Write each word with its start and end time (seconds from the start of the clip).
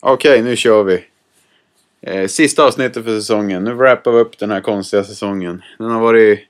Okej, 0.00 0.42
nu 0.42 0.56
kör 0.56 0.82
vi. 0.82 1.04
Eh, 2.00 2.26
sista 2.26 2.64
avsnittet 2.64 3.04
för 3.04 3.16
säsongen. 3.20 3.64
Nu 3.64 3.74
wrappar 3.74 4.12
vi 4.12 4.18
upp 4.18 4.38
den 4.38 4.50
här 4.50 4.60
konstiga 4.60 5.04
säsongen. 5.04 5.62
Den 5.78 5.90
har 5.90 6.00
varit 6.00 6.40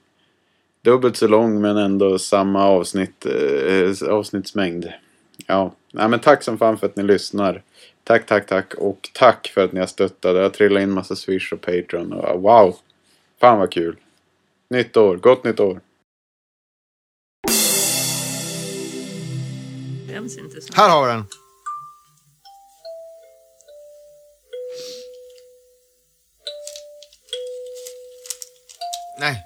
dubbelt 0.82 1.16
så 1.16 1.28
lång 1.28 1.60
men 1.60 1.76
ändå 1.76 2.18
samma 2.18 2.64
avsnitt, 2.64 3.26
eh, 3.26 4.08
avsnittsmängd. 4.08 4.88
Ja, 5.46 5.74
Nej, 5.98 6.08
men 6.08 6.20
tack 6.20 6.42
som 6.42 6.58
fan 6.58 6.78
för 6.78 6.86
att 6.86 6.96
ni 6.96 7.02
lyssnar. 7.02 7.62
Tack, 8.04 8.26
tack, 8.26 8.46
tack. 8.46 8.74
Och 8.74 9.10
tack 9.12 9.50
för 9.54 9.64
att 9.64 9.72
ni 9.72 9.80
har 9.80 9.86
stöttat. 9.86 10.34
Det 10.34 10.42
har 10.42 10.48
trillat 10.48 10.82
in 10.82 10.90
massa 10.90 11.16
Swish 11.16 11.52
och 11.52 11.60
Patreon. 11.60 12.12
Och, 12.12 12.24
ah, 12.24 12.36
wow! 12.36 12.76
Fan 13.40 13.58
vad 13.58 13.72
kul. 13.72 13.96
Nytt 14.70 14.96
år. 14.96 15.16
Gott 15.16 15.44
nytt 15.44 15.60
år. 15.60 15.80
Här 20.74 20.90
har 20.90 21.06
vi 21.06 21.12
den. 21.12 21.24
Nej. 29.18 29.42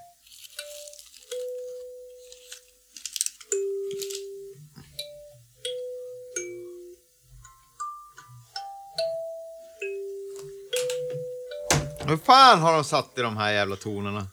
Hur 12.06 12.16
fan 12.16 12.60
har 12.60 12.72
de 12.72 12.84
satt 12.84 13.18
i 13.18 13.22
de 13.22 13.36
här 13.36 13.52
jävla 13.52 13.76
tonerna? 13.76 14.26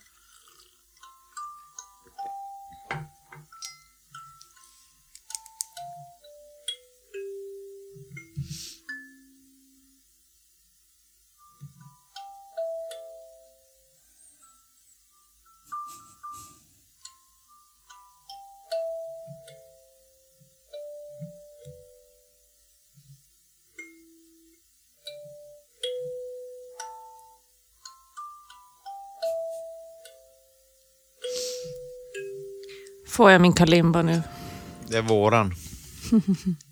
Får 33.18 33.32
jag 33.32 33.42
min 33.42 33.54
kalimba 33.54 34.02
nu? 34.02 34.22
Det 34.88 34.98
är 34.98 35.02
våran. 35.02 35.54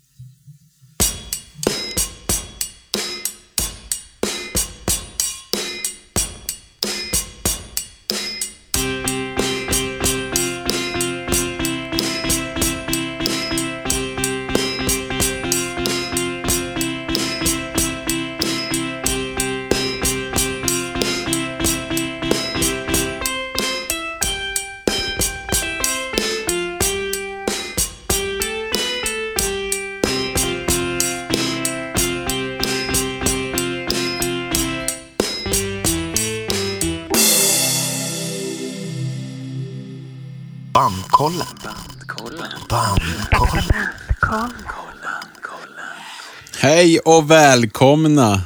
och 47.06 47.30
välkomna. 47.30 48.42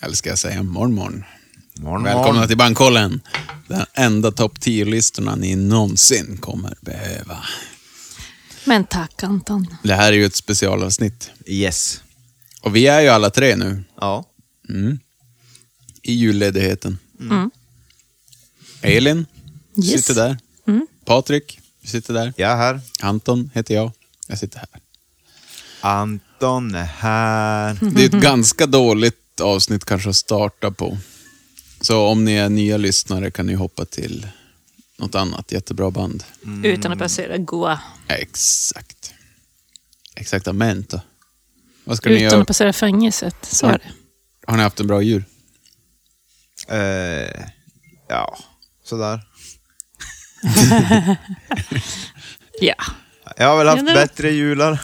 Eller 0.00 0.14
ska 0.14 0.28
jag 0.28 0.38
säga 0.38 0.62
morgon, 0.62 0.94
morgon. 0.94 1.24
Morgon, 1.74 2.02
Välkomna 2.04 2.46
till 2.46 2.56
Bankkollen. 2.56 3.20
Den 3.68 3.86
enda 3.94 4.32
topp 4.32 4.58
10-listorna 4.58 5.36
ni 5.36 5.56
någonsin 5.56 6.36
kommer 6.40 6.74
behöva. 6.80 7.44
Men 8.64 8.84
tack 8.84 9.22
Anton. 9.22 9.76
Det 9.82 9.94
här 9.94 10.12
är 10.12 10.16
ju 10.16 10.24
ett 10.24 10.36
specialavsnitt. 10.36 11.30
Yes. 11.46 12.02
Och 12.62 12.76
vi 12.76 12.86
är 12.86 13.00
ju 13.00 13.08
alla 13.08 13.30
tre 13.30 13.56
nu 13.56 13.84
Ja. 14.00 14.24
i 16.02 16.12
julledigheten. 16.12 16.98
Mm. 17.20 17.50
Elin 18.82 19.26
Yes. 19.76 19.90
sitter 20.06 20.14
där. 20.14 20.36
Patrik 21.04 21.60
sitter 21.84 22.14
där. 22.14 22.32
Jag 22.36 22.50
är 22.52 22.56
här. 22.56 22.80
Anton 23.00 23.50
heter 23.54 23.74
jag. 23.74 23.92
Jag 24.26 24.38
sitter 24.38 24.58
här. 24.58 24.68
Anton 25.80 26.20
är 26.46 26.84
här. 26.84 27.78
Det 27.80 28.02
är 28.02 28.06
ett 28.06 28.22
ganska 28.22 28.66
dåligt 28.66 29.40
avsnitt 29.40 29.84
kanske 29.84 30.10
att 30.10 30.16
starta 30.16 30.70
på. 30.70 30.98
Så 31.80 32.06
om 32.06 32.24
ni 32.24 32.32
är 32.34 32.48
nya 32.48 32.76
lyssnare 32.76 33.30
kan 33.30 33.46
ni 33.46 33.54
hoppa 33.54 33.84
till 33.84 34.26
något 34.98 35.14
annat 35.14 35.52
jättebra 35.52 35.90
band. 35.90 36.24
Utan 36.64 36.92
att 36.92 36.98
passera 36.98 37.36
goa. 37.38 37.80
Exakt. 38.08 39.12
Exaktamente. 40.16 41.02
Vad 41.84 41.96
ska 41.96 42.08
ni 42.10 42.14
Utan 42.16 42.24
göra? 42.24 42.40
att 42.40 42.46
passera 42.46 42.72
fängelset. 42.72 43.36
Så 43.42 43.66
är 43.66 43.72
det. 43.78 43.90
Har 44.46 44.56
ni 44.56 44.62
haft 44.62 44.80
en 44.80 44.86
bra 44.86 45.02
jul? 45.02 45.24
Eh, 46.68 47.42
ja, 48.08 48.38
sådär. 48.84 49.20
Ja, 52.60 52.74
Jag 53.36 53.46
har 53.48 53.58
väl 53.58 53.68
haft 53.68 53.78
Ja, 53.82 53.88
det- 53.88 53.94
bättre 53.94 54.30
jular. 54.30 54.80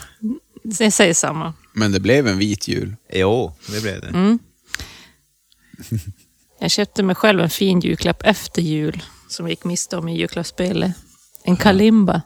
Jag 0.78 0.92
säger 0.92 1.14
samma. 1.14 1.54
Men 1.72 1.92
det 1.92 2.00
blev 2.00 2.26
en 2.26 2.38
vit 2.38 2.68
jul. 2.68 2.96
Jo, 3.12 3.52
det 3.72 3.82
blev 3.82 4.00
det. 4.00 4.06
Mm. 4.08 4.38
Jag 6.60 6.70
köpte 6.70 7.02
mig 7.02 7.14
själv 7.16 7.40
en 7.40 7.50
fin 7.50 7.80
julklapp 7.80 8.22
efter 8.24 8.62
jul. 8.62 9.02
Som 9.28 9.46
jag 9.46 9.50
gick 9.50 9.64
miste 9.64 9.96
om 9.96 10.08
i 10.08 10.18
julklappsspelet. 10.18 10.92
En 11.44 11.56
kalimba. 11.56 12.22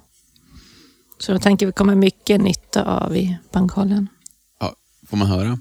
Så 1.19 1.33
jag 1.33 1.43
tänker 1.43 1.67
vi 1.67 1.73
kommer 1.73 1.95
mycket 1.95 2.41
nytta 2.41 2.85
av 2.85 3.17
i 3.17 3.37
bankhallen. 3.53 4.09
Ja, 4.61 4.75
får 5.09 5.17
man 5.17 5.29
höra? 5.29 5.59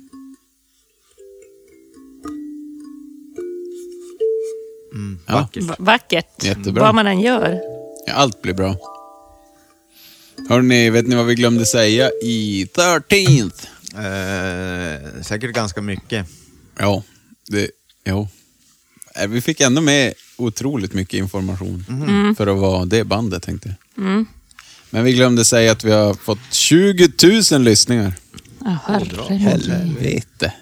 Ja. 5.28 5.34
Vackert. 5.34 5.64
Va- 5.64 5.76
Vackert. 5.80 6.44
Jättebra. 6.44 6.84
Vad 6.84 6.96
man 6.96 7.08
än 7.08 7.20
gör. 7.20 7.60
Ja, 8.08 8.14
allt 8.14 8.42
blir 8.42 8.54
bra. 8.54 8.76
Hörrni, 10.50 10.90
vet 10.90 11.08
ni 11.08 11.16
vad 11.16 11.26
vi 11.26 11.36
glömde 11.36 11.66
säga 11.66 12.12
i 12.24 12.68
13th? 12.76 13.68
Eh, 13.96 15.22
säkert 15.24 15.52
ganska 15.56 15.82
mycket. 15.82 16.28
Ja, 16.80 17.04
det... 17.48 17.70
Jo. 18.06 18.28
Eh, 19.16 19.28
Vi 19.28 19.42
fick 19.42 19.62
ändå 19.62 19.82
med 19.82 20.14
otroligt 20.38 20.94
mycket 20.94 21.14
information 21.14 21.86
för 22.38 22.48
att 22.48 22.58
vara 22.58 22.86
det 22.86 23.04
bandet, 23.04 23.44
tänkte 23.44 23.76
jag. 23.96 24.26
Men 24.90 25.04
vi 25.04 25.14
glömde 25.14 25.46
säga 25.46 25.72
att 25.72 25.84
vi 25.84 25.92
har 25.92 26.14
fått 26.14 26.40
20 26.54 27.12
000 27.52 27.62
lyssningar. 27.62 28.14
Ja, 28.60 28.78
herregud. 28.86 29.40
Helvete. 29.42 30.54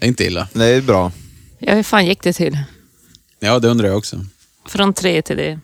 Det 0.00 0.06
är 0.06 0.08
inte 0.08 0.24
illa. 0.24 0.48
Det 0.52 0.64
är 0.66 0.80
bra. 0.82 1.12
Ja, 1.58 1.74
hur 1.74 1.82
fan 1.82 2.06
gick 2.06 2.22
det 2.22 2.32
till? 2.32 2.58
Ja, 3.40 3.58
det 3.58 3.68
undrar 3.68 3.88
jag 3.88 3.96
också. 3.98 4.26
Från 4.66 4.94
tre 4.94 5.22
till 5.22 5.36
det. 5.36 5.60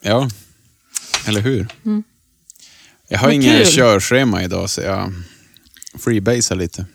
Ja, 0.00 0.28
eller 1.26 1.40
hur? 1.40 1.68
Jag 3.08 3.18
har 3.18 3.30
inget 3.30 3.68
körschema 3.72 4.42
idag, 4.44 4.70
så 4.70 4.80
jag 4.80 5.12
freebasar 5.98 6.56
lite. 6.56 6.86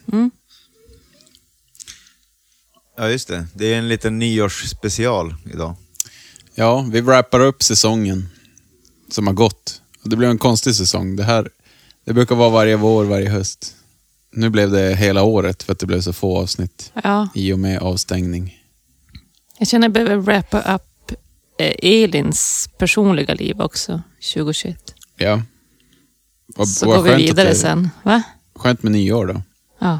Ja, 2.97 3.09
just 3.09 3.27
det. 3.27 3.45
Det 3.53 3.73
är 3.73 3.77
en 3.77 3.87
liten 3.87 4.19
nyårsspecial 4.19 5.35
idag. 5.53 5.75
Ja, 6.55 6.81
vi 6.91 7.01
wrappar 7.01 7.39
upp 7.39 7.63
säsongen 7.63 8.29
som 9.11 9.27
har 9.27 9.33
gått. 9.33 9.81
Det 10.03 10.15
blev 10.15 10.29
en 10.29 10.37
konstig 10.37 10.75
säsong. 10.75 11.15
Det 11.15 11.23
här 11.23 11.49
det 12.05 12.13
brukar 12.13 12.35
vara 12.35 12.49
varje 12.49 12.75
vår, 12.75 13.05
varje 13.05 13.29
höst. 13.29 13.75
Nu 14.31 14.49
blev 14.49 14.71
det 14.71 14.95
hela 14.95 15.23
året 15.23 15.63
för 15.63 15.71
att 15.73 15.79
det 15.79 15.85
blev 15.85 16.01
så 16.01 16.13
få 16.13 16.37
avsnitt 16.37 16.91
Ja, 17.03 17.27
i 17.35 17.53
och 17.53 17.59
med 17.59 17.79
avstängning. 17.79 18.59
jag 19.59 19.67
känner 19.67 19.89
att 19.89 19.97
jag 19.97 20.05
behöver 20.05 20.23
wrappa 20.23 20.75
upp 20.75 20.81
Elins 21.71 22.69
personliga 22.77 23.33
liv 23.33 23.61
också, 23.61 24.01
2021. 24.33 24.77
Ja. 25.17 25.41
Vad, 26.55 26.67
Så 26.67 26.85
går 26.85 27.01
vi 27.01 27.15
vidare 27.15 27.49
det- 27.49 27.55
sen. 27.55 27.89
Va? 28.03 28.23
Skönt 28.55 28.83
med 28.83 28.91
nyår 28.91 29.25
då. 29.27 29.41
Ja. 29.79 29.99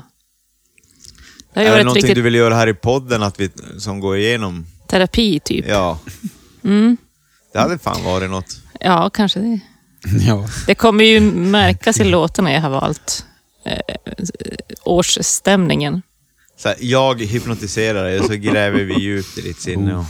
Det 1.54 1.60
Är 1.60 1.78
det 1.78 1.84
någonting 1.84 1.94
riktigt 2.04 2.16
du 2.16 2.22
vill 2.22 2.36
göra 2.36 2.56
här 2.56 2.68
i 2.68 2.74
podden 2.74 3.24
att 3.24 3.40
vi, 3.40 3.50
som 3.78 4.00
går 4.00 4.18
igenom? 4.18 4.66
terapi, 4.88 5.40
typ. 5.40 5.66
Ja. 5.68 6.00
Mm. 6.64 6.98
Det 7.54 7.60
hade 7.60 7.80
fan 7.80 8.04
varit 8.04 8.30
något. 8.30 8.58
Ja, 8.80 9.10
kanske 9.10 9.40
det. 9.40 9.60
Ja. 10.28 10.48
Det 10.68 10.76
kommer 10.76 11.04
ju 11.04 11.20
märkas 11.32 12.00
i 12.00 12.04
låtarna 12.04 12.52
jag 12.54 12.62
har 12.62 12.70
valt 12.70 13.26
eh, 13.66 13.96
årsstämningen. 14.84 16.02
Så 16.58 16.68
här, 16.68 16.78
jag 16.82 17.22
hypnotiserar 17.22 18.04
dig 18.04 18.20
och 18.20 18.26
så 18.26 18.34
gräver 18.36 18.84
vi 18.84 19.00
djupt 19.00 19.38
i 19.38 19.42
ditt 19.42 19.62
sinne. 19.62 19.96
Och 19.96 20.06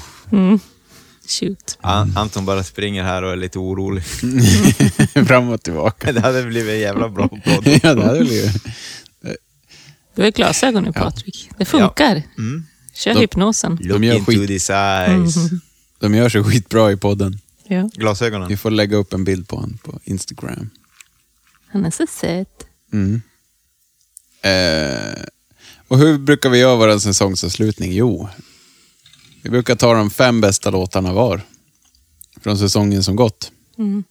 Shoot. 1.28 1.78
An- 1.82 2.14
Anton 2.18 2.46
bara 2.46 2.64
springer 2.64 3.04
här 3.04 3.24
och 3.24 3.32
är 3.32 3.36
lite 3.36 3.60
orolig. 3.60 4.04
Fram 5.28 5.50
och 5.50 5.64
tillbaka. 5.64 6.12
Det 6.12 6.20
hade 6.22 6.44
blivit 6.44 6.72
en 6.74 6.80
jävla 6.80 7.10
bra 7.10 7.28
podd. 7.46 7.80
ja, 7.84 7.94
det 7.96 8.04
hade 8.06 8.20
blivit. 8.26 8.64
Du 10.16 10.22
har 10.22 10.26
ju 10.26 10.32
glasögon 10.32 10.84
nu 10.84 10.94
Patrik. 10.94 11.50
Det 11.58 11.66
funkar. 11.66 12.24
Mm. 12.38 12.64
Kör 12.94 13.14
De- 13.14 13.20
hypnosen. 13.20 13.78
Look 13.82 14.04
gör 14.04 14.16
into 14.16 14.32
skit. 14.32 14.48
these 14.48 14.74
eyes. 14.74 15.36
De 16.00 16.16
gör 16.16 16.30
sig 16.30 16.44
skitbra 16.44 16.92
i 16.92 16.98
podden. 16.98 17.40
Ja. 17.68 17.90
Glasögonen. 17.94 18.48
Vi 18.48 18.58
får 18.58 18.72
lägga 18.72 18.98
upp 18.98 19.14
en 19.14 19.24
bild 19.24 19.48
på 19.48 19.56
honom 19.56 19.78
på 19.84 20.00
Instagram. 20.04 20.70
Han 21.68 21.86
är 21.86 21.92
så 21.92 22.08
söt. 22.08 22.66
Mm. 22.94 23.22
Eh, 24.42 25.24
och 25.88 25.98
hur 25.98 26.18
brukar 26.18 26.50
vi 26.50 26.58
göra 26.60 26.76
vår 26.76 27.00
säsongsavslutning? 27.00 27.94
Jo, 27.94 28.30
vi 29.44 29.50
brukar 29.50 29.76
ta 29.76 29.94
de 29.94 30.10
fem 30.10 30.42
bästa 30.42 30.70
låtarna 30.70 31.14
var. 31.14 31.42
Från 32.42 32.58
säsongen 32.58 33.04
som 33.04 33.16
gått. 33.16 33.52
Mm. 33.78 34.04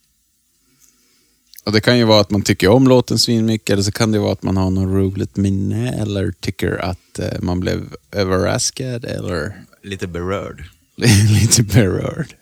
Och 1.65 1.73
Det 1.73 1.81
kan 1.81 1.99
ju 1.99 2.05
vara 2.05 2.21
att 2.21 2.31
man 2.31 2.43
tycker 2.43 2.69
om 2.69 2.89
låten 2.89 3.19
svinmycket, 3.19 3.71
eller 3.71 3.83
så 3.83 3.93
kan 3.93 4.13
det 4.13 4.19
vara 4.19 4.33
att 4.33 4.43
man 4.43 4.57
har 4.57 4.71
något 4.71 4.95
roligt 4.95 5.37
minne, 5.37 5.93
eller 5.93 6.33
tycker 6.41 6.79
att 6.85 7.19
eh, 7.19 7.41
man 7.41 7.61
blev 7.61 7.95
överraskad, 8.11 9.05
eller 9.05 9.65
Lite 9.83 10.07
berörd. 10.07 10.65
lite 11.41 11.63
berörd. 11.63 12.35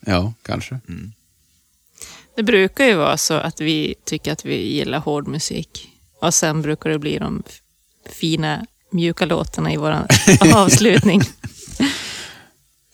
Ja, 0.00 0.32
kanske. 0.42 0.80
Det 2.36 2.42
brukar 2.42 2.84
ju 2.84 2.94
vara 2.94 3.16
så 3.16 3.34
att 3.34 3.60
vi 3.60 3.94
tycker 4.04 4.32
att 4.32 4.44
vi 4.44 4.72
gillar 4.72 4.98
hård 4.98 5.28
musik. 5.28 5.88
Och 6.20 6.34
sen 6.34 6.62
brukar 6.62 6.90
det 6.90 6.98
bli 6.98 7.18
de 7.18 7.42
fina, 8.10 8.66
mjuka 8.90 9.26
låtarna 9.26 9.72
i 9.72 9.76
vår 9.76 10.06
avslutning. 10.54 11.22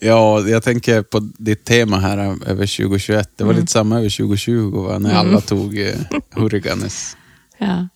Ja, 0.01 0.49
jag 0.49 0.63
tänker 0.63 1.03
på 1.03 1.19
ditt 1.39 1.65
tema 1.65 1.99
här 1.99 2.19
eh, 2.19 2.31
över 2.47 2.77
2021. 2.77 3.31
Det 3.37 3.45
var 3.45 3.55
lite 3.55 3.73
samma 3.73 3.99
över 3.99 4.11
2020, 4.11 4.71
va? 4.71 4.99
när 4.99 5.15
alla 5.15 5.41
tog 5.41 5.79
eh, 5.79 5.95
Hurricanes. 6.31 7.17
Ja. 7.59 7.89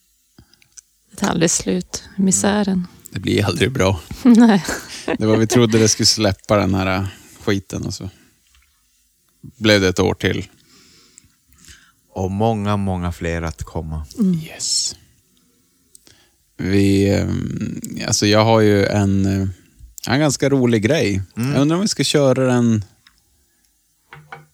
Det 1.11 1.17
tar 1.17 1.29
aldrig 1.29 1.51
slut. 1.51 2.03
Misären. 2.17 2.87
Det 3.11 3.21
blir 3.21 3.45
aldrig 3.45 3.73
bra. 3.73 4.01
Nej. 4.23 4.65
Det 5.19 5.27
var 5.27 5.37
vi 5.37 5.47
trodde 5.47 5.79
det 5.79 5.89
skulle 5.89 6.07
släppa 6.07 6.57
den 6.57 6.75
här 6.75 6.97
eh, 6.97 7.07
skiten 7.45 7.87
och 7.87 7.95
så 7.95 8.11
blev 9.41 9.81
det 9.81 9.89
ett 9.89 10.01
år 10.01 10.15
till. 10.15 10.47
Och 12.13 12.31
många, 12.31 12.77
många 12.77 13.13
fler 13.13 13.43
att 13.43 13.63
komma. 13.63 14.07
Yes. 14.45 14.97
Vi, 16.59 17.15
eh, 17.15 17.27
alltså 18.07 18.27
jag 18.27 18.45
har 18.45 18.61
ju 18.61 18.87
en, 18.87 19.27
eh, 19.27 19.49
en 20.09 20.21
ganska 20.21 20.49
rolig 20.49 20.83
grej. 20.83 21.23
Jag 21.35 21.57
undrar 21.57 21.77
om 21.77 21.83
vi 21.83 21.89
ska 21.89 22.05
köra 22.05 22.47
den 22.47 22.85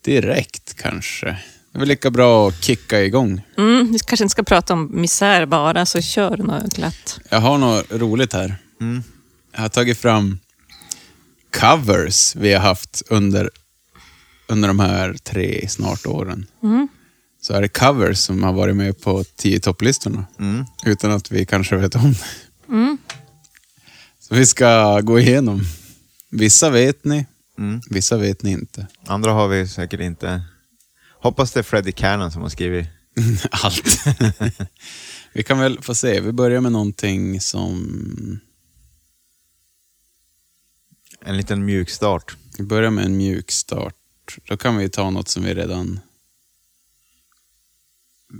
direkt 0.05 0.75
kanske. 0.77 1.27
Det 1.27 1.79
är 1.79 1.79
väl 1.79 1.89
lika 1.89 2.11
bra 2.11 2.49
att 2.49 2.65
kicka 2.65 3.03
igång. 3.03 3.43
Mm, 3.59 3.93
vi 3.93 3.99
kanske 3.99 4.25
inte 4.25 4.33
ska 4.33 4.43
prata 4.43 4.73
om 4.75 4.91
misär 4.93 5.47
bara, 5.47 5.87
så 5.87 6.01
kör 6.01 6.37
något 6.37 6.77
glatt. 6.77 7.21
Jag 7.29 7.41
har 7.41 7.59
något 7.59 7.93
roligt 7.93 8.33
här. 8.33 8.57
Mm. 8.81 9.03
Jag 9.53 9.61
har 9.61 9.69
tagit 9.69 9.99
fram 9.99 10.39
covers 11.61 12.37
vi 12.37 12.53
har 12.53 12.61
haft 12.61 13.03
under, 13.11 13.51
under 14.49 14.69
de 14.69 14.81
här 14.81 15.15
tre 15.23 15.69
snart 15.69 16.07
åren. 16.07 16.47
Så 17.47 17.55
är 17.55 17.61
det 17.63 17.69
covers 17.69 18.19
som 18.19 18.43
har 18.43 18.53
varit 18.53 18.77
med 18.77 19.01
på 19.01 19.25
tio 19.37 19.61
topplistorna. 19.61 20.25
Mm. 20.39 20.65
Utan 20.87 21.11
att 21.11 21.31
vi 21.33 21.47
kanske 21.47 21.77
vet 21.77 21.95
om 21.95 22.13
det. 22.13 22.97
Så 24.21 24.35
vi 24.35 24.47
ska 24.47 25.01
gå 25.01 25.19
igenom. 25.21 25.61
Vissa 26.31 26.71
vet 26.71 27.05
ni, 27.05 27.27
Mm. 27.59 27.81
vissa 27.91 28.17
vet 28.17 28.43
ni 28.43 28.51
inte. 28.51 28.87
Andra 29.07 29.33
har 29.33 29.49
vi 29.49 29.69
säkert 29.69 30.01
inte. 30.01 30.43
Hoppas 31.21 31.53
det 31.53 31.61
är 31.61 31.65
Freddie 31.65 31.93
Cannon 31.93 32.33
som 32.33 32.43
har 32.43 32.49
skrivit. 32.49 32.87
Allt. 33.51 34.05
vi 35.33 35.43
kan 35.43 35.59
väl 35.59 35.83
få 35.83 35.95
se. 35.95 36.21
Vi 36.21 36.33
börjar 36.33 36.61
med 36.61 36.73
någonting 36.73 37.41
som... 37.41 38.41
En 41.25 41.37
liten 41.37 41.65
mjuk 41.65 41.91
start. 41.91 42.37
Vi 42.59 42.65
börjar 42.65 42.91
med 42.91 43.05
en 43.05 43.17
mjuk 43.17 43.51
start. 43.51 43.95
Då 44.49 44.57
kan 44.57 44.77
vi 44.77 44.89
ta 44.89 45.11
något 45.11 45.29
som 45.29 45.43
vi 45.45 45.55
redan 45.55 46.01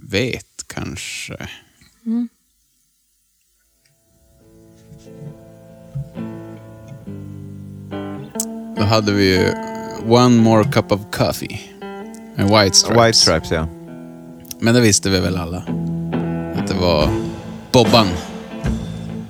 vet 0.03 0.65
kanske. 0.67 1.37
Då 8.77 8.83
hade 8.83 9.13
vi 9.13 9.25
ju 9.37 9.53
One 10.09 10.37
More 10.43 10.65
Cup 10.73 10.93
of 10.93 11.01
Coffee 11.13 11.61
med 12.37 12.47
White 12.49 12.77
Stripes. 12.77 13.05
White 13.07 13.19
Stripes, 13.19 13.51
ja. 13.51 13.69
Men 14.61 14.75
det 14.75 14.81
visste 14.81 15.11
vi 15.11 15.21
väl 15.21 15.37
alla. 15.37 15.59
Att 16.57 16.67
det 16.69 16.75
var 16.75 17.09
Bobban. 17.73 18.07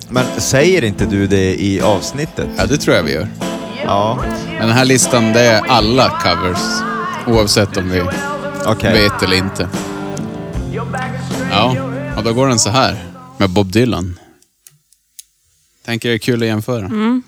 Men 0.09 0.25
säger 0.37 0.83
inte 0.83 1.05
du 1.05 1.27
det 1.27 1.61
i 1.61 1.81
avsnittet? 1.81 2.49
Ja, 2.57 2.65
det 2.65 2.77
tror 2.77 2.95
jag 2.95 3.03
vi 3.03 3.13
gör. 3.13 3.27
Ja, 3.83 4.19
Men 4.49 4.67
den 4.67 4.77
här 4.77 4.85
listan, 4.85 5.33
det 5.33 5.41
är 5.41 5.61
alla 5.67 6.09
covers. 6.09 6.81
Oavsett 7.27 7.77
om 7.77 7.89
vi 7.89 8.01
okej. 8.65 8.93
vet 8.93 9.23
eller 9.23 9.37
inte. 9.37 9.69
Ja, 11.51 11.75
och 12.17 12.23
då 12.23 12.33
går 12.33 12.47
den 12.47 12.59
så 12.59 12.69
här 12.69 12.97
med 13.37 13.49
Bob 13.49 13.71
Dylan. 13.71 14.19
Tänker 15.85 16.09
det 16.09 16.15
är 16.15 16.19
kul 16.19 16.41
att 16.41 16.47
jämföra. 16.47 17.21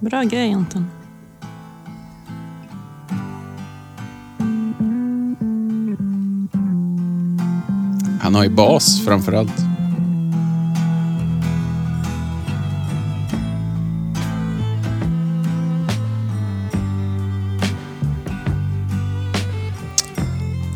Bra 0.00 0.22
grej 0.22 0.52
Anton. 0.52 0.90
Han 8.20 8.34
har 8.34 8.44
ju 8.44 8.50
bas 8.50 9.04
framför 9.04 9.32
allt. 9.32 9.69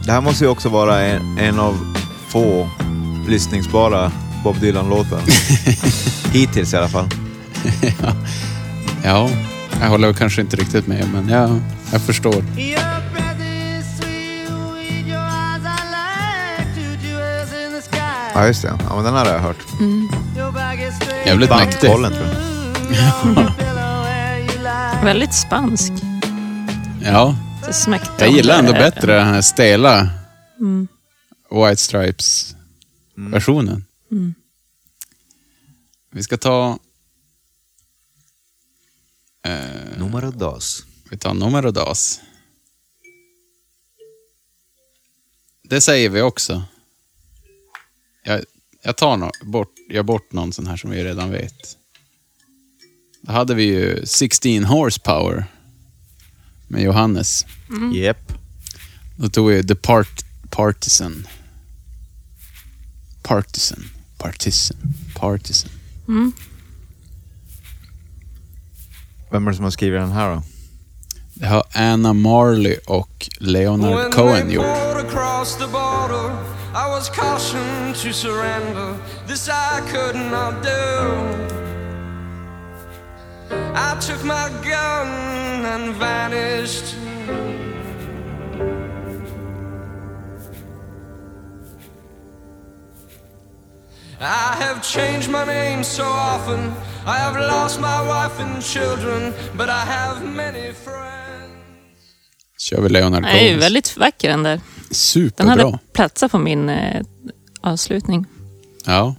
Det 0.06 0.12
här 0.12 0.20
måste 0.20 0.44
ju 0.44 0.50
också 0.50 0.68
vara 0.68 1.00
en, 1.00 1.38
en 1.38 1.60
av 1.60 1.96
få 2.28 2.68
lyssningsbara 3.28 4.12
Bob 4.44 4.60
Dylan-låtar. 4.60 5.20
Hittills 6.32 6.74
i 6.74 6.76
alla 6.76 6.88
fall. 6.88 7.08
Ja, 9.04 9.30
jag 9.80 9.88
håller 9.88 10.12
kanske 10.12 10.40
inte 10.40 10.56
riktigt 10.56 10.86
med, 10.86 11.08
men 11.12 11.28
ja, 11.28 11.48
jag 11.92 12.00
förstår. 12.00 12.44
Ja, 18.34 18.46
just 18.46 18.62
det. 18.62 18.72
Ja, 18.88 18.94
men 18.94 19.04
den 19.04 19.14
här 19.14 19.24
har 19.24 19.32
jag 19.32 19.40
hört. 19.40 19.62
Straight 20.96 21.26
Jävligt 21.26 21.50
mäktig. 21.50 21.90
Tror 21.90 22.02
jag. 22.02 22.12
Väldigt 25.04 25.34
spansk. 25.34 25.92
Ja, 27.02 27.34
Smäckte 27.72 28.24
jag 28.24 28.32
gillar 28.32 28.58
ändå 28.58 28.72
där- 28.72 28.78
bättre 28.90 29.14
den 29.14 29.26
här 29.26 29.42
stela 29.42 30.10
White 31.50 31.76
Stripes-versionen. 31.76 33.84
Vi 36.10 36.22
ska 36.22 36.36
ta... 36.36 36.78
Eh, 39.46 39.98
Numero 39.98 40.30
dos. 40.30 40.84
vi 41.10 41.18
tar 41.18 41.34
numero 41.34 41.70
dos. 41.70 42.20
Det 45.62 45.80
säger 45.80 46.08
vi 46.08 46.22
också. 46.22 46.62
Jag, 48.22 48.44
jag 48.82 48.96
tar 48.96 49.16
no, 49.16 49.30
bort, 49.42 49.72
jag 49.88 50.04
bort 50.04 50.32
någon 50.32 50.52
sån 50.52 50.66
här 50.66 50.76
som 50.76 50.90
vi 50.90 51.04
redan 51.04 51.30
vet. 51.30 51.78
Då 53.20 53.32
hade 53.32 53.54
vi 53.54 53.64
ju 53.64 54.06
16 54.06 54.64
horsepower 54.64 55.44
med 56.68 56.82
Johannes. 56.82 57.46
Jep. 57.92 58.32
Då 59.16 59.28
tog 59.28 59.48
vi 59.50 59.64
The 59.64 59.74
Part 59.74 60.24
Partisan. 60.50 61.26
Partisan. 63.22 63.84
Partisan. 64.18 64.76
Partisan. 65.14 65.70
Vem 69.30 69.46
är 69.46 69.50
det 69.50 69.56
som 69.56 69.64
har 69.64 69.70
skrivit 69.70 70.00
den 70.00 70.12
här 70.12 70.34
då? 70.34 70.42
Det 71.34 71.46
har 71.46 71.64
Anna 71.72 72.12
Marley 72.12 72.76
och 72.86 73.30
Leonard 73.38 73.98
When 73.98 74.12
Cohen 74.12 74.50
gjort. 74.50 74.64
poured 74.64 75.06
across 75.06 75.56
the 75.56 75.66
border, 75.66 76.30
I 76.74 76.88
was 76.90 77.08
cautioned 77.08 77.94
to 77.94 78.12
surrender. 78.12 78.96
This 79.28 79.48
I 79.48 79.80
could 79.92 80.16
not 80.16 80.62
do. 80.62 81.63
I 83.74 83.96
took 84.00 84.22
my 84.24 84.48
gun 84.62 85.64
and 85.64 85.94
vanished. 85.96 86.94
I 94.20 94.56
have 94.62 94.82
changed 94.82 95.30
my 95.30 95.44
name 95.44 95.84
so 95.84 96.04
often. 96.04 96.72
I 97.06 97.16
have 97.18 97.36
lost 97.36 97.80
my 97.80 98.00
wife 98.06 98.40
and 98.42 98.62
children, 98.62 99.34
but 99.56 99.68
I 99.68 99.84
have 99.86 100.24
many 100.24 100.72
friends. 100.72 101.04
Kör 102.58 102.80
vi 102.80 102.88
Leonard 102.88 103.22
Den 103.22 103.30
är 103.30 103.38
Cohen. 103.48 103.58
väldigt 103.60 103.96
vacker 103.96 104.28
den 104.28 104.42
där. 104.42 104.50
Den 104.50 104.94
Superbra. 104.94 105.50
hade 105.50 105.78
platsat 105.92 106.30
på 106.32 106.38
min 106.38 106.68
eh, 106.68 107.02
avslutning. 107.60 108.26
Ja. 108.86 109.14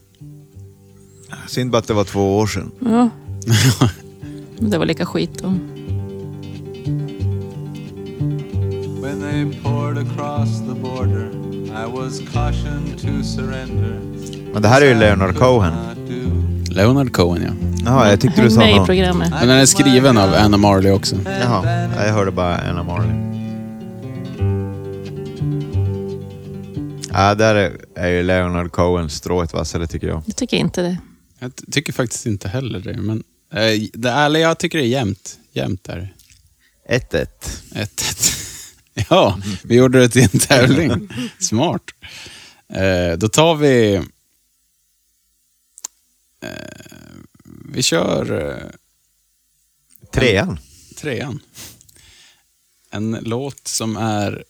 Synd 1.48 1.72
bara 1.72 1.78
att 1.78 1.88
det 1.88 1.94
var 1.94 2.04
två 2.04 2.38
år 2.38 2.48
sedan. 2.48 2.72
Ja. 2.80 3.10
det 4.60 4.78
var 4.78 4.86
lika 4.86 5.06
skit 5.06 5.40
då. 5.42 5.48
When 9.02 9.22
they 9.22 9.62
poured 9.64 9.98
across 9.98 10.60
the 10.60 10.74
border, 10.82 11.30
I 11.70 11.86
was 12.00 12.20
cautioned 12.34 12.98
to 13.02 13.24
surrender. 13.24 14.00
Men 14.54 14.62
det 14.62 14.68
här 14.68 14.82
är 14.82 14.86
ju 14.86 14.94
Leonard 14.96 15.36
Cohen. 15.36 15.74
Leonard 16.70 17.14
Cohen, 17.14 17.42
ja. 17.44 17.52
Jaha, 17.86 18.10
jag 18.10 18.20
tyckte 18.20 18.42
du 18.42 18.50
sa 18.50 18.60
med 18.60 18.72
i 18.72 18.76
någon. 18.76 18.86
programmet. 18.86 19.30
Men 19.30 19.48
den 19.48 19.58
är 19.58 19.66
skriven 19.66 20.18
av 20.18 20.34
Anna 20.34 20.58
Marley 20.58 20.92
också. 20.92 21.16
Jaha, 21.42 21.90
jag 22.06 22.14
hörde 22.14 22.32
bara 22.32 22.58
Anna 22.58 22.84
Marley. 22.84 23.12
Ja, 27.14 27.36
där 27.36 27.56
är, 27.56 27.78
är 27.96 28.08
ju 28.10 28.24
Leonard 28.24 28.72
Cohen 28.72 29.10
strået 29.10 29.54
vassare 29.54 29.88
tycker 29.88 30.08
jag. 30.08 30.22
Jag 30.26 30.36
tycker 30.36 30.58
inte 30.58 30.82
det. 30.82 30.98
Jag 31.40 31.56
ty- 31.56 31.72
tycker 31.72 31.94
faktiskt 31.94 32.26
inte 32.26 32.48
heller 32.48 32.80
det, 32.80 32.98
men... 32.98 33.24
Eh, 33.56 33.82
det, 33.94 34.12
eller 34.12 34.40
jag 34.40 34.58
tycker 34.58 34.78
det 34.78 34.84
är 34.84 34.88
jämnt. 34.88 35.40
Jämnt 35.52 35.84
där. 35.84 36.14
1-1. 36.90 37.28
1-1. 37.72 38.32
Ja, 39.10 39.40
vi 39.64 39.76
gjorde 39.76 40.00
det 40.00 40.10
till 40.10 40.24
en 40.34 40.40
tävling. 40.40 41.10
Smart. 41.40 41.82
Eh, 42.68 43.18
då 43.18 43.30
tar 43.30 43.56
vi... 43.56 43.96
Eh, 46.42 46.52
vi 47.74 47.84
kör 47.84 48.72
Trean. 50.12 50.60
trean. 50.98 51.40
En 52.90 53.12
låt 53.22 53.68
som 53.68 53.98
är... 53.98 54.44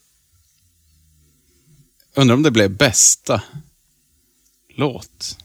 Undrar 2.13 2.35
om 2.35 2.43
det 2.43 2.51
blev 2.51 2.71
bästa 2.71 3.43
låt. 4.75 5.37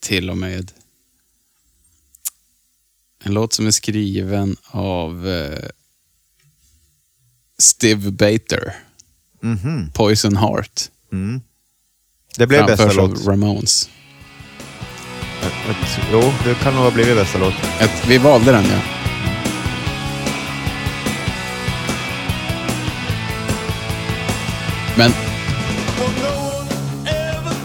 Till 0.00 0.30
och 0.30 0.38
med. 0.38 0.72
En 3.28 3.34
låt 3.34 3.52
som 3.52 3.66
är 3.66 3.70
skriven 3.70 4.56
av 4.70 5.28
eh, 5.28 5.68
Steve 7.58 8.10
Bater. 8.10 8.74
Mhm. 9.42 9.90
Poison 9.94 10.36
Heart. 10.36 10.80
Mm. 11.12 11.40
Det 12.36 12.46
blev 12.46 12.66
bästa 12.66 12.76
Framförs 12.76 12.98
av 12.98 13.10
låt. 13.10 13.26
Ramones. 13.26 13.90
Ett- 15.42 15.70
ett- 15.70 16.00
Jo, 16.12 16.32
det 16.44 16.54
kan 16.54 16.74
nog 16.74 16.82
ha 16.82 16.90
blivit 16.90 17.16
bästa 17.16 17.38
låt. 17.38 17.54
Ett, 17.80 18.06
vi 18.08 18.18
valde 18.18 18.52
den 18.52 18.64
ja. 18.64 18.80
Men... 24.96 25.12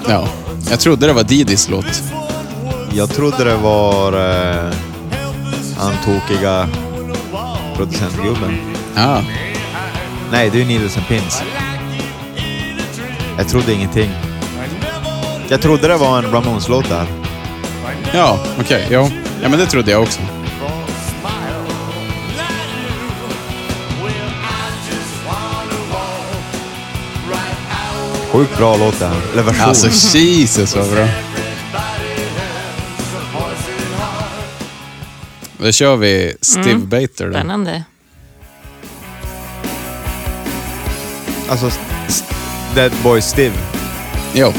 Ja, 0.07 0.29
jag 0.69 0.79
trodde 0.79 1.07
det 1.07 1.13
var 1.13 1.23
Didis 1.23 1.69
låt. 1.69 2.03
Jag 2.93 3.09
trodde 3.09 3.43
det 3.43 3.55
var 3.55 4.13
eh, 4.13 4.73
han 5.83 5.93
tokiga 6.05 6.69
producentgubben. 7.75 8.59
Ja, 8.95 9.23
Nej, 10.31 10.49
det 10.49 10.57
är 10.57 10.59
ju 10.59 10.65
Needles 10.65 10.97
and 10.97 11.07
Pins. 11.07 11.43
Jag 13.37 13.47
trodde 13.47 13.73
ingenting. 13.73 14.11
Jag 15.49 15.61
trodde 15.61 15.87
det 15.87 15.97
var 15.97 16.17
en 16.17 16.31
Ramones-låt 16.31 16.89
där. 16.89 17.05
ja 18.13 18.39
okej. 18.59 18.87
ja. 18.91 19.09
ja, 19.41 19.49
men 19.49 19.59
det 19.59 19.65
trodde 19.65 19.91
jag 19.91 20.01
också. 20.03 20.19
Sjukt 28.31 28.57
bra 28.57 28.77
låt 28.77 28.99
det 28.99 29.05
här. 29.05 29.21
Eller 29.33 29.43
version. 29.43 29.65
Alltså, 29.65 30.17
Jesus 30.17 30.75
vad 30.75 30.91
bra. 30.91 31.07
Då 35.63 35.71
kör 35.71 35.95
vi 35.95 36.35
Steve 36.41 36.77
Bater 36.77 37.25
då. 37.25 37.31
Spännande. 37.33 37.83
Alltså, 41.49 41.71
Dead 42.75 42.91
Boy 43.03 43.21
Steve. 43.21 43.55
Jo, 44.33 44.53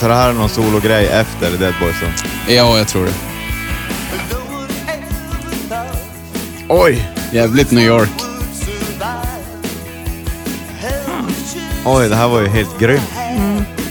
Så 0.00 0.08
det 0.08 0.14
här 0.14 0.28
är 0.28 0.32
någon 0.32 0.48
sologrej 0.48 1.06
efter 1.06 1.50
Dead 1.58 1.74
Boy 1.80 1.92
så. 1.92 2.06
ja, 2.52 2.78
jag 2.78 2.88
tror 2.88 3.04
det. 3.04 3.12
Oj! 6.68 7.08
Jävligt 7.32 7.70
New 7.70 7.84
York. 7.86 8.10
Oj, 11.84 12.08
det 12.08 12.16
här 12.16 12.28
var 12.28 12.40
ju 12.40 12.48
helt 12.48 12.78
grymt. 12.78 13.02
Vackert. 13.14 13.81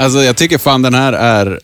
Alltså 0.00 0.18
jag 0.22 0.36
tycker 0.36 0.58
fan 0.58 0.82
den 0.82 0.94
här 0.94 1.12
är... 1.12 1.60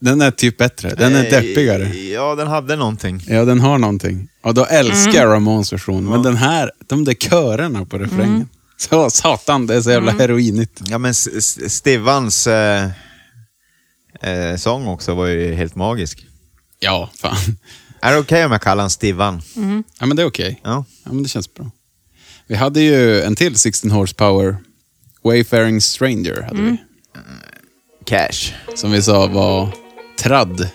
Den 0.00 0.20
är 0.20 0.30
typ 0.30 0.56
bättre. 0.58 0.94
Den 0.94 1.14
är 1.14 1.30
deppigare. 1.30 1.88
Ja, 1.96 2.34
den 2.34 2.46
hade 2.48 2.76
någonting. 2.76 3.24
Ja, 3.28 3.44
den 3.44 3.60
har 3.60 3.78
någonting. 3.78 4.28
Och 4.42 4.54
då 4.54 4.64
älskar 4.66 5.12
jag 5.14 5.32
Ramones 5.32 5.72
version. 5.72 6.04
Men 6.04 6.22
den 6.22 6.36
här, 6.36 6.70
de 6.86 7.04
där 7.04 7.14
körerna 7.14 7.84
på 7.86 7.98
refrängen. 7.98 8.48
Så 8.76 9.10
satan, 9.10 9.66
det 9.66 9.74
är 9.74 9.80
så 9.80 9.90
jävla 9.90 10.12
heroinigt. 10.12 10.80
Ja, 10.88 10.98
men 10.98 11.10
S- 11.10 11.28
S- 11.36 11.74
Stivans 11.74 12.46
eh, 12.46 12.88
eh, 14.22 14.56
sång 14.56 14.86
också 14.86 15.14
var 15.14 15.26
ju 15.26 15.54
helt 15.54 15.74
magisk. 15.74 16.26
Ja, 16.78 17.10
fan. 17.18 17.36
Är 18.00 18.12
det 18.12 18.18
okej 18.18 18.44
om 18.44 18.52
jag 18.52 18.62
kallar 18.62 18.82
han 18.82 18.90
Stivan? 18.90 19.42
Ja, 19.98 20.06
men 20.06 20.16
det 20.16 20.22
är 20.22 20.26
okej. 20.26 20.60
Ja. 20.64 20.84
Ja, 21.04 21.12
men 21.12 21.22
det 21.22 21.28
känns 21.28 21.54
bra. 21.54 21.70
Vi 22.46 22.54
hade 22.54 22.80
ju 22.80 23.22
en 23.22 23.36
till 23.36 23.56
16 23.58 23.90
horsepower. 23.90 24.56
Wayfaring 25.24 25.80
Stranger 25.80 26.42
hade 26.42 26.62
vi. 26.62 26.76
Cash. 28.04 28.54
Som 28.74 28.92
vi 28.92 29.02
sa 29.02 29.26
var 29.26 29.68
tradd. 30.22 30.68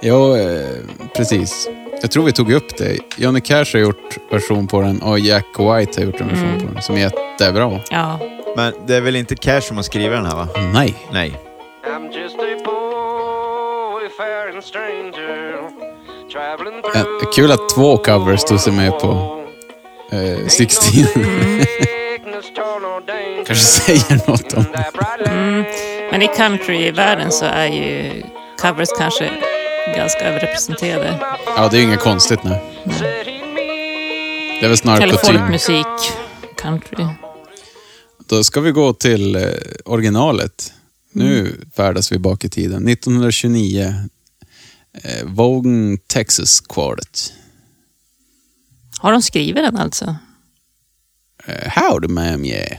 Ja, 0.00 0.38
eh, 0.38 0.66
precis. 1.16 1.68
Jag 2.02 2.10
tror 2.10 2.24
vi 2.24 2.32
tog 2.32 2.52
upp 2.52 2.76
det. 2.76 2.98
Johnny 3.16 3.40
Cash 3.40 3.64
har 3.72 3.78
gjort 3.78 4.18
version 4.30 4.66
på 4.66 4.80
den 4.80 5.02
och 5.02 5.18
Jack 5.18 5.44
White 5.44 6.00
har 6.00 6.06
gjort 6.06 6.20
en 6.20 6.28
version 6.28 6.58
på 6.68 6.74
den 6.74 6.82
som 6.82 6.94
är 6.94 7.00
jättebra. 7.00 7.80
Ja. 7.90 8.18
Men 8.56 8.72
det 8.86 8.96
är 8.96 9.00
väl 9.00 9.16
inte 9.16 9.36
Cash 9.36 9.60
som 9.60 9.76
har 9.76 9.84
skrivit 9.84 10.10
den 10.10 10.26
här 10.26 10.36
va? 10.36 10.48
Nej. 10.72 10.94
Nej. 11.12 11.40
I'm 11.84 12.12
just 12.22 12.34
a 12.34 12.56
boy, 12.64 14.08
faring 14.16 14.62
stranger, 14.62 15.70
traveling 16.32 16.82
Eh, 16.94 17.30
kul 17.34 17.52
att 17.52 17.68
två 17.74 17.96
covers 17.96 18.44
tog 18.44 18.60
sig 18.60 18.72
med 18.72 18.98
på 18.98 19.40
eh, 20.12 20.46
16. 20.48 21.04
Kanske 23.46 23.64
säger 23.64 24.30
något 24.30 24.52
om 24.54 24.64
det. 24.72 24.92
Men 26.10 26.22
i 26.22 26.28
countryvärlden 26.36 27.32
så 27.32 27.44
är 27.44 27.66
ju 27.66 28.22
covers 28.60 28.88
kanske 28.98 29.30
ganska 29.96 30.18
överrepresenterade. 30.20 31.18
Ja, 31.56 31.68
det 31.68 31.76
är 31.76 31.78
ju 31.80 31.86
inget 31.86 32.00
konstigt 32.00 32.44
nu. 32.44 32.50
Det 34.60 34.64
är 34.64 34.68
väl 34.68 34.76
snarare 34.76 35.02
Eller 35.02 35.16
kutym. 35.16 35.36
folkmusik, 35.38 35.86
country. 36.56 37.04
Då 38.26 38.44
ska 38.44 38.60
vi 38.60 38.70
gå 38.72 38.92
till 38.92 39.36
eh, 39.36 39.42
originalet. 39.84 40.72
Nu 41.12 41.60
färdas 41.76 42.12
vi 42.12 42.18
bak 42.18 42.44
i 42.44 42.48
tiden. 42.48 42.88
1929. 42.88 43.94
Eh, 45.04 45.24
Vogue 45.26 45.96
Texas 46.06 46.60
Quartet. 46.60 47.32
Har 49.00 49.12
de 49.12 49.22
skrivit 49.22 49.56
den 49.64 49.76
alltså? 49.76 50.16
Eh, 51.48 51.70
howdy 51.74 52.08
ma'am, 52.08 52.44
yeah. 52.44 52.78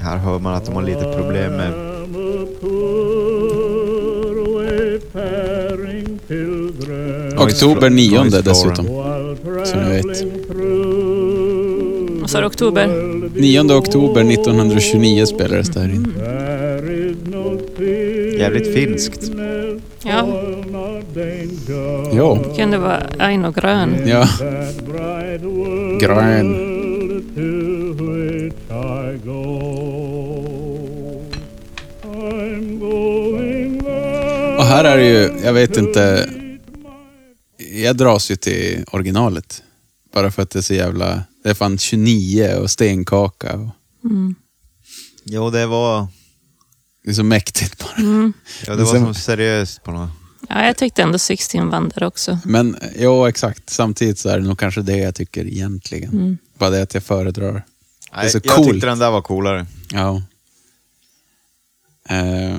Här 0.00 0.16
hör 0.16 0.38
man 0.38 0.54
att 0.54 0.64
de 0.64 0.74
har 0.74 0.82
lite 0.82 1.12
problem 1.16 1.52
med... 1.56 1.72
Oktober 7.38 7.90
9 7.90 8.20
Noise 8.20 8.42
dessutom. 8.42 8.86
Så 9.64 9.76
ni 9.76 9.90
vet. 9.90 10.24
Vad 12.20 12.30
sa 12.30 12.40
du, 12.40 12.46
oktober? 12.46 12.86
9 13.34 13.60
oktober 13.60 14.20
1929 14.20 15.26
spelades 15.26 15.68
det 15.68 15.80
här 15.80 15.88
in. 15.88 16.14
Jävligt 18.38 18.74
finskt. 18.74 19.30
Ja, 20.06 20.42
Ja, 22.12 22.38
kunde 22.56 22.78
vara 22.78 23.02
Aino 23.18 23.50
Grön. 23.50 24.08
ja. 24.08 24.28
Grön. 26.00 26.76
Och 34.58 34.64
här 34.64 34.84
är 34.84 34.96
det 34.96 35.08
ju, 35.08 35.40
jag 35.44 35.52
vet 35.52 35.76
inte. 35.76 36.30
Jag 37.72 37.96
dras 37.96 38.30
ju 38.30 38.36
till 38.36 38.84
originalet. 38.92 39.62
Bara 40.14 40.30
för 40.30 40.42
att 40.42 40.50
det 40.50 40.58
är 40.58 40.62
så 40.62 40.74
jävla... 40.74 41.22
Det 41.42 41.50
är 41.50 41.54
fan 41.54 41.78
29 41.78 42.54
och 42.62 42.70
stenkaka. 42.70 43.54
Och 43.54 43.68
Jo, 45.24 45.50
det 45.50 45.66
var, 45.66 46.06
det 47.06 47.12
är 47.12 47.14
så 47.14 47.24
mäktigt 47.24 47.78
bara. 47.78 48.32
ja, 48.66 48.76
det 48.76 48.84
var 48.84 48.94
som 48.94 49.14
seriöst 49.14 49.82
på 49.82 49.90
något. 49.92 50.10
Ja, 50.48 50.66
jag 50.66 50.76
tyckte 50.76 51.02
ändå 51.02 51.18
16 51.18 51.68
vann 51.70 51.88
där 51.94 52.02
också. 52.04 52.38
Men 52.44 52.76
ja, 52.98 53.28
exakt. 53.28 53.70
Samtidigt 53.70 54.18
så 54.18 54.28
är 54.28 54.38
det 54.38 54.46
nog 54.46 54.58
kanske 54.58 54.82
det 54.82 54.96
jag 54.96 55.14
tycker 55.14 55.46
egentligen. 55.46 56.38
Bara 56.58 56.70
det 56.70 56.82
att 56.82 56.94
jag 56.94 57.02
föredrar. 57.02 57.52
Det 57.52 57.58
är 58.12 58.22
Nej, 58.22 58.30
så 58.30 58.40
jag 58.44 58.56
coolt. 58.56 58.70
tyckte 58.72 58.86
den 58.86 58.98
där 58.98 59.10
var 59.10 59.22
coolare. 59.22 59.66
Ja. 59.90 60.22
Eh. 62.08 62.58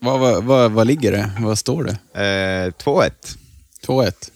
Vad, 0.00 0.20
vad, 0.20 0.44
vad, 0.44 0.72
vad 0.72 0.86
ligger 0.86 1.12
det? 1.12 1.30
Vad 1.40 1.58
står 1.58 1.84
det? 1.84 2.20
Eh, 2.20 2.82
2-1. 2.84 3.10
2-1. 3.86 4.30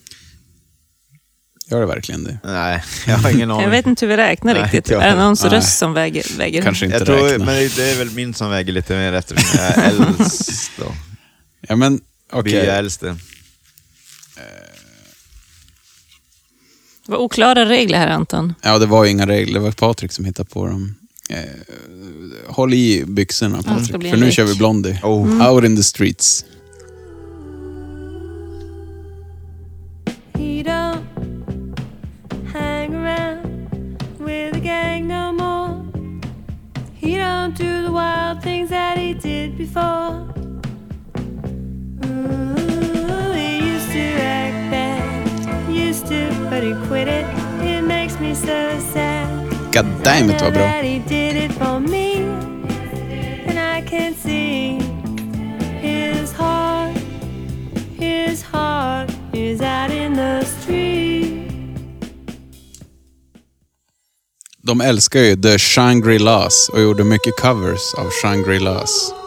Gör 1.71 1.81
det 1.81 1.87
verkligen 1.87 2.25
det? 2.25 2.39
Nej, 2.45 2.83
jag 3.07 3.17
har 3.19 3.31
ingen 3.31 3.51
aning. 3.51 3.63
Jag 3.63 3.71
vet 3.71 3.87
inte 3.87 4.07
hur 4.07 4.09
vi 4.11 4.17
räknar 4.17 4.55
Nej, 4.55 4.63
riktigt. 4.63 4.91
Är 4.91 5.01
det 5.11 5.15
någons 5.17 5.43
Nej. 5.43 5.53
röst 5.53 5.79
som 5.79 5.93
väger, 5.93 6.39
väger 6.39 6.63
Kanske 6.63 6.85
inte 6.85 6.97
jag 6.99 7.07
tror, 7.07 7.17
räkna. 7.29 7.45
men 7.45 7.55
det 7.77 7.91
är 7.93 7.99
väl 7.99 8.11
min 8.11 8.35
som 8.35 8.51
väger 8.51 8.73
lite 8.73 8.95
mer 8.97 9.13
eftersom 9.13 9.61
jag 9.61 9.79
är 9.79 9.91
äldst 9.91 10.71
då. 10.79 10.95
Ja, 11.69 11.77
men 11.77 12.01
okej. 12.33 12.53
Vi 12.53 12.59
är 12.59 12.79
äldste. 12.79 13.17
Det 17.07 17.13
var 17.13 17.19
oklara 17.19 17.65
regler 17.69 17.99
här, 17.99 18.09
Anton. 18.09 18.55
Ja, 18.63 18.79
det 18.79 18.87
var 18.87 19.05
ju 19.05 19.11
inga 19.11 19.27
regler. 19.27 19.55
Det 19.55 19.61
var 19.61 19.73
Patrik 19.73 20.13
som 20.13 20.25
hittade 20.25 20.49
på 20.49 20.67
dem. 20.67 20.95
Eh, 21.31 21.39
håll 22.47 22.75
i 22.75 23.05
byxorna 23.07 23.63
ska 23.63 23.71
Patrik, 23.71 24.11
för 24.11 24.17
nu 24.17 24.31
kör 24.31 24.45
vi 24.45 24.55
Blondie. 24.55 25.01
Oh. 25.03 25.51
Out 25.53 25.65
in 25.65 25.77
the 25.77 25.83
streets. 25.83 26.45
Before. 39.69 40.27
Ooh, 42.05 43.33
he 43.33 43.59
used 43.73 43.91
to 43.93 44.07
act 44.21 44.71
bad, 44.71 45.71
used 45.71 46.07
to, 46.07 46.31
but 46.51 46.63
he 46.63 46.73
quit 46.87 47.09
it. 47.09 47.27
It 47.63 47.83
makes 47.83 48.19
me 48.21 48.35
so 48.35 48.79
sad. 48.93 49.27
God 49.73 49.87
damn 50.03 50.31
it, 50.31 50.41
vad 50.41 50.53
bra. 50.53 50.83
He 50.83 50.99
did 50.99 51.37
it 51.37 51.53
for 51.53 51.81
me, 51.81 52.23
and 53.47 53.59
I 53.59 53.83
can 53.83 54.15
see 54.15 54.79
his 55.81 56.33
heart. 56.33 56.97
His 57.99 58.43
heart 58.43 59.11
is 59.33 59.61
out 59.61 59.91
in 59.91 60.15
the 60.15 60.45
street. 60.45 61.29
De 64.63 64.81
älskar 64.81 65.21
ju 65.21 65.37
The 65.37 65.59
Shangri-Las 65.59 66.69
och 66.69 66.81
gjorde 66.81 67.05
mycket 67.05 67.37
covers 67.37 67.95
av 67.95 68.11
Shangri-Las. 68.11 69.18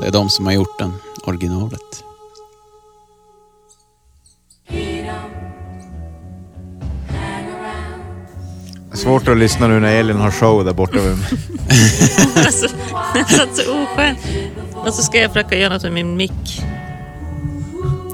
Det 0.00 0.06
är 0.06 0.12
de 0.12 0.30
som 0.30 0.46
har 0.46 0.52
gjort 0.52 0.78
den, 0.78 0.92
originalet. 1.24 2.04
Svårt 8.94 9.28
att 9.28 9.36
lyssna 9.36 9.68
nu 9.68 9.80
när 9.80 9.96
Elin 9.96 10.16
har 10.16 10.30
show 10.30 10.64
där 10.64 10.72
borta. 10.72 10.98
Alltså, 12.36 12.66
jag 13.14 13.30
satt 13.30 13.56
så 13.56 13.82
oskön. 13.82 14.16
Och 14.74 14.94
så 14.94 15.02
ska 15.02 15.18
jag 15.18 15.32
försöka 15.32 15.56
göra 15.56 15.72
något 15.72 15.82
med 15.82 15.92
min 15.92 16.16
mick. 16.16 16.62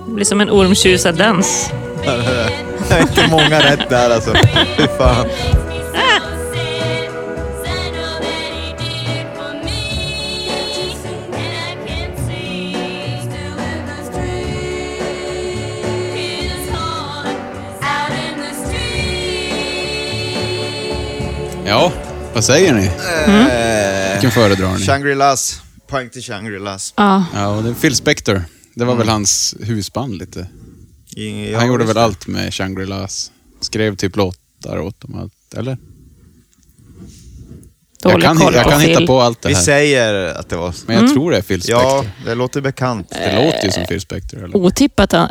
Det 0.07 0.12
blir 0.12 0.25
som 0.25 0.40
en 0.40 0.51
ormtjusardans. 0.51 1.71
Det 2.88 2.95
är 2.95 3.01
inte 3.01 3.29
många 3.31 3.61
rätt 3.61 3.90
där 3.90 4.11
alltså. 4.11 4.35
Fy 4.77 4.87
fan. 4.99 5.27
Ja, 21.66 21.92
vad 22.35 22.44
säger 22.44 22.72
ni? 22.75 22.90
Vilken 24.12 24.31
föredrar 24.31 24.72
ni? 24.79 24.85
Shangri-Las. 24.85 25.61
Poäng 25.87 26.11
till 26.11 26.22
Shangri-Las. 26.22 26.94
Ja, 26.96 27.25
Ja, 27.35 27.48
och 27.57 27.62
det 27.62 27.68
är 27.70 27.75
Phil 27.75 27.96
Spector. 27.96 28.42
Det 28.75 28.85
var 28.85 28.94
väl 28.94 29.09
hans 29.09 29.55
husband 29.61 30.14
lite. 30.18 30.46
Ja, 31.53 31.59
Han 31.59 31.68
gjorde 31.68 31.85
väl 31.85 31.98
allt 31.98 32.27
med 32.27 32.51
Shangri-Las. 32.53 33.31
Skrev 33.61 33.96
typ 33.96 34.16
låtar 34.16 34.79
åt 34.81 35.01
dem 35.01 35.14
allt, 35.20 35.55
eller? 35.57 35.79
Jag 38.05 38.12
dålig 38.12 38.25
kan, 38.27 38.37
koll 38.37 38.55
jag 38.55 38.64
på 38.64 38.70
kan 38.70 38.81
Phil. 38.81 38.88
hitta 38.90 39.07
på 39.07 39.20
allt 39.20 39.42
det 39.42 39.48
Vi 39.48 39.55
här. 39.55 39.62
säger 39.62 40.14
att 40.35 40.48
det 40.48 40.57
var... 40.57 40.75
Men 40.87 40.96
jag 40.96 41.12
tror 41.14 41.31
det 41.31 41.37
är 41.37 41.42
Phil 41.42 41.62
Spector. 41.62 41.83
Ja, 41.83 42.05
det 42.27 42.35
låter 42.35 42.61
bekant. 42.61 43.11
Det 43.11 43.44
låter 43.44 43.64
ju 43.64 43.70
som 43.72 43.85
Phil 43.87 44.01
Spector. 44.01 44.44
Eller? 44.44 44.57
Otippat, 44.57 45.12
äh, 45.12 45.29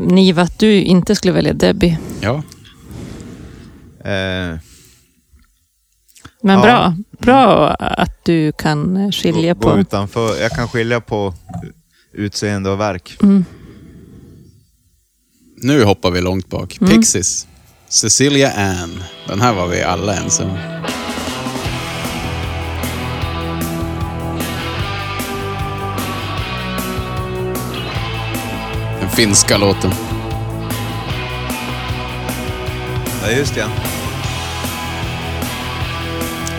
Niva, 0.00 0.42
att 0.42 0.58
du 0.58 0.72
inte 0.82 1.14
skulle 1.14 1.32
välja 1.32 1.52
Debbie. 1.52 1.98
Ja. 2.20 2.42
Eh, 4.10 4.56
Men 6.42 6.54
Ja. 6.58 6.62
bra. 6.62 6.94
Bra 7.18 7.68
att 7.74 8.24
du 8.24 8.52
kan 8.52 9.12
skilja 9.12 9.54
gå, 9.54 9.60
gå 9.60 9.70
på... 9.74 9.78
utanför. 9.80 10.40
Jag 10.42 10.50
kan 10.50 10.68
skilja 10.68 11.00
på 11.00 11.34
utseende 12.12 12.70
och 12.70 12.80
verk. 12.80 13.16
Nu 15.56 15.84
hoppar 15.84 16.10
vi 16.10 16.20
långt 16.20 16.48
bak. 16.48 16.78
Pixies. 16.90 17.46
Cecilia 17.88 18.52
Ann. 18.52 19.02
Den 19.28 19.40
här 19.40 19.52
var 19.54 19.66
vi 19.68 19.82
alla 19.82 20.14
ense 20.16 20.42
om. 20.44 20.58
Den 29.00 29.10
finska 29.10 29.56
låten. 29.56 29.90
Ja, 33.22 33.30
just 33.30 33.56
ja. 33.56 33.66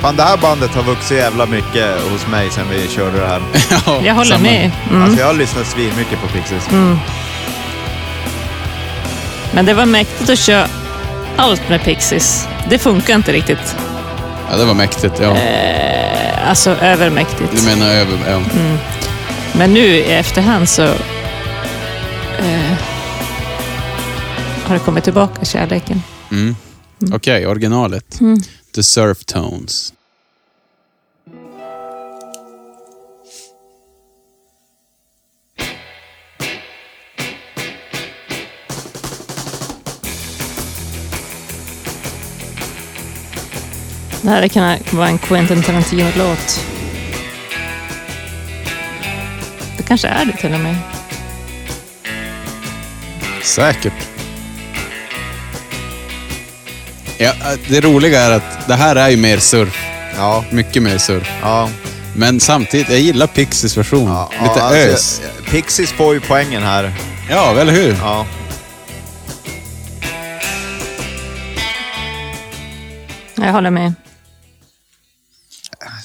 Fan, 0.03 0.15
det 0.15 0.23
här 0.23 0.37
bandet 0.37 0.71
har 0.75 0.83
vuxit 0.83 1.17
jävla 1.17 1.45
mycket 1.45 2.01
hos 2.11 2.27
mig 2.27 2.49
sen 2.49 2.65
vi 2.69 2.87
körde 2.87 3.19
det 3.19 3.27
här. 3.27 3.41
Ja, 3.85 4.01
Jag 4.05 4.13
håller 4.13 4.31
samma. 4.35 4.43
med. 4.43 4.71
Mm. 4.89 5.03
Alltså, 5.03 5.19
jag 5.19 5.27
har 5.27 5.33
lyssnat 5.33 5.67
svin 5.67 5.91
mycket 5.97 6.21
på 6.21 6.27
Pixies. 6.27 6.67
Men 9.53 9.65
det 9.65 9.73
var 9.73 9.85
mäktigt 9.85 10.29
att 10.29 10.39
köra 10.39 10.67
allt 11.37 11.69
med 11.69 11.83
Pixies. 11.83 12.47
Det 12.69 12.77
funkar 12.79 13.15
inte 13.15 13.31
riktigt. 13.31 13.75
Ja, 14.51 14.57
det 14.57 14.65
var 14.65 14.73
mäktigt. 14.73 15.19
Ja. 15.21 15.35
Eh, 15.37 16.49
Alltså 16.49 16.71
övermäktigt. 16.71 17.51
Du 17.55 17.65
menar 17.65 17.89
över... 17.93 18.17
Ja. 18.29 18.39
Men 19.53 19.73
nu 19.73 19.79
i 19.85 20.11
efterhand 20.13 20.69
så 20.69 20.83
eh, 20.83 22.73
har 24.65 24.73
det 24.73 24.79
kommit 24.79 25.03
tillbaka, 25.03 25.45
kärleken. 25.45 26.03
Mm. 26.31 26.55
Okej, 27.13 27.47
originalet. 27.47 28.19
The 28.75 28.83
Surf 28.83 29.25
Tones. 29.25 29.93
Det 44.21 44.29
här 44.29 44.47
kan 44.47 44.77
vara 44.91 45.07
en 45.07 45.17
Quentin 45.17 45.63
Tarantino-låt. 45.63 46.65
Det 49.77 49.83
kanske 49.83 50.07
är 50.07 50.25
det 50.25 50.37
till 50.37 50.53
och 50.53 50.59
med. 50.59 50.77
Säkert. 53.43 54.12
Ja, 57.17 57.33
det 57.69 57.81
roliga 57.81 58.21
är 58.21 58.31
att 58.31 58.67
det 58.67 58.73
här 58.73 58.95
är 58.95 59.09
ju 59.09 59.17
mer 59.17 59.37
surf. 59.37 59.85
Ja. 60.15 60.45
Mycket 60.51 60.83
mer 60.83 60.97
surf. 60.97 61.27
Ja. 61.41 61.69
Men 62.15 62.39
samtidigt, 62.39 62.89
jag 62.89 62.99
gillar 62.99 63.27
Pixies 63.27 63.77
version. 63.77 64.07
Ja, 64.09 64.29
Lite 64.31 64.43
ja, 64.43 64.61
alltså, 64.61 65.21
ös. 65.21 65.21
Pixies 65.49 65.91
får 65.91 66.13
ju 66.13 66.21
poängen 66.21 66.63
här. 66.63 66.93
Ja, 67.29 67.59
eller 67.59 67.71
hur? 67.71 67.93
Ja. 67.93 68.25
Jag 73.35 73.51
håller 73.53 73.71
med. 73.71 73.93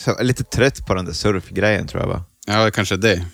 Jag 0.07 0.21
är 0.21 0.25
lite 0.25 0.44
trött 0.44 0.87
på 0.87 0.94
den 0.94 1.05
där 1.05 1.12
surfgrejen 1.12 1.87
tror 1.88 2.03
jag 2.03 2.09
va? 2.09 2.25
Ja, 2.47 2.71
kanske 2.71 2.97
det. 2.97 3.27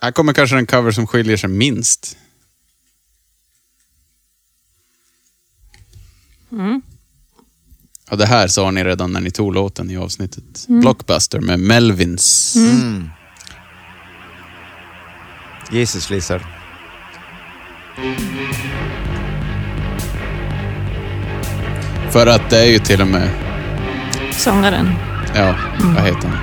Här 0.00 0.12
kommer 0.12 0.32
kanske 0.32 0.56
den 0.56 0.66
cover 0.66 0.90
som 0.90 1.06
skiljer 1.06 1.36
sig 1.36 1.48
minst. 1.50 2.16
Ja, 8.10 8.16
det 8.16 8.26
här 8.26 8.48
sa 8.48 8.70
ni 8.70 8.84
redan 8.84 9.12
när 9.12 9.20
ni 9.20 9.30
tog 9.30 9.54
låten 9.54 9.90
i 9.90 9.96
avsnittet. 9.96 10.64
Blockbuster 10.68 11.40
med 11.40 11.60
Melvins. 11.60 12.56
Jesus 15.70 16.10
Lizard. 16.10 16.40
För 22.10 22.26
att 22.26 22.50
det 22.50 22.58
är 22.58 22.64
ju 22.66 22.78
till 22.78 23.00
och 23.00 23.06
med, 23.08 23.30
Sångaren. 24.32 24.88
ja, 25.34 25.54
vad 25.96 26.04
heter 26.04 26.28
han? 26.28 26.38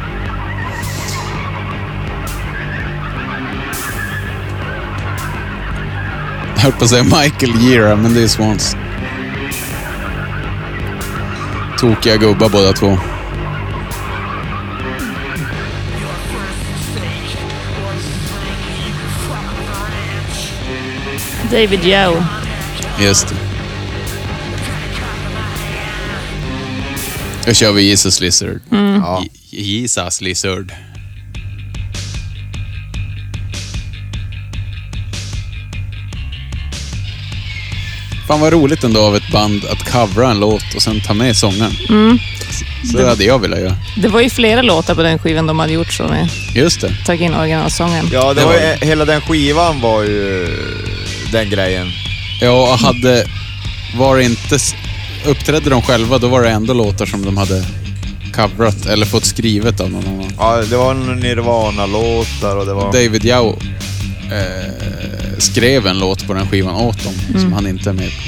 Jag 6.55 6.61
höll 6.61 6.71
på 6.71 6.83
att 6.83 6.89
säga 6.89 7.03
Michael 7.03 7.55
Gira, 7.61 7.95
men 7.95 8.13
det 8.13 8.23
är 8.23 8.27
Swans. 8.27 8.75
Tokiga 11.83 12.17
gubbar 12.17 12.49
båda 12.49 12.73
två. 12.73 12.97
David 21.51 21.83
Yao. 21.85 22.23
Just 22.99 23.27
det. 23.27 23.35
Då 27.45 27.53
kör 27.53 27.71
vi 27.71 27.81
Jesus 27.83 28.21
Lizard. 28.21 28.59
Ja. 28.69 29.23
J- 29.49 29.61
Jesus 29.61 30.21
Lizard. 30.21 30.71
Fan 38.33 38.41
vad 38.41 38.53
roligt 38.53 38.83
ändå 38.83 39.01
av 39.01 39.15
ett 39.15 39.31
band 39.31 39.65
att 39.65 39.91
covra 39.91 40.31
en 40.31 40.39
låt 40.39 40.75
och 40.75 40.81
sen 40.81 41.01
ta 41.01 41.13
med 41.13 41.37
sångaren. 41.37 41.71
Så 42.91 42.97
det 42.97 43.07
hade 43.09 43.23
jag 43.23 43.39
velat 43.39 43.59
göra. 43.59 43.75
Det 43.97 44.07
var 44.07 44.21
ju 44.21 44.29
flera 44.29 44.61
låtar 44.61 44.95
på 44.95 45.03
den 45.03 45.19
skivan 45.19 45.47
de 45.47 45.59
hade 45.59 45.73
gjort 45.73 45.93
så 45.93 46.03
med. 46.03 46.29
Just 46.55 46.81
det. 46.81 46.95
Tagit 47.05 47.21
in 47.21 47.33
originalsången. 47.33 48.09
Ja, 48.11 48.33
det 48.33 48.41
Det 48.41 48.45
var 48.45 48.53
var 48.53 48.59
ju, 48.59 48.87
hela 48.87 49.05
den 49.05 49.21
skivan 49.21 49.81
var 49.81 50.03
ju 50.03 50.47
den 51.31 51.49
grejen. 51.49 51.87
Ja, 52.41 52.71
och 52.71 52.79
hade... 52.79 53.25
Var 53.97 54.17
det 54.17 54.23
inte... 54.23 54.57
Uppträdde 55.25 55.69
de 55.69 55.81
själva, 55.81 56.17
då 56.17 56.27
var 56.27 56.41
det 56.41 56.49
ändå 56.49 56.73
låtar 56.73 57.05
som 57.05 57.25
de 57.25 57.37
hade 57.37 57.65
coverat 58.35 58.85
eller 58.85 59.05
fått 59.05 59.25
skrivet 59.25 59.79
av 59.79 59.91
någon 59.91 60.07
annan. 60.07 60.31
Ja, 60.37 60.63
det 60.69 60.77
var 60.77 60.93
Nirvana-låtar 60.93 62.57
och 62.57 62.65
det 62.65 62.73
var... 62.73 62.85
David 62.85 63.25
Yao 63.25 63.59
eh, 64.31 65.37
skrev 65.37 65.87
en 65.87 65.99
låt 65.99 66.27
på 66.27 66.33
den 66.33 66.47
skivan 66.49 66.75
åt 66.75 67.03
dem, 67.03 67.13
som 67.41 67.53
han 67.53 67.67
inte 67.67 67.89
är 67.89 67.93
med 67.93 68.09
på. 68.09 68.23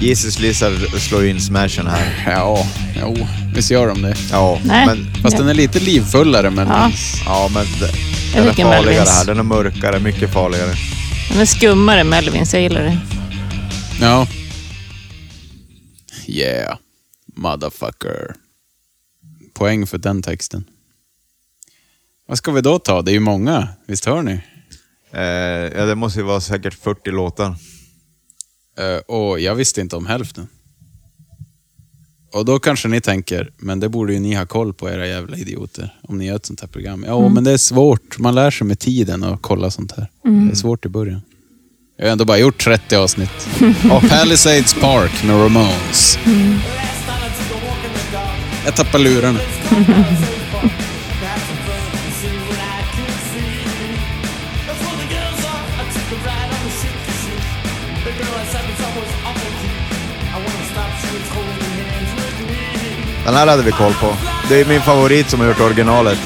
Jesus 0.00 0.38
Lizard 0.38 0.72
slår 1.00 1.26
in 1.26 1.40
smashen 1.40 1.86
här. 1.86 2.32
Ja, 2.36 2.66
jo, 3.00 3.26
visst 3.54 3.70
gör 3.70 3.86
de 3.88 4.02
det. 4.02 4.16
Ja, 4.30 4.58
Nej. 4.64 4.86
men, 4.86 5.14
Fast 5.22 5.36
den 5.36 5.48
är 5.48 5.54
lite 5.54 5.80
livfullare, 5.80 6.50
men... 6.50 6.68
Ja. 6.68 6.90
ja, 7.26 7.50
men 7.54 7.66
den 8.34 8.48
är 8.48 8.52
farligare 8.52 8.82
Melvins. 8.84 9.10
här. 9.10 9.24
Den 9.24 9.38
är 9.38 9.42
mörkare, 9.42 9.98
mycket 10.00 10.32
farligare. 10.32 10.74
Den 11.32 11.40
är 11.40 11.44
skummare 11.44 12.04
Melvins, 12.04 12.52
jag 12.54 12.62
gillar 12.62 12.82
det. 12.82 12.98
Ja. 14.00 14.26
Yeah, 16.26 16.76
motherfucker. 17.36 18.34
Poäng 19.54 19.86
för 19.86 19.98
den 19.98 20.22
texten. 20.22 20.64
Vad 22.28 22.38
ska 22.38 22.52
vi 22.52 22.60
då 22.60 22.78
ta? 22.78 23.02
Det 23.02 23.10
är 23.10 23.12
ju 23.12 23.20
många, 23.20 23.68
visst 23.86 24.04
hör 24.04 24.22
ni? 24.22 24.40
Eh, 25.12 25.78
ja, 25.78 25.84
det 25.86 25.94
måste 25.94 26.18
ju 26.18 26.24
vara 26.24 26.40
säkert 26.40 26.74
40 26.74 27.10
låtar. 27.10 27.56
Eh, 28.78 28.96
och 29.16 29.40
jag 29.40 29.54
visste 29.54 29.80
inte 29.80 29.96
om 29.96 30.06
hälften. 30.06 30.48
Och 32.32 32.44
då 32.44 32.58
kanske 32.58 32.88
ni 32.88 33.00
tänker, 33.00 33.50
men 33.56 33.80
det 33.80 33.88
borde 33.88 34.12
ju 34.12 34.20
ni 34.20 34.34
ha 34.34 34.46
koll 34.46 34.74
på 34.74 34.90
era 34.90 35.06
jävla 35.06 35.36
idioter. 35.36 35.98
Om 36.02 36.18
ni 36.18 36.26
gör 36.26 36.36
ett 36.36 36.46
sånt 36.46 36.60
här 36.60 36.68
program. 36.68 37.04
Ja, 37.08 37.28
men 37.28 37.44
det 37.44 37.50
är 37.50 37.56
svårt. 37.56 38.18
Man 38.18 38.34
lär 38.34 38.50
sig 38.50 38.66
med 38.66 38.78
tiden 38.78 39.24
att 39.24 39.42
kolla 39.42 39.70
sånt 39.70 39.92
här. 39.92 40.10
Det 40.22 40.52
är 40.52 40.54
svårt 40.54 40.86
i 40.86 40.88
början. 40.88 41.20
Jag 41.96 42.06
har 42.06 42.12
ändå 42.12 42.24
bara 42.24 42.38
gjort 42.38 42.64
30 42.64 42.96
avsnitt. 42.96 43.48
Och 43.92 44.02
Palisades 44.10 44.74
Park 44.74 45.24
med 45.24 45.36
Ramones. 45.36 46.18
Jag 48.64 48.76
tappar 48.76 48.98
lurarna. 48.98 49.38
Den 63.24 63.34
här 63.34 63.46
hade 63.46 63.62
vi 63.62 63.72
koll 63.72 63.92
på. 63.92 64.14
Det 64.48 64.60
är 64.60 64.64
min 64.64 64.80
favorit 64.80 65.30
som 65.30 65.40
har 65.40 65.46
gjort 65.46 65.60
originalet. 65.60 66.18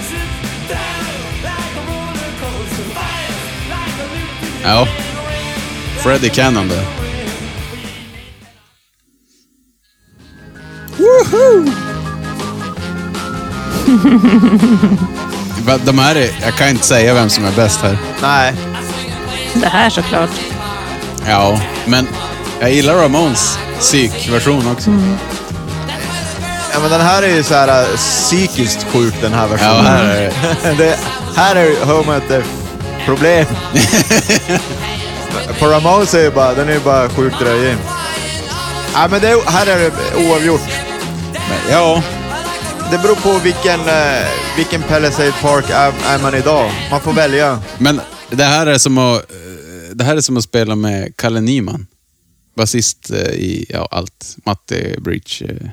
Ja. 4.63 4.87
Freddie 6.03 6.29
Cannon 6.29 6.69
där. 6.69 7.08
De 15.85 15.99
här 15.99 16.15
är, 16.17 16.31
jag 16.43 16.55
kan 16.55 16.69
inte 16.69 16.85
säga 16.87 17.15
vem 17.15 17.31
som 17.31 17.45
är 17.45 17.53
bäst 17.53 17.81
här. 17.83 17.99
Nej, 18.23 18.55
Det 19.55 19.67
här 19.69 19.91
såklart. 19.91 20.31
Ja, 21.27 21.61
men 21.87 22.09
jag 22.61 22.73
gillar 22.73 22.95
Ramones 22.95 23.59
psykversion 23.79 24.71
också. 24.73 24.91
ja, 26.73 26.81
men 26.83 26.91
den 26.91 27.01
här 27.01 27.23
är 27.23 27.37
ju 27.37 27.43
så 27.43 27.55
här 27.55 27.83
äh, 27.83 27.97
psykiskt 27.97 28.87
sjuk 28.93 29.15
den 29.21 29.33
här 29.33 29.47
versionen. 29.47 29.85
Ja, 29.85 29.91
här 29.91 30.05
är 30.05 30.21
det. 30.63 30.75
det, 30.79 30.99
här 31.37 31.57
är, 31.57 31.87
hör 31.87 32.05
man 32.05 32.17
att 32.17 32.29
det 32.29 32.37
är 32.37 32.45
problem. 33.05 33.47
på 35.59 35.67
Ramones 35.67 36.15
är 36.15 36.23
ju 36.23 36.31
bara, 36.31 36.55
den 36.55 36.69
är 36.69 36.73
ju 36.73 36.81
bara 36.81 37.09
sjukt 37.09 37.41
röjig. 37.43 37.77
Ja, 38.95 39.09
men 39.11 39.21
det, 39.21 39.29
är- 39.29 39.51
här 39.51 39.67
är 39.67 39.79
det 39.79 39.93
oavgjort. 40.31 40.61
Men, 41.33 41.73
ja, 41.73 42.03
det 42.91 42.99
beror 42.99 43.15
på 43.15 43.45
vilken, 43.45 43.81
eh, 43.81 44.57
vilken 44.57 44.83
Palisade 44.83 45.33
Park 45.33 45.71
är, 45.71 45.93
är 46.17 46.23
man 46.23 46.35
idag. 46.35 46.71
Man 46.91 47.01
får 47.01 47.13
välja. 47.13 47.63
men 47.79 48.01
det 48.31 48.45
här 48.45 48.67
är 48.67 48.79
som 48.79 48.99
att, 48.99 49.31
eh, 49.31 49.95
det 49.95 50.05
här 50.05 50.17
är 50.17 50.21
som 50.21 50.37
att 50.37 50.45
spela 50.45 50.75
med 50.75 51.17
Kalle 51.17 51.41
Nyman. 51.41 51.87
Basist 52.59 53.11
eh, 53.11 53.33
i 53.33 53.67
ja, 53.69 53.89
allt. 53.91 54.37
Matte, 54.45 54.97
Breach, 55.01 55.43
eh, 55.43 55.71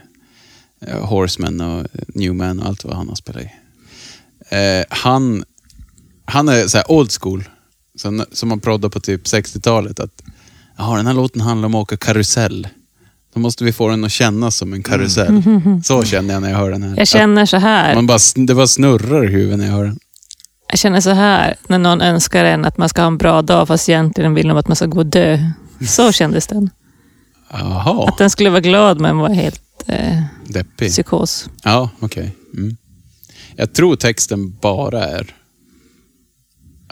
eh, 0.82 1.06
Horseman 1.06 1.62
och 1.62 1.88
Newman 2.08 2.60
och 2.60 2.65
allt 2.65 2.84
vad 2.84 2.95
han 2.95 3.10
har 3.10 3.15
spelat 3.15 3.43
i. 3.43 3.49
Han, 4.89 5.43
han 6.25 6.49
är 6.49 6.67
så 6.67 6.78
här 6.78 6.91
old 6.91 7.12
school. 7.12 7.43
Som, 7.97 8.25
man 8.43 8.60
proddade 8.60 8.91
på 8.91 8.99
typ 8.99 9.23
60-talet. 9.23 9.99
Att 9.99 10.23
den 10.78 11.08
här 11.08 11.13
låten 11.13 11.41
handlar 11.41 11.65
om 11.65 11.75
att 11.75 11.82
åka 11.82 11.97
karusell. 11.97 12.67
Då 13.36 13.41
måste 13.41 13.63
vi 13.63 13.71
få 13.74 13.88
den 13.89 14.04
att 14.04 14.12
kännas 14.12 14.56
som 14.56 14.74
en 14.74 14.84
karusell. 14.84 15.41
Så 15.84 16.04
känner 16.04 16.34
jag 16.34 16.41
när 16.43 16.50
jag 16.50 16.58
hör 16.58 16.71
den 16.71 16.84
här. 16.84 16.95
Jag 16.98 17.08
känner 17.08 17.45
så 17.45 17.58
här. 17.58 17.95
Man 17.95 18.08
bara, 18.08 18.17
det 18.36 18.56
bara 18.56 18.67
snurrar 18.67 19.24
i 19.24 19.28
huvudet 19.28 19.60
när 19.60 19.65
jag 19.65 19.74
hör 19.74 19.84
den. 19.84 20.00
Jag 20.69 20.80
känner 20.80 21.02
så 21.02 21.10
här 21.10 21.56
när 21.67 21.78
någon 21.80 22.02
önskar 22.02 22.45
en 22.45 22.65
att 22.65 22.78
man 22.78 22.89
ska 22.89 23.02
ha 23.02 23.08
en 23.08 23.17
bra 23.17 23.41
dag 23.41 23.67
fast 23.67 23.89
egentligen 23.89 24.34
vill 24.34 24.48
de 24.48 24.58
att 24.58 24.67
man 24.67 24.76
ska 24.76 24.86
gå 24.86 24.98
och 24.98 25.06
dö. 25.06 25.39
Så 25.88 26.12
kändes 26.12 26.48
den. 26.48 26.69
Jaha, 27.52 28.08
Att 28.08 28.17
den 28.17 28.30
skulle 28.30 28.50
vara 28.50 28.62
glad 28.62 29.00
men 29.02 29.17
var 29.17 29.30
helt 29.30 29.62
eh, 29.88 30.21
deppig. 30.48 30.89
psykos. 30.91 31.50
Ja, 31.63 31.89
okej. 32.00 32.36
Mm. 32.58 32.78
Jag 33.56 33.74
tror 33.74 33.95
texten 33.95 34.58
bara 34.62 35.04
är 35.06 35.34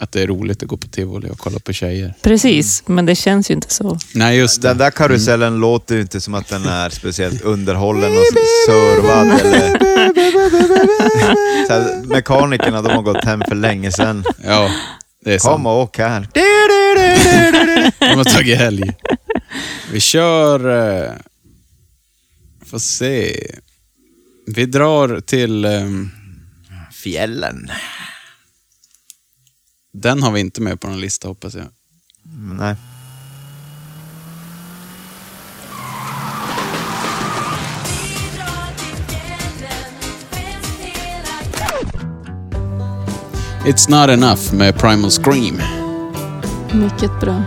att 0.04 0.12
det 0.12 0.22
är 0.22 0.26
roligt 0.26 0.62
att 0.62 0.68
gå 0.68 0.76
på 0.76 0.88
tivoli 0.88 1.30
och 1.30 1.38
kolla 1.38 1.58
på 1.58 1.72
tjejer. 1.72 2.14
Precis, 2.22 2.82
men 2.86 3.06
det 3.06 3.14
känns 3.14 3.50
ju 3.50 3.54
inte 3.54 3.74
så. 3.74 3.98
Nej, 4.14 4.36
just 4.38 4.62
det. 4.62 4.68
Den 4.68 4.78
där 4.78 4.90
karusellen 4.90 5.56
låter 5.60 5.94
ju 5.94 6.00
inte 6.00 6.20
som 6.20 6.34
att 6.34 6.48
den 6.48 6.64
är 6.66 6.90
speciellt 6.90 7.42
underhållen 7.42 8.12
och 8.12 8.24
servad 8.66 9.40
eller... 9.40 9.78
Så 11.66 11.72
här, 11.72 12.02
mekanikerna 12.04 12.82
de 12.82 12.92
har 12.94 13.02
gått 13.02 13.24
hem 13.24 13.42
för 13.48 13.54
länge 13.54 13.92
sedan. 13.92 14.24
Ja, 14.44 14.70
det 15.24 15.34
är 15.34 15.38
sant. 15.38 15.52
Kom 15.52 15.66
och 15.66 15.82
åk 15.82 15.98
här. 15.98 16.28
De 17.98 18.16
har 18.16 18.24
tagit 18.24 18.58
helg. 18.58 18.92
Vi 19.92 20.00
kör... 20.00 20.60
Eh, 21.04 21.10
får 22.66 22.78
se. 22.78 23.46
Vi 24.46 24.66
drar 24.66 25.20
till... 25.20 25.64
ehm, 25.64 26.10
Fjällen. 27.02 27.70
Den 29.96 30.22
har 30.22 30.32
vi 30.32 30.40
inte 30.40 30.62
med 30.62 30.80
på 30.80 30.88
någon 30.88 31.00
lista 31.00 31.28
hoppas 31.28 31.54
jag. 31.54 31.66
Mm, 32.26 32.56
Nej. 32.56 32.76
It's 43.64 43.88
not 43.90 44.10
enough 44.10 44.54
med 44.54 44.78
Primal 44.78 45.10
Scream. 45.10 45.60
Mycket 46.72 47.20
bra. 47.20 47.42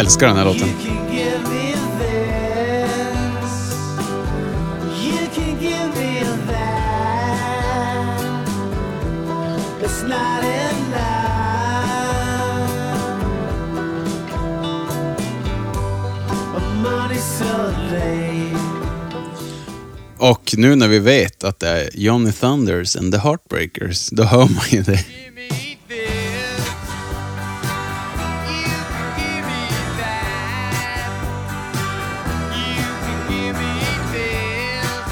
Älskar 0.00 0.26
den 0.26 0.36
här 0.36 0.44
låten. 0.44 0.68
Och 20.18 20.54
nu 20.56 20.76
när 20.76 20.88
vi 20.88 20.98
vet 20.98 21.44
att 21.44 21.60
det 21.60 21.68
är 21.68 21.90
Johnny 21.94 22.32
Thunders 22.32 22.96
and 22.96 23.12
the 23.12 23.18
Heartbreakers, 23.18 24.08
då 24.10 24.22
hör 24.22 24.38
man 24.38 24.64
ju 24.70 24.82
det. 24.82 25.04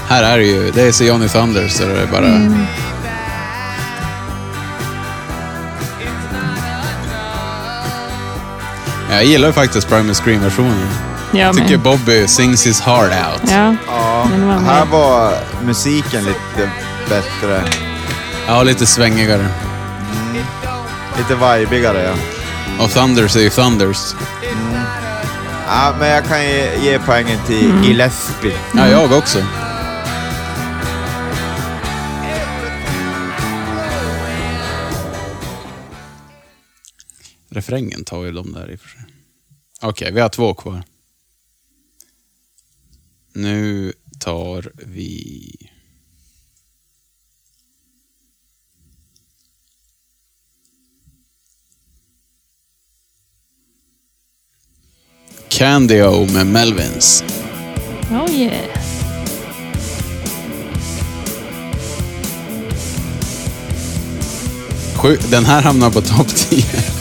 Här 0.09 0.23
är 0.23 0.37
det 0.37 0.43
ju, 0.45 0.71
det 0.71 0.81
är 0.81 0.91
så 0.91 1.03
Johnny 1.03 1.27
Thunders 1.27 1.71
så 1.71 1.85
det 1.85 2.01
är 2.01 2.07
bara... 2.07 2.27
Jag 9.11 9.25
gillar 9.25 9.47
ju 9.47 9.53
faktiskt 9.53 9.89
Primal 9.89 10.15
Scream-versionen. 10.15 10.87
Jag 11.31 11.41
Jag 11.41 11.55
tycker. 11.55 11.77
Bobby 11.77 12.27
sings 12.27 12.67
his 12.67 12.81
heart 12.81 13.11
out. 13.11 13.51
Ja, 13.51 13.75
Ja, 13.87 14.27
var 14.45 14.59
här 14.59 14.85
var 14.85 15.33
musiken 15.65 16.23
lite 16.23 16.69
bättre. 17.09 17.63
Ja, 18.47 18.63
lite 18.63 18.85
svängigare. 18.85 19.47
Lite 21.17 21.35
vibigare 21.35 22.03
ja. 22.03 22.13
Och 22.83 22.91
Thunders 22.91 23.35
är 23.35 23.39
ju 23.41 23.49
Thunders. 23.49 24.15
ja 25.67 25.93
men 25.99 26.09
jag 26.09 26.25
kan 26.25 26.43
ge, 26.43 26.75
ge 26.81 26.99
poängen 26.99 27.39
till 27.47 27.73
Gillespie. 27.83 28.57
Ja, 28.73 28.87
jag 28.87 29.11
också. 29.11 29.39
Refrängen 37.59 38.03
tar 38.03 38.23
ju 38.23 38.31
de 38.31 38.53
där 38.53 38.71
i 38.71 38.75
och 38.75 38.79
för 38.79 38.89
sig. 38.89 39.01
Okej, 39.81 40.11
vi 40.11 40.19
har 40.21 40.29
två 40.29 40.53
kvar. 40.53 40.83
Nu 43.33 43.93
tar 44.19 44.71
vi... 44.75 45.51
Candy-O 55.49 56.33
med 56.33 56.47
Melvins. 56.47 57.23
Oh 58.11 58.31
yeah. 58.31 58.79
Den 65.31 65.45
här 65.45 65.61
hamnar 65.61 65.91
på 65.91 66.01
topp 66.01 66.27
10. 66.27 66.98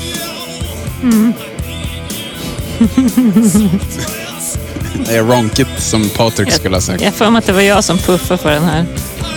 Det 5.07 5.17
är 5.17 5.23
ronkigt 5.23 5.83
som 5.83 6.09
Patrik 6.09 6.53
skulle 6.53 6.77
ha 6.77 6.81
sagt. 6.81 7.03
Jag 7.03 7.15
får 7.15 7.31
mig 7.31 7.39
att 7.39 7.47
det 7.47 7.53
var 7.53 7.61
jag 7.61 7.85
som 7.85 7.99
puffade 7.99 8.43
för 8.43 8.51
den 8.51 8.65
här. 8.65 8.87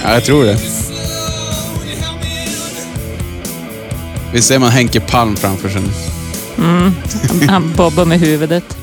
Ja, 0.04 0.13
jag 0.13 0.26
tror 0.26 0.43
det. 0.43 0.58
Visst 4.34 4.47
ser 4.47 4.60
man 4.60 4.69
Henke 4.69 5.00
Palm 5.00 5.36
framför 5.36 5.69
sig? 5.69 5.82
Han, 6.56 7.50
han 7.50 7.74
bobbar 7.74 8.06
med 8.06 8.19
huvudet. 8.19 8.78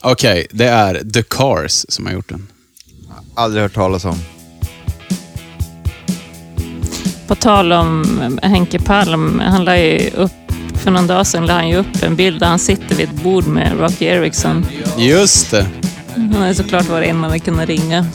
Okej, 0.00 0.46
det 0.50 0.66
är 0.66 1.10
The 1.12 1.22
Cars 1.22 1.86
som 1.88 2.06
har 2.06 2.12
gjort 2.12 2.28
den. 2.28 2.46
Aldrig 3.34 3.62
hört 3.62 3.74
talas 3.74 4.04
om. 4.04 4.18
På 7.26 7.34
tal 7.34 7.72
om 7.72 8.38
Henke 8.42 8.78
Palm, 8.78 9.38
han 9.40 9.64
la 9.64 9.78
ju 9.78 10.10
upp, 10.10 10.47
för 10.78 10.90
någon 10.90 11.06
dag 11.06 11.26
sedan 11.26 11.46
la 11.46 11.54
han 11.54 11.68
ju 11.68 11.76
upp 11.76 12.02
en 12.02 12.16
bild 12.16 12.40
där 12.40 12.46
han 12.46 12.58
sitter 12.58 12.94
vid 12.94 13.08
ett 13.08 13.22
bord 13.22 13.46
med 13.46 13.80
Rocky 13.80 14.04
Erickson. 14.04 14.66
Just 14.98 15.50
det. 15.50 15.66
Han 16.14 16.32
har 16.32 16.52
såklart 16.52 16.88
varit 16.88 17.08
en 17.08 17.16
man 17.16 17.30
hade 17.30 17.40
kunnat 17.40 17.68
ringa. 17.68 18.06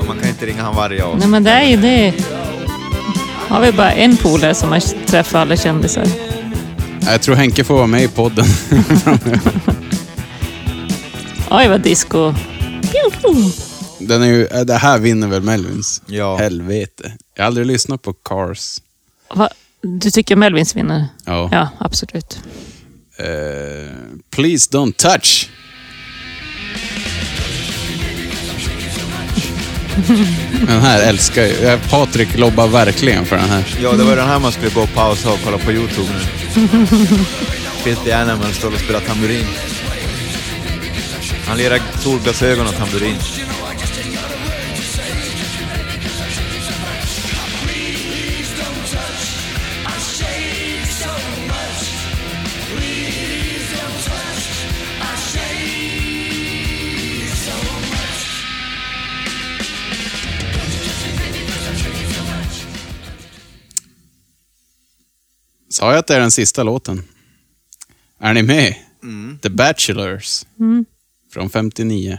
Och 0.00 0.06
Man 0.06 0.18
kan 0.18 0.28
inte 0.28 0.46
ringa 0.46 0.62
han 0.62 0.76
varje 0.76 1.04
år. 1.04 1.16
Nej 1.18 1.28
men 1.28 1.44
det 1.44 1.50
är 1.50 1.64
ju 1.64 1.76
det. 1.76 2.14
Har 3.48 3.60
vi 3.60 3.72
bara 3.72 3.92
en 3.92 4.16
polare 4.16 4.54
som 4.54 4.72
har 4.72 5.06
träffat 5.06 5.34
alla 5.34 5.56
kändisar. 5.56 6.06
Jag 7.00 7.22
tror 7.22 7.34
Henke 7.34 7.64
får 7.64 7.74
vara 7.74 7.86
med 7.86 8.02
i 8.02 8.08
podden. 8.08 8.44
Oj 11.50 11.68
vad 11.68 11.80
disco. 11.80 12.34
Den 13.98 14.22
är 14.22 14.26
ju, 14.26 14.46
äh, 14.46 14.60
det 14.60 14.74
här 14.74 14.98
vinner 14.98 15.28
väl 15.28 15.42
Melvins? 15.42 16.02
Ja. 16.06 16.36
Helvete. 16.36 17.12
Jag 17.34 17.42
har 17.42 17.46
aldrig 17.46 17.66
lyssnat 17.66 18.02
på 18.02 18.12
Cars. 18.12 18.80
Va? 19.34 19.48
Du 19.84 20.10
tycker 20.10 20.36
Melvins 20.36 20.76
vinner? 20.76 21.06
Ja. 21.24 21.48
Ja, 21.52 21.68
absolut. 21.78 22.38
Eh, 23.18 23.26
please 24.30 24.70
don't 24.70 24.92
touch. 24.92 25.50
Den 30.66 30.80
här 30.80 31.02
älskar 31.02 31.42
jag. 31.42 31.90
Patrik 31.90 32.38
lobbar 32.38 32.66
verkligen 32.68 33.24
för 33.24 33.36
den 33.36 33.48
här. 33.48 33.64
Ja, 33.82 33.92
det 33.92 34.04
var 34.04 34.16
den 34.16 34.26
här 34.28 34.38
man 34.38 34.52
skulle 34.52 34.70
gå 34.70 34.80
och 34.80 34.94
pausa 34.94 35.32
och 35.32 35.38
kolla 35.44 35.58
på 35.58 35.72
YouTube 35.72 36.08
nu. 36.12 36.20
Filthy 37.84 38.10
Animal 38.12 38.52
står 38.52 38.68
och 38.72 38.80
spelar 38.80 39.00
tamburin. 39.00 39.46
Han 41.46 41.58
lirar 41.58 41.80
solglasögon 41.98 42.66
och 42.66 42.76
tamburin. 42.76 43.16
Sa 65.74 65.90
jag 65.90 65.98
att 65.98 66.06
det 66.06 66.14
är 66.14 66.20
den 66.20 66.30
sista 66.30 66.62
låten? 66.62 67.02
Är 68.18 68.34
ni 68.34 68.42
med? 68.42 68.74
The 69.42 69.50
Bachelors. 69.50 70.46
Från 71.32 71.50
59. 71.50 72.18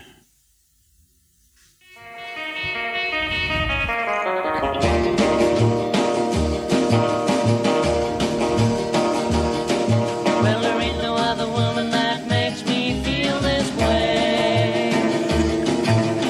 Well, 10.44 10.62
there 10.62 10.80
ain't 10.80 11.02
no 11.04 11.16
other 11.16 11.48
woman 11.48 11.92
that 11.92 12.28
makes 12.30 12.66
me 12.66 13.04
feel 13.04 13.40
this 13.40 13.72
way. 13.78 14.92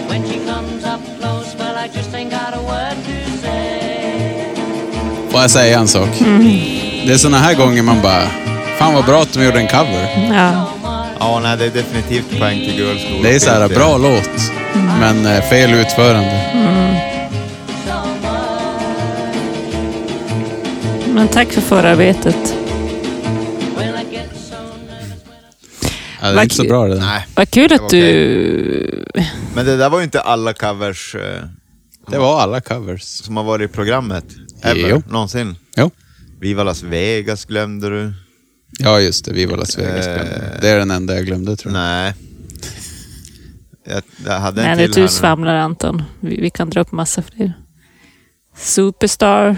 When 0.09 0.23
she 0.29 0.37
comes 0.45 0.85
up 0.85 1.01
close, 1.19 1.55
well, 1.57 1.75
I 1.75 1.87
just 1.87 2.13
ain't 2.13 2.29
got 2.29 2.53
a 2.53 2.61
word 2.61 2.97
to 3.05 3.37
say. 3.41 4.55
Får 5.31 5.41
jag 5.41 5.51
säga 5.51 5.79
en 5.79 5.87
sak? 5.87 6.09
Det 7.05 7.13
är 7.13 7.17
såna 7.17 7.37
här 7.37 7.55
gånger 7.55 7.83
man 7.83 8.01
bara, 8.01 8.27
fan 8.79 8.93
vad 8.93 9.05
bra 9.05 9.21
att 9.21 9.33
de 9.33 9.45
gjorde 9.45 9.59
en 9.59 9.67
cover. 9.67 10.29
Ja. 10.33 10.69
Ja, 11.19 11.39
nej, 11.43 11.57
det 11.57 11.65
är 11.65 11.69
definitivt 11.69 12.39
poäng 12.39 12.59
till 12.59 12.75
Girls 12.79 13.01
School. 13.07 13.23
Det 13.23 13.35
är 13.35 13.39
så 13.39 13.49
här, 13.49 13.69
bra 13.69 13.97
låt, 13.97 14.51
men 14.99 15.25
eh, 15.25 15.41
fel 15.41 15.73
utförande. 15.73 16.41
Men 21.13 21.27
tack 21.27 21.51
för 21.51 21.61
förarbetet. 21.61 22.55
Ja, 26.21 26.27
det 26.27 26.27
är 26.27 26.35
Vad 26.35 26.43
inte 26.43 26.55
så 26.55 26.61
kul. 26.61 26.69
bra 26.69 26.87
det 26.87 26.93
där. 26.93 27.01
Nej, 27.01 27.27
Vad 27.35 27.49
kul 27.49 27.69
Det 27.69 27.77
var 27.77 27.85
att 27.85 27.89
du... 27.91 29.05
men 29.55 29.65
det 29.65 29.77
där 29.77 29.89
var 29.89 29.97
ju 29.97 30.03
inte 30.03 30.21
alla 30.21 30.53
covers 30.53 31.15
eh, 31.15 31.21
Det 32.11 32.17
var 32.17 32.41
alla 32.41 32.61
covers. 32.61 33.01
Som 33.01 33.37
har 33.37 33.43
varit 33.43 33.69
i 33.69 33.73
programmet? 33.73 34.25
Ever? 34.61 34.89
Jo. 34.89 35.03
Någonsin? 35.09 35.55
Jo. 35.77 35.91
Viva 36.39 36.63
Las 36.63 36.83
Vegas 36.83 37.45
glömde 37.45 37.89
du. 37.89 38.13
Ja, 38.79 39.01
just 39.01 39.25
det. 39.25 39.33
Viva 39.33 39.55
Las 39.55 39.77
Vegas. 39.77 40.07
Eh. 40.07 40.13
glömde. 40.13 40.57
Det 40.61 40.69
är 40.69 40.79
den 40.79 40.91
enda 40.91 41.15
jag 41.15 41.25
glömde 41.25 41.55
tror 41.55 41.73
jag. 41.73 41.81
Nej. 41.81 42.13
Jag, 43.87 44.03
jag 44.25 44.39
hade 44.39 44.63
en 44.63 44.77
Nej, 44.77 44.91
till 44.93 45.01
du 45.01 45.07
svamlar 45.07 45.55
Anton. 45.55 46.03
Vi, 46.19 46.41
vi 46.41 46.49
kan 46.49 46.69
dra 46.69 46.81
upp 46.81 46.91
massa 46.91 47.21
fler. 47.21 47.53
Superstar 48.55 49.57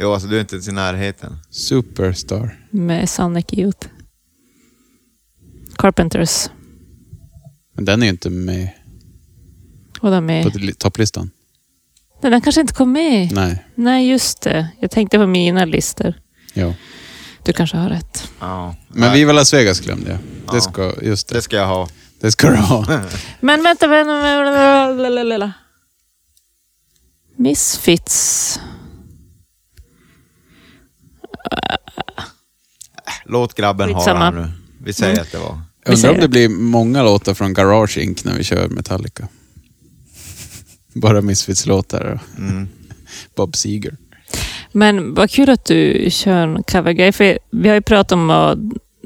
Jo, 0.00 0.12
alltså 0.12 0.28
du 0.28 0.36
är 0.36 0.40
inte 0.40 0.54
ens 0.54 0.68
i 0.68 0.72
närheten. 0.72 1.36
Superstar. 1.50 2.66
med 2.70 3.08
Sonic 3.08 3.46
Youth. 3.52 3.88
Carpenters. 5.76 6.48
Men 7.74 7.84
den 7.84 8.02
är 8.02 8.06
ju 8.06 8.10
inte 8.10 8.30
med 8.30 8.68
Och 10.00 10.10
de 10.10 10.42
på 10.44 10.72
topplistan. 10.78 11.30
Nej, 12.24 12.30
den 12.30 12.40
kanske 12.40 12.60
inte 12.60 12.72
kom 12.74 12.92
med. 12.92 13.32
Nej. 13.32 13.64
Nej, 13.74 14.08
just 14.10 14.40
det. 14.42 14.68
Jag 14.80 14.90
tänkte 14.90 15.18
på 15.18 15.26
mina 15.26 15.64
listor. 15.64 16.14
Ja. 16.54 16.74
Du 17.42 17.52
kanske 17.52 17.76
har 17.76 17.88
rätt. 17.88 18.30
Ja. 18.40 18.74
Men 18.88 19.12
Viva 19.12 19.32
Las 19.32 19.54
Vegas 19.54 19.80
glömde 19.80 20.10
jag. 20.10 20.18
Det 20.18 20.56
Ja. 20.56 20.60
ska, 20.60 20.92
just 21.02 21.28
det. 21.28 21.34
Det 21.34 21.42
ska 21.42 21.56
jag 21.56 21.66
ha. 21.66 21.88
Det 22.20 22.32
ska 22.32 22.50
du 22.50 22.56
ha. 22.56 22.86
Men 23.40 23.62
vänta, 23.62 23.86
vänta. 23.86 25.52
Misfits. 27.36 28.60
Låt 33.24 33.54
grabben 33.54 33.88
ha 33.92 34.00
Skitsamma. 34.00 34.24
här 34.24 34.32
nu. 34.32 34.50
Vi 34.84 34.92
säger 34.92 35.12
Mm. 35.12 35.22
att 35.22 35.32
det 35.32 35.38
var. 35.38 35.60
Undrar 35.86 36.10
om 36.10 36.20
det 36.20 36.28
blir 36.28 36.48
många 36.48 37.02
låtar 37.02 37.34
från 37.34 37.54
Garage 37.54 37.98
Inc. 37.98 38.24
när 38.24 38.34
vi 38.36 38.44
kör 38.44 38.68
Metallica. 38.68 39.28
Bara 40.94 41.20
Misfits-låtar 41.20 42.04
och 42.04 42.38
Mm. 42.38 42.68
Bob 43.36 43.56
Seger. 43.56 43.96
Men 44.72 45.14
vad 45.14 45.30
kul 45.30 45.50
att 45.50 45.64
du 45.64 46.06
kör 46.10 46.46
en 46.48 46.62
covergrej. 46.62 47.12
För 47.12 47.38
vi 47.50 47.68
har 47.68 47.74
ju 47.74 47.80
pratat 47.82 48.12
om 48.12 48.30
att 48.30 48.58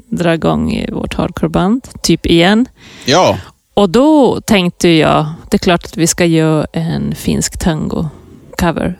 dra 0.09 0.33
igång 0.33 0.71
i 0.73 0.91
vårt 0.91 1.13
hardcoreband, 1.13 1.87
typ 2.03 2.25
igen. 2.25 2.65
Ja, 3.05 3.39
Och 3.73 3.89
då 3.89 4.41
tänkte 4.41 4.89
jag, 4.89 5.25
det 5.51 5.55
är 5.57 5.59
klart 5.59 5.85
att 5.85 5.97
vi 5.97 6.07
ska 6.07 6.25
göra 6.25 6.65
en 6.73 7.15
finsk 7.15 7.53
tango-cover. 7.63 8.99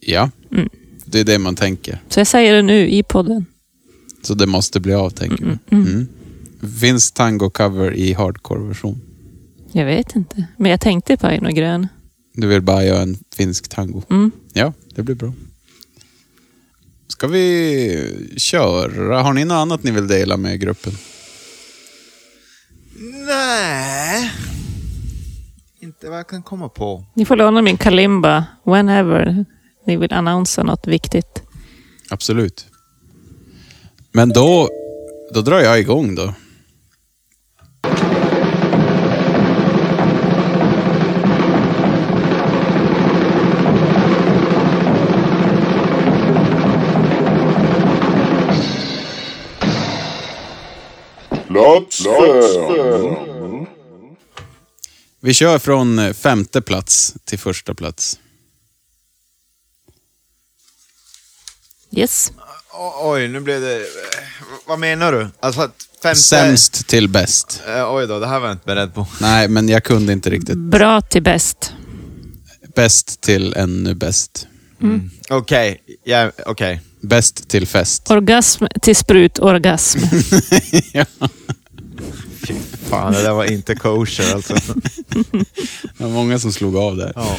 ja. 0.00 0.30
Mm. 0.52 0.68
Det 1.04 1.20
är 1.20 1.24
det 1.24 1.38
man 1.38 1.56
tänker. 1.56 1.98
Så 2.08 2.20
jag 2.20 2.26
säger 2.26 2.54
det 2.54 2.62
nu 2.62 2.88
i 2.88 3.02
podden. 3.02 3.46
Så 4.22 4.34
det 4.34 4.46
måste 4.46 4.80
bli 4.80 4.94
av, 4.94 5.10
tänker 5.10 5.42
Mm, 5.44 5.58
vi. 5.68 5.76
mm. 5.76 5.88
Mm. 5.88 6.08
Finns 6.80 7.12
tango-cover 7.14 7.92
i 7.94 8.12
hardcore-version? 8.14 9.00
Jag 9.72 9.84
vet 9.84 10.16
inte, 10.16 10.46
men 10.56 10.70
jag 10.70 10.80
tänkte 10.80 11.16
på 11.16 11.26
en 11.26 11.46
och 11.46 11.52
grön. 11.52 11.88
Du 12.34 12.46
vill 12.46 12.62
bara 12.62 12.84
göra 12.84 13.02
en 13.02 13.18
finsk 13.36 13.68
tango? 13.68 14.02
Mm. 14.10 14.30
Ja, 14.52 14.72
det 14.94 15.02
blir 15.02 15.14
bra. 15.14 15.32
Ska 17.08 17.26
vi 17.26 18.34
köra? 18.36 19.22
Har 19.22 19.32
ni 19.32 19.44
något 19.44 19.54
annat 19.54 19.82
ni 19.82 19.90
vill 19.90 20.06
dela 20.06 20.36
med 20.36 20.60
gruppen? 20.60 20.92
Nej. 23.26 24.30
Inte 25.80 26.08
vad 26.08 26.18
jag 26.18 26.28
kan 26.28 26.42
komma 26.42 26.68
på. 26.68 27.04
Ni 27.14 27.24
får 27.24 27.36
låna 27.36 27.62
min 27.62 27.76
kalimba 27.76 28.44
whenever 28.64 29.44
ni 29.86 29.96
vill 29.96 30.12
annonsera 30.12 30.64
något 30.64 30.86
viktigt. 30.86 31.42
Absolut. 32.10 32.66
Men 34.12 34.28
då, 34.28 34.68
då 35.34 35.40
drar 35.40 35.60
jag 35.60 35.80
igång 35.80 36.14
då. 36.14 36.34
Plats 51.50 52.02
fem. 52.04 53.66
Vi 55.20 55.34
kör 55.34 55.58
från 55.58 55.98
eh, 55.98 56.12
femte 56.12 56.60
plats 56.62 57.14
till 57.24 57.38
första 57.38 57.74
plats. 57.74 58.18
Yes. 61.92 62.32
O- 62.72 62.92
Oj, 63.12 63.28
nu 63.28 63.40
blev 63.40 63.60
det... 63.60 63.86
Vad 64.66 64.78
menar 64.78 65.12
du? 65.12 65.28
Alltså 65.40 65.60
att 65.60 65.74
femte... 66.02 66.20
Sämst 66.20 66.86
till 66.88 67.08
bäst. 67.08 67.62
Eh, 67.66 67.94
oj 67.94 68.06
då, 68.06 68.18
det 68.18 68.26
här 68.26 68.40
var 68.40 68.46
jag 68.48 68.54
inte 68.54 68.66
beredd 68.66 68.94
på. 68.94 69.06
Nej, 69.20 69.48
men 69.48 69.68
jag 69.68 69.84
kunde 69.84 70.12
inte 70.12 70.30
riktigt. 70.30 70.56
Bra 70.58 71.00
till 71.00 71.22
bäst. 71.22 71.72
Bäst 72.74 73.20
till 73.20 73.54
ännu 73.54 73.94
bäst. 73.94 74.46
Okej, 75.28 75.82
ja, 76.04 76.30
okej. 76.46 76.80
Bäst 77.00 77.48
till 77.48 77.66
fest. 77.66 78.10
Orgasm 78.10 78.64
till 78.82 78.96
sprutorgasm. 78.96 79.98
ja. 80.92 81.04
Fan, 82.88 83.12
det 83.12 83.22
där 83.22 83.32
var 83.32 83.44
inte 83.44 83.74
kosher 83.74 84.34
alltså. 84.34 84.54
Det 85.98 86.04
var 86.04 86.10
många 86.10 86.38
som 86.38 86.52
slog 86.52 86.76
av 86.76 86.96
där. 86.96 87.12
Ja. 87.14 87.36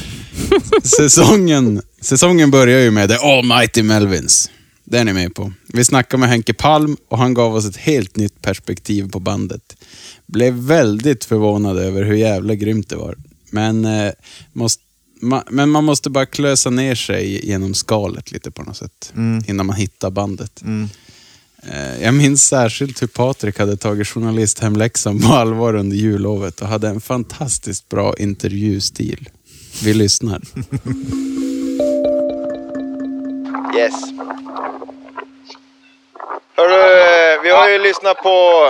Säsongen, 0.84 1.82
säsongen 2.02 2.52
börjar 2.52 2.80
ju 2.80 2.92
med 2.92 3.10
The 3.10 3.16
Almighty 3.16 3.84
Melvins. 3.84 4.50
Det 4.84 5.00
är 5.00 5.04
ni 5.04 5.14
med 5.14 5.36
på. 5.36 5.54
Vi 5.68 5.84
snackade 5.84 6.20
med 6.20 6.30
Henke 6.30 6.54
Palm 6.54 6.98
och 7.10 7.18
han 7.18 7.34
gav 7.34 7.56
oss 7.56 7.66
ett 7.66 7.78
helt 7.78 8.16
nytt 8.16 8.42
perspektiv 8.42 9.12
på 9.12 9.20
bandet. 9.20 9.78
Blev 10.26 10.54
väldigt 10.54 11.26
förvånad 11.26 11.78
över 11.78 12.04
hur 12.04 12.16
jävla 12.16 12.56
grymt 12.56 12.90
det 12.90 12.96
var. 12.96 13.18
Men, 13.50 13.86
eh, 13.86 14.12
måste, 14.54 14.84
ma, 15.22 15.44
men 15.50 15.70
man 15.70 15.84
måste 15.84 16.10
bara 16.10 16.26
klösa 16.26 16.70
ner 16.70 16.96
sig 16.96 17.46
genom 17.50 17.74
skalet 17.74 18.32
lite 18.32 18.52
på 18.52 18.64
något 18.64 18.78
sätt. 18.78 19.14
Innan 19.48 19.66
man 19.66 19.76
hittar 19.76 20.10
bandet. 20.10 20.62
Eh, 21.72 22.04
Jag 22.04 22.14
minns 22.14 22.46
särskilt 22.48 23.02
hur 23.02 23.08
Patrik 23.08 23.60
hade 23.60 23.78
tagit 23.78 24.08
journalisthemläxan 24.08 25.22
på 25.22 25.34
allvar 25.34 25.74
under 25.74 25.98
jullovet 25.98 26.62
och 26.62 26.68
hade 26.68 26.88
en 26.88 27.02
fantastiskt 27.02 27.90
bra 27.90 28.16
intervjustil. 28.18 29.30
Vi 29.84 29.94
lyssnar. 29.94 30.42
Yes. 33.78 33.94
Hörru, 36.56 37.42
vi 37.44 37.50
har 37.50 37.70
ju 37.70 37.80
lyssnat 37.80 38.18
på 38.18 38.64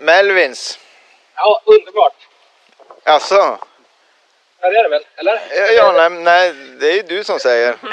Melvins. 0.00 0.78
Ja, 1.36 1.60
underbart. 1.66 2.16
Alltså, 3.04 3.58
Ja, 4.60 4.68
det 4.68 4.76
är 4.76 4.82
det 4.82 4.88
väl? 4.88 5.02
Eller? 5.16 5.40
ja, 5.76 5.92
nej, 5.92 6.10
nej, 6.10 6.52
det 6.80 6.90
är 6.90 6.94
ju 6.94 7.02
du 7.02 7.24
som 7.24 7.38
säger. 7.40 7.74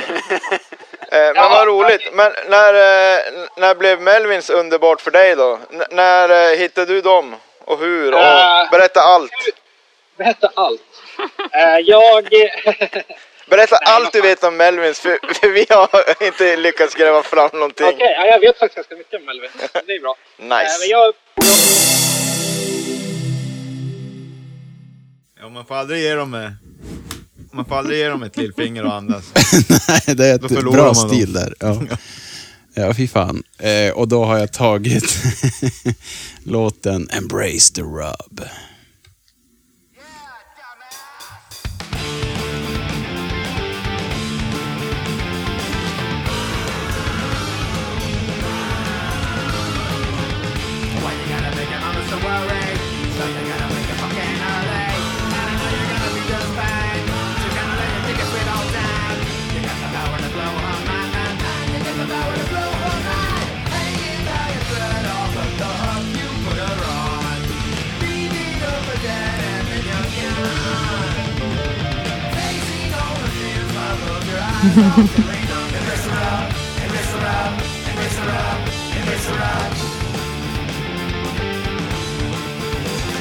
Eh, 1.11 1.33
Men 1.33 1.51
vad 1.51 1.67
roligt. 1.67 2.13
Men 2.13 2.33
när, 2.47 2.73
eh, 2.73 3.19
när 3.57 3.75
blev 3.75 4.01
Melvins 4.01 4.49
underbart 4.49 5.01
för 5.01 5.11
dig 5.11 5.35
då? 5.35 5.59
N- 5.73 5.83
när 5.91 6.29
eh, 6.51 6.57
hittade 6.57 6.93
du 6.93 7.01
dem? 7.01 7.35
Och 7.65 7.79
hur? 7.79 8.13
Och 8.13 8.19
berätta 8.71 9.01
allt. 9.01 9.31
Berätta 10.17 10.51
allt. 10.55 10.81
Jag... 11.83 12.29
Berätta 13.45 13.75
allt 13.75 14.13
du 14.13 14.21
vet 14.21 14.43
om 14.43 14.57
Melvins, 14.57 14.99
för, 14.99 15.33
för 15.33 15.47
vi 15.47 15.65
har 15.69 16.23
inte 16.23 16.55
lyckats 16.57 16.95
gräva 16.95 17.23
fram 17.23 17.49
någonting. 17.53 17.87
Okej, 17.87 18.15
ja, 18.19 18.25
jag 18.25 18.39
vet 18.39 18.59
faktiskt 18.59 18.75
ganska 18.75 18.95
mycket 18.95 19.19
om 19.19 19.25
Melvin. 19.25 19.49
Det 19.85 19.93
är 19.93 19.99
bra. 19.99 20.11
Eh, 20.11 20.45
men 20.45 20.59
Nice. 20.63 20.85
jag... 20.85 21.13
Ja, 25.47 25.51
man 25.53 25.65
får 25.65 25.75
aldrig 25.75 26.01
ge 26.01 26.13
dem, 26.13 26.33
eh, 26.33 26.51
man 27.51 27.65
får 27.65 27.75
aldrig 27.75 27.99
ge 27.99 28.07
dem 28.09 28.23
ett 28.23 28.37
lillfinger 28.37 28.85
och 28.85 28.93
andas. 28.93 29.23
Nej, 29.87 30.15
det 30.15 30.27
är 30.27 30.35
ett 30.35 30.63
bra 30.71 30.93
stil 30.93 31.33
där. 31.33 31.55
Ja, 31.59 31.81
ja 32.73 32.93
fy 32.93 33.07
fan. 33.07 33.43
Eh, 33.57 33.91
och 33.91 34.07
då 34.07 34.25
har 34.25 34.37
jag 34.37 34.53
tagit 34.53 35.17
låten 36.43 37.09
Embrace 37.09 37.73
the 37.73 37.81
Rub. 37.81 38.41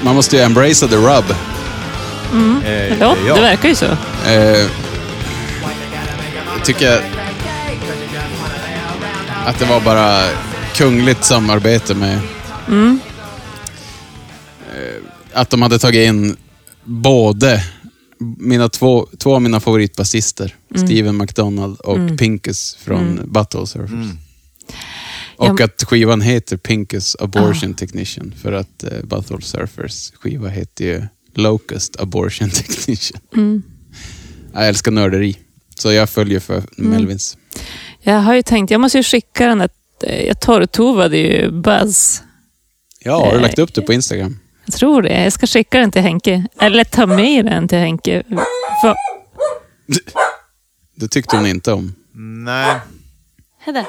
Man 0.02 0.14
måste 0.14 0.36
ju 0.36 0.42
embracea 0.42 0.88
the 0.88 0.96
rub. 0.96 1.24
Eh, 2.64 2.98
Ja, 3.00 3.16
ja. 3.26 3.34
det 3.34 3.40
verkar 3.40 3.68
ju 3.68 3.74
så. 3.74 3.86
Eh, 4.26 4.66
jag 6.56 6.64
tycker 6.64 7.00
att 9.46 9.58
det 9.58 9.64
var 9.64 9.80
bara 9.80 10.22
kungligt 10.74 11.24
samarbete 11.24 11.94
med... 11.94 12.18
Mm. 12.68 13.00
Eh, 14.74 15.02
att 15.40 15.50
de 15.50 15.62
hade 15.62 15.78
tagit 15.78 16.08
in 16.08 16.36
både 16.84 17.62
mina 18.18 18.68
två, 18.68 19.08
två 19.18 19.34
av 19.34 19.42
mina 19.42 19.60
favoritbasister, 19.60 20.54
Mm. 20.74 20.86
Steven 20.86 21.16
McDonald 21.16 21.80
och 21.80 21.96
Mm. 21.96 22.16
Pinkus 22.16 22.74
från 22.74 23.02
Mm. 23.12 23.32
Battle 23.32 23.66
Surfers. 23.66 23.90
Mm. 23.92 24.18
Och 25.36 25.60
Ja. 25.60 25.64
att 25.64 25.84
skivan 25.84 26.20
heter 26.20 26.56
Pinkus 26.56 27.16
Abortion 27.20 27.70
Ah. 27.70 27.74
Technician 27.78 28.34
för 28.42 28.52
att 28.52 28.84
eh, 28.84 29.02
Battle 29.04 29.40
Surfers 29.40 30.12
skiva 30.20 30.48
heter 30.48 30.84
ju 30.84 31.02
Locust 31.34 32.00
Abortion 32.00 32.50
Technician. 32.54 33.20
Mm. 33.34 33.62
Jag 34.52 34.68
älskar 34.68 34.90
nörderi. 34.92 35.36
Så 35.78 35.92
jag 35.92 36.10
följer 36.10 36.40
för 36.40 36.62
Melvins. 36.76 37.36
Jag 38.02 38.20
har 38.20 38.34
ju 38.34 38.42
tänkt, 38.42 38.70
jag 38.70 38.80
måste 38.80 38.98
ju 38.98 39.04
skicka 39.04 39.46
den 39.46 39.58
där, 39.58 39.68
jag 40.26 40.40
torrtovade 40.40 41.16
ju 41.18 41.50
Buzz. 41.50 42.22
Ja, 43.00 43.18
har 43.24 43.30
du 43.30 43.36
Eh, 43.36 43.42
lagt 43.42 43.58
upp 43.58 43.74
det 43.74 43.82
på 43.82 43.92
Instagram? 43.92 44.38
Jag 44.66 44.74
tror 44.74 45.02
det. 45.02 45.22
Jag 45.24 45.32
ska 45.32 45.46
skicka 45.46 45.78
den 45.80 45.90
till 45.90 46.02
Henke. 46.02 46.46
Eller 46.60 46.84
ta 46.84 47.06
med 47.06 47.44
den 47.44 47.68
till 47.68 47.78
Henke. 47.78 48.22
För... 48.80 48.94
Det 50.96 51.08
tyckte 51.08 51.36
hon 51.36 51.46
inte 51.46 51.72
om. 51.72 51.94
Nej. 52.44 52.76
Hedda. 53.58 53.86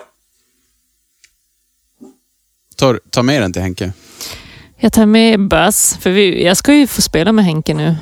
Ta, 2.75 2.97
ta 3.09 3.23
med 3.23 3.41
den 3.41 3.53
till 3.53 3.61
Henke. 3.61 3.91
Jag 4.77 4.93
tar 4.93 5.05
med 5.05 5.47
Buzz, 5.47 5.97
för 5.97 6.11
vi, 6.11 6.45
jag 6.45 6.57
ska 6.57 6.73
ju 6.73 6.87
få 6.87 7.01
spela 7.01 7.31
med 7.31 7.45
Henke 7.45 7.73
nu 7.73 7.95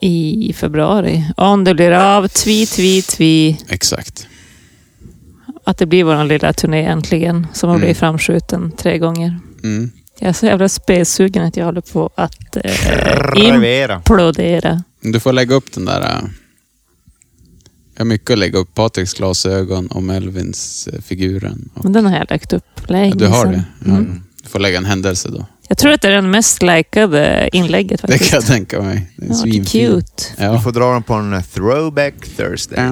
i 0.00 0.52
februari. 0.56 1.24
Om 1.36 1.64
det 1.64 1.74
blir 1.74 1.92
av, 1.92 2.28
tvi, 2.28 2.66
tvi, 2.66 3.02
tvi. 3.02 3.58
Exakt. 3.68 4.26
Att 5.64 5.78
det 5.78 5.86
blir 5.86 6.04
vår 6.04 6.24
lilla 6.24 6.52
turné 6.52 6.84
äntligen, 6.84 7.46
som 7.52 7.68
har 7.68 7.74
Mm. 7.76 7.80
blivit 7.80 7.98
framskjuten 7.98 8.72
tre 8.76 8.98
gånger. 8.98 9.40
Mm. 9.62 9.90
Jag 10.18 10.28
är 10.28 10.32
så 10.32 10.46
jävla 10.46 10.68
spelsugen 10.68 11.44
att 11.44 11.56
jag 11.56 11.64
håller 11.64 11.80
på 11.80 12.10
att 12.14 12.56
eh, 12.56 12.72
implodera. 13.36 14.82
Du 15.00 15.20
får 15.20 15.32
lägga 15.32 15.54
upp 15.54 15.72
den 15.72 15.84
där... 15.84 16.00
äh, 16.00 16.22
Jag 17.94 18.00
har 18.00 18.04
mycket 18.04 18.30
att 18.30 18.38
lägga 18.38 18.58
upp. 18.58 18.74
Patriks 18.74 19.14
glasögon 19.14 19.86
och 19.86 20.02
Melvins 20.02 20.88
äh, 20.92 21.00
figuren. 21.00 21.70
Och, 21.74 21.84
Men 21.84 21.92
den 21.92 22.06
har 22.06 22.16
jag 22.16 22.26
lagt 22.30 22.52
upp 22.52 22.64
länge 22.90 23.08
ja, 23.08 23.14
du 23.14 23.26
har 23.26 23.46
det? 23.46 23.64
Ja. 23.84 23.90
Mm. 23.90 24.22
Du 24.42 24.48
får 24.48 24.58
lägga 24.58 24.78
en 24.78 24.84
händelse 24.84 25.28
då. 25.28 25.46
Jag 25.68 25.78
tror 25.78 25.92
att 25.92 26.02
det 26.02 26.08
är 26.08 26.12
den 26.12 26.30
mest 26.30 26.62
likade 26.62 27.50
inlägget 27.52 28.02
Det 28.02 28.08
faktiskt. 28.08 28.30
kan 28.30 28.36
jag 28.36 28.46
tänka 28.46 28.82
mig. 28.82 29.10
Det 29.16 29.26
är 29.26 29.46
Ja, 29.46 29.64
cute. 29.64 30.22
Du 30.36 30.42
Ja. 30.44 30.60
får 30.60 30.72
dra 30.72 30.92
dem 30.92 31.02
på 31.02 31.14
en 31.14 31.42
throwback 31.42 32.14
Thursday. 32.36 32.84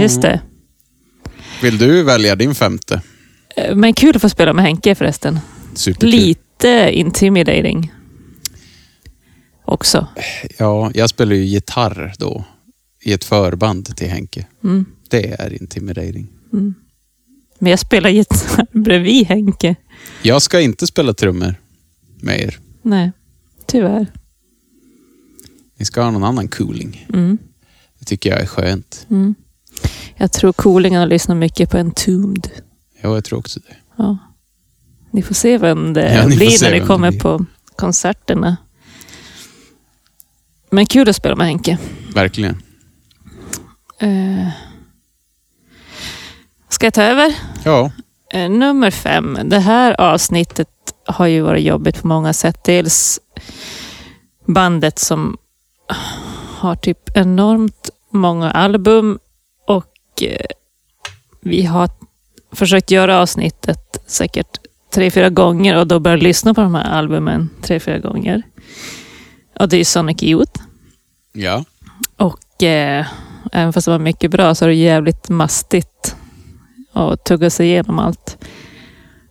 Just 0.00 0.22
det. 0.22 0.40
Vill 1.62 1.78
du 1.78 2.02
välja 2.02 2.36
din 2.36 2.54
femte? 2.54 3.00
Eh, 3.56 3.74
Men 3.74 3.94
kul 3.94 4.16
att 4.16 4.22
få 4.22 4.28
spela 4.28 4.52
med 4.52 4.64
Henke 4.64 4.94
förresten. 4.94 5.40
Superkul. 5.74 6.10
Lite 6.10 6.90
intimidating. 6.92 7.92
Också. 9.64 10.06
Ja, 10.58 10.90
jag 10.94 11.10
spelar 11.10 11.34
ju 11.34 11.44
gitarr 11.44 12.14
då. 12.18 12.44
I 13.00 13.12
ett 13.12 13.24
förband 13.24 13.96
till 13.96 14.08
Henke. 14.08 14.46
Mm. 14.64 14.86
Det 15.08 15.40
är 15.40 15.62
intimidating. 15.62 16.28
Men 17.58 17.70
jag 17.70 17.78
spelar 17.78 18.10
gitarr 18.10 18.66
bredvid 18.78 19.26
Henke. 19.26 19.76
Jag 20.22 20.42
ska 20.42 20.60
inte 20.60 20.86
spela 20.86 21.14
trummor 21.14 21.54
med 22.20 22.40
er. 22.40 22.58
Nej, 22.82 23.12
tyvärr. 23.66 24.06
Ni 25.76 25.84
ska 25.84 26.02
ha 26.02 26.10
någon 26.10 26.24
annan 26.24 26.48
cooling. 26.48 27.06
Mm. 27.12 27.38
Det 27.98 28.04
tycker 28.04 28.30
jag 28.30 28.40
är 28.40 28.46
skönt. 28.46 29.06
Mm. 29.10 29.34
Jag 30.16 30.32
tror 30.32 30.52
coolingen 30.52 31.00
har 31.00 31.06
lyssnat 31.06 31.36
mycket 31.36 31.70
på 31.70 31.78
Entombed. 31.78 32.50
Ja, 33.02 33.14
jag 33.14 33.24
tror 33.24 33.38
också 33.38 33.60
det. 33.60 33.76
Ja. 33.96 34.18
Ni 35.14 35.22
får 35.22 35.34
se 35.34 35.58
vem 35.58 35.92
det 35.92 36.14
Ja, 36.14 36.26
blir 36.26 36.62
när 36.62 36.80
ni 36.80 36.86
kommer 36.86 37.12
på 37.12 37.44
konserterna. 37.76 38.56
Men 40.70 40.86
kul 40.86 41.08
att 41.08 41.16
spela 41.16 41.36
med 41.36 41.46
Henke. 41.46 41.78
Verkligen. 42.14 42.62
Eh. 43.98 44.48
Ska 46.68 46.86
jag 46.86 46.94
ta 46.94 47.02
över? 47.02 47.34
Ja, 47.64 47.90
Eh, 48.34 48.50
nummer 48.50 48.90
fem. 48.90 49.38
Det 49.44 49.58
här 49.58 50.00
avsnittet 50.00 50.68
har 51.06 51.26
ju 51.26 51.40
varit 51.40 51.64
jobbigt 51.64 52.02
på 52.02 52.06
många 52.06 52.32
sätt. 52.32 52.64
Dels 52.64 53.20
bandet 54.46 54.98
som 54.98 55.38
har 56.58 56.76
typ 56.76 57.16
enormt 57.16 57.90
många 58.10 58.50
album 58.50 59.18
och 59.66 60.22
eh, 60.22 60.46
vi 61.40 61.62
har 61.62 61.90
försökt 62.52 62.90
göra 62.90 63.20
avsnittet 63.20 64.02
säkert 64.06 64.58
tre, 64.94 65.10
fyra 65.10 65.30
gånger 65.30 65.76
och 65.76 65.86
då 65.86 66.00
börjat 66.00 66.22
lyssna 66.22 66.54
på 66.54 66.60
de 66.60 66.74
här 66.74 66.90
albumen 66.90 67.50
tre, 67.62 67.80
fyra 67.80 67.98
gånger. 67.98 68.42
Och 69.60 69.68
det 69.68 69.76
är 69.76 69.84
Sonic 69.84 70.22
Youth. 70.22 70.60
ja. 71.32 71.64
Och 72.16 72.62
eh, 72.62 73.06
även 73.52 73.72
fast 73.72 73.84
det 73.84 73.90
var 73.90 73.98
mycket 73.98 74.30
bra 74.30 74.54
så 74.54 74.64
är 74.64 74.68
det 74.68 74.74
jävligt 74.74 75.28
mastigt 75.28 76.16
att 76.92 77.24
tugga 77.24 77.50
sig 77.50 77.66
igenom 77.66 77.98
allt. 77.98 78.38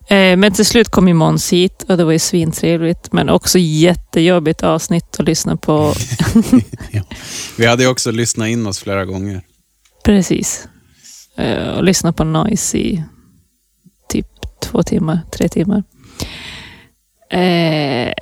Eh, 0.08 0.36
men 0.36 0.52
till 0.52 0.66
slut 0.66 0.88
kom 0.88 1.08
ju 1.08 1.14
Måns 1.14 1.52
hit 1.52 1.84
och 1.88 1.96
det 1.96 2.04
var 2.04 2.12
ju 2.12 2.18
svintrevligt. 2.18 3.12
Men 3.12 3.28
också 3.28 3.58
jättejobbigt 3.58 4.62
avsnitt 4.62 5.16
att 5.18 5.26
lyssna 5.26 5.56
på. 5.56 5.94
Vi 7.58 7.66
hade 7.66 7.82
ju 7.82 7.88
också 7.88 8.10
lyssnat 8.10 8.48
in 8.48 8.66
oss 8.66 8.78
flera 8.78 9.04
gånger. 9.04 9.42
Precis. 10.04 10.68
Eh, 11.36 11.68
och 11.68 11.84
lyssna 11.84 12.12
på 12.12 12.24
Noise 12.24 12.78
i 12.78 13.04
två 14.64 14.82
timmar, 14.82 15.20
tre 15.32 15.48
timmar. 15.48 15.82
Eh, 17.30 18.12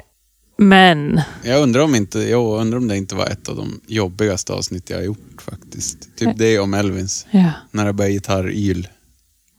men 0.56 1.20
Jag 1.44 1.62
undrar 1.62 1.80
om, 1.82 1.94
inte, 1.94 2.18
jag 2.18 2.60
undrar 2.60 2.78
om 2.78 2.88
det 2.88 2.96
inte 2.96 3.14
var 3.14 3.26
ett 3.26 3.48
av 3.48 3.56
de 3.56 3.80
jobbigaste 3.86 4.52
avsnitt 4.52 4.90
jag 4.90 4.96
har 4.96 5.04
gjort 5.04 5.42
faktiskt. 5.42 6.16
Typ 6.16 6.30
det 6.36 6.58
om 6.58 6.74
Elvins. 6.74 7.26
ja, 7.30 7.50
När 7.70 7.84
det 7.86 7.92
började 7.92 8.14
gitarryl. 8.14 8.88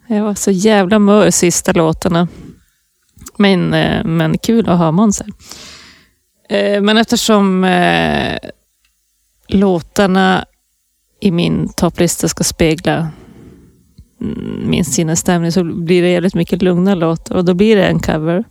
jag 0.08 0.24
var 0.24 0.36
så 0.36 0.52
jävla 0.52 1.00
mör 1.00 1.32
sista 1.32 1.72
låtarna. 1.72 2.28
Men, 3.38 3.74
eh, 3.74 4.04
men 4.06 4.38
kul 4.38 4.70
att 4.70 4.78
ha 4.78 4.92
Måns 4.92 5.22
här. 5.22 5.30
Eh, 6.58 6.82
men 6.82 6.98
eftersom 6.98 7.64
eh, 7.64 8.38
låtarna 9.48 10.46
i 11.20 11.32
min 11.32 11.70
topplista 11.70 12.28
ska 12.28 12.44
spegla 12.44 13.12
mm, 14.24 14.70
min 14.70 14.86
sinnesstämning 14.86 15.52
så 15.52 15.64
blir 15.64 16.02
det 16.02 16.10
jävligt 16.10 16.36
mycket 16.36 16.62
lugna 16.62 16.96
låtar 16.96 17.36
och 17.36 17.46
då 17.46 17.54
blir 17.54 17.76
det 17.76 17.86
en 17.88 18.00
cover 18.00 18.44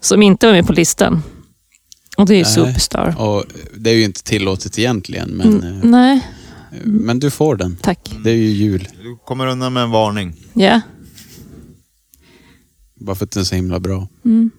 som 0.00 0.22
inte 0.22 0.46
var 0.46 0.52
med 0.54 0.66
på 0.66 0.72
listan. 0.72 1.22
Och 2.16 2.26
det 2.26 2.34
är 2.34 2.38
ju. 2.38 2.44
Superstar. 2.44 3.14
Och 3.18 3.44
det 3.76 3.90
är 3.90 3.94
ju 3.94 4.04
inte 4.04 4.22
tillåtet 4.22 4.78
egentligen, 4.78 5.30
men, 5.30 5.46
Mm, 5.46 5.76
eh, 5.82 5.84
nej, 5.90 6.26
men 6.84 7.18
du 7.18 7.30
får 7.30 7.56
den. 7.56 7.76
tack. 7.76 8.10
Det 8.24 8.30
är 8.30 8.34
ju 8.34 8.48
jul. 8.48 8.88
Du 9.02 9.16
kommer 9.24 9.46
undan 9.46 9.72
med 9.72 9.82
en 9.82 9.90
varning. 9.90 10.34
Ja. 10.54 10.80
Bara 12.94 13.16
för 13.16 13.24
att 13.24 13.30
den 13.30 13.40
är 13.40 13.44
så 13.44 13.54
himla 13.54 13.80
bra. 13.80 14.08
Mm. 14.24 14.50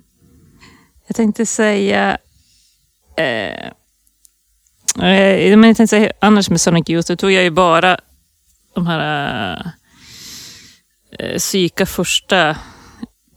Jag 1.08 1.16
tänkte 1.16 1.46
säga... 1.46 2.18
Eh, 3.18 3.66
eh, 5.06 5.58
men 5.58 5.64
jag 5.64 5.78
tänkte 5.78 5.88
säga 5.88 6.12
annars 6.22 6.50
med 6.50 6.62
Sonic 6.62 6.90
Youth, 6.90 7.08
då 7.12 7.16
tog 7.16 7.32
jag 7.32 7.44
ju 7.44 7.50
bara 7.52 8.00
de 8.76 8.88
här 8.88 9.54
eh, 9.54 9.66
psyka 11.38 11.86
första... 11.86 12.58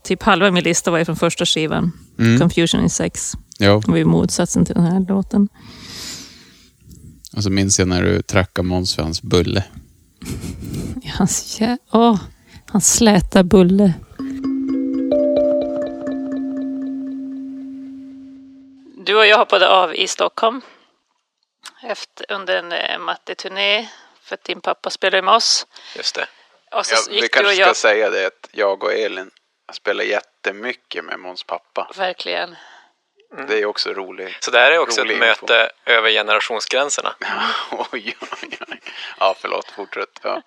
Typ 0.03 0.23
halva 0.23 0.51
min 0.51 0.63
lista 0.63 0.91
var 0.91 0.97
ju 0.97 1.05
från 1.05 1.15
första 1.15 1.45
skivan. 1.45 1.91
Mm. 2.19 2.39
Confusion 2.39 2.81
in 2.81 2.89
sex. 2.89 3.33
Ja, 3.57 3.81
Det 3.85 3.91
var 3.91 3.97
ju 3.97 4.05
motsatsen 4.05 4.65
till 4.65 4.75
den 4.75 4.83
här 4.83 4.99
låten. 5.07 5.49
och 7.37 7.43
så 7.43 7.49
minns 7.49 7.79
jag 7.79 7.87
när 7.87 8.03
du 8.03 8.21
trackade 8.21 8.67
Måns 8.67 8.95
för 8.95 9.03
hans 9.03 9.21
bulle. 9.21 9.63
Hans, 11.17 11.59
jä- 11.61 11.77
åh, 11.91 12.19
hans 12.71 12.93
släta 12.93 13.43
bulle. 13.43 13.93
Du 19.05 19.15
och 19.17 19.25
jag 19.25 19.37
hoppade 19.37 19.69
av 19.69 19.95
i 19.95 20.07
Stockholm 20.07 20.61
efter, 21.83 22.25
under 22.31 22.55
en 22.55 22.71
eh, 22.71 22.99
matteturné 22.99 23.87
för 24.23 24.35
att 24.35 24.43
din 24.43 24.61
pappa 24.61 24.89
spelade 24.89 25.21
med 25.21 25.33
oss. 25.33 25.67
Just 25.97 26.15
det. 26.15 26.25
Och 26.73 26.85
så 26.85 26.95
Ja, 26.95 26.99
vi 27.09 27.15
gick 27.15 27.23
du 27.23 27.29
kanske 27.29 27.49
och 27.49 27.55
ska 27.55 27.61
jag... 27.61 27.75
säga 27.75 28.09
det 28.09 28.25
att 28.25 28.49
jag 28.51 28.83
och 28.83 28.93
Elin 28.93 29.31
spelar 29.73 30.03
jättemycket 30.03 31.05
med 31.05 31.19
Måns 31.19 31.43
pappa. 31.43 31.91
Verkligen. 31.95 32.55
Det 33.47 33.61
är 33.61 33.65
också 33.65 33.93
roligt. 33.93 34.43
Så 34.43 34.51
det 34.51 34.59
här 34.59 34.71
är 34.71 34.77
också 34.77 35.01
ett 35.01 35.07
info. 35.11 35.19
möte 35.19 35.71
över 35.85 36.09
generationsgränserna. 36.09 37.15
oj, 37.71 38.15
oj, 38.21 38.57
oj. 38.69 38.81
Ja, 39.19 39.35
förlåt. 39.39 39.71
Fortsätt. 39.71 40.19
Ja. 40.23 40.41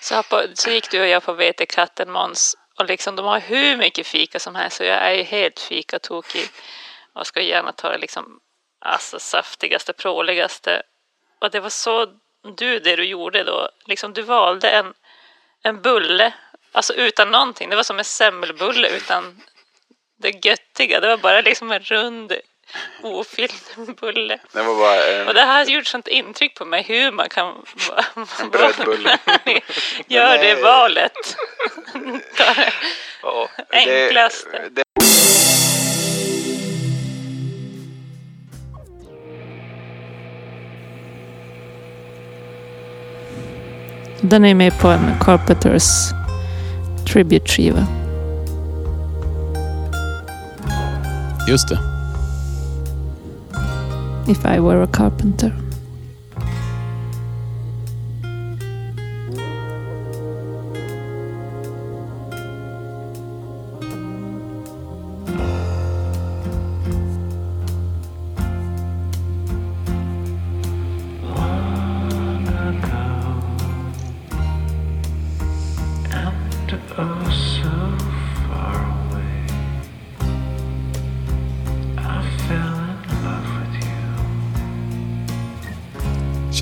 Så, 0.00 0.14
hoppade, 0.14 0.56
så 0.56 0.70
gick 0.70 0.90
du 0.90 1.00
och 1.00 1.06
jag 1.06 1.22
på 1.22 1.32
Vetekatten 1.32 2.10
Måns. 2.10 2.56
Och 2.78 2.84
liksom, 2.84 3.16
de 3.16 3.26
har 3.26 3.40
hur 3.40 3.76
mycket 3.76 4.06
fika 4.06 4.38
som 4.38 4.54
helst. 4.54 4.76
Så 4.76 4.84
jag 4.84 4.96
är 4.96 5.12
ju 5.12 5.22
helt 5.22 5.60
fikatokig. 5.60 6.48
Och 7.12 7.26
ska 7.26 7.40
gärna 7.40 7.72
ta 7.72 7.88
det 7.88 7.98
liksom 7.98 8.40
alltså 8.78 9.18
saftigaste, 9.18 9.92
pråligaste. 9.92 10.82
Och 11.40 11.50
det 11.50 11.60
var 11.60 11.70
så 11.70 12.06
du 12.56 12.78
det 12.78 12.96
du 12.96 13.04
gjorde 13.04 13.44
då. 13.44 13.68
Liksom 13.86 14.12
du 14.12 14.22
valde 14.22 14.70
en, 14.70 14.94
en 15.62 15.82
bulle, 15.82 16.32
alltså 16.72 16.94
utan 16.94 17.30
någonting. 17.30 17.70
Det 17.70 17.76
var 17.76 17.82
som 17.82 17.98
en 17.98 18.04
semmelbulle 18.04 18.88
utan 18.88 19.42
det 20.18 20.44
göttiga. 20.44 21.00
Det 21.00 21.08
var 21.08 21.16
bara 21.16 21.40
liksom 21.40 21.72
en 21.72 21.80
rund 21.80 22.32
ofylld 23.02 23.52
bulle. 24.00 24.38
Det 24.52 24.62
var 24.62 24.74
bara 24.74 25.04
en, 25.04 25.28
Och 25.28 25.34
det 25.34 25.40
här 25.40 25.64
har 25.64 25.64
gjort 25.64 25.86
sånt 25.86 26.08
intryck 26.08 26.54
på 26.54 26.64
mig 26.64 26.82
hur 26.82 27.12
man 27.12 27.28
kan 27.28 27.64
en 28.40 28.50
brödbulle. 28.50 29.18
gör 30.06 30.38
det 30.38 30.54
valet. 30.54 31.36
Ta 32.36 33.48
det 33.70 33.76
enklaste. 33.76 34.70
Det, 44.26 44.30
Den 44.30 44.44
är 44.44 44.54
med 44.54 44.78
på 44.78 44.88
en 44.88 45.00
Carpenters 45.20 46.12
Tribute-skiva. 47.04 47.86
just 51.48 51.68
det. 51.68 51.78
If 54.28 54.44
I 54.44 54.60
were 54.60 54.82
a 54.82 54.88
carpenter. 54.92 55.65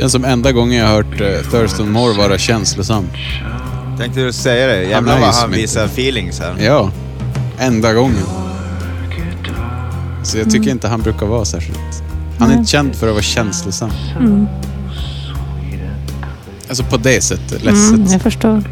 Känns 0.05 0.13
som 0.13 0.25
enda 0.25 0.53
gången 0.53 0.79
jag 0.79 0.87
har 0.87 0.95
hört 0.95 1.21
uh, 1.21 1.51
Thurston 1.51 1.93
Moore 1.93 2.19
vara 2.19 2.39
känslosam. 2.39 3.05
Tänkte 3.99 4.21
du 4.21 4.33
säga 4.33 4.67
det? 4.67 4.83
Jävlar 4.83 5.17
är 5.17 5.21
vad 5.21 5.29
ju 5.29 5.35
han 5.35 5.35
som 5.35 5.51
visar 5.51 5.85
feelings 5.85 6.41
här. 6.41 6.57
Ja, 6.61 6.91
enda 7.59 7.93
gången. 7.93 8.25
Så 10.23 10.39
jag 10.39 10.51
tycker 10.51 10.71
inte 10.71 10.89
han 10.89 11.01
brukar 11.01 11.27
vara 11.27 11.45
särskilt... 11.45 12.03
Han 12.39 12.51
är 12.51 12.55
inte 12.55 12.71
känd 12.71 12.95
för 12.95 13.07
att 13.07 13.13
vara 13.13 13.23
känslosam. 13.23 13.91
Mm. 14.19 14.47
Alltså 16.69 16.85
på 16.85 16.97
det 16.97 17.21
sättet, 17.21 17.65
ledset. 17.65 17.95
Mm, 17.95 18.13
jag 18.13 18.23
förstår. 18.23 18.63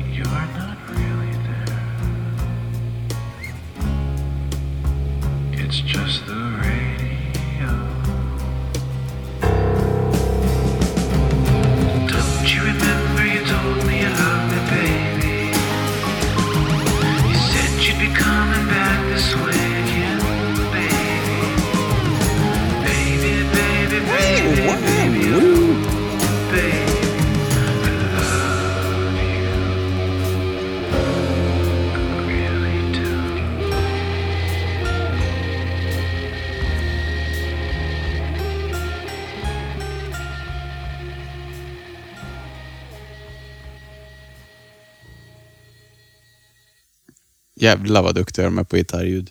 Jävlar 47.63 48.03
vad 48.03 48.15
duktiga 48.15 48.45
de 48.45 48.59
är 48.59 48.65
på 48.65 48.77
gitarrljud. 48.77 49.31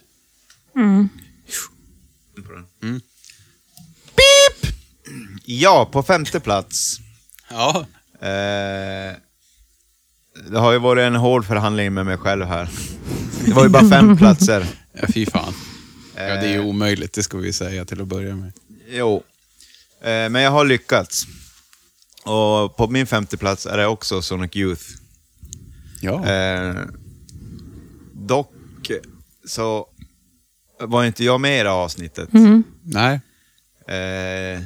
Mm. 0.76 1.10
Mm. 2.84 3.02
Ja, 5.46 5.90
på 5.92 6.04
femte 6.04 6.40
plats. 6.40 6.98
Ja. 7.50 7.86
Eh, 8.22 9.16
det 10.50 10.60
har 10.60 10.72
ju 10.72 10.80
varit 10.80 11.02
en 11.02 11.16
hård 11.16 11.46
förhandling 11.46 11.94
med 11.94 12.06
mig 12.06 12.18
själv 12.18 12.46
här. 12.46 12.70
Det 13.46 13.54
var 13.54 13.64
ju 13.64 13.70
bara 13.70 13.90
fem 13.90 14.18
platser. 14.18 14.68
Ja, 14.94 15.08
fy 15.14 15.26
fan. 15.26 15.54
Ja, 16.16 16.22
det 16.22 16.48
är 16.48 16.54
ju 16.54 16.62
omöjligt, 16.62 17.14
det 17.14 17.24
ska 17.24 17.38
vi 17.38 17.54
säga 17.54 17.86
till 17.86 18.02
att 18.02 18.08
börja 18.08 18.36
med. 18.36 18.54
Jo. 18.90 19.24
Eh, 20.02 20.30
men 20.30 20.42
jag 20.42 20.52
har 20.52 20.66
lyckats. 20.66 21.28
Och 22.24 22.78
på 22.78 22.88
min 22.88 23.08
femte 23.08 23.38
plats 23.38 23.66
är 23.66 23.78
det 23.78 23.88
också 23.88 24.22
Sonic 24.22 24.56
Youth. 24.56 24.84
Ja. 26.02 26.26
Eh, 26.26 26.76
dock 28.28 28.92
så 29.46 29.88
var 30.80 31.06
inte 31.06 31.24
jag 31.24 31.42
med 31.42 31.60
i 31.60 31.64
det 31.64 31.70
här 31.70 31.76
avsnittet. 31.76 32.34
Mm. 32.34 32.64
Nej. 32.84 33.20
Eh, 33.88 34.62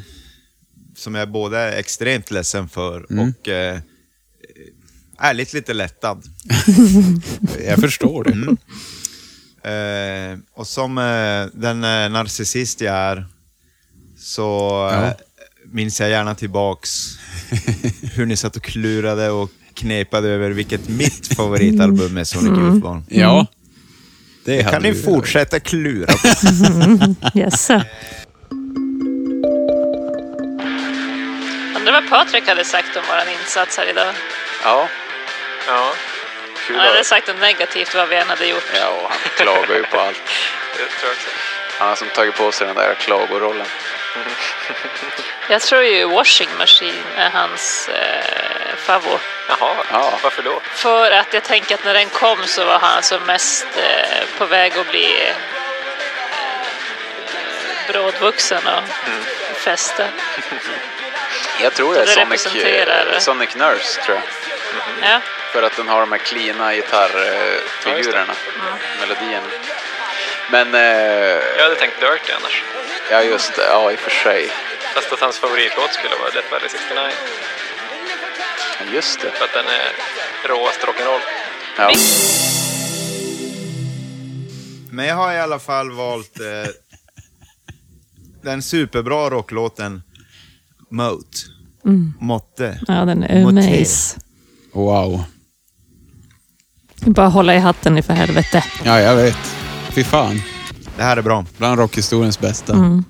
som 0.95 1.16
jag 1.16 1.32
både 1.32 1.60
är 1.60 1.78
extremt 1.80 2.32
ledsen 2.32 2.70
för 2.70 3.06
Mm. 3.12 3.30
och 3.41 3.47
eh, 3.47 3.80
ärligt 5.18 5.53
lite 5.53 5.74
lättad. 5.74 6.24
Jag 7.66 7.80
förstår 7.80 8.24
det. 8.24 8.32
Mm. 8.32 8.58
Eh, 9.64 10.39
och 10.53 10.68
som 10.68 10.97
eh, 10.97 11.45
den 11.62 11.84
eh, 11.84 12.10
narcissist 12.10 12.82
jag 12.82 12.95
är 12.95 13.26
så 14.18 14.70
eh, 14.89 14.95
Ja. 14.95 15.14
minns 15.66 15.99
jag 15.99 16.10
gärna 16.10 16.36
tillbaks 16.36 16.89
hur 18.14 18.26
ni 18.26 18.38
satt 18.38 18.56
och 18.56 18.64
klurade 18.64 19.30
och 19.30 19.51
knepade 19.76 20.30
över 20.30 20.50
vilket 20.50 20.90
mitt 20.90 21.36
favoritalbum 21.36 22.14
med 22.14 22.28
Sonic 22.28 22.48
Mm. 22.48 22.66
Youth 22.66 22.84
var. 22.86 23.02
Ja. 23.10 23.46
Det 24.46 24.64
kan 24.64 24.74
hade 24.74 24.90
ni 24.90 24.96
fortsätta 24.96 25.60
klura 25.60 26.06
på. 26.08 26.18
Yes. 27.40 27.70
Undrar 31.76 31.94
vad 32.02 32.10
Patrik 32.10 32.48
hade 32.48 32.66
sagt 32.66 32.96
om 32.98 33.04
vår 33.10 33.34
insats 33.42 33.78
här 33.78 33.90
idag. 33.90 34.14
Ja. 34.64 34.90
Ja, 35.68 35.94
Han 36.68 36.80
hade 36.80 37.04
sagt 37.04 37.28
något 37.28 37.40
negativt 37.42 37.96
vad 37.96 38.10
vi 38.10 38.16
än 38.16 38.28
hade 38.28 38.46
gjort. 38.48 38.72
Ja, 38.76 38.88
och 38.90 39.10
han 39.10 39.18
klagar 39.38 39.76
ju 39.76 39.84
på 39.84 39.98
allt. 40.00 40.16
det 40.78 40.78
tror 41.00 41.10
jag 41.10 41.12
också. 41.12 41.30
Han 41.80 41.88
har 41.90 41.96
som 41.96 42.08
tagit 42.16 42.36
på 42.36 42.52
sig 42.52 42.68
den 42.68 42.76
där 42.76 42.96
klagorollen. 42.96 43.66
Jag 45.50 45.62
tror 45.62 45.84
ju 45.84 46.06
Washing 46.06 46.50
Machine 46.58 47.04
är 47.18 47.30
hans 47.30 47.89
eh, 47.89 48.76
favorit. 48.78 49.22
Jaha, 49.50 49.76
Ja. 49.91 50.20
varför 50.24 50.43
då? 50.43 50.62
För 50.74 51.12
att 51.12 51.34
jag 51.34 51.43
tänker 51.43 51.76
att 51.76 51.86
när 51.86 51.93
den 51.93 52.10
kom 52.10 52.38
så 52.46 52.66
var 52.66 52.80
han 52.80 53.04
som 53.04 53.24
mest 53.24 53.68
eh, 53.78 54.38
på 54.38 54.46
väg 54.46 54.78
att 54.78 54.89
bli 54.89 55.28
eh, 55.28 55.36
brådvuxen 57.88 58.68
och 58.68 59.08
Mm. 59.08 59.24
fästa. 59.56 60.04
Jag 61.62 61.74
tror 61.74 61.93
det 61.93 62.02
är 62.02 62.06
Sonic, 62.06 62.18
representerar- 62.46 63.14
eh, 63.14 63.20
Sonic 63.20 63.56
Nurse, 63.56 64.02
tror 64.02 64.18
jag. 64.18 65.10
Ja. 65.12 65.20
För 65.52 65.64
att 65.64 65.76
den 65.76 65.88
har 65.88 66.00
de 66.00 66.12
här 66.12 66.20
cleana 66.20 66.74
gitarrfigurerna, 66.76 68.34
Mm. 68.56 68.78
melodierna. 69.02 69.48
Men, 70.50 70.76
eh, 70.76 70.82
Jag 71.58 71.64
hade 71.64 71.76
tänkt 71.76 72.00
Dirty 72.00 72.32
annars. 72.39 72.64
ja 73.12 73.22
just 73.24 73.56
det, 73.56 73.64
ja 73.70 73.91
i 73.91 73.96
och 73.96 74.00
för 74.00 74.12
sig. 74.12 74.52
Fast 74.96 75.14
att 75.14 75.20
hans 75.20 75.38
favoritlåt 75.38 75.93
skulle 75.93 76.16
vara 76.22 76.32
Death 76.36 76.52
Valley 76.52 76.70
69. 76.70 76.98
Ja, 78.80 78.86
Just 78.96 79.22
det. 79.22 79.32
För 79.32 79.46
att 79.46 79.54
den 79.60 79.68
är 79.80 79.88
råast 80.50 80.82
rock'n'roll. 80.88 81.24
Ja. 81.78 81.91
Men 84.91 85.06
jag 85.06 85.16
har 85.16 85.34
i 85.34 85.39
alla 85.39 85.60
fall 85.60 85.91
valt 85.91 86.39
eh, 86.39 86.72
den 88.43 88.62
superbra 88.62 89.30
rocklåten 89.30 90.02
Moat. 90.89 91.46
Mm. 91.86 92.14
Motte. 92.20 92.80
Ja, 92.88 93.06
den 93.06 93.24
är 93.24 93.46
amaze. 93.46 94.20
Wow. 94.74 95.24
Bara 97.06 97.28
hålla 97.28 97.56
i 97.56 97.60
hatten 97.60 97.98
i 97.98 98.02
för 98.02 98.14
helvete. 98.14 98.64
Ja, 98.84 99.00
jag 99.00 99.16
vet. 99.16 99.56
Fy 99.89 100.04
fan. 100.04 100.41
Det 100.98 101.04
här 101.04 101.18
är 101.18 101.22
bra. 101.22 101.46
Bland 101.58 101.80
rockhistoriens 101.80 102.39
bästa. 102.39 102.74
Mm. 102.74 103.04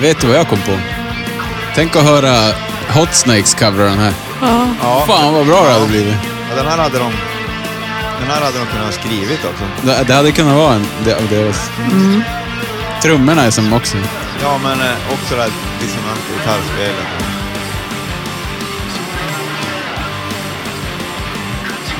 Vet 0.00 0.20
du 0.20 0.26
vad 0.26 0.36
jag 0.36 0.48
kom 0.48 0.58
på? 0.58 0.78
Tänk 1.74 1.96
att 1.96 2.02
höra 2.02 2.34
Hot 2.94 3.14
Snakes 3.14 3.54
covera 3.54 3.88
den 3.88 3.98
här. 3.98 4.12
Ja. 4.82 5.04
Fan 5.06 5.34
vad 5.34 5.46
bra 5.46 5.64
det 5.64 5.72
hade 5.72 5.86
blivit. 5.86 6.14
Ja, 6.50 6.56
den 6.56 6.66
här 6.66 6.78
hade 6.78 6.98
de 6.98 7.12
den 8.20 8.30
här 8.30 8.40
hade 8.40 8.58
de 8.58 8.66
kunnat 8.66 8.84
ha 8.84 8.92
skrivit 8.92 9.44
också. 9.44 9.64
Det, 9.82 10.04
det, 10.06 10.14
hade 10.14 10.32
kunnat 10.32 10.56
vara 10.56 10.74
en 10.74 10.86
av 11.24 11.28
deras. 11.30 11.70
Mm. 11.92 12.22
Trummorna 13.02 13.42
är 13.42 13.50
som 13.50 13.72
också. 13.72 13.96
Ja, 14.42 14.58
men 14.62 14.80
eh, 14.80 15.12
också 15.12 15.36
det 15.36 15.42
här 15.42 15.50
dissonanta 15.80 16.32
gitarrspelet. 16.38 17.06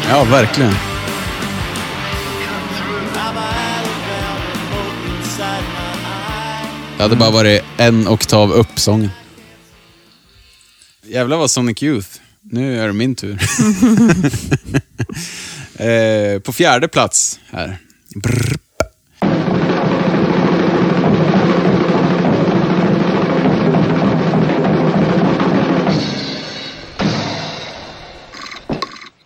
Ja, 0.09 0.25
verkligen. 0.25 0.75
Det 6.97 7.03
hade 7.03 7.17
bara 7.17 7.31
varit 7.31 7.63
en 7.77 8.09
oktav 8.09 8.53
upp 8.53 8.79
sången. 8.79 9.11
Jävlar 11.07 11.37
vad 11.37 11.51
Sonic 11.51 11.83
Youth. 11.83 12.09
Nu 12.43 12.81
är 12.81 12.87
det 12.87 12.93
min 12.93 13.15
tur. 13.15 13.39
eh, 15.87 16.41
på 16.41 16.53
fjärde 16.53 16.89
plats 16.89 17.41
här. 17.51 17.79
Brrr. 18.15 18.68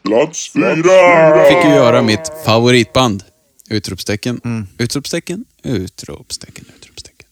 Plats 0.04 0.52
fyra! 0.52 1.44
Fick 1.48 1.64
ju 1.64 1.70
göra 1.70 2.02
mitt 2.02 2.32
favoritband. 2.44 3.24
Utropstecken, 3.70 4.40
utropstecken, 4.78 5.44
utropstecken, 5.62 6.64
utropstecken, 6.74 7.26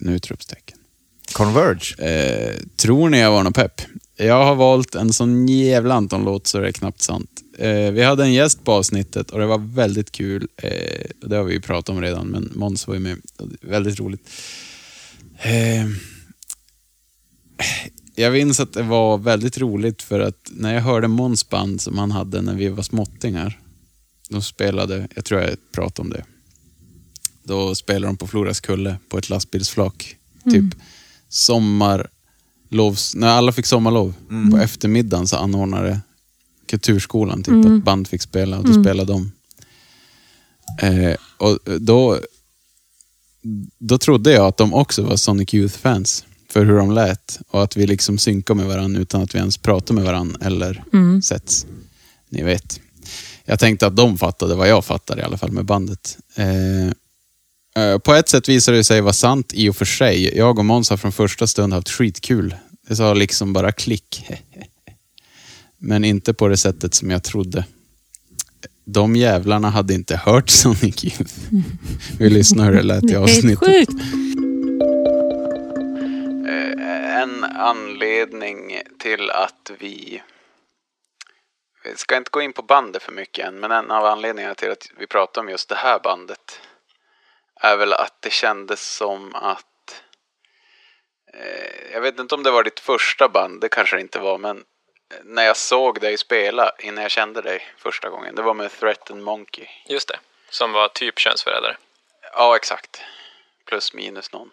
utropstecken, 0.00 0.08
utropstecken. 0.08 0.78
Converge. 1.32 2.04
Eh, 2.04 2.56
tror 2.76 3.08
ni 3.08 3.18
jag 3.20 3.30
var 3.30 3.42
någon 3.42 3.52
pepp? 3.52 3.80
Jag 4.16 4.44
har 4.44 4.54
valt 4.54 4.94
en 4.94 5.12
sån 5.12 5.48
jävla 5.48 5.94
Anton-låt 5.94 6.46
så 6.46 6.58
det 6.58 6.68
är 6.68 6.72
knappt 6.72 7.02
sant. 7.02 7.30
Eh, 7.58 7.90
vi 7.90 8.02
hade 8.02 8.24
en 8.24 8.32
gäst 8.32 8.64
på 8.64 8.72
avsnittet 8.72 9.30
och 9.30 9.38
det 9.38 9.46
var 9.46 9.58
väldigt 9.58 10.12
kul. 10.12 10.48
Eh, 10.56 11.06
det 11.26 11.36
har 11.36 11.44
vi 11.44 11.54
ju 11.54 11.60
pratat 11.60 11.88
om 11.88 12.00
redan, 12.02 12.26
men 12.26 12.50
Måns 12.54 12.86
var 12.86 12.94
ju 12.94 13.00
med. 13.00 13.18
Väldigt 13.60 14.00
roligt. 14.00 14.30
Eh, 15.38 15.86
jag 18.14 18.32
minns 18.32 18.60
att 18.60 18.72
det 18.72 18.82
var 18.82 19.18
väldigt 19.18 19.58
roligt 19.58 20.02
för 20.02 20.20
att 20.20 20.50
när 20.50 20.74
jag 20.74 20.80
hörde 20.82 21.08
Måns 21.08 21.48
band 21.48 21.80
som 21.80 21.98
han 21.98 22.10
hade 22.10 22.42
när 22.42 22.54
vi 22.54 22.68
var 22.68 22.82
småttingar. 22.82 23.58
De 24.28 24.42
spelade, 24.42 25.08
jag 25.14 25.24
tror 25.24 25.40
jag 25.40 25.56
pratade 25.72 26.06
om 26.06 26.10
det. 26.10 26.24
Då 27.44 27.74
spelade 27.74 28.06
de 28.06 28.16
på 28.16 28.26
Floras 28.26 28.60
kulle 28.60 28.96
på 29.08 29.18
ett 29.18 29.28
lastbilsflak. 29.30 30.16
Mm. 30.44 30.70
Typ 30.70 30.80
sommarlovs... 31.28 33.14
När 33.14 33.28
alla 33.28 33.52
fick 33.52 33.66
sommarlov 33.66 34.14
på 34.50 34.58
eftermiddagen 34.58 35.26
så 35.28 35.36
anordnade 35.36 36.00
Kulturskolan 36.66 37.42
typ 37.42 37.54
Mm. 37.54 37.76
att 37.76 37.84
band 37.84 38.08
fick 38.08 38.22
spela 38.22 38.58
och 38.58 38.64
då 38.64 38.70
Mm. 38.70 38.84
spelade 38.84 39.12
de. 39.12 39.32
Eh, 40.78 41.16
och 41.38 41.58
då, 41.80 42.18
då 43.78 43.98
trodde 43.98 44.32
jag 44.32 44.46
att 44.46 44.56
de 44.56 44.74
också 44.74 45.02
var 45.02 45.16
Sonic 45.16 45.54
Youth-fans 45.54 46.24
för 46.52 46.64
hur 46.64 46.76
de 46.76 46.90
lät 46.92 47.38
och 47.50 47.62
att 47.62 47.76
vi 47.76 47.86
liksom 47.86 48.18
synkade 48.18 48.56
med 48.56 48.66
varandra 48.66 49.00
utan 49.00 49.22
att 49.22 49.34
vi 49.34 49.38
ens 49.38 49.58
pratade 49.58 49.94
med 49.94 50.04
varandra 50.04 50.38
eller 50.46 50.84
Mm. 50.92 51.22
setts. 51.22 51.66
Ni 52.28 52.42
vet. 52.42 52.80
Jag 53.44 53.58
tänkte 53.60 53.86
att 53.86 53.96
de 53.96 54.18
fattade 54.18 54.54
vad 54.54 54.68
jag 54.68 54.84
fattade 54.84 55.20
i 55.20 55.24
alla 55.24 55.36
fall 55.38 55.52
med 55.52 55.64
bandet. 55.64 56.18
Eh, 56.36 56.86
eh, 57.84 57.98
på 57.98 58.14
ett 58.14 58.28
sätt 58.28 58.48
visade 58.48 58.76
det 58.76 58.84
sig 58.84 59.00
vara 59.00 59.12
sant 59.12 59.52
i 59.54 59.68
och 59.68 59.76
för 59.76 59.84
sig. 59.84 60.36
Jag 60.38 60.58
och 60.58 60.64
Måns 60.64 60.90
har 60.90 60.96
från 60.96 61.12
första 61.12 61.46
stund 61.46 61.72
haft 61.74 61.90
skitkul. 61.90 62.54
Det 62.88 62.96
sa 62.96 63.14
liksom 63.14 63.52
bara 63.52 63.72
klick. 63.72 64.24
Men 65.78 66.04
inte 66.04 66.34
på 66.34 66.48
det 66.48 66.56
sättet 66.56 66.94
som 66.94 67.10
jag 67.10 67.22
trodde. 67.22 67.64
De 68.84 69.16
jävlarna 69.16 69.70
hade 69.70 69.94
inte 69.94 70.16
hört 70.16 70.50
Sonic 70.60 71.04
Youth. 71.04 71.34
Vi 72.18 72.30
lyssnar 72.30 72.64
hur 72.64 72.72
det 72.76 72.82
lät 72.82 73.04
i 73.04 73.06
Det 73.06 73.12
är 73.12 73.18
avsnittet. 73.18 73.58
sjukt. 73.68 73.92
En 77.22 77.44
anledning 77.44 78.82
till 78.98 79.30
att 79.30 79.70
vi... 79.78 80.22
Vi 81.84 81.96
ska 81.96 82.16
inte 82.16 82.30
gå 82.30 82.42
in 82.42 82.52
på 82.52 82.62
bandet 82.62 83.02
för 83.02 83.12
mycket 83.12 83.46
än, 83.46 83.60
men 83.60 83.70
en 83.70 83.90
av 83.90 84.04
anledningarna 84.06 84.54
till 84.54 84.70
att 84.70 84.86
vi 84.96 85.06
pratar 85.06 85.40
om 85.40 85.48
just 85.48 85.68
det 85.68 85.74
här 85.74 85.98
bandet 85.98 86.60
är 87.60 87.76
väl 87.76 87.92
att 87.92 88.22
det 88.22 88.32
kändes 88.32 88.96
som 88.96 89.34
att... 89.34 90.02
Eh, 91.34 91.92
jag 91.92 92.00
vet 92.00 92.18
inte 92.18 92.34
om 92.34 92.42
det 92.42 92.50
var 92.50 92.62
ditt 92.62 92.80
första 92.80 93.28
band, 93.28 93.60
det 93.60 93.68
kanske 93.68 93.96
det 93.96 94.00
inte 94.02 94.18
var, 94.18 94.38
men 94.38 94.64
när 95.24 95.44
jag 95.44 95.56
såg 95.56 96.00
dig 96.00 96.18
spela 96.18 96.72
innan 96.78 97.02
jag 97.02 97.10
kände 97.10 97.42
dig 97.42 97.66
första 97.76 98.08
gången, 98.08 98.34
det 98.34 98.42
var 98.42 98.54
med 98.54 98.70
Threatened 98.70 99.24
Monkey. 99.24 99.66
Just 99.86 100.08
det. 100.08 100.18
Som 100.50 100.72
var 100.72 100.88
typ 100.88 101.18
könsförrädare. 101.18 101.76
Ja, 102.32 102.56
exakt. 102.56 103.02
Plus 103.64 103.94
minus 103.94 104.32
någon. 104.32 104.50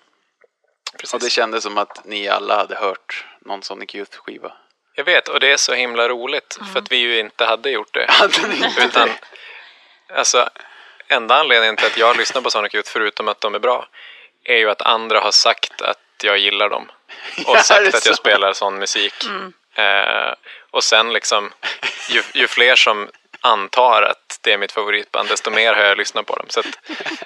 Precis. 0.98 1.14
Och 1.14 1.20
det 1.20 1.30
kändes 1.30 1.64
som 1.64 1.78
att 1.78 2.06
ni 2.06 2.28
alla 2.28 2.56
hade 2.56 2.76
hört 2.76 3.26
någon 3.46 3.64
Sonic 3.64 3.96
Youth-skiva. 3.96 4.52
Jag 4.96 5.04
vet, 5.04 5.28
och 5.28 5.40
det 5.40 5.52
är 5.52 5.58
så 5.58 5.74
himla 5.74 6.10
roligt 6.10 6.58
för 6.74 6.80
att 6.80 6.92
vi 6.92 6.98
ju 6.98 7.20
inte 7.20 7.46
hade 7.46 7.70
gjort 7.70 7.94
det. 7.94 8.06
Hade 8.10 8.48
ni 8.48 8.56
inte 8.56 8.84
Utan, 8.86 9.08
det? 9.08 10.14
alltså, 10.16 10.50
enda 11.08 11.36
anledningen 11.36 11.76
till 11.76 11.86
att 11.86 11.98
jag 11.98 12.18
lyssnar 12.18 12.42
på 12.42 12.50
Sonic 12.50 12.74
Youth, 12.76 12.90
förutom 12.92 13.28
att 13.28 13.42
de 13.42 13.56
är 13.56 13.60
bra, 13.60 13.88
är 14.44 14.58
ju 14.58 14.70
att 14.70 14.82
andra 14.82 15.20
har 15.20 15.32
sagt 15.32 15.82
att 15.82 16.00
jag 16.24 16.38
gillar 16.38 16.70
dem. 16.70 16.92
Och 17.46 17.56
Ja, 17.56 17.64
sagt 17.64 17.96
att 17.96 18.06
jag 18.06 18.18
spelar 18.18 18.54
sån 18.54 18.76
musik. 18.80 19.14
Eh, 19.76 20.34
och 20.72 20.84
sen 20.84 21.14
liksom, 21.14 21.52
ju, 22.10 22.24
ju 22.34 22.48
fler 22.48 22.76
som 22.76 23.10
antar 23.42 24.02
att 24.02 24.40
det 24.42 24.54
är 24.54 24.58
mitt 24.58 24.72
favoritband, 24.72 25.30
desto 25.30 25.52
mer 25.52 25.74
har 25.74 25.84
jag 25.84 25.98
lyssnat 25.98 26.26
på 26.26 26.36
dem. 26.36 26.46
Så 26.50 26.60
att 26.60 26.80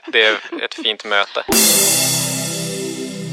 det 0.06 0.24
är 0.26 0.38
ett 0.62 0.74
fint 0.74 1.06
möte. 1.06 1.44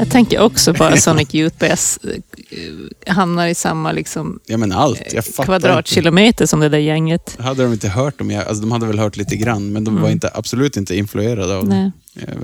Jag 0.00 0.10
tänker 0.10 0.40
också 0.40 0.72
bara 0.72 0.96
Sonic 0.96 1.34
Youth 1.34 1.56
Bass 1.58 1.98
eh, 2.04 3.12
hamnar 3.14 3.46
i 3.46 3.54
samma 3.54 3.92
liksom, 3.92 4.40
Ja 4.46 4.56
men 4.56 4.72
allt, 4.72 5.02
jag 5.12 5.24
inte. 5.26 5.42
kvadratkilometer 5.44 6.46
som 6.46 6.60
det 6.60 6.68
där 6.68 6.78
gänget. 6.78 7.36
Hade 7.40 7.62
de 7.62 7.72
inte 7.72 7.88
hört 7.88 8.18
dem, 8.18 8.30
jag- 8.30 8.46
alltså 8.46 8.60
de 8.60 8.72
hade 8.72 8.86
väl 8.86 8.98
hört 8.98 9.16
lite 9.16 9.36
grann, 9.36 9.72
men 9.72 9.84
de 9.84 10.02
var 10.02 10.10
inte, 10.10 10.30
absolut 10.34 10.76
inte 10.76 10.96
influerade 10.96 11.56
av 11.56 11.68
Nej. 11.68 11.90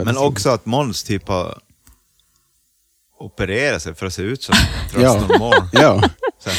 Men 0.04 0.16
också 0.16 0.48
att 0.50 0.66
Måns 0.66 1.04
typ 1.04 1.28
har 1.28 1.58
opererat 3.18 3.82
sig 3.82 3.94
för 3.94 4.06
att 4.06 4.14
se 4.14 4.22
ut 4.22 4.42
som 4.42 4.54
Moore. 4.94 5.68
Ja, 5.72 6.02
här, 6.44 6.54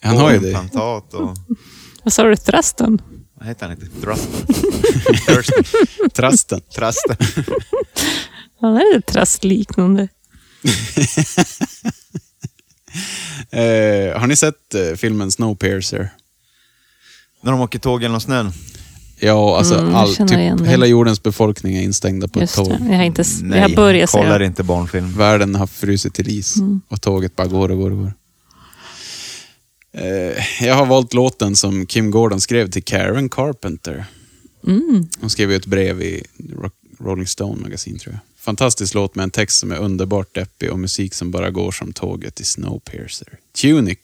han 0.00 0.16
har 0.16 0.32
ju 0.32 0.38
det. 0.38 0.58
Och... 1.14 1.36
Vad 2.02 2.12
sa 2.12 2.22
du? 2.24 2.36
Thrusten? 2.36 3.02
Vad 3.38 3.48
heter 3.48 3.68
han 3.68 3.76
inte? 3.80 3.86
Thruston? 4.00 5.64
Trasten. 6.14 6.60
Trasten. 6.74 7.16
Han 8.60 8.76
är 8.76 8.94
lite 8.96 9.12
trastliknande. 9.12 10.08
Eh, 13.50 14.18
har 14.20 14.26
ni 14.26 14.36
sett 14.36 14.74
eh, 14.74 14.92
filmen 14.96 15.30
Snowpiercer? 15.30 16.08
När 17.42 17.52
de 17.52 17.60
åker 17.60 17.78
tåg 17.78 18.02
genom 18.02 18.20
snön? 18.20 18.52
Ja, 19.20 19.58
alltså 19.58 19.74
Mm, 19.74 19.86
jag 19.90 19.98
all, 20.00 20.14
känner 20.14 20.38
igen 20.38 20.58
typ, 20.58 20.64
det. 20.64 20.70
hela 20.70 20.86
jordens 20.86 21.22
befolkning 21.22 21.76
är 21.76 21.82
instängda 21.82 22.28
på 22.28 22.40
Just 22.40 22.58
ett 22.58 22.64
det. 22.64 22.70
tåg. 22.78 22.86
Jag 22.90 22.96
har, 22.96 23.04
inte, 23.04 23.20
s- 23.22 23.40
jag 23.50 23.62
har 23.68 23.76
börjat 23.76 24.10
se 24.10 24.18
kollar 24.18 24.38
det. 24.38 24.46
inte 24.46 24.62
barnfilm. 24.62 25.12
Världen 25.18 25.54
har 25.54 25.66
frusit 25.66 26.14
till 26.14 26.28
is 26.28 26.56
Mm. 26.56 26.80
och 26.88 27.00
tåget 27.02 27.36
bara 27.36 27.46
går 27.46 27.68
och 27.70 27.78
går 27.78 27.90
och 27.90 27.96
går. 27.98 28.12
Eh, 29.92 30.64
jag 30.66 30.74
har 30.74 30.86
valt 30.86 31.14
låten 31.14 31.56
som 31.56 31.86
Kim 31.86 32.10
Gordon 32.10 32.40
skrev 32.40 32.70
till 32.70 32.84
Karen 32.84 33.28
Carpenter. 33.28 34.04
Mm. 34.66 35.08
Hon 35.20 35.30
skrev 35.30 35.50
ju 35.50 35.56
ett 35.56 35.66
brev 35.66 36.02
i 36.02 36.24
Rock- 36.56 36.72
Rolling 37.00 37.26
Stone 37.26 37.60
magasin 37.62 37.98
tror 37.98 38.12
jag. 38.14 38.20
Fantastisk 38.46 38.94
låt 38.94 39.14
med 39.14 39.22
en 39.22 39.30
text 39.30 39.58
som 39.58 39.72
är 39.72 39.78
underbart 39.78 40.34
deppig 40.34 40.72
och 40.72 40.78
musik 40.78 41.14
som 41.14 41.30
bara 41.30 41.50
går 41.50 41.70
som 41.70 41.92
tåget 41.92 42.40
i 42.40 42.44
Snowpiercer. 42.44 43.38
Tunic. 43.62 43.98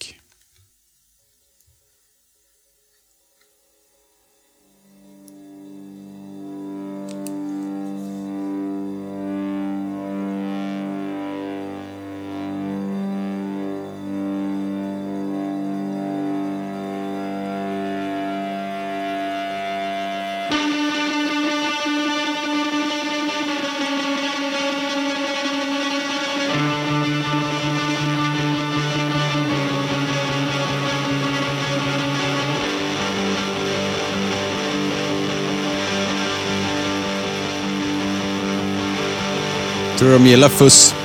De 40.13 40.27
gillar 40.27 40.49
fuss? 40.49 40.95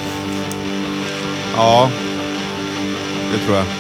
Ja, 1.57 1.91
det 3.33 3.45
tror 3.45 3.57
jag. 3.57 3.78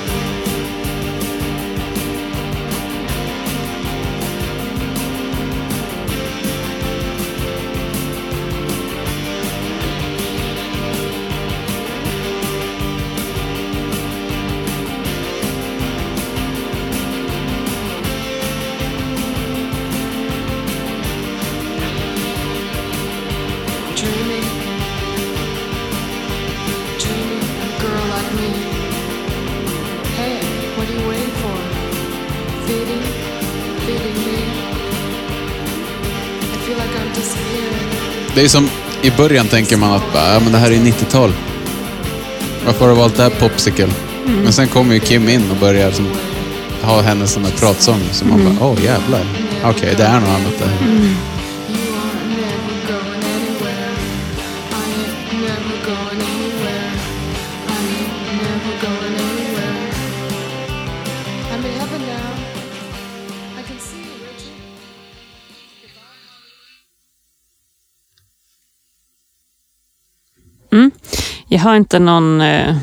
Det 38.38 38.44
är 38.44 38.48
som, 38.48 38.70
i 39.02 39.10
början 39.10 39.46
tänker 39.48 39.76
man 39.76 39.92
att 39.92 40.02
ja, 40.14 40.40
men 40.42 40.52
det 40.52 40.58
här 40.58 40.70
är 40.70 40.74
90-tal. 40.76 41.32
Varför 42.66 42.80
har 42.80 42.88
du 42.88 42.94
valt 42.94 43.16
det 43.16 43.22
här 43.22 43.30
Popsicle? 43.30 43.88
Mm. 44.26 44.40
Men 44.42 44.52
sen 44.52 44.68
kommer 44.68 44.94
ju 44.94 45.00
Kim 45.00 45.28
in 45.28 45.50
och 45.50 45.56
börjar 45.56 45.90
som, 45.90 46.06
ha 46.82 47.00
hennes 47.00 47.32
sån 47.32 47.44
här 47.44 47.52
pratsång. 47.52 48.00
Så 48.12 48.24
man 48.24 48.40
Mm. 48.40 48.56
bara, 48.56 48.68
åh 48.68 48.84
jävlar. 48.84 49.20
Okej, 49.64 49.94
det 49.96 50.02
är 50.02 50.20
något 50.20 50.28
annat 50.28 50.58
där. 50.58 50.86
Mm. 50.88 51.14
Jag 71.58 71.62
har 71.62 71.76
inte 71.76 71.98
någon... 71.98 72.40
Eh... 72.40 72.76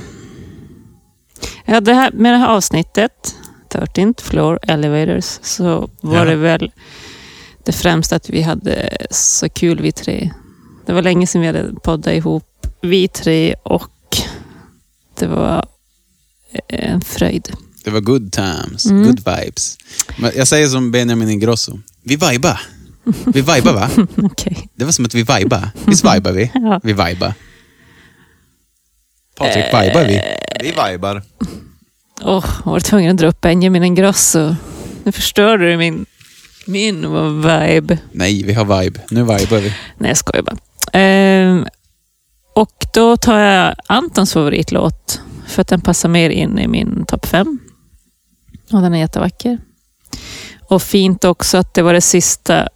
Ja, 1.65 1.81
det 1.81 1.93
här, 1.93 2.11
med 2.11 2.33
det 2.33 2.37
här 2.37 2.47
avsnittet, 2.47 3.35
13th 3.69 4.21
Floor 4.21 4.59
Elevators, 4.67 5.39
så 5.41 5.89
var 6.01 6.15
Ja. 6.17 6.25
det 6.25 6.35
väl 6.35 6.71
det 7.65 7.71
främsta 7.71 8.15
att 8.15 8.29
vi 8.29 8.41
hade 8.41 8.97
så 9.11 9.49
kul 9.49 9.81
vi 9.81 9.91
tre. 9.91 10.31
Det 10.85 10.93
var 10.93 11.01
länge 11.01 11.27
sedan 11.27 11.41
vi 11.41 11.47
hade 11.47 11.73
poddat 11.83 12.13
ihop, 12.13 12.67
vi 12.81 13.07
tre, 13.07 13.55
och 13.63 14.17
det 15.19 15.27
var 15.27 15.65
eh, 16.67 16.91
en 16.93 17.01
fröjd. 17.01 17.51
Det 17.83 17.91
var 17.91 17.99
good 18.01 18.31
times, 18.31 18.85
Mm. 18.85 19.03
good 19.03 19.17
vibes. 19.19 19.77
Jag 20.35 20.47
säger 20.47 20.67
som 20.67 20.91
Benjamin 20.91 21.29
Ingrosso. 21.29 21.79
Vi 22.03 22.15
vibar. 22.15 22.59
Vi 23.25 23.41
vibar 23.41 23.73
va? 23.73 23.89
Okej. 24.23 24.67
Det 24.75 24.85
var 24.85 24.91
som 24.91 25.05
att 25.05 25.15
vi 25.15 25.23
vibar. 25.23 25.69
Visst 25.85 26.05
vibar 26.15 26.31
vi? 26.31 26.51
Ja. 26.53 26.79
Vi 26.83 26.93
vibar. 26.93 27.33
Patrik, 29.35 29.65
vibar 29.65 30.05
vi? 30.05 30.21
Vi 30.59 30.73
vibar. 30.91 31.21
Åh, 32.21 32.45
jag 32.65 32.71
var 32.71 32.79
tvungen 32.79 33.11
att 33.11 33.17
dra 33.17 33.27
upp 33.27 33.41
Benjamin 33.41 33.83
Ingrosso. 33.83 34.55
Nu 35.03 35.11
förstörde 35.11 35.71
du 35.71 35.77
min, 35.77 36.05
min 36.67 37.01
vibe. 37.41 37.97
Nej, 38.11 38.43
vi 38.43 38.53
har 38.53 38.81
vibe. 38.81 38.99
Nu 39.11 39.21
vibar 39.21 39.57
vi. 39.57 39.73
Nej, 39.97 40.09
jag 40.09 40.17
skojar 40.17 40.43
bara. 40.43 40.57
Ehm, 40.93 41.65
och 42.55 42.85
då 42.93 43.17
tar 43.17 43.39
jag 43.39 43.75
Antons 43.87 44.33
favoritlåt 44.33 45.21
för 45.47 45.61
att 45.61 45.67
den 45.67 45.81
passar 45.81 46.09
mer 46.09 46.29
in 46.29 46.59
i 46.59 46.67
min 46.67 47.05
topp 47.05 47.25
fem. 47.25 47.59
Och 48.71 48.81
den 48.81 48.93
är 48.93 48.99
jättevacker. 48.99 49.57
Och 50.69 50.81
fint 50.81 51.25
också 51.25 51.57
att 51.57 51.73
det 51.73 51.81
var 51.81 51.93
det 51.93 52.01
sista 52.01 52.69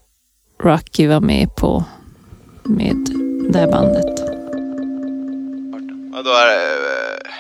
Rocky 0.64 1.07
var 1.07 1.20
med 1.20 1.55
på 1.55 1.84
med 2.64 2.95
det 3.51 3.60
här 3.60 3.72
bandet. 3.72 4.28
Ja, 6.20 6.24
då 6.24 6.32
är 6.32 6.45
det... 6.47 7.13
eh, 7.13 7.32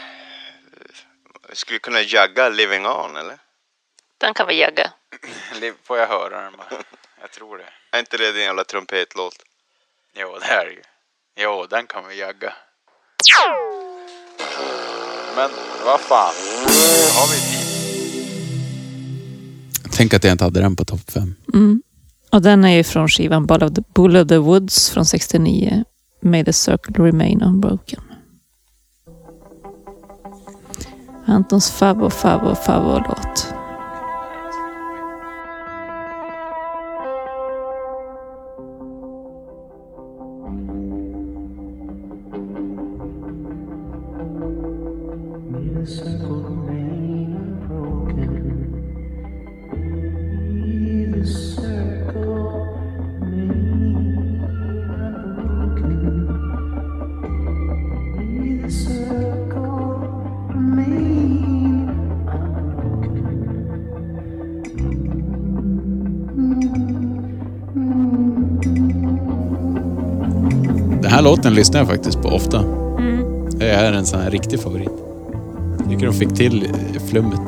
Skulle 1.53 1.79
kunna 1.79 2.01
jagga 2.01 2.49
Living 2.49 2.85
On, 2.87 3.17
eller? 3.17 3.37
Den 4.17 4.33
kan 4.33 4.47
vi 4.47 4.59
jagga. 4.59 4.91
Får 5.83 5.97
jag 5.97 6.07
höra 6.07 6.41
den 6.41 6.53
bara? 6.57 6.67
Jag 7.21 7.31
tror 7.31 7.57
det. 7.57 7.63
Är 7.97 7.99
inte 7.99 8.17
det 8.17 8.31
din 8.31 8.43
jävla 8.43 8.63
trumpetlåt? 8.63 9.35
Jo, 10.15 10.37
det 10.39 10.45
är 10.45 10.65
det 10.65 10.71
ju. 10.71 10.81
Jo, 11.39 11.65
den 11.69 11.87
kan 11.87 12.07
vi 12.07 12.19
jagga. 12.19 12.53
Men 15.35 15.49
vad 15.85 15.99
fan. 15.99 16.33
Har 17.15 17.27
vi 17.27 17.39
tid? 17.41 17.65
Tänk 19.97 20.13
att 20.13 20.23
jag 20.23 20.31
inte 20.31 20.43
hade 20.43 20.59
den 20.61 20.75
på 20.75 20.85
topp 20.85 21.11
fem. 21.11 21.35
Mm. 21.53 21.81
Och 22.31 22.41
den 22.41 22.65
är 22.65 22.75
ju 22.77 22.83
från 22.83 23.09
skivan 23.09 23.45
Bull 23.45 23.63
of 23.63 23.73
the, 23.73 23.81
Bull 23.95 24.15
of 24.17 24.27
the 24.27 24.37
Woods 24.37 24.89
från 24.89 25.05
69. 25.05 25.83
May 26.21 26.45
the 26.45 26.53
circle 26.53 27.03
remain 27.05 27.41
unbroken. 27.41 28.03
Antons 31.29 31.69
favvo, 31.69 32.09
favvo, 32.09 32.55
favvo-låt. 32.55 33.58
Låten 71.39 71.53
lyssnar 71.53 71.79
jag 71.79 71.87
faktiskt 71.87 72.21
på 72.21 72.29
ofta. 72.29 72.59
Mm. 72.59 73.49
Det 73.51 73.69
är 73.69 73.93
en 73.93 74.05
sån 74.05 74.21
här 74.21 74.31
riktig 74.31 74.59
favorit. 74.59 74.89
Jag 75.79 75.89
tycker 75.89 76.05
de 76.05 76.13
fick 76.13 76.35
till 76.35 76.65
eh, 76.65 77.01
flummet. 77.07 77.41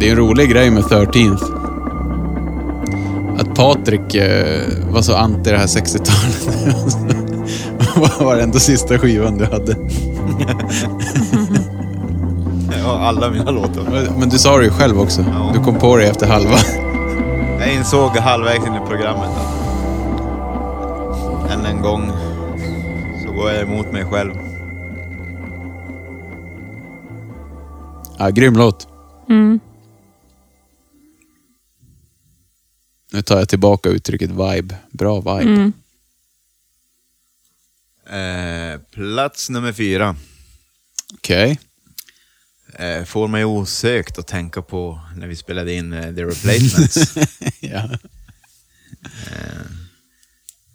Det 0.00 0.06
är 0.06 0.10
en 0.10 0.16
rolig 0.16 0.50
grej 0.50 0.70
med 0.70 0.82
13th. 0.82 1.44
Att 3.38 3.54
Patrik 3.54 4.14
eh, 4.14 4.60
var 4.92 5.02
så 5.02 5.16
anti 5.16 5.50
det 5.50 5.58
här 5.58 5.66
60-talet. 5.66 6.98
Vad 7.96 8.26
var 8.26 8.36
det 8.36 8.42
ändå 8.42 8.58
sista 8.58 8.98
skivan 8.98 9.38
du 9.38 9.44
hade? 9.44 9.76
Alla 13.04 13.30
mina 13.30 13.50
låtar. 13.50 14.18
Men 14.18 14.28
du 14.28 14.38
sa 14.38 14.58
det 14.58 14.64
ju 14.64 14.70
själv 14.70 15.00
också. 15.00 15.22
Du 15.54 15.64
kom 15.64 15.78
på 15.78 15.96
det 15.96 16.06
efter 16.06 16.26
halva. 16.26 16.56
Jag 17.60 17.74
insåg 17.74 18.10
halvvägs 18.10 18.66
in 18.66 18.74
i 18.74 18.86
programmet 18.88 19.30
att 19.30 19.64
än 21.50 21.66
en 21.66 21.82
gång 21.82 22.12
så 23.24 23.32
går 23.32 23.50
jag 23.50 23.62
emot 23.62 23.92
mig 23.92 24.04
själv. 24.04 24.34
Ja, 28.18 28.30
grym 28.30 28.54
låt. 28.54 28.88
Mm. 29.28 29.60
Nu 33.12 33.22
tar 33.22 33.38
jag 33.38 33.48
tillbaka 33.48 33.88
uttrycket 33.88 34.30
vibe. 34.30 34.76
Bra 34.90 35.20
vibe. 35.20 35.42
Mm. 35.42 35.72
Eh, 38.06 38.80
plats 38.90 39.50
nummer 39.50 39.72
fyra. 39.72 40.16
Okej. 41.14 41.58
Eh, 42.78 43.04
får 43.04 43.28
mig 43.28 43.44
osökt 43.44 44.18
att 44.18 44.26
tänka 44.26 44.62
på 44.62 45.00
när 45.16 45.26
vi 45.26 45.36
spelade 45.36 45.72
in 45.72 45.92
eh, 45.92 46.14
The 46.14 46.24
Replacements. 46.24 47.16
ja. 47.60 47.82
eh, 49.04 49.64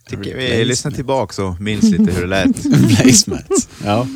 tycker 0.09 0.35
vi 0.35 0.65
lyssnar 0.65 0.91
tillbaka 0.91 1.43
och 1.43 1.61
minns 1.61 1.83
lite 1.83 2.11
hur 2.11 2.21
det 2.21 2.27
lät. 2.27 2.47
Replacements. 2.65 3.69
Ja. 3.83 4.07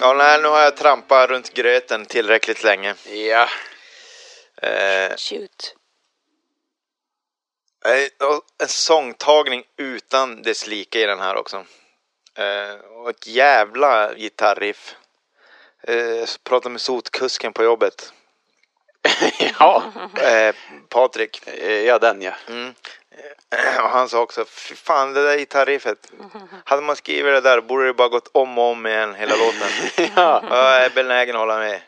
Ja, 0.00 0.14
nej, 0.14 0.42
nu 0.42 0.48
har 0.48 0.60
jag 0.60 0.76
trampat 0.76 1.30
runt 1.30 1.54
gröten 1.54 2.06
tillräckligt 2.06 2.64
länge. 2.64 2.94
Ja. 3.30 3.48
Eh, 4.62 5.16
Shoot. 5.16 5.74
en 8.62 8.68
sångtagning 8.68 9.62
utan 9.78 10.42
dess 10.42 10.66
like 10.66 11.02
i 11.02 11.06
den 11.06 11.18
här 11.18 11.36
också. 11.36 11.64
Eh, 12.40 12.74
och 13.02 13.10
ett 13.10 13.26
jävla 13.26 14.14
gitarriff. 14.14 14.94
eh, 15.82 16.28
pratade 16.44 16.72
med 16.72 16.80
sotkusken 16.80 17.52
på 17.52 17.64
jobbet. 17.64 18.12
ja. 19.58 19.82
Eh, 20.22 20.54
Patrik. 20.88 21.42
Ja, 21.86 21.98
den 21.98 22.22
ja. 22.22 22.32
Mm. 22.48 22.74
Eh, 23.50 23.84
Och 23.84 23.90
han 23.90 24.08
sa 24.08 24.20
också, 24.20 24.44
fy 24.44 24.74
fan 24.74 25.12
det 25.12 25.22
där 25.22 25.38
gitarriffet. 25.38 26.12
Hade 26.64 26.82
man 26.82 26.96
skrivit 26.96 27.24
det 27.34 27.40
där 27.40 27.60
borde 27.60 27.86
det 27.86 27.94
bara 27.94 28.08
gått 28.08 28.28
om 28.32 28.58
och 28.58 28.64
om 28.70 28.86
igen 28.86 29.14
hela 29.14 29.34
låten. 29.36 29.68
ja. 30.16 30.44
Jag 30.50 30.84
är 30.84 30.90
benägen 30.90 31.34
att 31.36 31.40
hålla 31.40 31.58
med. 31.58 31.80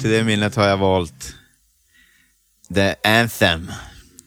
Till 0.00 0.10
det 0.10 0.24
minnet 0.24 0.56
har 0.56 0.68
jag 0.68 0.76
valt 0.76 1.34
The 2.74 2.94
Anthem. 3.08 3.72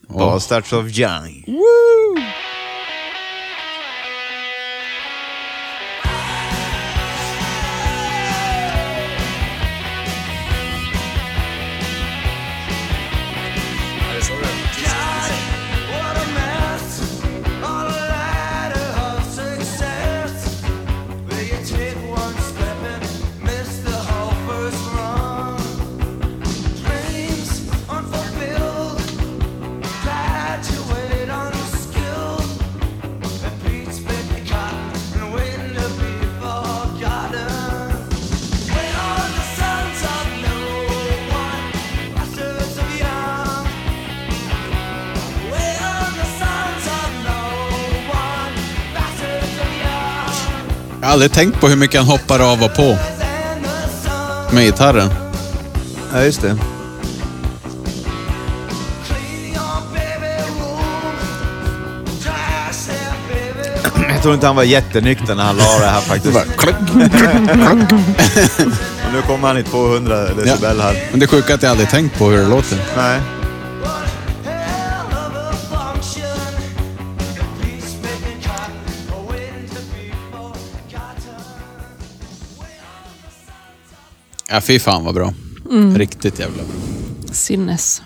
Bastards 0.07 0.73
of 0.73 0.85
Young. 0.85 1.43
What 1.47 2.62
Jag 51.03 51.07
har 51.07 51.13
aldrig 51.13 51.31
tänkt 51.31 51.59
på 51.59 51.67
hur 51.67 51.75
mycket 51.75 51.99
han 51.99 52.09
hoppar 52.09 52.39
av 52.39 52.63
och 52.63 52.75
på. 52.75 52.97
Med 54.51 54.63
gitarren. 54.63 55.09
Ja, 56.13 56.23
just 56.23 56.41
det. 56.41 56.47
Jag 64.09 64.21
tror 64.21 64.33
inte 64.33 64.47
han 64.47 64.55
var 64.55 64.63
jättenykter 64.63 65.35
när 65.35 65.43
han 65.43 65.57
la 65.57 65.79
det 65.79 65.85
här 65.85 66.01
faktiskt. 66.01 66.37
Och 69.05 69.13
nu 69.13 69.21
kommer 69.21 69.47
han 69.47 69.57
i 69.57 69.63
200 69.63 70.23
decibel 70.23 70.81
här. 70.81 71.07
Men 71.11 71.19
det 71.19 71.27
sjuka 71.27 71.53
är 71.53 71.55
att 71.55 71.63
jag 71.63 71.69
aldrig 71.69 71.89
tänkt 71.89 72.17
på 72.17 72.29
hur 72.29 72.37
det 72.37 72.47
låter. 72.47 72.77
Nej. 72.97 73.19
Ja, 84.53 84.61
fy 84.61 84.79
fan 84.79 85.05
vad 85.05 85.15
bra. 85.15 85.33
Mm. 85.71 85.97
Riktigt 85.97 86.39
jävla 86.39 86.63
bra. 86.63 87.33
Sinnes. 87.33 88.01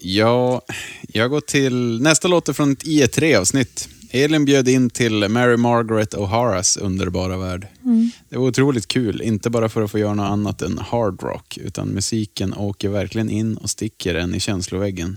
Ja, 0.00 0.62
jag 1.08 1.30
går 1.30 1.40
till... 1.40 2.02
Nästa 2.02 2.28
låt 2.28 2.48
är 2.48 2.52
från 2.52 2.72
ett 2.72 2.84
IE3-avsnitt. 2.84 3.88
Elin 4.10 4.44
bjöd 4.44 4.68
in 4.68 4.90
till 4.90 5.28
Mary 5.28 5.56
Margaret 5.56 6.14
O'Haras 6.14 6.78
underbara 6.78 7.36
värld. 7.36 7.66
Mm. 7.84 8.10
Det 8.28 8.38
var 8.38 8.46
otroligt 8.46 8.88
kul, 8.88 9.22
inte 9.22 9.50
bara 9.50 9.68
för 9.68 9.82
att 9.82 9.90
få 9.90 9.98
göra 9.98 10.14
något 10.14 10.30
annat 10.30 10.62
än 10.62 10.78
hard 10.78 11.22
rock, 11.22 11.58
utan 11.62 11.88
musiken 11.88 12.54
åker 12.54 12.88
verkligen 12.88 13.30
in 13.30 13.56
och 13.56 13.70
sticker 13.70 14.14
en 14.14 14.34
i 14.34 14.40
känsloväggen. 14.40 15.16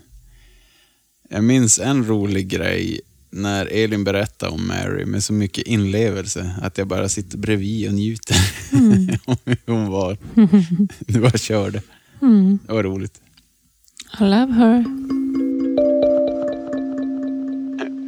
Jag 1.29 1.43
minns 1.43 1.79
en 1.79 2.05
rolig 2.07 2.47
grej 2.47 3.01
när 3.31 3.65
Elin 3.65 4.03
berättade 4.03 4.51
om 4.51 4.67
Mary 4.67 5.05
med 5.05 5.23
så 5.23 5.33
mycket 5.33 5.67
inlevelse 5.67 6.55
att 6.61 6.77
jag 6.77 6.87
bara 6.87 7.09
sitter 7.09 7.37
bredvid 7.37 7.87
och 7.87 7.93
njuter 7.93 8.35
Mm. 8.73 9.07
hon 9.65 9.89
var. 9.89 10.17
Du 11.07 11.19
bara 11.19 11.37
körde. 11.37 11.81
Mm. 12.21 12.59
Det 12.67 12.73
var 12.73 12.83
roligt. 12.83 13.21
I 14.19 14.23
love 14.23 14.53
her. 14.53 14.85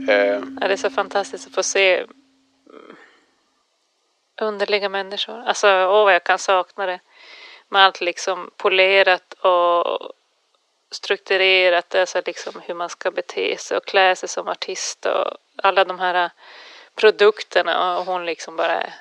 Eh, 0.09 0.41
Ja, 0.61 0.67
det 0.67 0.73
är 0.73 0.77
så 0.77 0.89
fantastiskt 0.89 1.47
att 1.47 1.55
få 1.55 1.63
se 1.63 1.97
mm, 1.97 2.95
underliga 4.41 4.89
människor. 4.89 5.43
Alltså, 5.45 5.67
åh 5.67 6.03
vad 6.03 6.13
jag 6.13 6.23
kan 6.23 6.39
sakna 6.39 6.85
det. 6.85 6.99
Med 7.69 7.81
allt 7.85 8.01
liksom 8.01 8.51
polerat 8.57 9.33
och 9.33 10.11
strukturerat. 10.91 11.95
Alltså 11.95 12.21
liksom 12.25 12.61
hur 12.65 12.73
man 12.73 12.89
ska 12.89 13.11
bete 13.11 13.57
sig 13.57 13.77
och 13.77 13.85
klä 13.85 14.15
sig 14.15 14.29
som 14.29 14.47
artist 14.47 15.05
och 15.05 15.37
alla 15.63 15.85
de 15.85 15.99
här 15.99 16.29
produkterna. 16.95 17.97
Och 17.97 18.05
hon 18.05 18.25
liksom 18.25 18.55
bara 18.55 18.71
är 18.81 18.93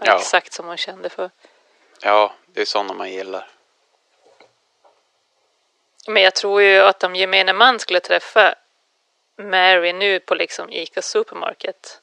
Ja. 0.00 0.16
exakt 0.16 0.52
som 0.52 0.66
hon 0.66 0.76
kände 0.76 1.08
för. 1.08 1.30
Ja, 2.00 2.34
det 2.46 2.60
är 2.60 2.64
sådana 2.64 2.92
man 2.94 3.10
gillar. 3.12 3.48
Men 6.08 6.22
jag 6.22 6.34
tror 6.34 6.62
ju 6.62 6.78
att 6.80 7.04
om 7.04 7.16
gemene 7.16 7.52
man 7.52 7.78
skulle 7.78 8.00
träffa 8.00 8.54
Mary 9.38 9.92
nu 9.92 10.20
på 10.20 10.34
liksom 10.34 10.72
Ica 10.72 11.02
Supermarket 11.02 12.00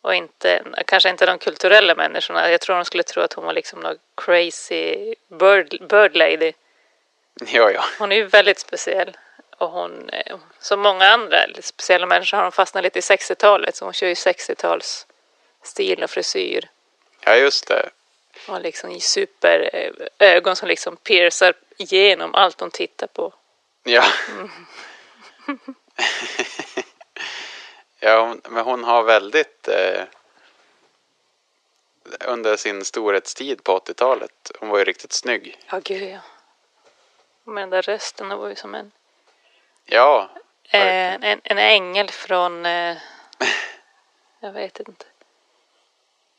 och 0.00 0.14
inte, 0.14 0.62
kanske 0.86 1.08
inte 1.10 1.26
de 1.26 1.38
kulturella 1.38 1.94
människorna. 1.94 2.50
Jag 2.50 2.60
tror 2.60 2.76
de 2.76 2.84
skulle 2.84 3.02
tro 3.02 3.22
att 3.22 3.32
hon 3.32 3.44
var 3.44 3.52
liksom 3.52 3.80
någon 3.80 3.98
crazy 4.14 5.14
bird, 5.28 5.88
bird 5.88 6.16
lady. 6.16 6.52
Ja, 7.46 7.70
ja. 7.70 7.84
Hon 7.98 8.12
är 8.12 8.16
ju 8.16 8.24
väldigt 8.24 8.58
speciell. 8.58 9.16
Och 9.58 9.70
hon, 9.70 10.10
eh, 10.10 10.36
som 10.58 10.80
många 10.80 11.04
andra 11.04 11.38
speciella 11.60 12.06
människor 12.06 12.36
har 12.36 12.44
hon 12.44 12.52
fastnat 12.52 12.84
lite 12.84 12.98
i 12.98 13.02
60-talet. 13.02 13.76
Så 13.76 13.84
hon 13.84 13.92
kör 13.92 14.06
ju 14.06 14.14
60-tals 14.14 15.06
stil 15.62 16.02
och 16.02 16.10
frisyr. 16.10 16.68
Ja, 17.24 17.36
just 17.36 17.68
det. 17.68 17.88
Och 18.48 18.60
liksom 18.60 18.90
i 18.90 19.00
super 19.00 19.70
eh, 20.18 20.54
som 20.54 20.68
liksom 20.68 20.96
piercar 20.96 21.54
igenom 21.76 22.34
allt 22.34 22.60
hon 22.60 22.70
tittar 22.70 23.06
på. 23.06 23.32
Ja. 23.84 24.04
Mm. 24.28 24.50
ja, 28.00 28.20
hon- 28.26 28.40
men 28.48 28.64
hon 28.64 28.84
har 28.84 29.02
väldigt... 29.02 29.68
Eh, 29.68 30.02
under 32.20 32.56
sin 32.56 32.84
storhetstid 32.84 33.64
på 33.64 33.78
80-talet. 33.78 34.50
Hon 34.60 34.68
var 34.68 34.78
ju 34.78 34.84
riktigt 34.84 35.12
snygg. 35.12 35.58
Ja, 35.70 35.80
gud 35.84 36.02
ja. 36.02 36.18
Med 37.44 37.62
den 37.62 37.70
där 37.70 37.82
rösten, 37.82 38.28
det 38.28 38.36
var 38.36 38.48
ju 38.48 38.54
som 38.54 38.74
en, 38.74 38.92
Ja, 39.84 40.30
eh, 40.70 41.14
en, 41.14 41.40
en 41.44 41.58
ängel 41.58 42.10
från, 42.10 42.66
eh, 42.66 42.96
jag 44.40 44.52
vet 44.52 44.80
inte, 44.80 45.04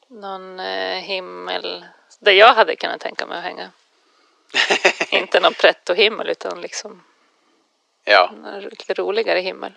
någon 0.08 0.60
eh, 0.60 0.98
himmel, 0.98 1.86
där 2.20 2.32
jag 2.32 2.54
hade 2.54 2.76
kunnat 2.76 3.02
tänka 3.02 3.26
mig 3.26 3.38
att 3.38 3.44
hänga. 3.44 3.72
inte 5.10 5.40
någon 5.40 5.54
pretto-himmel, 5.54 6.30
utan 6.30 6.62
liksom 6.62 7.04
ja. 8.06 8.34
en 8.46 8.62
lite 8.62 8.94
roligare 8.94 9.40
himmel. 9.40 9.72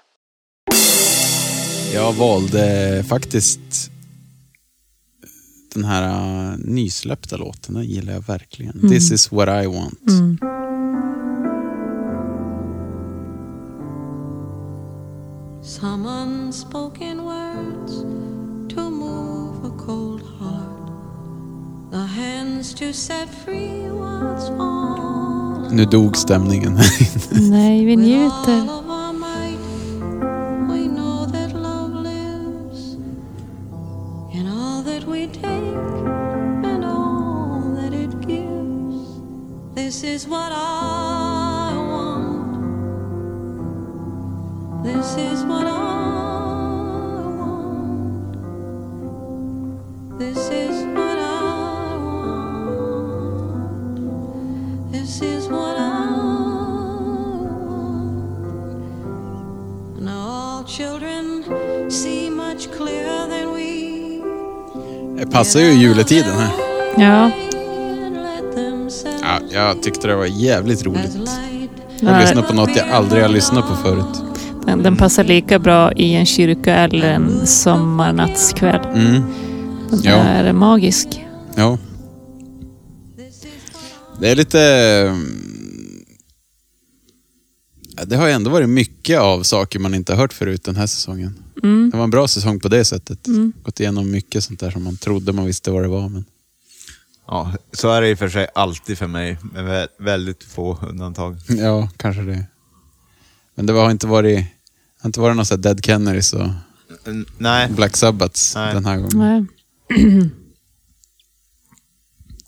Jag 1.94 2.12
valde 2.12 3.04
faktiskt 3.08 3.90
den 5.74 5.84
här 5.84 6.52
uh, 6.52 6.58
nysläppta 6.58 7.36
låten. 7.36 7.74
Den 7.74 7.84
gillar 7.84 8.12
jag 8.12 8.26
verkligen. 8.26 8.72
Mm. 8.74 8.88
This 8.88 9.10
is 9.10 9.32
what 9.32 9.64
I 9.64 9.66
want. 9.66 10.10
Some 15.62 16.06
unspoken 16.06 17.24
words 17.24 18.02
to 18.74 18.90
move 18.90 19.66
a 19.66 19.84
cold 19.86 20.22
heart. 20.40 20.90
The 21.90 22.06
hands 22.06 22.74
to 22.74 22.92
set 22.92 23.28
free 23.44 23.90
what's 23.90 24.48
fallen. 24.48 25.11
Nu 25.72 25.84
dog 25.84 26.16
stämningen. 26.16 26.72
Nej, 27.30 27.84
vi 27.84 27.96
njuter. 27.96 28.52
All 28.52 28.68
of 28.68 28.90
our 28.90 29.12
passar 65.32 65.60
ju 65.60 65.72
juletiden 65.72 66.34
här. 66.38 66.50
Ja. 66.98 67.30
Ja, 69.22 69.38
jag 69.50 69.82
tyckte 69.82 70.08
det 70.08 70.16
var 70.16 70.24
jävligt 70.24 70.84
roligt. 70.86 71.16
Jag 72.00 72.20
lyssnade 72.20 72.46
på 72.46 72.54
något 72.54 72.76
jag 72.76 72.90
aldrig 72.90 73.22
har 73.22 73.28
lyssnat 73.28 73.68
på 73.68 73.74
förut. 73.76 74.22
Den, 74.66 74.82
den 74.82 74.96
passar 74.96 75.24
lika 75.24 75.58
bra 75.58 75.92
i 75.92 76.14
en 76.14 76.26
kyrka 76.26 76.74
eller 76.74 77.10
en 77.12 77.46
sommarnattskväll. 77.46 78.80
Mm. 78.94 79.22
Den 79.90 80.00
Ja. 80.02 80.10
är 80.16 80.52
magisk. 80.52 81.08
Ja. 81.54 81.78
Det 84.20 84.30
är 84.30 84.36
lite... 84.36 84.58
Det 88.06 88.16
har 88.16 88.28
ändå 88.28 88.50
varit 88.50 88.68
mycket 88.68 89.20
av 89.20 89.42
saker 89.42 89.78
man 89.78 89.94
inte 89.94 90.12
har 90.12 90.18
hört 90.20 90.32
förut 90.32 90.64
den 90.64 90.76
här 90.76 90.86
säsongen. 90.86 91.44
Mm. 91.62 91.90
Det 91.90 91.96
var 91.96 92.04
en 92.04 92.10
bra 92.10 92.28
säsong 92.28 92.60
på 92.60 92.68
det 92.68 92.84
sättet. 92.84 93.26
Mm. 93.26 93.52
Gått 93.62 93.80
igenom 93.80 94.10
mycket 94.10 94.44
sånt 94.44 94.60
där 94.60 94.70
som 94.70 94.84
man 94.84 94.96
trodde 94.96 95.32
man 95.32 95.46
visste 95.46 95.70
vad 95.70 95.82
det 95.82 95.88
var. 95.88 96.08
Men... 96.08 96.24
Ja, 97.26 97.52
så 97.72 97.90
är 97.90 98.00
det 98.00 98.10
i 98.10 98.14
och 98.14 98.18
för 98.18 98.28
sig 98.28 98.46
alltid 98.54 98.98
för 98.98 99.06
mig, 99.06 99.38
med 99.52 99.64
vä- 99.64 99.88
väldigt 99.98 100.44
få 100.44 100.78
undantag. 100.88 101.36
Ja, 101.48 101.88
kanske 101.96 102.22
det. 102.22 102.46
Men 103.54 103.66
det 103.66 103.72
har 103.72 103.90
inte 103.90 104.06
varit, 104.06 104.36
det 104.38 104.46
har 105.02 105.08
inte 105.08 105.20
varit 105.20 105.36
någon 105.36 105.46
sån 105.46 105.56
här 105.58 105.62
Dead 105.62 105.84
Kennedys 105.84 106.32
och 106.32 106.48
Nej. 107.38 107.68
Black 107.70 107.96
Sabbaths 107.96 108.54
Nej. 108.54 108.74
den 108.74 108.84
här 108.84 108.96
gången. 108.96 109.48
Nej. 109.90 110.20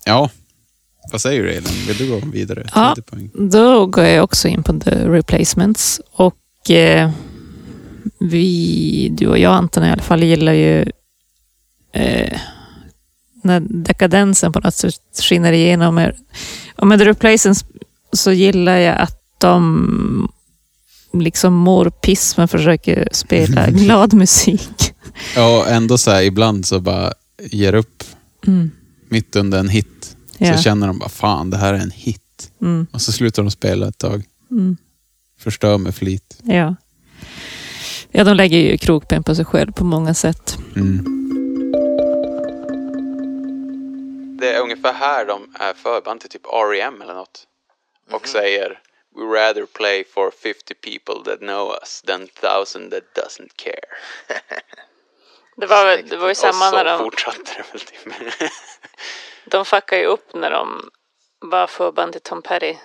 Ja, 0.07 0.29
vad 1.11 1.21
säger 1.21 1.43
du 1.43 1.49
Elin? 1.51 1.73
Vill 1.87 1.97
du 1.97 2.07
gå 2.09 2.21
vidare? 2.31 2.67
Ja, 2.75 2.93
10 2.95 3.01
poäng. 3.01 3.29
då 3.33 3.85
går 3.85 4.03
jag 4.05 4.23
också 4.23 4.47
in 4.47 4.63
på 4.63 4.79
The 4.79 4.91
Replacements. 4.91 6.01
Och 6.11 6.71
eh, 6.71 7.11
vi, 8.19 9.09
du 9.17 9.27
och 9.27 9.37
jag 9.39 9.53
Anton 9.53 9.83
i 9.83 9.89
alla 9.91 10.01
fall, 10.03 10.23
gillar 10.23 10.53
ju 10.53 10.85
eh, 11.93 12.39
när 13.43 13.59
dekadensen 13.59 14.51
på 14.53 14.59
något 14.59 14.75
sätt 14.75 14.95
skiner 15.21 15.53
igenom. 15.53 16.11
Och 16.75 16.87
med 16.87 16.99
The 16.99 17.05
Replacements 17.05 17.65
så 18.13 18.31
gillar 18.31 18.77
jag 18.77 18.97
att 18.97 19.21
de 19.37 20.31
liksom 21.13 21.53
mår 21.53 21.89
piss 21.89 22.37
men 22.37 22.47
försöker 22.47 23.07
spela 23.11 23.69
glad 23.69 24.13
musik. 24.13 24.93
Ja, 25.35 25.65
ändå 25.67 25.97
så 25.97 26.11
här 26.11 26.23
ibland 26.23 26.65
så 26.65 26.79
bara 26.79 27.13
ger 27.51 27.73
upp 27.73 28.03
Mm. 28.47 28.71
mitt 29.09 29.35
under 29.35 29.59
en 29.59 29.69
hit. 29.69 30.14
Ja. 30.37 30.57
Så 30.57 30.63
känner 30.63 30.87
de 30.87 30.99
bara, 30.99 31.09
fan 31.09 31.49
det 31.49 31.57
här 31.57 31.73
är 31.73 31.77
en 31.77 31.91
hit. 31.91 32.51
Mm. 32.61 32.87
Och 32.91 33.01
så 33.01 33.11
slutar 33.11 33.43
de 33.43 33.51
spela 33.51 33.87
ett 33.87 33.97
tag. 33.97 34.23
Mm. 34.51 34.77
Förstör 35.39 35.77
med 35.77 35.95
flit. 35.95 36.39
Ja. 36.43 36.75
ja, 38.11 38.23
de 38.23 38.35
lägger 38.35 38.57
ju 38.57 38.77
krokben 38.77 39.23
på 39.23 39.35
sig 39.35 39.45
själv 39.45 39.71
på 39.71 39.83
många 39.83 40.13
sätt. 40.13 40.57
Mm. 40.75 41.11
Det 44.39 44.53
är 44.53 44.61
ungefär 44.61 44.93
här 44.93 45.25
de 45.25 45.55
är 45.59 45.73
förband 45.73 46.21
till 46.21 46.29
typ 46.29 46.45
R.E.M. 46.45 47.01
eller 47.01 47.13
något. 47.13 47.43
Och 48.11 48.27
säger 48.27 48.79
We 49.15 49.23
rather 49.23 49.65
play 49.65 50.03
for 50.03 50.31
50 50.31 50.73
people 50.73 51.23
that 51.23 51.39
know 51.39 51.71
us 51.81 52.01
than 52.01 52.27
thousand 52.27 52.91
that 52.91 53.03
doesn't 53.15 53.51
care. 53.55 53.87
Det 55.57 55.65
var, 55.65 55.97
det 56.09 56.17
var 56.17 56.29
ju 56.29 56.35
samma 56.35 56.65
och 56.65 56.71
så 56.71 56.75
när 56.75 56.85
de, 56.85 56.99
fortsatte 56.99 57.51
det 57.57 57.63
väl. 57.71 58.49
de 59.45 59.65
fuckade 59.65 60.01
ju 60.01 60.07
upp 60.07 60.33
när 60.33 60.51
de 60.51 60.89
var 61.39 61.67
förband 61.67 62.11
till 62.11 62.21
Tom 62.21 62.41
Petty. 62.41 62.75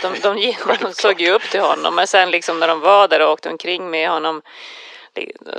De, 0.00 0.14
de, 0.22 0.54
de 0.80 0.92
såg 0.92 1.20
ju 1.20 1.30
upp 1.30 1.42
till 1.42 1.60
honom, 1.60 1.94
men 1.94 2.06
sen 2.06 2.30
liksom 2.30 2.60
när 2.60 2.68
de 2.68 2.80
var 2.80 3.08
där 3.08 3.20
och 3.20 3.32
åkte 3.32 3.48
omkring 3.50 3.90
med 3.90 4.10
honom 4.10 4.42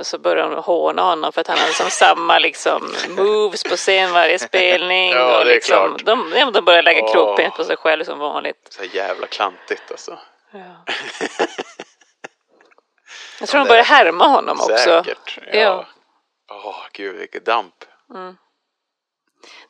så 0.02 0.18
började 0.18 0.54
de 0.54 0.62
håna 0.62 1.02
honom 1.02 1.32
för 1.32 1.40
att 1.40 1.46
han 1.46 1.58
hade 1.58 1.72
som 1.72 1.90
samma 1.90 2.38
liksom 2.38 2.94
moves 3.08 3.64
på 3.64 3.76
scen 3.76 4.12
varje 4.12 4.38
spelning. 4.38 5.10
Ja, 5.10 5.38
och 5.38 5.46
liksom. 5.46 5.96
De, 6.04 6.32
ja, 6.36 6.50
de 6.50 6.64
började 6.64 6.82
lägga 6.82 7.02
Åh. 7.02 7.12
krokben 7.12 7.50
på 7.50 7.64
sig 7.64 7.76
själv 7.76 8.04
som 8.04 8.18
vanligt. 8.18 8.66
Så 8.70 8.84
jävla 8.84 9.26
klantigt 9.26 9.90
alltså. 9.90 10.18
Ja. 10.50 10.84
Jag 13.40 13.48
tror 13.48 13.60
de 13.60 13.68
började 13.68 13.88
härma 13.88 14.26
honom 14.26 14.60
också. 14.60 14.76
Säkert. 14.76 15.38
Ja. 15.52 15.60
Ja. 15.60 15.86
Åh 16.50 16.86
gud 16.92 17.16
vilket 17.16 17.44
damp. 17.44 17.74
Mm. 18.14 18.36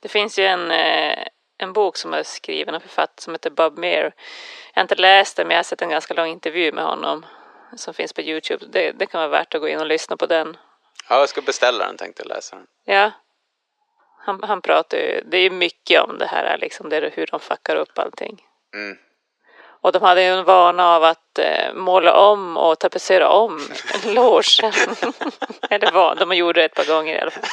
Det 0.01 0.09
finns 0.09 0.39
ju 0.39 0.47
en, 0.47 0.71
eh, 0.71 1.25
en 1.59 1.73
bok 1.73 1.97
som 1.97 2.15
är 2.15 2.23
skriven 2.23 2.75
av 2.75 2.81
författare 2.81 3.23
som 3.23 3.35
heter 3.35 3.51
Bob 3.51 3.79
Meir. 3.79 4.03
Jag 4.75 4.81
har 4.81 4.83
inte 4.83 4.95
läst 4.95 5.37
den 5.37 5.47
men 5.47 5.55
jag 5.55 5.59
har 5.59 5.65
sett 5.65 5.83
en 5.83 5.91
ganska 5.91 6.15
lång 6.15 6.29
intervju 6.29 6.73
med 6.73 6.85
honom 6.85 7.27
som 7.77 7.95
finns 7.95 8.13
på 8.13 8.21
Youtube. 8.21 8.67
Det, 8.67 8.93
det 8.93 9.07
kan 9.07 9.21
vara 9.21 9.29
värt 9.29 9.55
att 9.55 9.61
gå 9.61 9.69
in 9.69 9.81
och 9.81 9.87
lyssna 9.87 10.17
på 10.17 10.27
den. 10.27 10.57
Ja, 11.09 11.19
jag 11.19 11.29
ska 11.29 11.41
beställa 11.43 11.87
den 11.87 11.97
tänkte 11.97 12.23
jag 12.23 12.29
läsa 12.29 12.57
den. 12.57 12.67
Ja. 12.85 13.11
Han, 14.19 14.41
han 14.43 14.61
pratar 14.61 14.99
ju, 14.99 15.23
det 15.27 15.37
är 15.37 15.43
ju 15.43 15.51
mycket 15.51 16.03
om 16.03 16.19
det 16.19 16.27
här 16.27 16.59
liksom, 16.59 16.89
det 16.89 16.97
är 16.97 17.13
hur 17.15 17.27
de 17.27 17.41
fuckar 17.41 17.77
upp 17.77 17.99
allting. 17.99 18.43
Mm. 18.75 18.97
Och 19.85 19.93
de 19.93 20.03
hade 20.03 20.23
ju 20.23 20.29
en 20.29 20.45
vana 20.45 20.89
av 20.89 21.05
att 21.05 21.39
eh, 21.39 21.75
måla 21.75 22.17
om 22.17 22.57
och 22.57 22.79
tapetsera 22.79 23.29
om 23.29 23.61
logen. 24.07 24.73
Eller 25.71 25.93
vad, 25.93 26.19
de 26.19 26.33
gjorde 26.33 26.61
det 26.61 26.65
ett 26.65 26.75
par 26.75 26.85
gånger 26.85 27.15
i 27.15 27.21
alla 27.21 27.31
fall. 27.31 27.45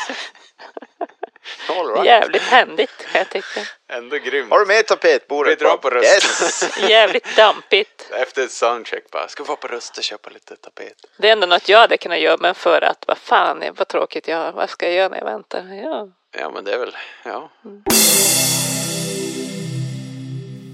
All 1.69 1.87
right. 1.87 2.05
Jävligt 2.05 2.41
händigt 2.41 2.97
kan 2.97 3.19
jag 3.19 3.29
tycka. 3.29 3.61
Ändå 3.89 4.17
grymt. 4.17 4.51
Har 4.51 4.59
du 4.59 4.65
med 4.65 4.87
tapetbordet? 4.87 5.51
Vi 5.51 5.55
drar 5.55 5.77
på 5.77 5.89
röst. 5.89 6.05
Yes! 6.05 6.77
Jävligt 6.89 7.35
dampigt. 7.35 8.09
Efter 8.11 8.43
ett 8.43 8.51
soundcheck 8.51 9.11
bara, 9.11 9.27
ska 9.27 9.43
vi 9.43 9.47
vara 9.47 9.57
på 9.57 9.67
röst 9.67 9.97
och 9.97 10.03
köpa 10.03 10.29
lite 10.29 10.55
tapet? 10.55 10.93
Det 11.17 11.27
är 11.27 11.31
ändå 11.31 11.47
något 11.47 11.69
jag 11.69 11.79
hade 11.79 11.97
kunnat 11.97 12.19
göra, 12.19 12.37
men 12.39 12.55
för 12.55 12.81
att 12.81 13.03
vad 13.07 13.17
fan, 13.17 13.63
vad 13.77 13.87
tråkigt 13.87 14.27
jag 14.27 14.37
har. 14.37 14.51
Vad 14.51 14.69
ska 14.69 14.85
jag 14.85 14.95
göra 14.95 15.09
när 15.09 15.17
jag 15.17 15.25
väntar? 15.25 15.73
Ja. 15.83 16.07
Ja 16.37 16.49
men 16.49 16.63
det 16.63 16.73
är 16.73 16.77
väl, 16.77 16.97
ja. 17.23 17.51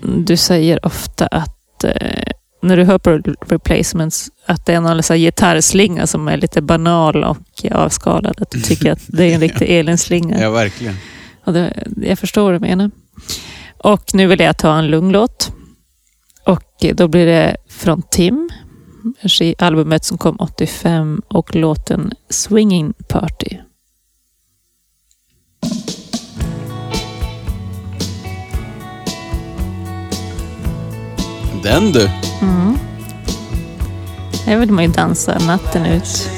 Du 0.01 0.37
säger 0.37 0.85
ofta 0.85 1.27
att 1.27 1.83
eh, 1.83 2.31
när 2.61 2.77
du 2.77 2.83
hör 2.83 2.97
på 2.97 3.11
replacements 3.47 4.29
att 4.45 4.65
det 4.65 4.73
är 4.73 4.81
någon 4.81 5.03
så 5.03 5.13
gitarrslinga 5.13 6.07
som 6.07 6.27
är 6.27 6.37
lite 6.37 6.61
banal 6.61 7.23
och 7.23 7.65
avskalad. 7.71 8.41
Att 8.41 8.51
du 8.51 8.61
tycker 8.61 8.91
att 8.91 9.01
det 9.07 9.23
är 9.23 9.33
en 9.35 9.41
riktig 9.47 9.79
Elin-slinga. 9.79 10.41
Ja, 10.41 10.51
verkligen. 10.51 10.95
Och 11.43 11.53
det, 11.53 11.87
jag 11.95 12.19
förstår 12.19 12.43
vad 12.43 12.53
du 12.53 12.59
menar. 12.59 12.91
Och 13.77 14.13
nu 14.13 14.27
vill 14.27 14.39
jag 14.39 14.57
ta 14.57 14.77
en 14.77 14.87
lugn 14.87 15.11
låt. 15.11 15.51
Och 16.45 16.85
då 16.93 17.07
blir 17.07 17.25
det 17.25 17.57
från 17.69 18.01
Tim, 18.01 18.49
albumet 19.57 20.03
som 20.03 20.17
kom 20.17 20.35
85 20.39 21.21
och 21.27 21.55
låten 21.55 22.11
Swinging 22.29 22.93
Party. 22.93 23.57
Den 31.67 31.91
du. 31.91 32.09
Mm. 32.41 32.79
Här 34.45 34.57
vill 34.57 34.71
man 34.71 34.83
ju 34.83 34.89
dansa 34.89 35.39
natten 35.39 35.85
ut. 35.85 36.29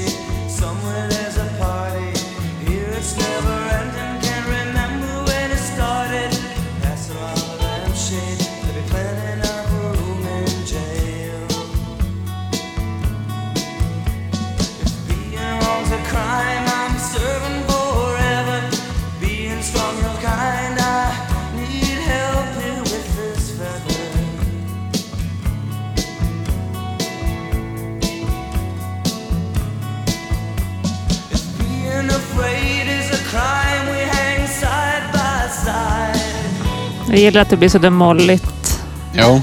Jag 37.10 37.20
gillar 37.20 37.42
att 37.42 37.50
det 37.50 37.58
blir 37.58 37.70
så 37.70 37.78
där 37.78 37.90
molligt. 37.90 38.82
Ja. 39.14 39.42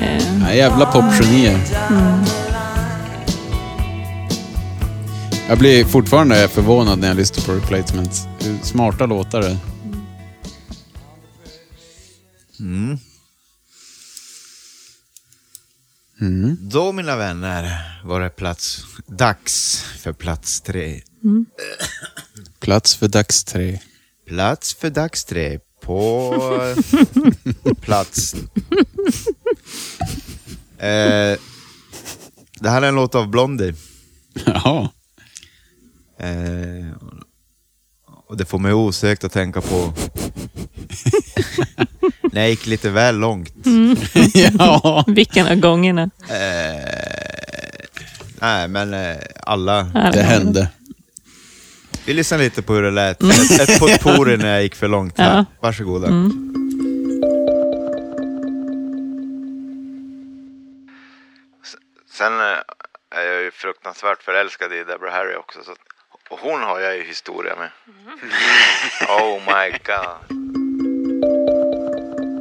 Eh, 0.00 0.40
ja 0.40 0.54
jävla 0.54 0.86
popgenier. 0.86 1.60
Mm. 1.90 2.24
Jag 5.48 5.58
blir 5.58 5.84
fortfarande 5.84 6.48
förvånad 6.48 6.98
när 6.98 7.08
jag 7.08 7.16
lyssnar 7.16 7.44
på 7.44 7.52
replacements. 7.60 8.26
Hur 8.40 8.58
smarta 8.62 9.06
låtar 9.06 9.40
det. 9.40 9.56
Mm. 12.60 12.98
Mm. 16.20 16.56
Då 16.60 16.92
mina 16.92 17.16
vänner 17.16 17.70
var 18.04 18.20
det 18.20 18.30
plats, 18.30 18.84
dags 19.06 19.80
för 19.98 20.12
plats 20.12 20.60
tre. 20.60 21.02
Mm. 21.24 21.46
Plats 22.60 22.94
för 22.94 23.08
dags 23.08 23.44
tre. 23.44 23.80
Plats 24.26 24.74
för 24.74 24.90
dags 24.90 25.24
tre 25.24 25.58
på 25.84 26.74
plats. 27.80 28.34
Eh, 30.78 31.38
Det 32.60 32.70
här 32.70 32.82
är 32.82 32.88
en 32.88 32.94
låt 32.94 33.14
av 33.14 33.28
Blondie. 33.28 33.74
Jaha. 34.46 34.88
Eh, 36.18 36.92
och 38.26 38.36
det 38.36 38.44
får 38.44 38.58
mig 38.58 38.72
osökt 38.72 39.24
att 39.24 39.32
tänka 39.32 39.60
på... 39.60 39.92
När 42.32 42.40
jag 42.40 42.50
gick 42.50 42.66
lite 42.66 42.90
väl 42.90 43.16
långt. 43.16 43.66
Mm. 43.66 43.96
ja. 44.34 45.04
Vilken 45.06 45.46
av 45.46 45.54
gångerna? 45.56 46.02
Eh, 46.28 46.88
nej, 48.40 48.68
men 48.68 48.94
eh, 48.94 49.16
alla. 49.42 49.90
Alla. 49.94 50.10
Det 50.10 50.22
hände. 50.22 50.68
Vi 52.06 52.12
lyssnar 52.12 52.38
lite 52.38 52.62
på 52.62 52.72
hur 52.74 52.82
det 52.82 52.90
lät. 52.90 53.22
Ett, 53.22 53.68
ett 53.68 53.80
potpourri 53.80 54.36
när 54.36 54.52
jag 54.52 54.62
gick 54.62 54.74
för 54.74 54.88
långt. 54.88 55.18
Här. 55.18 55.36
Ja. 55.36 55.44
Varsågoda. 55.60 56.06
Mm. 56.06 56.30
Sen 62.10 62.40
eh, 62.40 62.46
är 63.10 63.22
jag 63.22 63.42
ju 63.42 63.50
fruktansvärt 63.50 64.22
förälskad 64.22 64.72
i 64.72 64.84
Deborah 64.84 65.12
Harry 65.14 65.34
också. 65.34 65.58
Så 65.64 65.74
och 66.28 66.38
hon 66.40 66.62
har 66.62 66.80
jag 66.80 66.96
ju 66.96 67.04
historia 67.04 67.56
med. 67.56 67.70
Oh 69.08 69.40
my 69.46 69.70
god. 69.70 70.44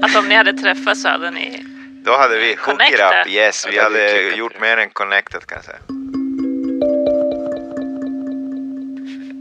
Att 0.04 0.16
om 0.16 0.28
ni 0.30 0.36
hade 0.36 0.54
träffats 0.54 1.02
så 1.02 1.10
hade 1.10 1.32
ni... 1.32 1.66
Då 2.06 2.18
hade 2.18 2.38
vi 2.38 2.48
hook 2.48 2.58
it 2.58 2.64
Connected. 2.66 3.22
up. 3.22 3.28
Yes, 3.28 3.68
vi 3.70 3.80
hade 3.80 4.22
gjort 4.36 4.60
mer 4.62 4.78
än 4.78 4.90
connected 4.90 5.46
kan 5.46 5.56
jag 5.56 5.66
säga. 5.66 6.03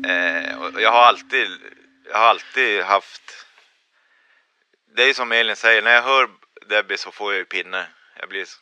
Eh, 0.06 0.60
och 0.62 0.80
jag 0.80 0.90
har 0.92 1.02
alltid, 1.02 1.50
jag 2.10 2.18
har 2.18 2.26
alltid 2.26 2.82
haft... 2.82 3.46
Det 4.96 5.02
är 5.02 5.06
ju 5.06 5.14
som 5.14 5.32
Elin 5.32 5.56
säger, 5.56 5.82
när 5.82 5.94
jag 5.94 6.02
hör 6.02 6.28
Debbie 6.68 6.96
så 6.98 7.10
får 7.12 7.32
jag 7.32 7.38
ju 7.38 7.44
pinne. 7.44 7.86
Jag 8.20 8.28
blir... 8.28 8.44
så- 8.44 8.58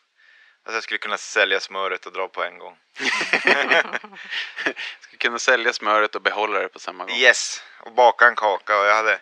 Alltså 0.63 0.75
jag 0.77 0.83
skulle 0.83 0.97
kunna 0.97 1.17
sälja 1.17 1.59
smöret 1.59 2.05
och 2.05 2.13
dra 2.13 2.27
på 2.27 2.43
en 2.43 2.57
gång. 2.57 2.77
Skulle 4.99 5.17
kunna 5.17 5.39
sälja 5.39 5.73
smöret 5.73 6.15
och 6.15 6.21
behålla 6.21 6.59
det 6.59 6.69
på 6.69 6.79
samma 6.79 7.05
gång. 7.05 7.15
Yes, 7.15 7.63
och 7.79 7.91
baka 7.93 8.27
en 8.27 8.35
kaka 8.35 8.79
och 8.79 8.85
jag 8.85 8.95
hade 8.95 9.19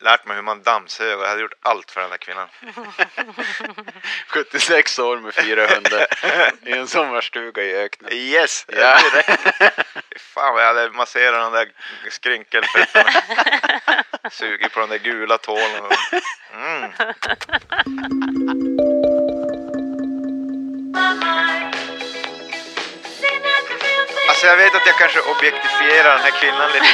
lärt 0.00 0.26
mig 0.26 0.36
hur 0.36 0.42
man 0.42 0.62
dammsög 0.62 1.18
och 1.18 1.24
jag 1.24 1.28
hade 1.28 1.40
gjort 1.40 1.54
allt 1.62 1.90
för 1.90 2.00
den 2.00 2.10
där 2.10 2.16
kvinnan. 2.16 2.48
76 4.26 4.98
år 4.98 5.16
med 5.16 5.34
fyra 5.34 5.66
hundar 5.66 6.06
i 6.62 6.72
en 6.72 6.88
sommarstuga 6.88 7.62
i 7.62 7.76
öknen. 7.76 8.12
Yes! 8.12 8.66
Ja. 8.68 8.98
Fan 10.16 10.54
vad 10.54 10.62
jag 10.62 10.74
hade 10.74 10.90
masserat 10.90 11.52
de 11.52 11.52
där 11.52 11.72
skrynkelfötterna. 12.10 13.10
Sugit 14.30 14.72
på 14.72 14.80
de 14.80 14.88
där 14.88 14.98
gula 14.98 15.38
tålen. 15.38 15.90
Mm. 16.54 16.92
Alltså 24.40 24.48
jag 24.50 24.56
vet 24.56 24.74
att 24.74 24.86
jag 24.86 24.96
kanske 24.98 25.20
objektifierar 25.20 26.10
den 26.16 26.20
här 26.20 26.30
kvinnan 26.40 26.72
lite. 26.72 26.86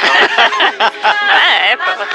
Nej, 1.27 1.75
pappa. 1.77 2.05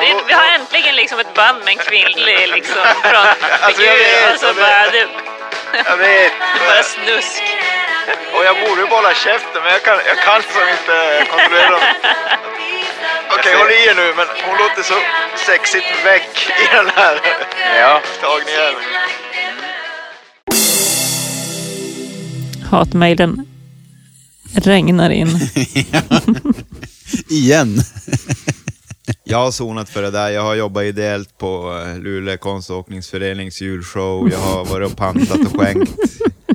Vi, 0.00 0.14
vi 0.26 0.32
har 0.32 0.44
äntligen 0.54 0.94
liksom 0.96 1.18
ett 1.18 1.34
band 1.34 1.58
med 1.64 1.68
en 1.68 1.78
kvinnlig 1.78 2.48
liksom 2.48 2.82
frontfigur 3.02 3.56
Alltså, 3.60 3.82
jag 3.82 3.96
vet, 3.96 4.34
och 4.34 4.40
så 4.40 4.46
jag 4.46 4.54
vet. 4.54 4.62
bara, 4.64 4.90
det, 4.90 5.06
Jag 5.90 5.96
vet. 5.96 6.32
bara 6.68 6.82
snusk. 6.82 7.42
Och 8.34 8.44
jag 8.44 8.56
borde 8.60 8.80
ju 8.80 8.86
bara 8.86 8.96
hålla 8.96 9.14
käften 9.14 9.62
men 9.64 9.72
jag 9.72 9.82
kan, 9.82 9.98
jag 10.06 10.18
kan 10.18 10.42
som 10.42 10.68
inte 10.68 11.26
kontrollera 11.30 11.70
dem. 11.70 11.80
Okej, 13.38 13.54
håll 13.54 13.70
i 13.70 13.86
er 13.88 13.94
nu 13.94 14.14
men 14.16 14.26
hon 14.46 14.58
låter 14.58 14.82
så 14.82 14.94
sexigt 15.36 16.04
väck 16.04 16.52
i 16.62 16.76
den 16.76 16.90
här 16.96 17.20
Ja. 17.80 18.00
tagningen. 18.20 18.74
Hatmejlen 22.70 23.46
regnar 24.54 25.10
in. 25.10 25.28
Igen. 27.28 27.80
Jag 29.24 29.38
har 29.38 29.50
zonat 29.50 29.88
för 29.88 30.02
det 30.02 30.10
där. 30.10 30.30
Jag 30.30 30.42
har 30.42 30.54
jobbat 30.54 30.84
ideellt 30.84 31.38
på 31.38 31.82
eh, 31.86 31.98
Luleå 31.98 32.36
konståkningsförenings 32.36 33.60
julshow. 33.60 34.30
Jag 34.32 34.38
har 34.38 34.64
varit 34.64 34.90
och 34.90 34.96
pantat 34.96 35.38
och 35.40 35.60
skänkt. 35.60 35.92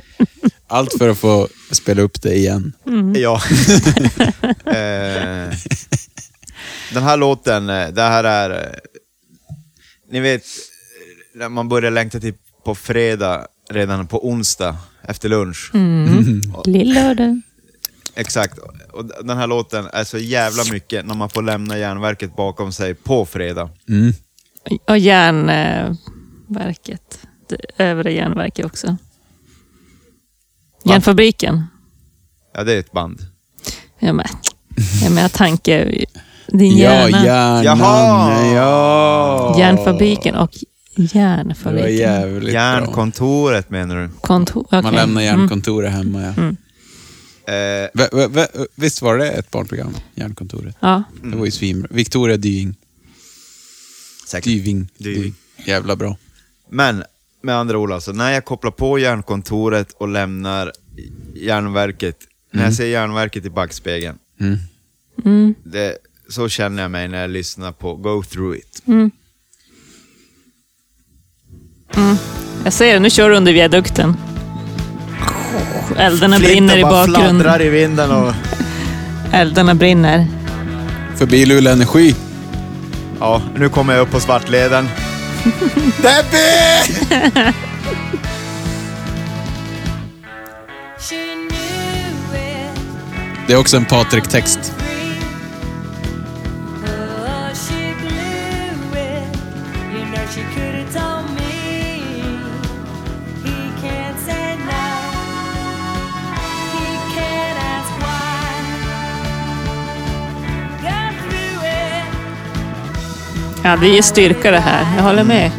Allt 0.68 0.98
för 0.98 1.08
att 1.08 1.18
få 1.18 1.48
spela 1.70 2.02
upp 2.02 2.22
det 2.22 2.34
igen. 2.34 2.72
Ja. 3.14 3.40
eh, 4.66 5.54
den 6.92 7.02
här 7.02 7.16
låten, 7.16 7.70
eh, 7.70 7.88
det 7.88 8.02
här 8.02 8.24
är... 8.24 8.80
Ni 10.10 10.20
vet, 10.20 10.42
när 11.34 11.48
man 11.48 11.68
börjar 11.68 11.90
längta 11.90 12.20
till 12.20 12.34
på 12.64 12.74
fredag, 12.74 13.46
redan 13.70 14.06
på 14.06 14.28
onsdag 14.28 14.76
efter 15.02 15.28
lunch. 15.28 15.70
Mm. 15.74 16.42
Lillördag. 16.64 17.40
Exakt. 18.18 18.58
Och 18.92 19.04
den 19.24 19.36
här 19.38 19.46
låten 19.46 19.86
är 19.92 20.04
så 20.04 20.18
jävla 20.18 20.62
mycket 20.72 21.06
när 21.06 21.14
man 21.14 21.30
får 21.30 21.42
lämna 21.42 21.78
järnverket 21.78 22.36
bakom 22.36 22.72
sig 22.72 22.94
på 22.94 23.26
fredag. 23.26 23.70
Mm. 23.88 24.12
Och 24.88 24.98
järnverket. 24.98 25.98
Det 27.48 27.56
övre 27.84 28.12
järnverket 28.12 28.66
också. 28.66 28.96
Järnfabriken. 30.84 31.64
Ja, 32.54 32.64
det 32.64 32.72
är 32.74 32.78
ett 32.80 32.92
band. 32.92 33.20
Jag 33.98 34.14
med. 34.14 34.28
Jag 35.02 35.12
menar 35.12 35.28
tanke. 35.28 36.04
Din 36.48 36.76
Ja, 36.78 36.90
hjärna. 37.08 37.24
hjärnan. 37.24 37.64
Jaha! 37.64 38.46
Ja. 38.54 39.54
Järnfabriken 39.58 40.34
och 40.34 40.50
Det 40.96 41.14
var 41.14 41.20
järnfabriken. 41.20 41.96
jävligt 41.96 42.42
bra. 42.42 42.52
Järnkontoret 42.52 43.70
menar 43.70 43.96
du? 43.96 44.08
Kontor. 44.20 44.64
okej. 44.66 44.82
Man 44.82 44.94
lämnar 44.94 45.22
Mm. 45.22 45.38
järnkontoret 45.38 45.92
hemma, 45.92 46.22
ja. 46.22 46.32
Mm. 46.42 46.56
Eh, 47.48 47.88
V- 47.94 48.08
v- 48.12 48.26
v- 48.30 48.66
visst 48.74 49.02
var 49.02 49.18
det 49.18 49.30
ett 49.30 49.50
barnprogram? 49.50 49.94
Järnkontoret. 50.14 50.76
Ja. 50.80 51.02
Det 51.22 51.36
var 51.36 51.44
ju 51.44 51.50
svinbra. 51.50 51.88
Victoria 51.92 52.36
Dying. 52.36 52.74
Säkert. 54.26 54.44
Dyving. 54.44 54.88
Dyving. 54.98 55.34
Jävla 55.66 55.96
bra. 55.96 56.16
Men 56.70 57.04
med 57.42 57.54
andra 57.54 57.78
ord 57.78 57.92
alltså, 57.92 58.12
när 58.12 58.30
jag 58.32 58.44
kopplar 58.44 58.70
på 58.70 58.98
järnkontoret 58.98 59.92
och 59.92 60.08
lämnar 60.08 60.72
järnverket, 61.34 62.16
när 62.52 62.64
jag 62.64 62.74
ser 62.74 62.86
järnverket 62.86 63.44
i 63.44 63.50
backspegeln, 63.50 64.18
Mm. 64.40 64.58
Mm. 65.24 65.54
det, 65.64 65.98
så 66.28 66.48
känner 66.48 66.82
jag 66.82 66.90
mig 66.90 67.08
när 67.08 67.20
jag 67.20 67.30
lyssnar 67.30 67.72
på 67.72 67.94
Go 67.96 68.22
Through 68.22 68.58
It. 68.58 68.82
Mm. 68.86 69.10
Mm. 71.96 72.16
Jag 72.64 72.72
ser 72.72 72.92
det, 72.94 73.00
nu 73.00 73.10
kör 73.10 73.30
du 73.30 73.36
under 73.36 73.52
viadukten. 73.52 74.16
Eldarna 75.96 76.38
brinner 76.38 76.78
i 76.78 76.82
bara 76.82 76.92
bakgrunden. 76.92 77.40
fladdrar 77.40 77.62
i 77.62 77.68
vinden 77.68 78.10
och... 78.10 78.32
Eldarna 79.32 79.74
brinner. 79.74 80.26
Förbi 81.16 81.46
Luleå 81.46 81.72
Energi. 81.72 82.14
Ja, 83.20 83.42
nu 83.56 83.68
kommer 83.68 83.94
jag 83.94 84.02
upp 84.02 84.10
på 84.10 84.20
Svartleden. 84.20 84.88
Debbie! 86.02 87.52
Det 93.46 93.54
är 93.54 93.58
också 93.58 93.76
en 93.76 93.84
Patrik-text. 93.84 94.77
Ja, 113.68 113.76
det 113.76 113.88
ger 113.88 114.02
styrka 114.02 114.50
det 114.50 114.58
här. 114.58 114.96
Jag 114.96 115.02
håller 115.02 115.24
med. 115.24 115.50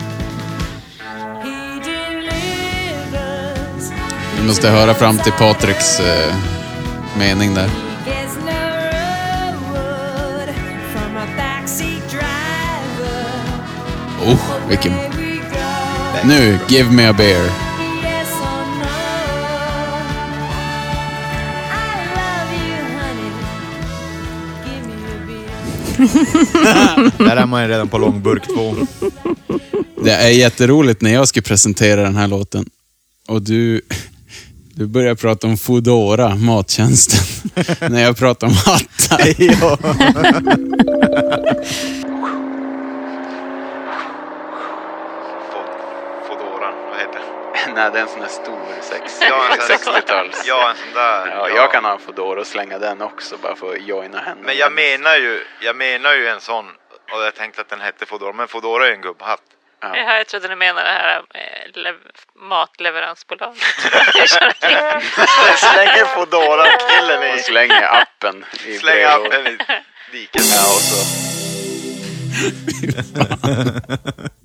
Vi 4.40 4.48
måste 4.48 4.70
höra 4.70 4.94
fram 4.94 5.18
till 5.18 5.32
Patriks 5.32 6.00
eh, 6.00 6.36
mening 7.18 7.54
där. 7.54 7.70
Oh, 14.26 14.40
vilken... 14.70 14.94
Nu, 16.24 16.60
Give 16.68 16.92
Me 16.92 17.10
A 17.10 17.14
Bear. 17.14 17.69
Där 27.18 27.38
är 27.38 27.46
man 27.46 27.64
ju 27.64 27.70
redan 27.70 27.88
på 27.88 27.98
långburk 27.98 28.44
två. 28.48 28.76
Det 30.04 30.12
är 30.12 30.30
jätteroligt 30.30 31.02
när 31.02 31.14
jag 31.14 31.28
ska 31.28 31.42
presentera 31.42 32.04
den 32.04 32.16
här 32.16 32.28
låten 32.28 32.70
och 33.28 33.42
du, 33.42 33.82
du 34.74 34.88
börjar 34.88 35.16
prata 35.16 35.48
om 35.48 35.58
Foodora, 35.58 36.36
mattjänsten, 36.36 37.20
när 37.92 38.02
jag 38.02 38.18
pratar 38.18 38.48
om 38.48 38.54
hattar. 38.54 39.20
Nej, 47.80 47.86
Ja, 47.86 47.92
det 47.92 48.00
är 48.00 48.04
en 48.04 48.10
sån 48.10 48.22
här 48.22 48.28
stor 48.30 48.60
sex, 48.82 49.18
Ja, 49.30 49.46
en 49.52 49.62
sån- 49.62 49.94
60-tals. 49.94 50.44
Ja, 50.46 50.70
en 50.70 50.76
sån 50.76 50.94
där. 50.94 51.28
Ja, 51.28 51.50
jag 51.50 51.72
kan 51.72 51.86
ha 51.86 51.92
en 51.94 52.00
Foodora 52.00 52.40
och 52.42 52.48
slänga 52.48 52.80
den 52.80 53.02
också 53.02 53.38
bara 53.38 53.56
för 53.56 53.74
att 53.76 53.82
joina 53.82 54.20
henne. 54.22 54.42
Men 54.44 54.58
jag 54.58 54.72
menar 54.72 55.16
ju, 55.16 55.46
jag 55.62 55.76
menar 55.76 56.14
ju 56.14 56.28
en 56.28 56.42
sån. 56.42 56.66
Och 57.12 57.24
jag 57.24 57.36
tänkte 57.36 57.62
att 57.62 57.70
den 57.70 57.82
hette 57.82 58.06
Foodora. 58.06 58.34
Men 58.34 58.48
Foodora 58.48 58.86
är 58.86 58.90
ju 58.90 58.96
en 58.96 59.02
gubbhatt. 59.02 59.42
Ja. 59.82 59.98
Ja, 59.98 60.18
jag 60.18 60.28
trodde 60.28 60.48
ni 60.48 60.56
menade 60.56 60.88
det 60.88 60.92
här 60.94 61.18
eh, 61.34 61.72
lev- 61.74 62.12
matleveransbolaget. 62.36 63.58
Slänger 65.58 66.06
Foodora-killen 66.06 67.24
i... 67.24 67.36
Och 67.36 67.40
slänger 67.46 67.84
appen 68.02 68.46
i 68.66 68.78
Slänger 68.78 69.20
brevlådan. 69.20 69.42
appen 69.42 69.48
i 69.48 69.58
diket. 70.12 70.42
Ja, 70.46 70.62
och 70.76 70.82
så... 70.82 70.96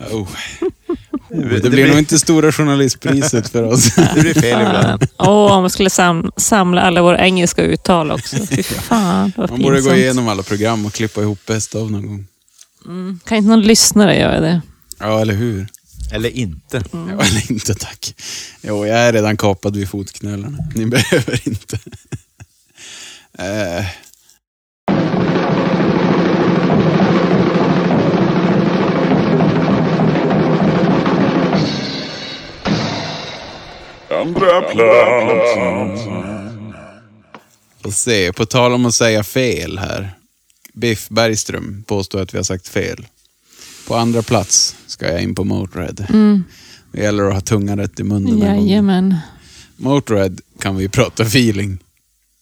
Oh. 0.00 0.28
Det 1.62 1.70
blir 1.70 1.88
nog 1.88 1.98
inte 1.98 2.18
Stora 2.18 2.52
Journalistpriset 2.52 3.48
för 3.48 3.62
oss. 3.62 3.94
Det 4.14 4.20
blir 4.20 4.34
fel 4.34 4.60
ibland. 4.60 5.06
Åh, 5.18 5.52
om 5.52 5.62
vi 5.64 5.70
skulle 5.70 5.90
sam- 5.90 6.32
samla 6.36 6.80
alla 6.82 7.02
våra 7.02 7.18
engelska 7.18 7.62
uttal 7.62 8.10
också. 8.10 8.36
Fy 8.46 8.62
fan, 8.62 9.32
vad 9.36 9.50
Man 9.50 9.62
borde 9.62 9.80
gå 9.80 9.94
igenom 9.94 10.28
alla 10.28 10.42
program 10.42 10.86
och 10.86 10.92
klippa 10.92 11.20
ihop 11.22 11.38
bäst 11.46 11.74
av 11.74 11.90
någon 11.90 12.06
gång. 12.06 12.26
Mm. 12.86 13.20
Kan 13.24 13.38
inte 13.38 13.48
någon 13.50 13.62
lyssnare 13.62 14.18
göra 14.18 14.40
det? 14.40 14.60
Ja, 14.98 15.20
eller 15.20 15.34
hur? 15.34 15.66
Eller 16.12 16.30
inte. 16.30 16.82
Ja, 16.92 16.98
eller 17.24 17.50
inte 17.52 17.74
tack. 17.74 18.14
Jo, 18.62 18.86
jag 18.86 18.98
är 18.98 19.12
redan 19.12 19.36
kapad 19.36 19.76
vid 19.76 19.88
fotknölarna. 19.88 20.58
Ni 20.74 20.86
behöver 20.86 21.48
inte. 21.48 21.78
eh. 23.38 23.84
Får 37.82 37.90
se, 37.90 38.32
på 38.32 38.46
tal 38.46 38.72
om 38.72 38.86
att 38.86 38.94
säga 38.94 39.24
fel 39.24 39.78
här. 39.78 40.14
Biff 40.72 41.08
Bergström 41.08 41.84
påstår 41.86 42.20
att 42.22 42.34
vi 42.34 42.38
har 42.38 42.44
sagt 42.44 42.68
fel. 42.68 43.06
På 43.86 43.96
andra 43.96 44.22
plats 44.22 44.76
ska 44.86 45.12
jag 45.12 45.22
in 45.22 45.34
på 45.34 45.44
Motörhead. 45.44 46.06
Mm. 46.08 46.44
Det 46.92 47.02
gäller 47.02 47.24
att 47.24 47.34
ha 47.34 47.40
tungan 47.40 47.78
rätt 47.78 48.00
i 48.00 48.02
munnen. 48.04 48.38
Jajamän. 48.38 49.16
Motörhead 49.76 50.36
kan 50.58 50.76
vi 50.76 50.88
prata 50.88 51.22
feeling. 51.22 51.78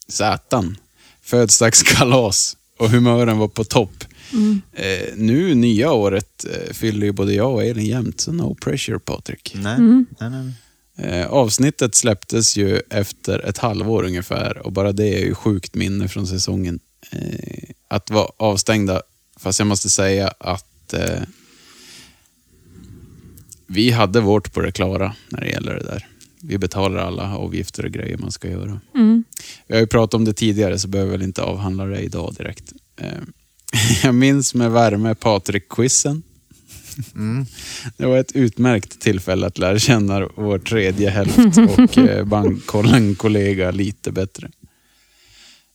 Satan. 0.08 0.76
Födelsedagskalas 1.22 2.56
och 2.78 2.90
humören 2.90 3.38
var 3.38 3.48
på 3.48 3.64
topp. 3.64 4.04
Mm. 4.32 4.60
Eh, 4.72 5.08
nu 5.16 5.54
nya 5.54 5.92
året 5.92 6.44
eh, 6.50 6.72
fyller 6.72 7.06
ju 7.06 7.12
både 7.12 7.34
jag 7.34 7.52
och 7.54 7.64
Elin 7.64 7.86
jämt, 7.86 8.20
så 8.20 8.32
no 8.32 8.54
pressure 8.54 8.98
Patrik. 8.98 9.52
Nej, 9.56 9.74
Mm. 9.76 10.06
nej, 10.20 10.30
nej. 10.30 10.52
Eh, 10.96 11.26
avsnittet 11.26 11.94
släpptes 11.94 12.56
ju 12.56 12.80
efter 12.90 13.38
ett 13.38 13.58
halvår 13.58 14.04
ungefär 14.04 14.58
och 14.58 14.72
bara 14.72 14.92
det 14.92 15.18
är 15.18 15.24
ju 15.24 15.34
sjukt 15.34 15.74
minne 15.74 16.08
från 16.08 16.26
säsongen. 16.26 16.80
Eh, 17.10 17.70
att 17.88 18.10
vara 18.10 18.28
avstängda, 18.36 19.02
fast 19.36 19.58
jag 19.58 19.66
måste 19.66 19.90
säga 19.90 20.34
att 20.38 20.92
eh, 20.92 21.22
vi 23.66 23.90
hade 23.90 24.20
vårt 24.20 24.52
på 24.52 24.60
det 24.60 24.72
klara 24.72 25.14
när 25.28 25.40
det 25.40 25.50
gäller 25.50 25.74
det 25.74 25.84
där. 25.84 26.06
Vi 26.42 26.58
betalar 26.58 26.98
alla 26.98 27.36
avgifter 27.36 27.84
och 27.84 27.90
grejer 27.90 28.18
man 28.18 28.32
ska 28.32 28.48
göra. 28.48 28.80
Mm. 28.94 29.24
Vi 29.66 29.74
har 29.74 29.80
ju 29.80 29.86
pratat 29.86 30.14
om 30.14 30.24
det 30.24 30.32
tidigare 30.32 30.78
så 30.78 30.88
behöver 30.88 31.12
jag 31.12 31.18
väl 31.18 31.26
inte 31.26 31.42
avhandla 31.42 31.84
det 31.84 32.00
idag 32.00 32.34
direkt. 32.38 32.72
Eh, 32.96 33.06
jag 34.02 34.14
minns 34.14 34.54
med 34.54 34.70
värme 34.70 35.14
Patrik-quizen. 35.14 36.22
Mm. 37.14 37.46
Det 37.96 38.06
var 38.06 38.18
ett 38.18 38.32
utmärkt 38.32 39.00
tillfälle 39.00 39.46
att 39.46 39.58
lära 39.58 39.78
känna 39.78 40.28
vår 40.34 40.58
tredje 40.58 41.10
hälft 41.10 41.38
och 41.78 41.98
eh, 41.98 42.24
bankkollega 42.24 43.70
lite 43.70 44.12
bättre. 44.12 44.50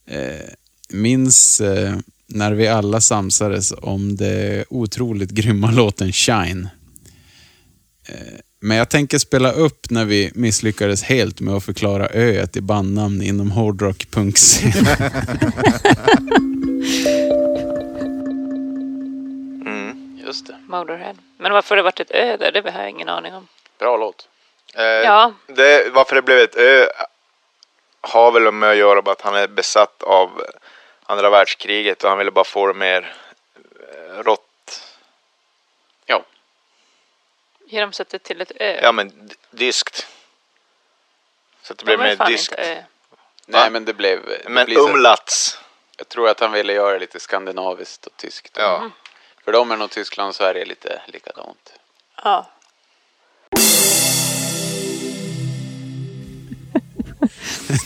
Eh, 0.09 0.49
minns 0.89 1.61
eh, 1.61 1.95
när 2.27 2.53
vi 2.53 2.67
alla 2.67 3.01
samsades 3.01 3.73
om 3.77 4.15
det 4.15 4.65
otroligt 4.69 5.31
grymma 5.31 5.71
låten 5.71 6.11
Shine. 6.11 6.69
Men 8.59 8.77
jag 8.77 8.89
tänker 8.89 9.17
spela 9.17 9.51
upp 9.51 9.89
när 9.89 10.05
vi 10.05 10.31
misslyckades 10.35 11.03
helt 11.03 11.39
med 11.39 11.53
att 11.53 11.63
förklara 11.63 12.07
öet 12.07 12.57
i 12.57 12.61
bandnamn 12.61 13.21
inom 13.21 13.51
hårdrock 13.51 14.07
punkscen. 14.11 14.71
Mm. 20.27 20.35
Just 20.35 20.47
det. 20.47 20.59
Motorhead. 20.67 21.15
Men 21.37 21.53
varför 21.53 21.75
det 21.75 21.81
varit 21.81 21.99
ett 21.99 22.11
ö 22.11 22.37
där, 22.37 22.51
det 22.51 22.71
har 22.71 22.79
jag 22.81 22.89
ingen 22.89 23.09
aning 23.09 23.33
om. 23.35 23.47
Bra 23.77 23.97
låt. 23.97 24.27
Eh, 24.73 24.83
Ja. 24.83 25.33
det, 25.47 25.89
varför 25.93 26.15
det 26.15 26.21
blev 26.21 26.37
ett 26.37 26.55
ö 26.55 26.87
har 28.01 28.31
väl 28.31 28.51
med 28.51 28.69
att 28.69 28.77
göra 28.77 29.01
med 29.01 29.07
att 29.11 29.21
han 29.21 29.35
är 29.35 29.47
besatt 29.47 30.03
av 30.03 30.45
andra 31.03 31.29
världskriget 31.29 32.03
och 32.03 32.09
han 32.09 32.17
ville 32.17 32.31
bara 32.31 32.45
få 32.45 32.67
det 32.67 32.73
mer 32.73 33.15
eh, 33.93 34.23
rått. 34.23 34.95
Ja. 36.05 36.23
Genom 37.65 37.93
sättet 37.93 38.23
till 38.23 38.41
ett 38.41 38.51
ö. 38.55 38.79
Ja 38.81 38.91
men 38.91 39.29
dyskt. 39.51 40.07
Så 41.61 41.73
att 41.73 41.79
det 41.79 41.85
De 41.85 41.97
blev 41.97 42.17
mer 42.17 42.27
dyskt. 42.27 42.53
Nej, 43.45 43.71
men 43.71 43.85
det 43.85 43.93
blev... 43.93 44.25
det 44.25 44.49
Men 44.49 44.65
blir 44.65 44.79
umlats. 44.79 45.59
Jag 45.97 46.09
tror 46.09 46.29
att 46.29 46.39
han 46.39 46.51
ville 46.51 46.73
göra 46.73 46.93
det 46.93 46.99
lite 46.99 47.19
skandinaviskt 47.19 48.05
och 48.05 48.17
tyskt. 48.17 48.57
Ja. 48.57 48.89
För 49.47 49.51
dem 49.51 49.71
är 49.71 49.77
nog 49.77 49.91
Tyskland 49.91 50.29
och 50.29 50.35
Sverige 50.35 50.65
lite 50.65 51.01
likadant. 51.07 51.57
Ja. 52.23 52.51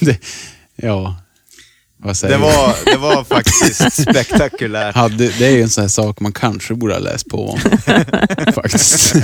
det, 0.00 0.18
ja, 0.76 1.16
vad 1.96 2.16
säger 2.16 2.34
Det 2.34 2.40
var, 2.40 2.76
det 2.84 2.96
var 2.96 3.24
faktiskt 3.34 4.02
spektakulärt. 4.02 4.94
Hade, 4.94 5.28
det 5.28 5.46
är 5.46 5.50
ju 5.50 5.62
en 5.62 5.70
sån 5.70 5.82
här 5.82 5.88
sak 5.88 6.20
man 6.20 6.32
kanske 6.32 6.74
borde 6.74 6.94
ha 6.94 7.00
läst 7.00 7.28
på 7.28 7.48
om. 7.48 7.58
faktiskt. 8.54 9.14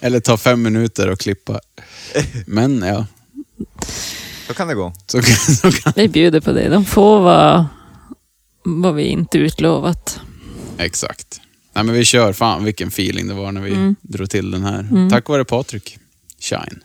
Eller 0.00 0.20
ta 0.20 0.36
fem 0.36 0.62
minuter 0.62 1.10
och 1.10 1.20
klippa. 1.20 1.60
Men 2.46 2.82
ja, 2.82 3.06
Så 4.46 4.54
kan 4.54 4.68
det 4.68 4.74
gå. 4.74 4.92
så 5.06 5.22
kan, 5.22 5.36
så 5.56 5.72
kan. 5.72 5.92
Vi 5.96 6.08
bjuder 6.08 6.40
på 6.40 6.52
det. 6.52 6.68
De 6.68 6.84
får 6.84 7.20
vad, 7.20 7.66
vad 8.62 8.94
vi 8.94 9.04
inte 9.04 9.38
utlovat. 9.38 10.20
Exakt. 10.78 11.40
Nej, 11.72 11.84
men 11.84 11.94
vi 11.94 12.04
kör. 12.04 12.32
Fan 12.32 12.64
vilken 12.64 12.88
feeling 12.88 13.28
det 13.28 13.34
var 13.34 13.52
när 13.52 13.60
vi 13.60 13.70
Mm. 13.72 13.96
drog 14.02 14.30
till 14.30 14.50
den 14.50 14.62
här. 14.64 14.80
Mm. 14.80 15.10
Tack 15.10 15.28
vare 15.28 15.44
Patrik. 15.44 15.98
Shine. 16.40 16.80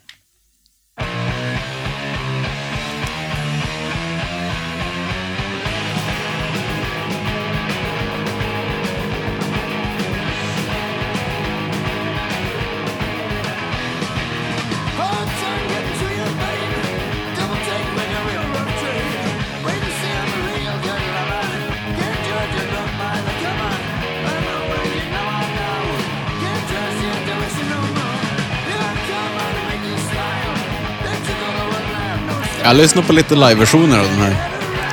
Jag 32.70 32.78
lyssnar 32.78 33.04
på 33.04 33.14
lite 33.14 33.36
live-versioner 33.36 34.00
av 34.00 34.06
den 34.06 34.22
här. 34.22 34.36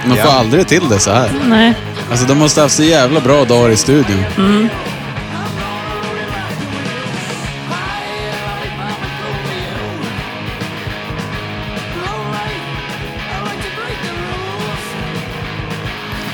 De 0.05 0.09
får 0.09 0.19
Ja. 0.19 0.33
aldrig 0.39 0.67
till 0.67 0.89
det 0.89 0.99
så 0.99 1.11
här. 1.13 1.31
Nej. 1.49 1.75
Alltså 2.11 2.27
de 2.27 2.39
måste 2.39 2.61
ha 2.61 2.65
haft 2.65 2.75
så 2.77 2.83
jävla 2.83 3.21
bra 3.21 3.45
dagar 3.45 3.71
i 3.71 3.77
studion. 3.77 4.25
Mm. 4.39 4.69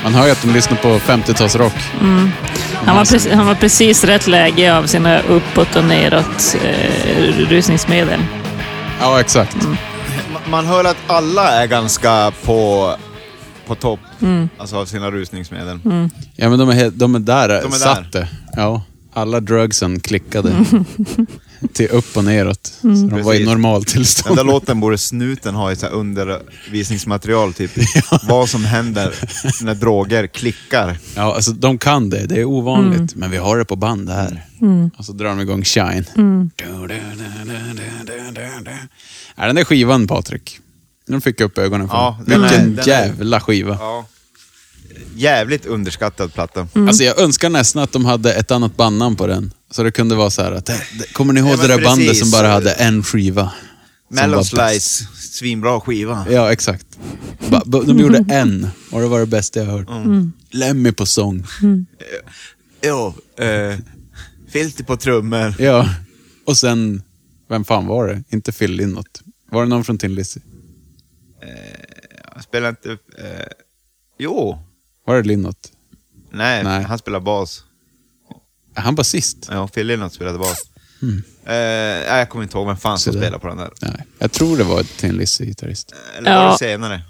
Man 0.03 0.15
hör 0.15 0.27
ju 0.27 0.33
att 0.33 0.43
de 0.43 0.51
lyssnar 0.53 0.77
på 0.77 0.89
50-talsrock. 0.99 1.75
Mm. 2.01 2.33
Han, 2.87 2.97
var 2.97 3.05
precis, 3.05 3.33
han 3.33 3.47
var 3.47 3.55
precis 3.55 4.05
rätt 4.05 4.27
läge 4.27 4.77
av 4.77 4.87
sina 4.87 5.21
uppåt 5.21 5.77
och 5.77 5.85
neråt 5.85 6.57
eh, 6.65 7.23
rusningsmedel. 7.49 8.21
Ja, 9.01 9.21
exakt. 9.21 9.57
Ma- 10.53 10.57
Man 10.57 10.67
hör 10.67 10.85
att 10.85 10.97
alla 11.07 11.49
är 11.63 11.67
ganska 11.67 12.33
på, 12.45 12.91
på 13.67 13.75
topp, 13.75 14.01
Mm. 14.23 14.49
alltså 14.59 14.77
av 14.77 14.87
sina 14.87 15.11
rusningsmedel. 15.11 15.79
Mm. 15.85 16.11
Ja, 16.37 16.49
men 16.51 16.59
de 16.59 16.69
är, 16.69 16.75
he- 16.75 16.91
de 16.95 17.15
är 17.15 17.19
där, 17.19 17.49
De 17.49 17.55
är 17.55 17.61
där. 17.63 17.69
satte. 17.71 18.29
Ja, 18.57 18.83
alla 19.13 19.41
drugsen 19.41 20.01
klickade. 20.01 20.53
till 21.73 21.89
upp 21.89 22.17
och 22.17 22.25
neråt. 22.25 22.73
Mm. 22.85 22.97
Så 22.97 23.03
de 23.03 23.11
var 23.11 23.19
i 23.35 23.37
Precis. 23.37 23.39
Den 23.39 23.55
normaltillstånd. 23.63 24.37
där 24.37 24.45
låten 24.45 24.81
borde 24.81 24.99
snuten 24.99 25.55
ha 25.55 25.73
i 25.73 25.77
så 25.77 25.87
här 25.87 25.93
undervisningsmaterial, 25.93 27.53
typ. 27.55 27.71
Vad 28.29 28.49
som 28.49 28.65
händer 28.65 29.15
när 29.63 29.75
droger 29.75 30.27
klickar. 30.27 30.99
Ja, 31.15 31.35
alltså 31.35 31.53
de 31.53 31.79
kan 31.79 32.11
det. 32.11 32.27
Det 32.27 32.41
är 32.41 32.45
ovanligt. 32.45 33.15
Men 33.15 33.31
vi 33.31 33.37
har 33.37 33.59
det 33.59 33.65
på 33.65 33.77
band 33.77 34.11
här. 34.11 34.47
Mm. 34.61 34.91
Och 34.99 35.05
så 35.05 35.13
drar 35.13 35.29
de 35.29 35.41
igång 35.41 35.65
Shine. 35.65 36.05
Mm. 36.17 36.51
Ja, 39.37 39.47
den 39.47 39.57
där 39.57 39.65
skivan 39.65 40.07
Patrik. 40.07 40.59
Den 41.07 41.21
fick 41.21 41.41
jag 41.41 41.47
upp 41.47 41.59
ögonen 41.59 41.89
för. 41.89 41.97
Ja, 41.97 42.21
den 42.27 42.45
är- 42.45 42.49
Vilken 42.49 42.77
den 42.77 42.85
är- 42.85 42.89
jävla 42.89 43.41
skiva. 43.41 43.77
Ja. 43.81 44.07
Jävligt 45.17 45.67
underskattad 45.67 46.35
platta. 46.35 46.67
Alltså 46.75 47.05
jag 47.05 47.19
önskar 47.21 47.51
nästan 47.51 47.83
att 47.83 47.93
de 47.93 48.05
hade 48.05 48.35
ett 48.35 48.51
annat 48.51 48.77
bandnamn 48.77 49.17
på 49.17 49.27
den. 49.27 49.53
Så 49.73 49.83
det 49.83 49.91
kunde 49.91 50.15
vara 50.15 50.31
så 50.31 50.43
här 50.43 50.53
att, 50.53 50.67
det- 50.67 50.83
det- 50.99 51.13
kommer 51.13 51.33
ni 51.33 51.41
ihåg 51.41 51.51
Ja, 51.51 51.57
det 51.57 51.69
där 51.69 51.83
bandet 51.85 52.09
precis. 52.09 52.21
som 52.21 52.31
bara 52.31 52.49
hade 52.49 52.73
en 52.73 53.03
skiva? 53.03 53.53
Mellow? 54.09 54.43
Slice, 54.43 55.05
svinbra 55.15 55.81
skiva. 55.81 56.27
Ja, 56.31 56.53
exakt. 56.53 56.87
De 57.67 57.99
gjorde 57.99 58.25
en 58.29 58.69
och 58.91 59.01
det 59.01 59.07
var 59.09 59.21
det 59.21 59.27
bästa 59.27 59.61
jag 59.61 59.67
hört. 59.67 59.89
Mm. 59.89 60.33
Lemmy 60.51 60.93
på 60.93 61.07
sång. 61.07 61.47
Jo, 62.83 63.15
eh, 63.39 63.79
filter 64.49 64.85
på 64.85 64.97
trummor. 64.97 65.55
Ja, 65.59 65.89
och 66.47 66.57
sen, 66.57 67.03
vem 67.49 67.65
fan 67.65 67.87
var 67.87 68.07
det? 68.09 68.23
Inte 68.29 68.53
Phil 68.53 68.73
Lynott. 68.73 69.23
Var 69.51 69.63
det 69.63 69.69
någon 69.69 69.85
från 69.85 69.99
Tin 69.99 70.15
Lizzy? 70.15 70.41
Han 72.35 72.43
spelar 72.43 72.69
inte... 72.69 72.91
Eh, 72.93 73.47
jo, 74.19 74.59
Var 75.07 75.17
det 75.17 75.23
Lynott? 75.29 75.73
nej, 76.33 76.65
Nej. 76.65 76.83
han 76.85 76.99
spelar 76.99 77.21
bas. 77.21 77.65
Är 78.75 78.81
han 78.81 78.95
basist? 78.95 79.49
Ja, 79.51 79.69
Phil 79.69 79.87
Lynott 79.87 80.15
spelade 80.15 80.39
bas. 80.39 80.57
Mm. 81.03 81.23
Eh, 81.47 81.55
jag 82.19 82.29
kommer 82.29 82.43
inte 82.43 82.59
ihåg 82.59 82.67
vem 82.67 82.77
fan 82.77 82.99
som 82.99 83.13
spelar 83.13 83.39
på 83.39 83.49
den 83.49 83.57
där. 83.57 83.71
Nej, 83.83 84.07
jag 84.19 84.33
tror 84.33 84.57
det 84.57 84.65
var 84.65 84.81
ett 84.81 84.97
Tin 84.97 85.13
Lizzy-gitarrist. 85.17 85.93
Eller 86.19 86.35
var 86.37 86.45
Ja. 86.45 86.51
det 86.53 86.59
senare? 86.59 87.01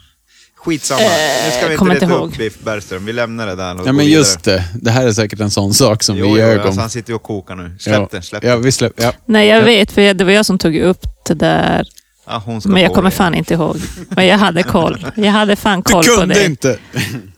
Skitsamma, 0.57 1.01
Eh, 1.01 1.09
nu 1.45 1.51
ska 1.51 1.61
vi 1.61 1.65
inte 1.67 1.77
kommer 1.77 1.95
inte 1.95 2.07
reta 2.07 2.15
ihåg. 2.17 2.29
upp 2.29 2.39
Biff 2.39 2.59
Bergström. 2.61 3.05
Vi 3.05 3.13
lämnar 3.13 3.47
det 3.47 3.55
där 3.55 3.75
och 3.75 3.81
Ja 3.81 3.85
går 3.85 3.93
men 3.93 3.97
vidare. 4.07 4.19
just 4.19 4.45
det, 4.45 4.65
det 4.75 4.91
här 4.91 5.07
är 5.07 5.13
säkert 5.13 5.41
en 5.41 5.51
sån 5.51 5.75
sak 5.75 6.03
som 6.03 6.17
Jo, 6.17 6.25
vi 6.25 6.31
jo, 6.31 6.37
ljög 6.37 6.61
om. 6.61 6.67
alltså 6.67 6.81
han 6.81 6.91
sitter 6.91 7.11
ju 7.11 7.15
och 7.15 7.23
kokar 7.23 7.57
nu. 7.57 7.77
Släpp 7.79 7.95
ja. 7.95 8.09
den, 8.11 8.23
släpp 8.23 8.45
Ja, 8.45 8.51
den. 8.53 8.63
vi 8.63 8.73
släpp, 8.73 8.93
ja. 8.97 9.13
Nej, 9.27 9.49
jag 9.49 9.59
Ja. 9.61 9.65
vet, 9.65 9.93
för 9.93 10.15
det 10.15 10.25
var 10.25 10.33
jag 10.33 10.47
som 10.47 10.59
tog 10.59 10.77
upp 10.77 11.07
det 11.27 11.35
där. 11.35 11.87
Ja, 12.27 12.43
hon 12.47 12.61
ska 12.61 12.71
Men 12.71 12.83
jag 12.83 12.95
kommer 12.95 13.11
det. 13.11 13.17
fan 13.17 13.35
inte 13.35 13.55
ihåg. 13.55 13.77
Men 14.09 14.27
jag 14.27 14.39
hade 14.39 14.63
koll. 14.63 15.07
Jag 15.17 15.33
hade 15.33 15.57
fan 15.57 15.79
Du 15.79 15.93
koll 15.93 16.05
på 16.05 16.17
kunde 16.21 16.35
det. 16.35 16.45
inte! 16.45 16.79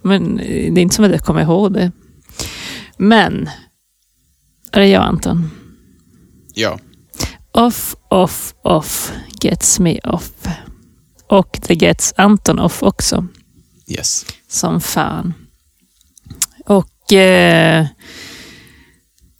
Men 0.03 0.39
eh, 0.41 0.47
det 0.75 0.81
är 0.81 0.83
inte 0.83 0.95
som 0.95 1.05
att 1.05 1.11
jag 1.11 1.21
kommer 1.21 1.43
ihåg 1.43 1.73
det. 1.73 1.93
Men, 2.97 3.49
är 4.75 4.81
det 4.81 4.89
jag 4.89 5.03
Anton? 5.03 5.51
Ja. 6.55 6.79
Off, 7.53 7.97
off, 8.09 8.55
off 8.63 9.13
gets 9.41 9.79
me 9.81 10.01
off. 10.01 10.31
Och 11.27 11.59
det 11.67 11.75
gets 11.75 12.15
Anton 12.17 12.59
off 12.59 12.83
också. 12.83 13.27
Yes. 13.87 14.27
Som 14.49 14.81
fan. 14.81 15.35
Och 16.67 17.13
eh, 17.13 17.87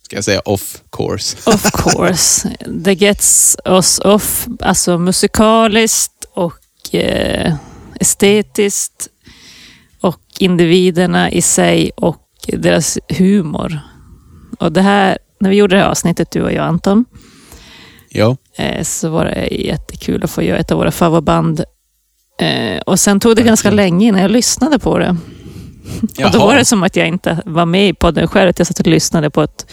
Ska 0.03 0.17
jag 0.17 0.25
säga 0.25 0.41
off 0.45 0.83
course? 0.93 1.37
of 1.51 1.71
course, 1.73 2.57
det 2.67 2.95
gets 2.95 3.57
oss 3.65 3.99
off, 3.99 4.49
alltså 4.61 4.99
musikaliskt 4.99 6.25
och 6.35 6.95
eh, 6.95 7.55
estetiskt 8.01 9.09
och 10.01 10.21
individerna 10.39 11.31
i 11.31 11.43
sig 11.43 11.91
och 11.97 12.21
deras 12.47 12.99
humor. 13.09 13.81
Och 14.59 14.73
det 14.73 14.83
här, 14.83 15.19
när 15.41 15.51
vi 15.51 15.57
gjorde 15.57 15.77
det 15.77 15.83
här 15.83 15.89
avsnittet, 15.89 16.31
du 16.31 16.43
och 16.43 16.53
jag 16.53 16.65
Anton, 16.67 17.05
Ja. 18.11 18.37
eh, 18.59 18.83
så 18.83 19.09
var 19.09 19.25
det 19.25 19.47
jättekul 19.47 20.25
att 20.25 20.31
få 20.31 20.43
göra 20.43 20.59
ett 20.59 20.71
av 20.71 20.79
våra 20.79 20.91
favoritband. 20.93 21.65
Eh, 22.41 22.81
och 22.87 23.01
sen 23.01 23.21
tog 23.21 23.37
det 23.37 23.43
ganska 23.43 23.71
länge 23.71 24.07
innan 24.09 24.21
jag 24.21 24.31
lyssnade 24.31 24.79
på 24.79 24.99
det. 24.99 25.09
Och 26.03 26.09
då 26.17 26.39
Jaha. 26.39 26.47
var 26.47 26.57
det 26.57 26.65
som 26.65 26.83
att 26.83 26.97
jag 26.97 27.09
inte 27.09 27.43
var 27.47 27.67
med 27.67 27.89
i 27.89 27.95
podden 27.95 28.29
själv, 28.29 28.51
att 28.51 28.59
jag 28.59 28.67
satt 28.69 28.81
och 28.81 28.87
lyssnade 28.87 29.31
på 29.31 29.43
ett, 29.43 29.67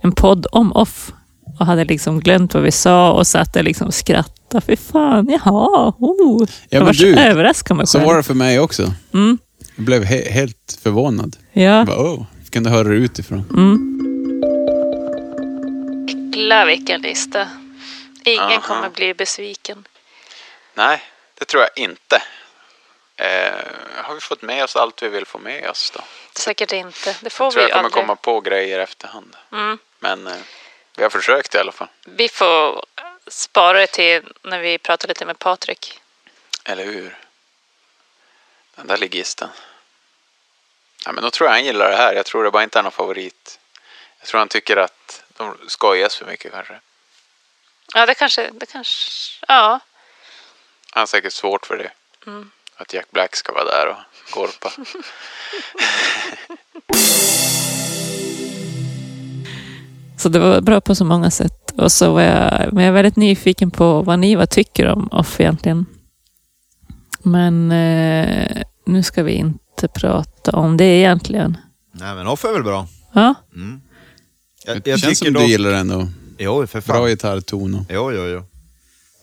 en 0.00 0.12
podd 0.12 0.46
om 0.52 0.72
off. 0.72 1.12
Och 1.60 1.66
hade 1.66 1.84
liksom 1.84 2.20
glömt 2.20 2.54
vad 2.54 2.62
vi 2.62 2.70
sa 2.70 3.12
och 3.12 3.26
satt 3.26 3.54
liksom 3.64 3.86
och 3.86 3.94
skrattade. 3.94 4.60
Fy 4.66 4.76
fan, 4.76 5.28
jaha, 5.30 5.92
oh. 5.98 6.46
Ja, 6.48 6.78
jag 6.78 6.84
var 6.84 6.92
så 6.92 7.06
överraskad 7.06 7.76
mig 7.76 7.86
Så 7.86 7.98
var 7.98 8.16
det 8.16 8.22
för 8.22 8.34
mig 8.34 8.60
också. 8.60 8.92
Mm. 9.14 9.38
Jag 9.76 9.84
blev 9.84 10.04
he- 10.04 10.30
helt 10.30 10.78
förvånad. 10.82 11.36
Ja. 11.52 11.62
Jag 11.62 11.86
bara, 11.86 11.98
oh, 12.14 12.24
kunde 12.50 12.70
höra 12.70 12.88
det 12.88 12.94
utifrån. 12.94 13.44
Mm. 13.50 13.93
Jäklar 16.34 16.66
vilken 16.66 17.02
lista. 17.02 17.48
Ingen 18.24 18.40
Aha. 18.42 18.60
kommer 18.60 18.88
bli 18.88 19.14
besviken. 19.14 19.88
Nej, 20.74 21.02
det 21.34 21.44
tror 21.44 21.62
jag 21.62 21.70
inte. 21.76 22.22
Eh, 23.16 23.52
har 24.04 24.14
vi 24.14 24.20
fått 24.20 24.42
med 24.42 24.64
oss 24.64 24.76
allt 24.76 25.02
vi 25.02 25.08
vill 25.08 25.26
få 25.26 25.38
med 25.38 25.70
oss 25.70 25.90
då? 25.90 26.00
Säkert 26.34 26.72
inte. 26.72 27.16
Det 27.20 27.30
får 27.30 27.46
Jag 27.46 27.52
tror 27.52 27.62
vi 27.62 27.68
jag 27.68 27.76
kommer 27.76 27.84
aldrig. 27.84 28.04
komma 28.04 28.16
på 28.16 28.40
grejer 28.40 28.78
efterhand. 28.78 29.36
Mm. 29.52 29.78
Men 29.98 30.26
eh, 30.26 30.36
vi 30.96 31.02
har 31.02 31.10
försökt 31.10 31.54
i 31.54 31.58
alla 31.58 31.72
fall. 31.72 31.88
Vi 32.04 32.28
får 32.28 32.84
spara 33.26 33.78
det 33.78 33.86
till 33.86 34.32
när 34.42 34.58
vi 34.60 34.78
pratar 34.78 35.08
lite 35.08 35.26
med 35.26 35.38
Patrik. 35.38 36.00
Eller 36.64 36.84
hur? 36.84 37.18
Den 38.76 38.86
där 38.86 38.96
ligisten. 38.96 39.48
Ja, 41.04 41.12
men 41.12 41.24
då 41.24 41.30
tror 41.30 41.48
jag 41.48 41.52
han 41.54 41.64
gillar 41.64 41.90
det 41.90 41.96
här. 41.96 42.14
Jag 42.14 42.26
tror 42.26 42.44
det 42.44 42.50
bara 42.50 42.62
inte 42.62 42.78
är 42.78 42.82
någon 42.82 42.92
favorit. 42.92 43.58
Jag 44.18 44.28
tror 44.28 44.38
han 44.38 44.48
tycker 44.48 44.76
att 44.76 45.23
de 45.36 45.56
skojas 45.68 46.16
för 46.16 46.26
mycket 46.26 46.52
kanske. 46.52 46.80
Ja, 47.94 48.06
det 48.06 48.14
kanske... 48.14 48.50
Det 48.50 48.66
kanske 48.66 49.10
ja. 49.48 49.80
Han 50.90 51.00
har 51.00 51.06
säkert 51.06 51.32
svårt 51.32 51.66
för 51.66 51.76
det. 51.76 51.90
Mm. 52.26 52.50
Att 52.76 52.92
Jack 52.92 53.10
Black 53.10 53.36
ska 53.36 53.52
vara 53.52 53.64
där 53.64 53.88
och 53.88 53.96
korpa. 54.30 54.72
Så 60.18 60.28
det 60.28 60.38
var 60.38 60.60
bra 60.60 60.80
på 60.80 60.94
så 60.94 61.04
många 61.04 61.30
sätt. 61.30 61.70
Och 61.76 61.92
så 61.92 62.12
var 62.12 62.22
jag, 62.22 62.72
men 62.72 62.84
jag 62.84 62.88
är 62.88 62.92
väldigt 62.92 63.16
nyfiken 63.16 63.70
på 63.70 64.02
vad 64.02 64.18
ni 64.18 64.34
vad 64.34 64.50
tycker 64.50 64.86
om 64.86 65.08
off 65.12 65.40
egentligen. 65.40 65.86
Men 67.22 67.72
eh, 67.72 68.62
nu 68.86 69.02
ska 69.02 69.22
vi 69.22 69.32
inte 69.32 69.88
prata 69.94 70.56
om 70.56 70.76
det 70.76 70.84
egentligen. 70.84 71.56
Nej 71.92 72.14
men 72.14 72.26
off 72.26 72.44
är 72.44 72.52
väl 72.52 72.62
bra. 72.64 72.86
Ja, 73.12 73.34
Mm. 73.54 73.80
Det 74.84 75.00
känns 75.00 75.18
som 75.18 75.32
dock- 75.32 75.42
du 75.42 75.48
gillar 75.48 75.70
den 75.70 75.90
ändå. 75.90 76.08
Jo, 76.38 76.66
för 76.66 76.80
fan. 76.80 76.96
Bra 76.96 77.08
gitarrton 77.08 77.74
och... 77.74 77.86
Jo, 77.88 78.12
jo, 78.12 78.24
jo. 78.26 78.44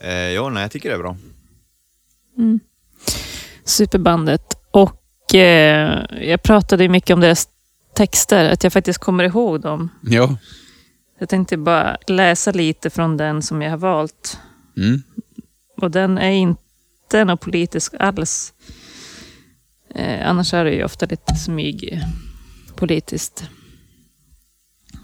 Eh, 0.08 0.30
jo, 0.30 0.50
nej, 0.50 0.62
jag 0.62 0.72
tycker 0.72 0.90
det 0.90 0.96
är 0.96 1.00
bra. 1.00 1.18
mm. 2.38 2.60
superbandet. 3.66 4.58
Och 4.72 5.36
eh, 5.36 6.06
jag 6.22 6.44
pratade 6.44 6.84
ju 6.84 6.90
mycket 6.90 7.14
om 7.14 7.20
deras 7.20 7.50
texter, 7.96 8.50
att 8.50 8.64
jag 8.64 8.74
faktiskt 8.74 9.00
kommer 9.00 9.24
ihåg 9.24 9.62
dem. 9.62 9.90
Ja. 10.02 10.38
Jag 11.20 11.30
tänkte 11.30 11.58
bara 11.58 11.98
läsa 12.08 12.52
lite 12.52 12.90
från 12.90 13.18
den 13.18 13.42
som 13.42 13.62
jag 13.62 13.70
har 13.70 13.78
valt. 13.78 14.38
Mm. 14.78 15.02
Och 15.78 15.92
den 15.92 16.18
är 16.18 16.32
inte 16.32 17.24
något 17.26 17.42
politisk 17.42 17.94
alls. 18.00 18.54
Eh, 19.96 20.30
annars 20.30 20.54
är 20.54 20.66
det 20.66 20.72
ju 20.72 20.84
ofta 20.84 21.06
lite 21.06 21.36
smyg 21.36 22.02
politiskt. 22.76 23.44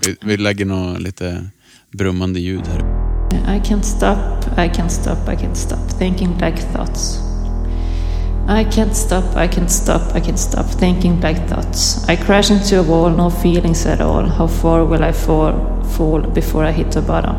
Vi, 0.05 0.15
vi 0.21 0.37
lägger 0.37 0.65
nog 0.65 0.99
lite 0.99 1.45
brummande 1.91 2.39
ljud 2.39 2.67
här. 2.67 2.97
I 3.55 3.59
can't 3.59 3.83
stop, 3.83 4.17
I 4.57 4.69
can't 4.69 4.89
stop, 4.89 5.29
I 5.29 5.35
can't 5.35 5.55
stop 5.55 5.99
thinking 5.99 6.37
black 6.37 6.59
thoughts. 6.73 7.19
I 8.49 8.63
can't 8.63 8.93
stop, 8.95 9.35
I 9.35 9.47
can't 9.47 9.69
stop, 9.69 10.15
I 10.15 10.21
can't 10.21 10.37
stop 10.37 10.79
thinking 10.79 11.19
black 11.19 11.49
thoughts. 11.49 12.09
I 12.09 12.15
crash 12.15 12.51
into 12.51 12.79
a 12.79 12.83
wall, 12.83 13.09
no 13.09 13.29
feelings 13.29 13.85
at 13.85 14.01
all. 14.01 14.25
How 14.25 14.47
far 14.47 14.85
will 14.85 15.03
I 15.03 15.11
fall, 15.11 15.83
fall 15.97 16.21
before 16.21 16.69
I 16.69 16.71
hit 16.71 16.91
the 16.91 17.01
bottom? 17.01 17.35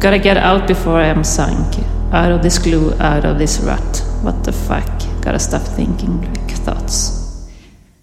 Gotta 0.00 0.18
get 0.18 0.36
out 0.36 0.66
before 0.66 1.02
I 1.02 1.08
am 1.08 1.24
sunk. 1.24 1.78
Out 2.12 2.32
of 2.32 2.42
this 2.42 2.58
glue, 2.58 2.92
out 3.00 3.24
of 3.24 3.38
this 3.38 3.60
rut. 3.60 4.02
What 4.22 4.44
the 4.44 4.52
fuck? 4.52 5.22
Gotta 5.24 5.38
stop 5.38 5.62
thinking 5.76 6.18
black 6.20 6.50
thoughts. 6.64 7.12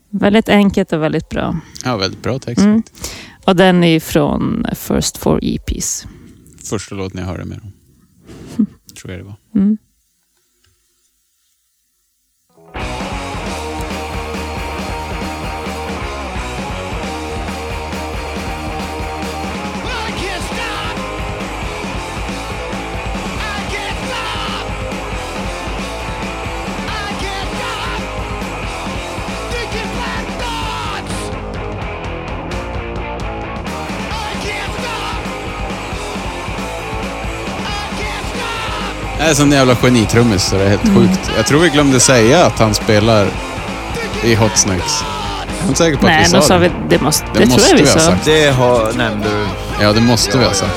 Väldigt 0.09 0.49
enkelt 0.49 0.93
och 0.93 1.01
väldigt 1.01 1.29
bra. 1.29 1.55
Ja, 1.83 1.97
väldigt 1.97 2.21
bra 2.21 2.39
text. 2.39 2.65
Mm. 2.65 2.83
Och 3.45 3.55
den 3.55 3.83
är 3.83 3.99
från 3.99 4.65
First 4.75 5.17
Four 5.17 5.39
EPs. 5.43 6.07
Första 6.63 6.95
låten 6.95 7.19
jag 7.19 7.27
hörde 7.27 7.45
med 7.45 7.57
dem. 7.57 7.71
Tror 9.01 9.11
jag 9.13 9.19
det 9.19 9.25
var. 9.25 9.35
Mm. 9.55 9.77
Är 39.29 39.33
sån 39.33 39.51
jävla 39.51 39.75
genitrummis 39.75 40.43
så 40.43 40.55
det 40.55 40.63
är 40.63 40.69
helt 40.69 40.83
Mm. 40.85 40.95
sjukt. 41.07 41.31
Jag 41.37 41.45
tror 41.45 41.59
vi 41.59 41.69
glömde 41.69 41.99
säga 41.99 42.45
att 42.45 42.59
han 42.59 42.73
spelar 42.73 43.27
i 44.23 44.35
Hot 44.35 44.57
Snakes. 44.57 45.03
Jag 45.57 45.63
är 45.63 45.67
inte 45.67 45.77
säker 45.77 45.97
på 45.97 46.05
att 46.07 46.11
Nej, 46.11 46.23
vi 46.27 46.31
då 46.33 46.41
sa 46.41 46.47
sa 46.47 46.53
det. 46.53 46.59
vi, 46.59 46.71
det 46.89 47.01
måste, 47.01 47.25
det, 47.33 47.39
Det 47.39 47.45
tror 47.45 47.53
måste 47.53 47.69
jag 47.71 47.77
vi 47.77 47.83
vi 47.83 47.89
ha 47.89 47.99
sa. 47.99 48.05
sagt. 48.11 48.25
Det 48.25 48.49
har, 48.55 48.93
nämnde 48.97 49.29
du. 49.29 49.45
Ja, 49.83 49.93
det 49.93 50.01
måste 50.01 50.37
vi 50.37 50.45
ha 50.45 50.53
sagt. 50.53 50.75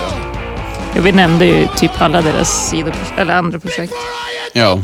Ja, 0.94 1.00
vi 1.02 1.12
nämnde 1.12 1.44
ju 1.46 1.66
typ 1.76 1.90
alla 2.02 2.22
deras 2.22 2.68
sidor, 2.68 2.94
eller 3.18 3.34
andra 3.34 3.58
projekt. 3.58 3.92
Ja. 4.52 4.78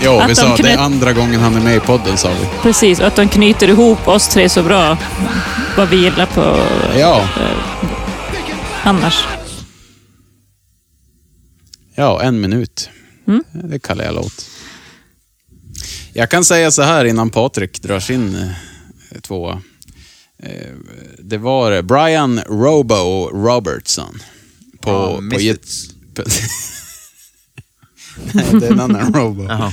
Ja, 0.00 0.20
Att 0.22 0.30
vi 0.30 0.34
de 0.34 0.40
sa 0.40 0.56
det 0.56 0.70
är 0.70 0.78
andra 0.78 1.12
gången 1.12 1.40
han 1.40 1.56
är 1.56 1.60
med 1.60 1.76
i 1.76 1.80
podden 1.80 2.16
sa 2.16 2.28
vi. 2.28 2.46
Precis, 2.62 3.00
och 3.00 3.06
att 3.06 3.16
de 3.16 3.28
knyter 3.28 3.68
ihop 3.68 4.08
oss 4.08 4.28
tre 4.28 4.48
så 4.48 4.62
bra. 4.62 4.96
Vad 5.76 5.88
vi 5.88 5.96
gillar 5.96 6.26
på 6.26 6.56
Ja. 6.98 7.20
Annars. 8.86 9.24
Ja, 11.94 12.22
en 12.22 12.40
minut. 12.40 12.90
Mm. 13.26 13.44
Det 13.52 13.78
kallar 13.78 14.04
jag 14.04 14.14
låt. 14.14 14.50
Jag 16.12 16.30
kan 16.30 16.44
säga 16.44 16.70
så 16.70 16.82
här 16.82 17.04
innan 17.04 17.30
Patrik 17.30 17.82
drar 17.82 18.00
sin 18.00 18.34
eh, 18.36 19.20
tvåa. 19.20 19.62
Eh, 20.38 20.74
det 21.18 21.38
var 21.38 21.82
Brian 21.82 22.40
Robo 22.40 23.30
Robertson. 23.32 24.18
På, 24.80 24.90
Ja, 24.90 25.14
på 25.16 25.20
Misfits. 25.20 25.84
git- 25.88 26.14
på- 26.14 26.22
Nej, 26.26 26.48
det 28.32 28.66
är 28.66 28.72
en 28.72 28.80
annan 28.80 29.14
Robo. 29.14 29.44
Jaha. 29.44 29.72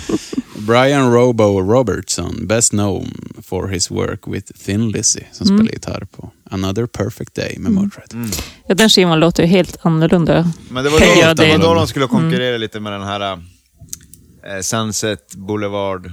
Brian 0.58 1.14
Robo 1.14 1.62
Robertson, 1.62 2.48
best 2.48 2.70
known 2.70 3.34
for 3.44 3.68
his 3.68 3.92
work 3.92 4.28
with 4.28 4.54
Thin 4.66 4.90
Lizzy, 4.92 5.20
som 5.32 5.48
Mm. 5.48 5.58
spelar 5.58 5.72
gitarr 5.74 6.08
på 6.12 6.32
Another 6.52 6.86
Perfect 6.86 7.36
Day 7.36 7.56
med 7.60 7.72
Motörhead. 7.72 8.30
Ja, 8.68 8.76
den 8.76 8.90
skivan 8.90 9.20
låter 9.20 9.44
ju 9.44 9.50
helt 9.50 9.78
annorlunda. 9.82 10.52
Men 10.70 10.84
det 10.84 10.90
var 10.90 11.00
då, 11.00 11.34
det 11.44 11.52
var 11.52 11.58
då 11.58 11.74
de 11.74 11.88
skulle 11.88 12.06
Mm. 12.06 12.22
konkurrera 12.22 12.58
lite 12.58 12.80
med 12.80 12.94
den 12.94 13.04
här 13.04 13.32
eh, 13.32 14.62
Sunset 14.62 15.36
Boulevard 15.36 16.12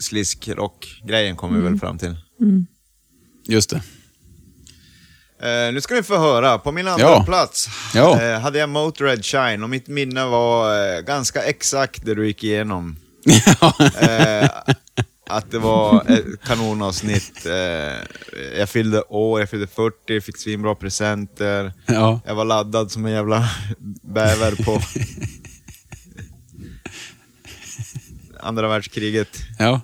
slisk 0.00 0.48
rock-grejen 0.48 1.36
kom 1.36 1.54
vi 1.54 1.60
väl 1.60 1.78
fram 1.78 1.98
till. 1.98 2.16
Mm. 2.40 2.66
Just 3.48 3.70
det. 3.70 3.82
Eh, 5.42 5.72
nu 5.72 5.80
ska 5.80 5.94
ni 5.94 6.02
få 6.02 6.16
höra. 6.18 6.58
På 6.58 6.72
min 6.72 6.88
andra 6.88 7.04
Ja. 7.06 7.24
plats 7.24 7.68
Ja. 7.94 8.22
eh, 8.22 8.40
hade 8.40 8.58
jag 8.58 8.68
Motörhead 8.68 9.22
Shine 9.22 9.62
och 9.62 9.70
mitt 9.70 9.86
minne 9.88 10.24
var 10.24 10.94
eh, 10.96 11.00
ganska 11.00 11.42
exakt 11.42 12.04
det 12.04 12.14
du 12.14 12.26
gick 12.26 12.44
igenom. 12.44 12.96
att 15.30 15.50
det 15.50 15.58
var 15.58 16.10
ett 16.10 16.24
kanonavsnitt. 16.44 17.46
Jag 18.58 18.68
fyllde 18.68 19.02
år, 19.02 19.40
jag 19.40 19.50
fyllde 19.50 19.66
40, 19.66 20.20
fick 20.20 20.36
svinbra 20.38 20.74
presenter. 20.74 21.72
Ja. 21.86 22.20
Jag 22.26 22.34
var 22.34 22.44
laddad 22.44 22.90
som 22.90 23.06
en 23.06 23.12
jävla 23.12 23.48
bäver 24.02 24.64
på 24.64 24.80
andra 28.40 28.68
världskriget. 28.68 29.28
Ja. 29.58 29.80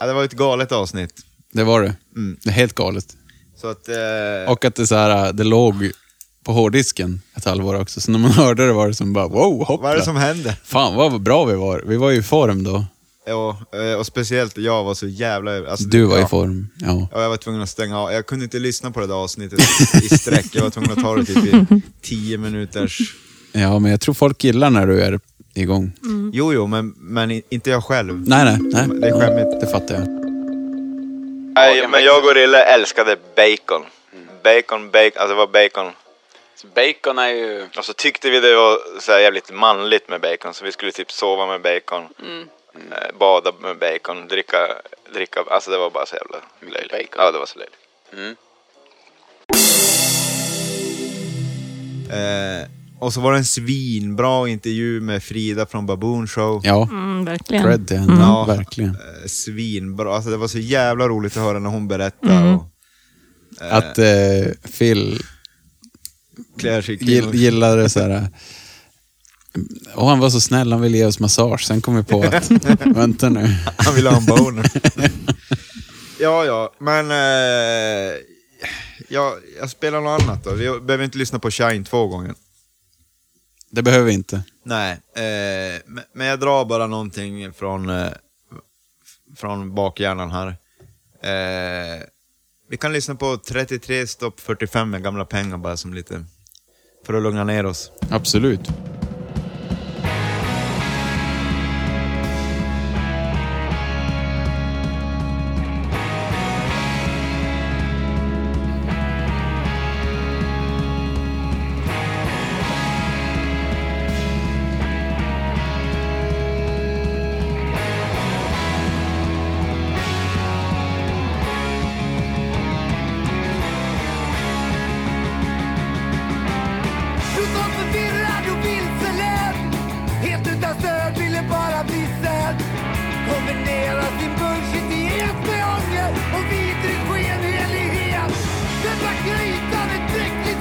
Ja, 0.00 0.06
det 0.06 0.12
var 0.12 0.24
ett 0.24 0.32
galet 0.32 0.72
avsnitt. 0.72 1.12
Det 1.54 1.64
var 1.64 1.82
det. 1.82 1.94
Mm. 2.16 2.36
Det 2.42 2.50
är 2.50 2.54
helt 2.54 2.74
galet. 2.74 3.06
Så 3.60 3.66
att... 3.68 3.88
Eh, 3.88 4.52
Och 4.52 4.64
att 4.64 4.74
det, 4.74 4.86
så 4.86 4.94
här, 4.94 5.32
det 5.32 5.44
låg 5.44 5.90
på 6.44 6.52
hårddisken 6.52 7.20
ett 7.36 7.44
halvår 7.44 7.80
också. 7.80 8.00
Så 8.00 8.10
när 8.10 8.18
man 8.18 8.30
hörde 8.42 8.66
det 8.66 8.72
var 8.72 8.88
det 8.88 8.94
som 8.94 9.12
bara 9.12 9.28
wow, 9.28 9.64
hoppla. 9.64 9.82
vad 9.82 9.92
är 9.92 9.96
det 9.96 10.04
som 10.04 10.16
händer? 10.16 10.56
Fan 10.64 10.94
vad 10.94 11.20
bra 11.22 11.44
vi 11.44 11.54
var. 11.54 11.82
Vi 11.86 11.96
var 11.96 12.10
ju 12.10 12.18
i 12.18 12.22
form 12.22 12.64
då. 12.64 12.84
Ja, 13.26 13.58
eh, 13.74 13.98
och 13.98 14.06
speciellt 14.06 14.58
jag 14.58 14.84
var 14.84 14.94
så 14.94 15.06
jävla... 15.06 15.70
Alltså, 15.70 15.84
Du 15.88 16.04
var 16.04 16.18
ja. 16.18 16.24
i 16.24 16.28
form. 16.28 16.68
Ja. 16.76 17.08
Ja, 17.12 17.22
jag 17.22 17.28
var 17.28 17.36
tvungen 17.36 17.60
att 17.62 17.68
stänga 17.68 17.98
av. 18.00 18.12
Jag 18.12 18.26
kunde 18.26 18.44
inte 18.44 18.58
lyssna 18.58 18.90
på 18.90 19.00
det 19.00 19.06
där 19.06 19.14
avsnittet 19.14 19.60
i 20.02 20.08
sträck. 20.18 20.46
Jag 20.52 20.62
var 20.62 20.70
tvungen 20.70 20.90
att 20.92 20.98
ta 21.02 21.16
det 21.16 21.24
typ 21.24 21.44
i 21.44 21.82
tio 22.02 22.38
minuters... 22.38 22.98
ja, 23.52 23.78
men 23.78 23.90
jag 23.90 24.00
tror 24.00 24.14
folk 24.14 24.44
gillar 24.44 24.70
när 24.70 24.86
du 24.86 25.00
är 25.02 25.20
igång. 25.54 25.92
Jo, 26.32 26.52
jo, 26.52 26.66
men, 26.66 26.94
men 26.98 27.30
i- 27.30 27.42
inte 27.50 27.70
jag 27.70 27.84
själv. 27.84 28.28
Nej, 28.28 28.44
nej, 28.44 28.58
nej. 28.62 29.00
Det 29.00 29.08
är 29.08 29.20
skämmigt. 29.20 29.60
Det 29.60 29.66
fattar 29.66 29.94
jag. 29.94 30.23
Nej, 31.54 31.88
men 31.88 32.04
jag 32.04 32.24
och 32.24 32.34
Rille 32.34 32.64
älskade 32.64 33.16
bacon. 33.36 33.86
Bacon, 34.42 34.90
bacon, 34.90 35.12
alltså 35.16 35.28
det 35.28 35.34
var 35.34 35.46
bacon. 35.46 35.92
Så 36.54 36.66
bacon 36.66 37.18
är 37.18 37.28
ju... 37.28 37.68
Och 37.76 37.84
så 37.84 37.92
tyckte 37.92 38.30
vi 38.30 38.40
det 38.40 38.56
var 38.56 39.00
så 39.00 39.12
här 39.12 39.18
jävligt 39.18 39.50
manligt 39.50 40.08
med 40.08 40.20
bacon, 40.20 40.54
så 40.54 40.64
vi 40.64 40.72
skulle 40.72 40.92
typ 40.92 41.12
sova 41.12 41.46
med 41.46 41.60
bacon. 41.60 42.08
Mm. 42.22 42.48
Eh, 42.74 43.14
bada 43.18 43.52
med 43.60 43.76
bacon, 43.76 44.28
dricka, 44.28 44.76
dricka, 45.12 45.44
alltså 45.50 45.70
det 45.70 45.78
var 45.78 45.90
bara 45.90 46.06
så 46.06 46.16
jävla 46.16 46.38
löjligt. 46.60 46.92
bacon. 46.92 47.24
Ja, 47.24 47.32
det 47.32 47.38
var 47.38 47.46
så 47.46 47.58
löjligt. 47.58 47.78
Mm. 48.12 48.36
Eh, 52.10 52.83
och 53.04 53.12
så 53.12 53.20
var 53.20 53.32
det 53.32 53.38
en 53.38 53.44
svinbra 53.44 54.48
intervju 54.48 55.00
med 55.00 55.22
Frida 55.22 55.66
från 55.66 55.86
Baboon 55.86 56.26
Show. 56.28 56.60
Ja, 56.64 56.88
Mm, 56.90 57.24
verkligen. 57.24 57.62
cred 57.64 57.88
till 57.88 57.96
henne. 57.98 58.12
Mm. 58.12 58.24
Ja. 58.24 58.44
Verkligen. 58.44 58.90
Eh, 58.90 59.26
svinbra. 59.28 60.14
Alltså 60.16 60.30
det 60.30 60.36
var 60.36 60.48
så 60.48 60.58
jävla 60.58 61.08
roligt 61.08 61.36
att 61.36 61.42
höra 61.42 61.58
när 61.58 61.70
hon 61.70 61.88
berättade. 61.88 62.32
Mm. 62.34 62.56
Och, 62.56 62.64
eh, 63.60 63.74
Att 63.76 63.98
eh, 63.98 64.70
Phil 64.78 65.20
gill, 67.00 67.34
gillade 67.34 67.88
så 67.88 68.00
här... 68.00 68.10
eh, 68.10 68.24
Och 69.94 70.08
han 70.08 70.18
var 70.20 70.30
så 70.30 70.40
snäll, 70.40 70.72
han 70.72 70.80
ville 70.80 70.98
ge 70.98 71.04
oss 71.06 71.20
massage. 71.20 71.64
Sen 71.66 71.80
kom 71.80 71.96
vi 71.96 72.02
på 72.02 72.22
att, 72.22 72.50
vänta 72.96 73.28
nu. 73.28 73.54
Han 73.76 73.94
ville 73.94 74.10
ha 74.10 74.16
en 74.16 74.26
boner. 74.26 74.70
ja, 76.20 76.44
ja, 76.44 76.72
men... 76.80 77.10
Eh, 77.10 78.14
ja, 79.08 79.36
jag 79.60 79.70
spelar 79.70 80.00
något 80.00 80.22
annat 80.22 80.44
då. 80.44 80.50
Vi 80.54 80.80
behöver 80.80 81.04
inte 81.04 81.18
lyssna 81.18 81.38
på 81.38 81.50
Shine 81.50 81.84
två 81.84 82.06
gånger. 82.06 82.34
Det 83.74 83.82
behöver 83.82 84.04
vi 84.06 84.12
inte. 84.12 84.42
Nej, 84.62 84.92
eh, 84.92 85.82
men- 86.12 86.26
jag 86.26 86.40
drar 86.40 86.64
bara 86.64 86.86
någonting 86.86 87.52
från, 87.52 87.88
eh, 87.90 88.08
från 89.36 89.74
bakhjärnan 89.74 90.30
här. 90.30 90.48
Eh, 91.22 92.02
vi 92.70 92.76
kan 92.76 92.92
lyssna 92.92 93.14
på 93.14 93.36
33 93.36 94.06
stopp 94.06 94.40
45 94.40 94.90
med 94.90 95.02
gamla 95.02 95.24
pengar 95.24 95.56
bara 95.58 95.76
som 95.76 95.94
lite... 95.94 96.24
För 97.06 97.14
att 97.14 97.22
lugna 97.22 97.44
ner 97.44 97.66
oss. 97.66 97.92
Absolut. 98.10 98.60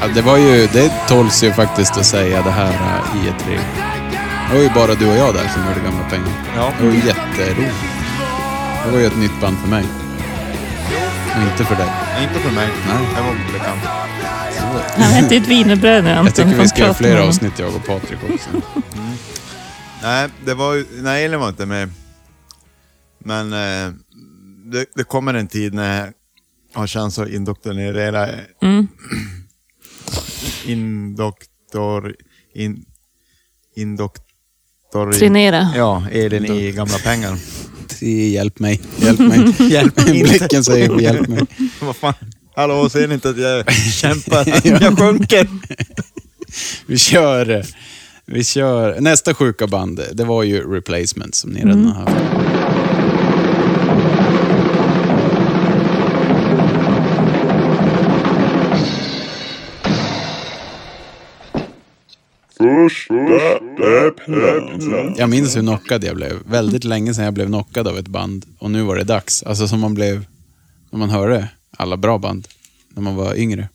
Ja, 0.04 0.10
det 0.16 0.22
var 0.22 0.38
ju, 0.38 0.68
det 0.68 0.94
tåls 1.08 1.44
ju 1.44 1.52
faktiskt 1.52 1.98
att 1.98 2.06
säga 2.06 2.42
det 2.42 2.52
här 2.52 2.74
äh, 2.74 3.26
i 3.26 3.30
ett 3.30 3.40
tre. 3.40 3.60
Det 4.50 4.56
var 4.56 4.64
ju 4.64 4.70
bara 4.70 4.96
du 4.96 5.10
och 5.10 5.16
jag 5.16 5.34
där 5.34 5.48
som 5.48 5.62
hörde 5.62 5.80
gamla 5.80 6.10
pengar. 6.10 6.54
Ja. 6.56 6.74
Det 6.80 6.86
var 6.86 6.94
ju 6.94 6.98
jätteroligt. 6.98 7.76
Det 8.86 8.92
var 8.92 9.00
ju 9.00 9.06
ett 9.06 9.18
nytt 9.18 9.42
band 9.42 9.58
för 9.58 9.68
mig. 9.68 9.86
Och 11.36 11.52
inte 11.52 11.66
för 11.66 11.76
dig. 11.76 11.88
Inte 12.24 12.40
för 12.40 12.52
mig. 12.52 12.68
Nej. 12.88 13.08
Jag 13.16 13.24
var 13.24 13.54
bekant. 13.54 13.84
Han 14.98 15.26
äter 15.26 15.38
ett 15.38 15.48
wienerbröd 15.48 16.04
nu, 16.04 16.10
Anton. 16.10 16.26
Jag 16.26 16.36
tycker 16.36 16.62
vi 16.62 16.68
ska 16.68 16.80
göra 16.80 16.94
fler 16.94 17.18
avsnitt, 17.18 17.60
jag 17.60 17.76
och 17.76 17.86
Patrik 17.86 18.20
också. 18.34 18.50
Nej, 20.02 20.30
det 20.46 20.54
var 20.54 20.74
ju, 20.74 20.86
nej, 20.92 21.26
Elin 21.26 21.40
var 21.40 21.50
inte 21.50 21.66
med. 21.66 21.90
Men 23.20 23.54
eh, 23.54 23.94
det, 24.66 24.86
det 24.96 25.04
kommer 25.04 25.34
en 25.34 25.48
tid 25.48 25.74
när 25.74 26.00
jag 26.00 26.14
har 26.80 26.88
chans 26.88 27.20
att 27.20 27.30
indoktrinera 27.30 28.28
Mm. 28.62 28.88
Indoktor... 30.66 32.16
In, 32.56 32.86
indoktor... 33.76 35.12
Trinera. 35.14 35.68
Ja, 35.76 36.04
Elin 36.12 36.46
i 36.46 36.72
gamla 36.72 36.98
pengar. 36.98 37.38
Hjälp 38.02 38.60
mig, 38.60 38.82
hjälp 38.98 39.20
mig. 39.20 39.40
Hjälp 39.72 39.98
mig. 40.08 40.24
Blicken 40.24 40.64
säger 40.64 41.00
hjälp 41.00 41.28
mig. 41.28 41.44
Vad 41.82 41.96
fan? 41.96 42.14
Hallå, 42.56 42.90
ser 42.90 43.08
ni 43.08 43.14
inte 43.14 43.30
att 43.30 43.38
jag 43.38 43.74
kämpar? 43.74 44.68
Jag 44.82 44.98
sjunker. 45.00 45.48
Vi 46.86 46.98
kör, 46.98 47.66
vi 48.26 48.44
kör, 48.44 49.02
nästa 49.02 49.34
sjuka 49.34 49.68
band, 49.68 50.02
det 50.14 50.24
var 50.24 50.44
ju 50.44 50.74
Replacement 50.74 51.36
som 51.36 51.50
ni 51.52 51.60
redan 51.60 51.72
Mm. 51.74 51.86
har 51.86 51.94
haft. 51.94 52.16
Jag 65.18 65.30
minns 65.30 65.58
hur 65.58 65.62
knockad 65.62 66.04
jag 66.04 66.16
blev. 66.16 66.40
Väldigt 66.46 66.84
länge 66.84 67.14
sedan 67.14 67.26
jag 67.26 67.34
blev 67.34 67.48
knockad 67.48 67.88
av 67.88 67.98
ett 67.98 68.08
band. 68.08 68.46
Och 68.60 68.72
nu 68.72 68.84
var 68.84 68.96
det 68.96 69.04
dags. 69.04 69.44
Alltså 69.44 69.68
som 69.68 69.80
man 69.80 69.94
blev 69.94 70.26
när 70.92 71.00
man 71.00 71.10
hörde 71.10 71.50
alla 71.78 71.98
bra 71.98 72.18
band 72.18 72.48
när 72.90 73.02
man 73.02 73.16
var 73.16 73.36
yngre. 73.36 73.70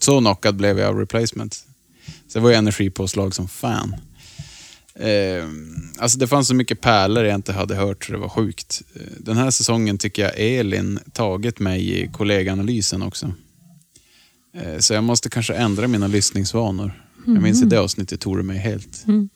Så 0.00 0.18
knockad 0.18 0.56
blev 0.56 0.78
jag 0.78 0.88
av 0.88 0.98
replacement. 0.98 1.64
Så 2.28 2.38
det 2.38 2.40
var 2.40 2.50
ju 2.50 2.56
energipåslag 2.56 3.34
som 3.34 3.48
fan. 3.48 3.96
Eh, 4.94 5.44
alltså 5.98 6.18
det 6.18 6.26
fanns 6.26 6.48
så 6.48 6.54
mycket 6.54 6.80
pärlor 6.80 7.24
jag 7.24 7.34
inte 7.34 7.52
hade 7.52 7.74
hört 7.74 8.04
så 8.04 8.12
det 8.12 8.18
var 8.18 8.28
sjukt. 8.28 8.82
Den 9.18 9.36
här 9.36 9.50
säsongen 9.50 9.98
tycker 9.98 10.22
jag 10.22 10.32
Elin 10.36 11.00
tagit 11.12 11.58
mig 11.58 12.02
i 12.02 12.08
kollegaanalysen 12.12 13.02
också. 13.02 13.32
Eh, 14.56 14.78
så 14.78 14.94
jag 14.94 15.04
måste 15.04 15.30
kanske 15.30 15.54
ändra 15.54 15.88
mina 15.88 16.06
lyssningsvanor. 16.06 16.92
Jag 17.26 17.42
minns 17.42 17.62
i 17.62 17.64
det 17.64 17.80
avsnittet 17.80 18.20
tog 18.20 18.36
det 18.36 18.42
mig 18.42 18.58
helt. 18.58 19.04
Mm. 19.06 19.28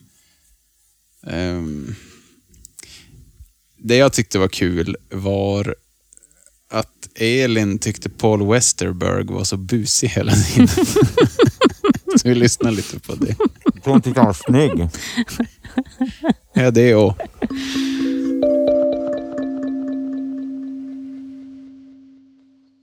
Ehm, 1.26 1.94
det 3.76 3.96
jag 3.96 4.12
tyckte 4.12 4.38
var 4.38 4.48
kul 4.48 4.96
var 5.10 5.74
att 6.70 7.08
Elin 7.14 7.78
tyckte 7.78 8.10
Paul 8.10 8.46
Westerberg 8.48 9.24
var 9.24 9.44
så 9.44 9.56
busig 9.56 10.08
hela 10.08 10.32
tiden. 10.32 10.68
så 12.18 12.28
vi 12.28 12.34
lyssnar 12.34 12.70
lite 12.70 13.00
på 13.00 13.14
det. 13.14 13.36
Hon 13.84 14.02
tyckte 14.02 14.20
han 14.20 14.26
var 14.26 14.34
snygg. 14.34 14.88
Ja, 16.56 16.70
det 16.70 16.94
och. 16.94 17.16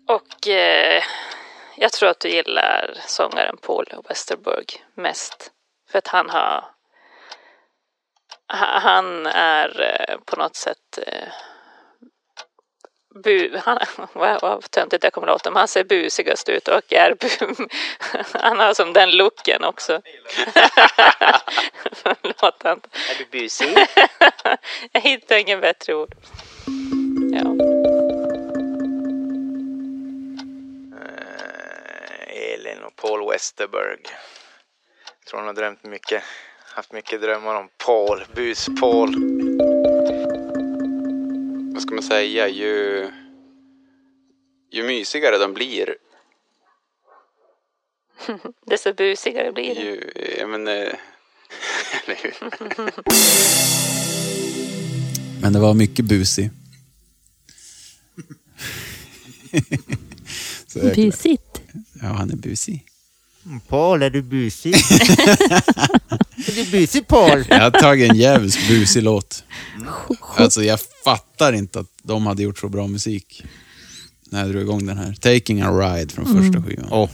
Och 0.07 0.47
eh, 0.47 1.03
jag 1.81 1.91
tror 1.91 2.09
att 2.09 2.19
du 2.19 2.29
gillar 2.29 2.93
sångaren 3.07 3.57
Paul 3.57 3.85
Westerberg 4.09 4.65
mest. 4.95 5.51
För 5.91 5.97
att 5.97 6.07
han 6.07 6.29
har... 6.29 6.65
ha- 8.47 8.79
Han 8.79 9.25
är 9.25 9.81
eh, 10.09 10.17
på 10.25 10.35
något 10.35 10.55
sätt... 10.55 10.99
Eh, 11.07 11.27
bu, 13.23 13.57
han, 13.65 13.79
vad, 14.13 14.41
vad 14.41 14.71
töntigt 14.71 15.01
det 15.01 15.09
kommer 15.09 15.27
låta, 15.27 15.51
men 15.51 15.57
han 15.57 15.67
ser 15.67 15.83
busigast 15.83 16.49
ut 16.49 16.67
och 16.67 16.93
är 16.93 17.15
bu, 17.15 17.29
Han 18.39 18.59
har 18.59 18.73
som 18.73 18.93
den 18.93 19.11
looken 19.11 19.63
också. 19.63 19.93
Förlåt. 21.91 22.65
Är 22.65 23.17
du 23.17 23.25
busig? 23.31 23.75
jag 24.91 25.01
hittar 25.01 25.35
ingen 25.35 25.61
bättre 25.61 25.93
ord. 25.95 26.15
Ja. 27.33 27.90
Elin 32.72 32.84
och 32.84 32.95
Paul 32.95 33.30
Westerberg. 33.31 33.99
Jag 35.19 35.27
tror 35.27 35.39
hon 35.39 35.48
har 35.48 35.53
drömt 35.53 35.84
mycket. 35.84 36.23
Haft 36.76 36.93
mycket 36.93 37.22
drömmar 37.22 37.56
om 37.56 37.69
Paul. 37.77 38.26
Bus-Paul. 38.34 39.15
Vad 41.73 41.81
ska 41.81 41.93
man 41.93 42.03
säga? 42.03 42.48
Ju, 42.48 43.07
ju 44.72 44.84
mysigare 44.84 45.38
de 45.38 45.53
blir, 45.53 45.95
Desto 48.65 48.93
busigare 48.93 49.52
blir 49.52 49.76
det. 49.76 49.81
ju... 49.81 50.11
Jag 50.39 50.49
men, 50.49 50.68
eh? 50.68 50.93
Men 55.41 55.53
det 55.53 55.60
var 55.60 55.73
mycket 55.73 56.06
busig. 56.06 56.49
Busigt. 60.95 61.60
Ja, 62.02 62.07
han 62.07 62.31
är 62.31 62.35
busig. 62.35 62.85
Paul, 63.68 64.02
är 64.03 64.10
du 64.10 64.22
busig? 64.22 64.73
är 66.48 66.56
du 66.56 66.72
busig 66.72 67.07
Paul? 67.07 67.45
Jag 67.49 67.60
har 67.61 67.72
tagit 67.72 68.11
en 68.11 68.18
jävligt 68.18 68.68
busig 68.68 69.03
låt. 69.03 69.43
Alltså 70.38 70.64
jag 70.64 70.80
fattar 71.03 71.53
inte 71.53 71.80
att 71.80 71.88
de 72.03 72.26
hade 72.26 72.43
gjort 72.43 72.60
så 72.60 72.69
bra 72.69 72.88
musik. 72.88 73.43
När 74.30 74.39
jag 74.39 74.49
drog 74.52 74.61
igång 74.61 74.85
den 74.85 74.98
här. 74.98 75.14
Taking 75.14 75.61
a 75.61 75.72
ride 75.72 76.14
från 76.14 76.26
första 76.26 76.57
Mm. 76.57 76.64
skivan. 76.64 77.07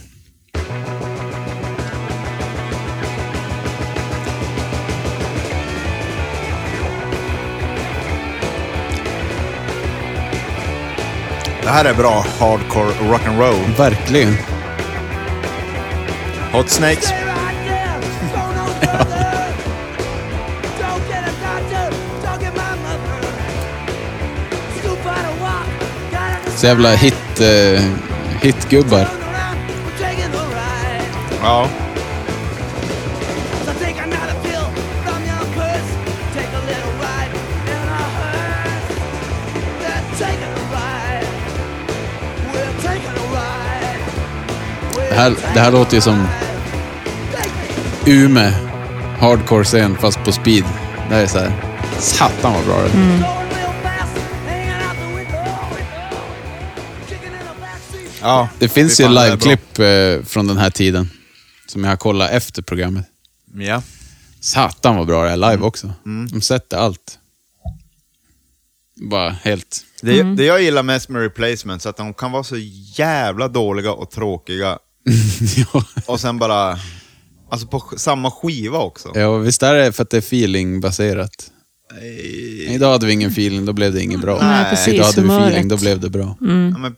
Det 11.68 11.72
här 11.72 11.84
är 11.84 11.94
bra 11.94 12.24
hardcore 12.38 12.92
rock'n'roll. 12.92 13.76
Verkligen. 13.76 14.36
Hot 16.52 16.70
Snakes. 16.70 17.12
Så 26.56 26.66
jävla 26.66 26.90
hit, 26.94 27.40
eh, 27.40 27.82
hitgubbar. 28.42 29.08
Ja. 31.42 31.68
Här, 45.18 45.30
det 45.54 45.60
här 45.60 45.72
låter 45.72 45.94
ju 45.94 46.00
som 46.00 46.26
Ume 48.06 48.52
hardcore-scen 49.18 49.96
fast 49.96 50.24
på 50.24 50.32
speed. 50.32 50.64
Det 51.08 51.14
här 51.14 51.22
är 51.22 51.26
så 51.26 51.38
här, 51.38 51.52
satan 51.98 52.54
vad 52.54 52.64
bra 52.64 52.82
det 52.82 52.88
är. 52.88 53.38
Ja, 58.20 58.48
Det 58.58 58.68
finns 58.68 59.00
ju 59.00 59.08
liveklipp 59.08 59.78
eh, 59.78 60.24
från 60.24 60.46
den 60.46 60.56
här 60.56 60.70
tiden. 60.70 61.10
Som 61.66 61.84
jag 61.84 61.90
har 61.90 61.96
kollat 61.96 62.30
efter 62.30 62.62
programmet. 62.62 63.04
Ja. 63.54 63.82
Satan 64.40 64.96
vad 64.96 65.06
bra 65.06 65.24
det 65.24 65.30
är 65.30 65.36
live 65.36 65.62
också. 65.62 65.92
Mm. 66.06 66.28
De 66.28 66.40
sätter 66.40 66.76
allt. 66.76 67.18
Bara 69.10 69.30
helt... 69.30 69.84
Det, 70.02 70.22
det 70.22 70.44
jag 70.44 70.62
gillar 70.62 70.82
mest 70.82 71.08
med 71.08 71.22
replacements 71.22 71.86
är 71.86 71.90
att 71.90 71.96
de 71.96 72.14
kan 72.14 72.32
vara 72.32 72.44
så 72.44 72.56
jävla 72.96 73.48
dåliga 73.48 73.92
och 73.92 74.10
tråkiga. 74.10 74.78
Och 76.06 76.20
sen 76.20 76.38
bara... 76.38 76.78
Alltså 77.50 77.66
på 77.66 77.82
samma 77.96 78.30
skiva 78.30 78.78
också. 78.78 79.08
Ja, 79.14 79.36
visst 79.36 79.62
är 79.62 79.74
det 79.74 79.92
för 79.92 80.02
att 80.02 80.10
det 80.10 80.16
är 80.16 80.20
feeling-baserat? 80.20 81.30
Idag 82.68 82.92
hade 82.92 83.06
vi 83.06 83.12
ingen 83.12 83.30
feeling, 83.30 83.64
då 83.66 83.72
blev 83.72 83.92
det 83.94 84.02
inget 84.02 84.20
bra. 84.20 84.38
Nej, 84.42 84.70
precis, 84.70 84.94
Idag 84.94 85.04
hade 85.04 85.20
vi 85.22 85.28
feeling, 85.28 85.68
då 85.68 85.76
blev 85.76 86.00
det 86.00 86.10
bra. 86.10 86.36
Mm. 86.40 86.70
Ja, 86.72 86.78
men, 86.78 86.94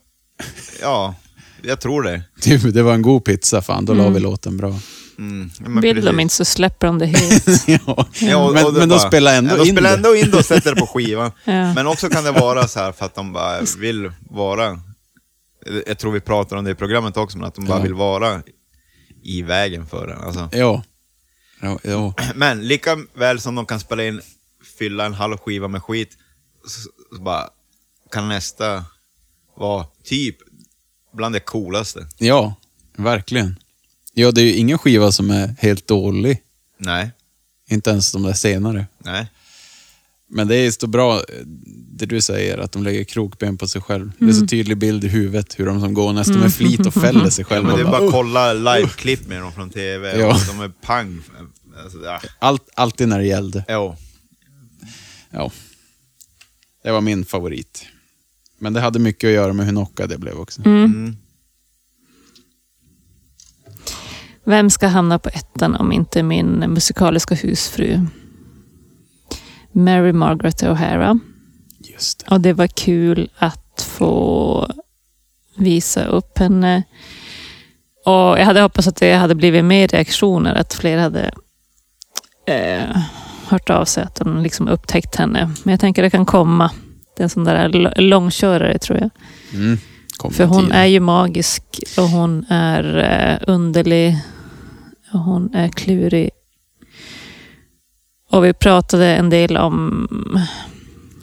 ja, 0.82 1.14
jag 1.62 1.80
tror 1.80 2.02
det. 2.02 2.22
Typ, 2.40 2.74
det 2.74 2.82
var 2.82 2.94
en 2.94 3.02
god 3.02 3.24
pizza, 3.24 3.62
fan, 3.62 3.84
då 3.84 3.94
la 3.94 4.00
Mm. 4.02 4.14
vi 4.14 4.20
låten 4.20 4.56
bra. 4.56 4.78
Mm. 5.18 5.50
Ja, 5.58 5.68
men 5.68 5.82
Vill 5.82 6.04
de 6.04 6.20
inte 6.20 6.34
så 6.34 6.44
släpper 6.44 6.86
de 6.86 6.98
det 6.98 7.06
helt. 7.16 7.68
ja. 7.68 8.06
Ja, 8.20 8.50
men 8.54 8.74
men 8.74 8.88
de 8.88 8.98
spelar 8.98 9.34
ändå 9.34 9.50
ja, 9.54 9.56
de 9.56 9.68
in 9.68 9.74
spelar 9.74 9.90
det. 9.90 9.96
ändå 9.96 10.16
in 10.16 10.30
det 10.30 10.36
och 10.36 10.44
sätter 10.44 10.74
det 10.74 10.80
på 10.80 10.86
skivan. 10.86 11.32
Ja. 11.44 11.74
Men 11.74 11.86
också 11.86 12.08
kan 12.08 12.24
det 12.24 12.32
vara 12.32 12.68
så 12.68 12.78
här 12.80 12.92
för 12.92 13.04
att 13.06 13.14
de 13.14 13.32
bara 13.32 13.60
vill 13.78 14.10
vara... 14.30 14.80
Jag 15.86 15.98
tror 15.98 16.12
vi 16.12 16.20
pratar 16.20 16.56
om 16.56 16.64
det 16.64 16.70
i 16.70 16.74
programmet 16.74 17.16
också, 17.16 17.38
men 17.38 17.46
att 17.48 17.54
de 17.54 17.64
bara 17.66 17.78
Ja. 17.78 17.82
vill 17.82 17.94
vara 17.94 18.42
i 19.22 19.42
vägen 19.42 19.86
för 19.86 20.06
den. 20.06 20.18
Alltså. 20.18 20.48
Ja. 20.52 20.82
Ja, 21.60 21.78
ja. 21.82 22.14
Men 22.34 22.68
lika 22.68 22.98
väl 23.14 23.40
som 23.40 23.54
de 23.54 23.66
kan 23.66 23.80
spela 23.80 24.04
in, 24.04 24.20
fylla 24.78 25.06
en 25.06 25.14
halv 25.14 25.36
skiva 25.36 25.68
med 25.68 25.82
skit, 25.82 26.16
så, 26.66 26.90
så 27.16 27.22
bara 27.22 27.48
kan 28.10 28.28
nästa 28.28 28.84
vara 29.56 29.86
typ 30.04 30.36
bland 31.12 31.34
det 31.34 31.40
coolaste. 31.40 32.06
ja, 32.18 32.54
verkligen. 32.96 33.56
Ja, 34.14 34.30
det 34.32 34.40
är 34.40 34.44
ju 34.44 34.54
ingen 34.54 34.78
skiva 34.78 35.12
som 35.12 35.30
är 35.30 35.54
helt 35.58 35.86
dålig. 35.86 36.42
Nej, 36.78 37.10
Inte 37.70 37.90
ens 37.90 38.12
de 38.12 38.22
där 38.22 38.32
senare. 38.32 38.86
nej. 38.98 39.26
Men 40.32 40.48
det 40.48 40.56
är 40.56 40.70
så 40.70 40.86
bra, 40.86 41.20
det 41.92 42.06
du 42.06 42.20
säger, 42.20 42.58
att 42.58 42.72
de 42.72 42.82
lägger 42.82 43.04
krokben 43.04 43.58
på 43.58 43.68
sig 43.68 43.82
själv. 43.82 44.12
Det 44.18 44.24
är 44.28 44.32
så 44.32 44.46
tydlig 44.46 44.78
bild 44.78 45.04
i 45.04 45.08
huvudet 45.08 45.58
hur 45.58 45.66
de 45.66 45.80
som 45.80 45.94
går 45.94 46.12
nästan 46.12 46.40
med 46.40 46.54
flit 46.54 46.86
och 46.86 46.94
fäller 46.94 47.30
sig 47.30 47.42
Ja, 47.48 47.54
själva. 47.54 47.68
men 47.68 47.76
det 47.76 47.82
är 47.82 47.90
bara 47.92 48.06
att 48.06 48.12
kolla 48.12 48.52
live-klipp 48.52 49.26
med 49.28 49.40
dem 49.42 49.52
från 49.52 49.70
TV, 49.70 50.18
Ja. 50.20 50.26
och 50.34 50.40
de 50.56 50.60
är 50.64 50.68
pang. 50.68 51.20
Alltså, 51.84 51.98
ja. 52.04 52.20
Allt, 52.38 52.68
alltid 52.74 53.08
när 53.08 53.18
det 53.18 53.26
gällde. 53.26 53.64
Jo. 53.68 53.96
Ja. 55.30 55.50
Det 56.84 56.90
var 56.90 57.00
min 57.00 57.24
favorit. 57.24 57.86
Men 58.58 58.72
det 58.72 58.80
hade 58.80 58.98
mycket 58.98 59.28
att 59.28 59.34
göra 59.34 59.52
med 59.52 59.66
hur 59.66 59.72
knockad 59.72 60.12
jag 60.12 60.20
blev 60.20 60.34
också. 60.38 60.62
Mm. 60.66 61.16
Vem 64.44 64.70
ska 64.70 64.86
hamna 64.86 65.18
på 65.18 65.28
ettan 65.28 65.74
om 65.76 65.92
inte 65.92 66.22
min 66.22 66.46
musikaliska 66.48 67.34
husfru? 67.34 68.00
Mary 69.72 70.12
Margaret 70.12 70.62
O'Hara. 70.62 71.20
Just 71.78 72.18
det. 72.18 72.34
Och 72.34 72.40
det 72.40 72.52
var 72.52 72.66
kul 72.66 73.30
att 73.38 73.86
få 73.88 74.70
visa 75.56 76.04
upp 76.04 76.38
henne. 76.38 76.82
Och 78.04 78.38
jag 78.38 78.44
hade 78.44 78.60
hoppats 78.60 78.88
att 78.88 78.96
det 78.96 79.12
hade 79.12 79.34
blivit 79.34 79.64
mer 79.64 79.88
reaktioner, 79.88 80.54
att 80.54 80.74
fler 80.74 80.98
hade 80.98 81.30
eh, 82.46 82.96
hört 83.46 83.70
av 83.70 83.84
sig 83.84 84.04
att 84.04 84.14
de 84.14 84.42
liksom 84.42 84.68
upptäckt 84.68 85.16
henne. 85.16 85.50
Men 85.62 85.70
jag 85.72 85.80
tänker 85.80 86.02
det 86.02 86.10
kan 86.10 86.26
komma. 86.26 86.70
Det 87.16 87.22
är 87.22 87.24
en 87.24 87.30
sån 87.30 87.44
där 87.44 87.68
långkörare 88.00 88.78
tror 88.78 88.98
jag. 88.98 89.10
Mm. 89.54 89.78
För 90.30 90.44
hon 90.44 90.62
tiden. 90.62 90.76
är 90.76 90.86
ju 90.86 91.00
magisk 91.00 91.62
och 91.98 92.08
hon 92.08 92.44
är 92.48 92.98
eh, 92.98 93.52
underlig. 93.52 94.16
Och 95.12 95.20
hon 95.20 95.54
är 95.54 95.68
klurig. 95.68 96.30
Och 98.30 98.44
vi 98.44 98.52
pratade 98.52 99.06
en 99.16 99.30
del 99.30 99.56
om 99.56 100.08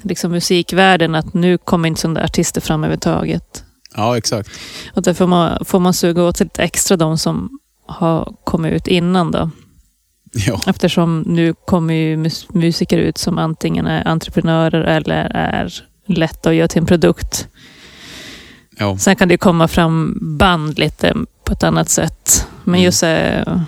liksom 0.01 0.31
musikvärlden, 0.31 1.15
att 1.15 1.33
nu 1.33 1.57
kommer 1.57 1.87
inte 1.89 2.01
sådana 2.01 2.23
artister 2.23 2.61
fram 2.61 2.79
överhuvudtaget. 2.83 3.63
Ja, 3.95 4.17
exakt. 4.17 4.49
Och 4.93 5.01
därför 5.01 5.17
får 5.17 5.27
man, 5.27 5.65
får 5.65 5.79
man 5.79 5.93
suga 5.93 6.23
åt 6.23 6.37
sig 6.37 6.45
lite 6.45 6.63
extra 6.63 6.97
de 6.97 7.17
som 7.17 7.59
har 7.85 8.33
kommit 8.43 8.73
ut 8.73 8.87
innan 8.87 9.31
då. 9.31 9.49
Ja. 10.33 10.61
Eftersom 10.67 11.21
nu 11.21 11.53
kommer 11.65 11.93
ju 11.93 12.17
mus- 12.17 12.47
musiker 12.53 12.97
ut 12.97 13.17
som 13.17 13.37
antingen 13.37 13.87
är 13.87 14.07
entreprenörer 14.07 14.81
eller 14.81 15.25
är 15.33 15.73
lätta 16.07 16.49
att 16.49 16.55
göra 16.55 16.67
till 16.67 16.79
en 16.79 16.85
produkt. 16.85 17.47
Ja. 18.79 18.97
Sen 18.97 19.15
kan 19.15 19.27
det 19.27 19.37
komma 19.37 19.67
fram 19.67 20.17
band 20.37 20.79
lite 20.79 21.13
på 21.45 21.53
ett 21.53 21.63
annat 21.63 21.89
sätt. 21.89 22.47
Men 22.63 22.73
Mm. 22.73 22.83
just 22.85 23.03
eh, 23.03 23.61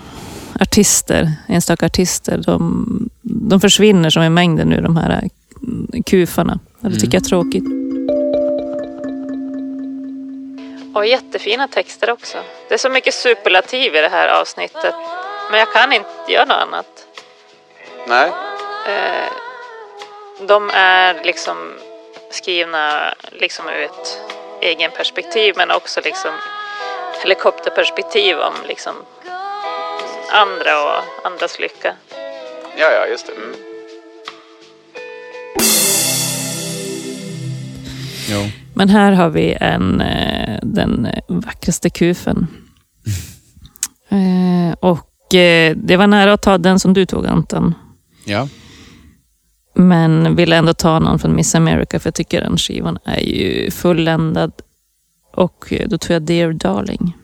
artister, 0.60 1.32
enstaka 1.48 1.86
artister, 1.86 2.38
de, 2.46 3.10
de 3.22 3.60
försvinner 3.60 4.10
som 4.10 4.22
i 4.22 4.30
mängden 4.30 4.68
nu, 4.68 4.80
de 4.80 4.96
här 4.96 5.10
eh, 5.10 6.02
kufarna. 6.06 6.58
Det 6.80 7.00
tycker 7.00 7.14
jag 7.14 7.24
är 7.24 7.28
tråkigt. 7.28 7.64
Och 10.94 11.06
jättefina 11.06 11.68
texter 11.68 12.10
också. 12.10 12.38
Det 12.68 12.74
är 12.74 12.78
så 12.78 12.88
mycket 12.88 13.14
superlativ 13.14 13.94
i 13.94 14.00
det 14.00 14.08
här 14.08 14.40
avsnittet. 14.40 14.94
Men 15.50 15.58
jag 15.58 15.72
kan 15.72 15.92
inte 15.92 16.08
göra 16.32 16.44
något 16.44 16.56
annat. 16.56 17.06
Nej. 18.08 18.32
Eh, 18.88 19.32
de 20.46 20.70
är 20.74 21.24
liksom 21.24 21.56
skrivna 22.30 23.14
liksom 23.32 23.64
ur 23.68 23.82
ett 23.82 24.20
egen 24.60 24.90
perspektiv 24.90 25.54
men 25.56 25.70
också 25.70 26.00
liksom 26.04 26.30
helikopterperspektiv 27.22 28.38
om 28.38 28.54
liksom 28.68 28.94
andra 30.30 30.82
och 30.84 31.26
andras 31.26 31.58
lycka. 31.60 31.94
Ja, 32.78 32.86
ja, 32.90 33.06
just 33.06 33.26
det. 33.26 33.32
Mm. 33.32 33.54
Jo. 38.30 38.50
Men 38.74 38.88
här 38.88 39.12
har 39.12 39.30
vi 39.30 39.56
en, 39.60 40.00
eh, 40.00 40.58
den 40.62 41.08
vackraste 41.28 41.90
kufen. 41.90 42.46
Eh, 44.12 44.72
och 44.80 45.34
eh, 45.34 45.76
det 45.76 45.96
var 45.96 46.06
nära 46.06 46.32
att 46.32 46.42
ta 46.42 46.58
den 46.58 46.78
som 46.78 46.94
du 46.94 47.06
tog 47.06 47.26
Anton. 47.26 47.74
Ja. 48.24 48.48
Men 49.74 50.36
ville 50.36 50.56
ändå 50.56 50.74
ta 50.74 50.98
någon 50.98 51.18
från 51.18 51.36
Miss 51.36 51.54
America 51.54 51.98
för 51.98 52.06
jag 52.06 52.14
tycker 52.14 52.40
den 52.40 52.58
skivan 52.58 52.98
är 53.04 53.20
ju 53.20 53.70
fulländad. 53.70 54.52
Och 55.34 55.72
då 55.86 55.98
tog 55.98 56.14
jag 56.14 56.22
Dear 56.22 56.52
Darling. 56.52 57.14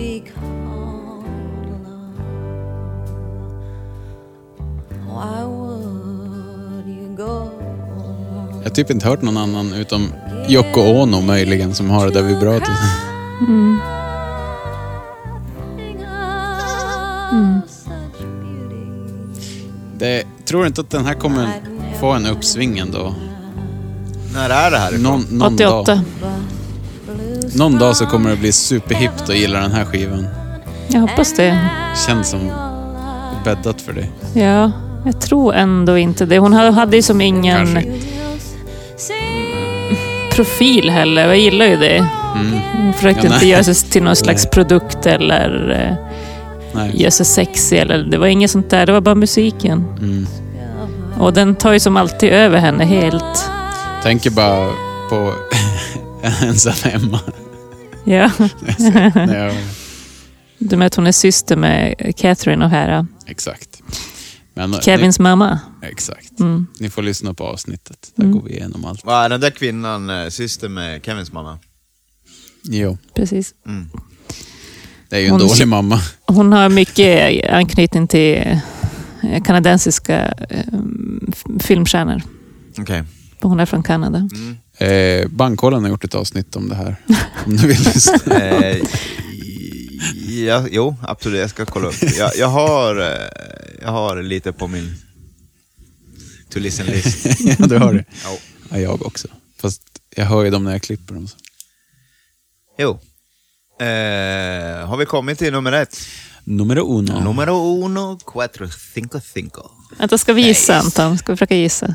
Be 0.00 0.22
called 0.34 1.24
love. 1.84 2.16
Why 5.06 5.44
would 5.44 6.86
you 6.88 7.16
go? 7.16 7.50
Jag 8.58 8.64
har 8.64 8.70
typ 8.70 8.90
inte 8.90 9.08
hört 9.08 9.22
någon 9.22 9.36
annan 9.36 9.72
utom 9.72 10.12
Yoko 10.48 10.80
Ono 10.80 11.20
möjligen 11.20 11.74
som 11.74 11.90
har 11.90 12.06
det 12.06 12.12
där 12.12 12.22
vibratot. 12.22 12.68
Mm. 13.40 13.78
Mm. 17.32 17.60
Det, 19.98 20.24
tror 20.44 20.60
du 20.60 20.66
inte 20.66 20.80
att 20.80 20.90
den 20.90 21.06
här 21.06 21.14
kommer 21.14 21.48
få 22.00 22.12
en 22.12 22.26
uppsving 22.26 22.78
ändå? 22.78 23.14
När 24.34 24.50
är 24.50 24.70
det 24.70 24.78
här? 24.78 24.98
Någon, 24.98 25.20
någon 25.30 25.54
88. 25.54 25.94
Dag, 25.94 26.00
någon 27.54 27.78
dag 27.78 27.96
så 27.96 28.06
kommer 28.06 28.30
det 28.30 28.36
bli 28.36 28.52
superhippt 28.52 29.22
att 29.22 29.36
gilla 29.36 29.60
den 29.60 29.72
här 29.72 29.84
skivan. 29.84 30.26
Jag 30.88 31.00
hoppas 31.00 31.32
det. 31.34 31.58
Känns 32.06 32.30
som 32.30 32.50
bäddat 33.44 33.80
för 33.80 33.92
det. 33.92 34.06
Ja, 34.40 34.72
jag 35.04 35.20
tror 35.20 35.54
ändå 35.54 35.98
inte 35.98 36.26
det. 36.26 36.38
Hon 36.38 36.52
hade 36.52 36.96
ju 36.96 37.02
som 37.02 37.20
ingen 37.20 37.56
Kanske 37.56 37.92
profil 40.34 40.90
heller. 40.90 41.26
Jag 41.26 41.38
gillar 41.38 41.66
ju 41.66 41.76
det. 41.76 41.96
Mm. 41.96 42.60
Hon 42.76 42.92
försökte 42.92 43.26
Ja, 43.26 43.34
inte 43.34 43.46
göra 43.46 43.64
sig 43.64 43.74
till 43.74 44.02
någon 44.02 44.16
slags 44.16 44.44
Nej. 44.44 44.50
produkt 44.50 45.06
eller 45.06 45.70
eh, 45.70 45.96
Nej. 46.72 47.02
göra 47.02 47.10
sig 47.10 47.26
sexig. 47.26 47.78
Eller, 47.78 47.98
det 47.98 48.18
var 48.18 48.26
inget 48.26 48.50
sånt 48.50 48.70
där. 48.70 48.86
Det 48.86 48.92
var 48.92 49.00
bara 49.00 49.14
musiken. 49.14 49.84
Mm. 49.98 50.26
Och 51.18 51.32
den 51.32 51.54
tar 51.54 51.72
ju 51.72 51.80
som 51.80 51.96
alltid 51.96 52.30
över 52.30 52.58
henne 52.58 52.84
helt. 52.84 53.50
Tänker 54.02 54.30
bara 54.30 54.68
på 55.10 55.32
ensam 56.42 56.90
hemma. 56.90 57.20
Ja. 58.04 58.30
Du 60.62 60.76
med 60.76 60.86
att 60.86 60.94
hon 60.94 61.06
är 61.06 61.12
syster 61.12 61.56
med 61.56 61.94
Catherine 62.16 62.64
och 62.64 62.70
Hera. 62.70 63.06
exakt. 63.26 63.82
Men, 64.54 64.72
Kevins 64.74 65.18
mamma. 65.18 65.60
Ni, 65.82 65.88
exakt. 65.88 66.40
Mm. 66.40 66.66
Ni 66.78 66.90
får 66.90 67.02
lyssna 67.02 67.34
på 67.34 67.44
avsnittet. 67.44 68.12
Där 68.16 68.24
Mm. 68.24 68.36
går 68.38 68.42
vi 68.48 68.50
igenom 68.56 68.84
allt. 68.84 69.04
Vad 69.04 69.24
är 69.24 69.28
den 69.28 69.40
där 69.40 69.50
kvinnan 69.50 70.10
eh, 70.10 70.28
syster 70.28 70.68
med 70.68 71.04
Kevins 71.04 71.32
mamma? 71.32 71.58
Jo, 72.62 72.98
Precis. 73.14 73.54
Mm. 73.66 73.88
det 75.08 75.16
är 75.16 75.20
ju 75.20 75.26
en 75.26 75.30
Hon- 75.32 75.40
dålig 75.40 75.68
mamma. 75.68 76.00
Hon 76.26 76.52
har 76.52 76.68
mycket 76.68 77.44
anknytning 77.50 78.08
till 78.08 78.36
eh, 79.22 79.42
kanadensiska 79.42 80.34
eh, 80.50 80.64
filmstjärnor. 81.60 82.22
Okej. 82.78 83.02
Hon 83.48 83.60
är 83.60 83.66
från 83.66 83.82
Kanada. 83.82 84.28
Eh, 84.78 85.28
Bankkollen 85.28 85.82
har 85.82 85.90
gjort 85.90 86.04
ett 86.04 86.14
avsnitt 86.14 86.56
om 86.56 86.68
det 86.68 86.74
här. 86.74 86.96
Om 87.46 87.56
du 87.56 87.68
vill 87.68 87.78
lyssna. 87.78 88.36
Eh, 88.36 88.82
ja, 90.28 90.66
jo, 90.70 90.96
absolut. 91.02 91.40
Jag 91.40 91.50
ska 91.50 91.66
kolla 91.66 91.88
upp. 91.88 92.02
Jag, 92.18 92.30
jag, 92.36 92.46
har, 92.46 92.96
eh, 93.00 93.28
jag 93.82 93.90
har 93.90 94.22
lite 94.22 94.52
på 94.52 94.68
min 94.68 94.94
to 96.50 96.58
listen 96.58 96.86
list. 96.86 97.26
ja, 97.40 97.66
du 97.66 97.78
har 97.78 97.94
det. 97.94 98.04
Ja, 98.70 98.78
jag 98.78 99.06
också. 99.06 99.28
Fast 99.60 99.82
jag 100.16 100.24
hör 100.24 100.44
ju 100.44 100.50
dem 100.50 100.64
när 100.64 100.72
jag 100.72 100.82
klipper 100.82 101.14
dem. 101.14 101.28
Så. 101.28 101.36
Jo. 102.78 102.90
Eh, 103.80 104.86
har 104.88 104.96
vi 104.96 105.06
kommit 105.06 105.38
till 105.38 105.52
nummer 105.52 105.72
ett? 105.72 105.98
Numero 106.44 106.98
uno. 106.98 107.20
Numero 107.20 107.84
uno, 107.84 108.18
cuatro, 108.26 108.68
cinco, 108.94 109.20
cinco. 109.20 109.70
Vänta, 109.98 110.18
ska 110.18 110.32
vi 110.32 110.42
gissa 110.42 110.78
Anton? 110.78 111.18
Ska 111.18 111.32
vi 111.32 111.36
försöka 111.36 111.56
gissa? 111.56 111.94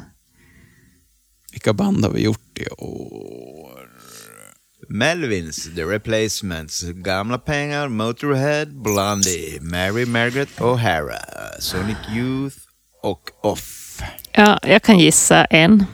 Vilka 1.56 1.73
band 1.73 2.06
har 2.06 2.11
vi 2.11 2.22
gjort 2.22 2.57
i 2.60 2.68
år? 2.77 3.90
Melvins, 4.90 5.69
The 5.76 5.84
Replacements, 5.84 6.82
Gamla 6.84 7.38
Pengar, 7.38 7.88
Motorhead, 7.88 8.65
Blondie, 8.65 9.60
Mary 9.61 10.06
Margaret 10.06 10.49
O'Hara, 10.60 11.19
Sonic 11.60 11.98
Youth 12.15 12.57
och 13.03 13.45
Off. 13.45 14.02
Ja, 14.32 14.60
jag 14.64 14.84
kan 14.84 14.99
gissa 14.99 15.45
en 15.45 15.86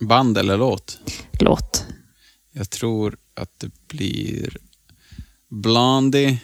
Band 0.00 0.38
eller 0.38 0.56
låt? 0.56 0.98
låt. 1.40 1.84
Jag 2.52 2.70
tror 2.70 3.16
att 3.34 3.60
det 3.60 3.70
blir 3.88 4.56
Blondie. 5.50 6.38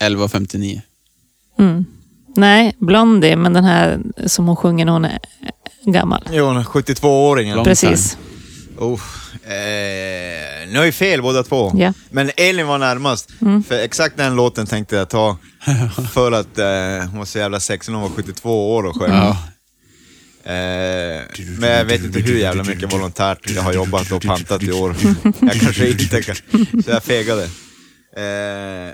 Elva 0.00 0.28
femtionio. 0.28 0.80
Mm. 1.58 1.84
Nej, 2.36 2.76
Blondie, 2.78 3.36
men 3.36 3.52
den 3.52 3.64
här 3.64 4.00
som 4.26 4.46
hon 4.46 4.56
sjunger 4.56 4.84
när 4.84 4.92
hon 4.92 5.04
är 5.04 5.18
gammal. 5.84 6.28
Jo, 6.30 6.44
72-åringen. 6.44 7.64
Precis. 7.64 8.18
Oh, 8.78 9.00
eh, 9.44 10.68
nu 10.68 10.78
har 10.78 10.84
ju 10.84 10.92
fel 10.92 11.22
båda 11.22 11.42
två. 11.42 11.72
Ja. 11.76 11.92
Men 12.10 12.30
Elin 12.36 12.66
var 12.66 12.78
närmast. 12.78 13.30
Mm. 13.40 13.62
För 13.62 13.74
exakt 13.78 14.16
den 14.16 14.36
låten 14.36 14.66
tänkte 14.66 14.96
jag 14.96 15.08
ta. 15.08 15.36
för 16.12 16.32
att 16.32 16.58
eh, 16.58 17.08
hon 17.10 17.18
var 17.18 17.24
så 17.24 17.38
jävla 17.38 17.60
sexig 17.60 17.92
när 17.92 17.98
hon 17.98 18.10
var 18.10 18.16
72 18.16 18.74
år 18.74 18.86
och 18.86 18.96
sjöng. 18.96 19.12
Ja. 19.12 19.36
Eh, 20.52 21.22
men 21.58 21.70
jag 21.70 21.84
vet 21.84 22.04
inte 22.04 22.20
hur 22.20 22.38
jävla 22.38 22.64
mycket 22.64 22.92
volontärt 22.92 23.50
jag 23.50 23.62
har 23.62 23.72
jobbat 23.72 24.12
och 24.12 24.22
pantat 24.22 24.62
i 24.62 24.72
år. 24.72 24.96
Jag 25.40 25.60
kanske 25.60 25.88
inte 25.88 26.22
kan, 26.22 26.36
så 26.84 26.90
jag 26.90 27.02
fegade. 27.02 27.42
Eh, 28.16 28.92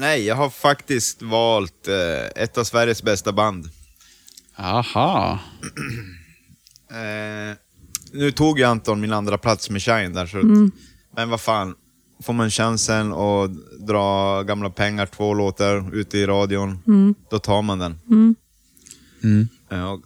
nej, 0.00 0.26
jag 0.26 0.36
har 0.36 0.50
faktiskt 0.50 1.22
valt 1.22 1.88
eh, 1.88 2.42
ett 2.42 2.58
av 2.58 2.64
Sveriges 2.64 3.02
bästa 3.02 3.32
band. 3.32 3.68
Aha. 4.56 5.38
Eh, 6.90 7.56
nu 8.12 8.30
tog 8.32 8.58
ju 8.58 8.64
Anton 8.64 9.00
min 9.00 9.12
andra 9.12 9.38
plats 9.38 9.70
med 9.70 9.82
Shine 9.82 10.12
där, 10.12 10.26
så 10.26 10.38
att, 10.38 10.44
Mm. 10.44 10.70
men 11.16 11.30
vad 11.30 11.40
fan. 11.40 11.74
Får 12.22 12.32
man 12.32 12.50
chansen 12.50 13.12
att 13.12 13.50
dra 13.86 14.42
Gamla 14.42 14.70
pengar, 14.70 15.06
två 15.06 15.34
låtar, 15.34 15.94
ute 15.94 16.18
i 16.18 16.26
radion, 16.26 16.78
Mm. 16.86 17.14
då 17.30 17.38
tar 17.38 17.62
man 17.62 17.78
den. 17.78 17.98
Mm. 18.10 18.34
Mm. 19.24 19.48
Eh, 19.70 19.84
Och, 19.92 20.00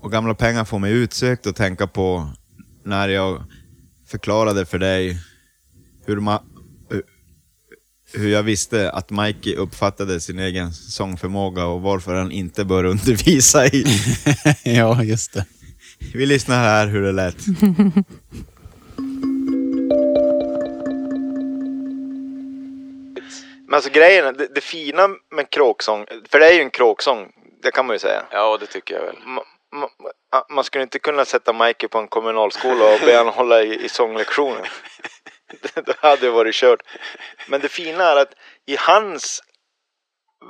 och 0.00 0.12
Gamla 0.12 0.34
pengar 0.34 0.64
får 0.64 0.78
mig 0.78 0.92
utsökt 0.92 1.46
att 1.46 1.56
tänka 1.56 1.86
på 1.86 2.28
när 2.84 3.08
jag 3.08 3.42
förklarade 4.06 4.66
för 4.66 4.78
dig 4.78 5.18
hur, 6.06 6.16
ma- 6.16 6.42
hur 8.14 8.28
jag 8.28 8.42
visste 8.42 8.90
att 8.90 9.10
Mikey 9.10 9.56
uppfattade 9.56 10.20
sin 10.20 10.38
egen 10.38 10.72
sångförmåga 10.72 11.66
och 11.66 11.82
varför 11.82 12.14
han 12.14 12.32
inte 12.32 12.64
bör 12.64 12.84
undervisa 12.84 13.66
i. 13.66 13.84
ja, 14.62 15.02
just 15.02 15.32
det. 15.32 15.44
Vi 16.14 16.26
lyssnar 16.26 16.56
här 16.56 16.86
hur 16.86 17.02
det 17.02 17.12
lät. 17.12 17.36
Men 23.66 23.76
alltså 23.76 23.90
grejen, 23.90 24.36
det, 24.38 24.54
det 24.54 24.60
fina 24.60 25.08
med 25.30 25.50
kråksång, 25.50 26.06
för 26.30 26.40
det 26.40 26.46
är 26.46 26.52
ju 26.52 26.60
en 26.60 26.70
kråksång, 26.70 27.28
det 27.62 27.70
kan 27.70 27.86
man 27.86 27.94
ju 27.94 27.98
säga. 27.98 28.22
Ja, 28.30 28.58
det 28.60 28.66
tycker 28.66 28.94
jag 28.94 29.02
väl. 29.02 29.16
Ma, 29.26 29.42
ma, 29.72 29.88
man 30.50 30.64
skulle 30.64 30.82
inte 30.82 30.98
kunna 30.98 31.24
sätta 31.24 31.52
Mikey 31.52 31.88
på 31.88 31.98
en 31.98 32.08
kommunalskola 32.08 32.94
och 32.94 33.00
be 33.06 33.18
honom 33.18 33.34
hålla 33.34 33.62
i, 33.62 33.84
i 33.84 33.88
sånglektioner. 33.88 34.70
det 35.74 35.96
hade 36.00 36.26
ju 36.26 36.32
varit 36.32 36.54
kört. 36.54 36.82
Men 37.46 37.60
det 37.60 37.68
fina 37.68 38.04
är 38.04 38.16
att 38.16 38.34
i 38.66 38.76
hans 38.76 39.42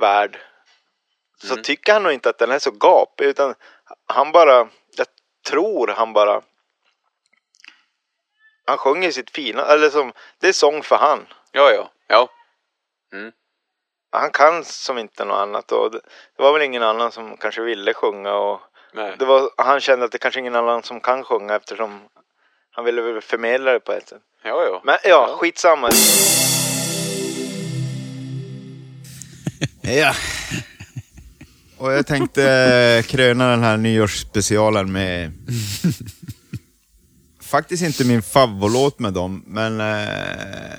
värld 0.00 0.38
så 1.44 1.56
tycker 1.56 1.92
han 1.92 2.02
nog 2.02 2.12
inte 2.12 2.30
att 2.30 2.38
den 2.38 2.50
är 2.50 2.58
så 2.58 2.70
gapig 2.70 3.24
utan 3.24 3.54
han 4.06 4.32
bara, 4.32 4.68
jag 4.96 5.06
tror 5.46 5.88
han 5.88 6.12
bara 6.12 6.42
han 8.64 8.78
sjunger 8.78 9.10
sitt 9.10 9.30
fina, 9.30 9.66
eller 9.66 9.90
som, 9.90 10.12
det 10.38 10.48
är 10.48 10.52
sång 10.52 10.82
för 10.82 10.96
han. 10.96 11.26
Ja, 11.52 11.72
ja, 11.72 11.90
ja. 12.06 12.28
Han 14.10 14.30
kan 14.30 14.64
som 14.64 14.98
inte 14.98 15.24
något 15.24 15.38
annat 15.38 15.72
och 15.72 15.90
det, 15.90 16.00
det 16.36 16.42
var 16.42 16.52
väl 16.52 16.62
ingen 16.62 16.82
annan 16.82 17.12
som 17.12 17.36
kanske 17.36 17.62
ville 17.62 17.94
sjunga 17.94 18.34
och 18.34 18.60
Nej. 18.92 19.16
det 19.18 19.24
var, 19.24 19.50
han 19.56 19.80
kände 19.80 20.04
att 20.04 20.12
det 20.12 20.18
kanske 20.18 20.40
ingen 20.40 20.56
annan 20.56 20.82
som 20.82 21.00
kan 21.00 21.24
sjunga 21.24 21.54
eftersom 21.54 22.08
han 22.72 22.84
ville 22.84 23.02
väl 23.02 23.20
förmedla 23.20 23.72
det 23.72 23.80
på 23.80 23.92
ett 23.92 24.08
sätt. 24.08 24.22
Ja, 24.44 24.64
ja. 24.64 24.82
Men 24.84 24.98
ja, 25.04 25.36
skitsamma. 25.40 25.90
Ja. 29.82 30.14
Och 31.76 31.92
jag 31.92 32.06
tänkte 32.06 32.52
eh, 32.52 33.02
kröna 33.02 33.50
den 33.50 33.62
här 33.62 33.76
nyårsspecialen 33.76 34.92
med... 34.92 35.32
Faktiskt 37.40 37.82
inte 37.82 38.04
min 38.04 38.22
favoritlåt 38.22 38.98
med 38.98 39.12
dem, 39.12 39.44
men... 39.46 39.80
Eh, 39.80 40.78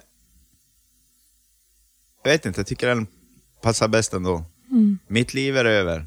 jag 2.24 2.32
vet 2.32 2.46
inte, 2.46 2.60
jag 2.60 2.68
tycker 2.68 2.88
den 2.88 3.08
passar 3.62 3.88
bäst 3.88 4.14
ändå. 4.14 4.46
Mm. 4.72 5.00
Mitt 5.08 5.34
liv 5.34 5.58
är 5.58 5.66
över. 5.66 6.06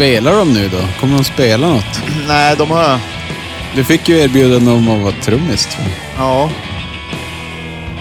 Spelar 0.00 0.32
de 0.32 0.52
nu 0.52 0.68
då? 0.68 0.88
Kommer 1.00 1.14
de 1.14 1.24
spela 1.24 1.68
något? 1.68 2.02
Nej, 2.28 2.56
de 2.56 2.70
har... 2.70 3.00
Du 3.74 3.84
fick 3.84 4.08
ju 4.08 4.18
erbjudande 4.18 4.70
om 4.70 4.88
att 4.88 5.02
vara 5.02 5.12
trummis 5.12 5.66
tror 5.66 5.86
jag. 5.86 5.96
Ja. 6.16 6.50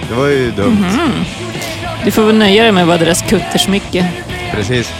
Det 0.09 0.15
var 0.15 0.27
ju 0.27 0.51
dumt. 0.51 0.71
Mhm. 0.80 1.11
Du 2.05 2.11
får 2.11 2.26
väl 2.26 2.38
nöja 2.38 2.63
dig 2.63 2.71
med 2.71 2.81
att 2.81 2.88
vara 2.88 2.97
deras 2.97 3.21
kuttersmycke. 3.21 4.13
Precis. 4.51 4.91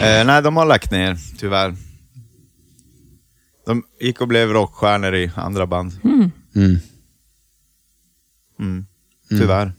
Eh, 0.00 0.24
nej, 0.26 0.42
de 0.42 0.56
har 0.56 0.66
lagt 0.66 0.90
ner, 0.90 1.16
tyvärr. 1.38 1.76
De 3.66 3.82
gick 4.00 4.20
och 4.20 4.28
blev 4.28 4.48
rockstjärnor 4.48 5.14
i 5.14 5.30
andra 5.34 5.66
band. 5.66 5.92
Mm. 6.04 6.30
Mm. 6.56 6.80
Mm. 8.60 8.86
Tyvärr. 9.28 9.46
Bara 9.66 9.72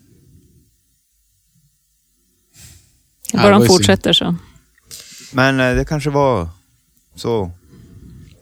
Ja, 3.33 3.37
det 3.39 3.43
var 3.43 3.51
de 3.51 3.61
ju 3.61 3.67
fortsätter 3.67 4.13
så. 4.13 4.35
Men 5.31 5.60
eh, 5.60 5.76
det 5.76 5.85
kanske 5.85 6.10
var 6.10 6.49
så. 7.15 7.51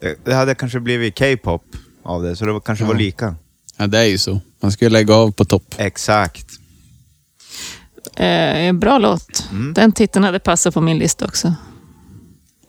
Det, 0.01 0.15
det 0.25 0.33
hade 0.33 0.55
kanske 0.55 0.79
blivit 0.79 1.19
K-pop 1.19 1.63
av 2.03 2.23
det, 2.23 2.35
så 2.35 2.45
det 2.45 2.51
var, 2.51 2.59
kanske 2.59 2.85
var 2.85 2.93
Ja. 2.93 2.99
lika. 2.99 3.35
Ja, 3.77 3.87
det 3.87 3.99
är 3.99 4.03
ju 4.03 4.17
så. 4.17 4.41
Man 4.59 4.71
ska 4.71 4.85
ju 4.85 4.89
lägga 4.89 5.13
av 5.15 5.31
på 5.31 5.45
topp. 5.45 5.75
Exakt. 5.77 6.45
Eh, 8.15 8.73
bra 8.73 8.97
låt. 8.97 9.47
Mm. 9.51 9.73
Den 9.73 9.91
titeln 9.91 10.25
hade 10.25 10.39
passat 10.39 10.73
på 10.73 10.81
min 10.81 10.97
lista 10.99 11.25
också. 11.25 11.53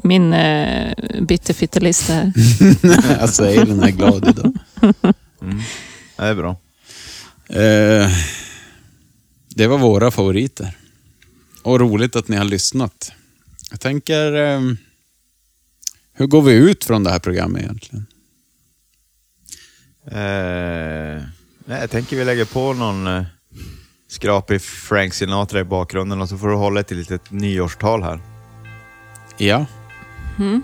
Min 0.03 0.33
eh, 0.33 0.93
bitterfittelista 1.23 2.13
här. 2.13 2.33
alltså, 3.21 3.45
Elin 3.47 3.83
är 3.83 3.91
glad 3.91 4.29
idag. 4.29 4.53
Mm. 5.43 5.61
Det 6.17 6.23
är 6.25 6.35
bra. 6.35 6.51
Eh, 7.49 8.11
det 9.49 9.67
var 9.67 9.79
våra 9.79 10.11
favoriter. 10.11 10.77
Och 11.63 11.81
roligt 11.81 12.17
att 12.17 12.29
ni 12.29 12.37
har 12.37 12.45
lyssnat. 12.45 13.13
Jag 13.71 13.81
tänker, 13.81 14.33
eh, 14.33 14.61
hur 16.13 16.27
går 16.27 16.43
vi 16.43 16.53
ut 16.53 16.85
från 16.85 17.05
det 17.05 17.11
här 17.11 17.19
programmet 17.19 17.63
egentligen? 17.63 18.07
Eh, 20.11 21.23
nej, 21.65 21.81
jag 21.81 21.91
tänker 21.91 22.17
vi 22.17 22.25
lägger 22.25 22.45
på 22.45 22.73
någon 22.73 23.07
eh, 23.07 23.23
skrapig 24.09 24.63
Frank 24.63 25.15
Sinatra 25.15 25.61
i 25.61 25.65
bakgrunden 25.65 26.21
och 26.21 26.29
så 26.29 26.39
får 26.39 26.49
du 26.49 26.55
hålla 26.55 26.81
ett 26.81 26.91
litet 26.91 27.31
nyårstal 27.31 28.03
här. 28.03 28.21
Ja. 29.37 29.67
Mm. 30.39 30.63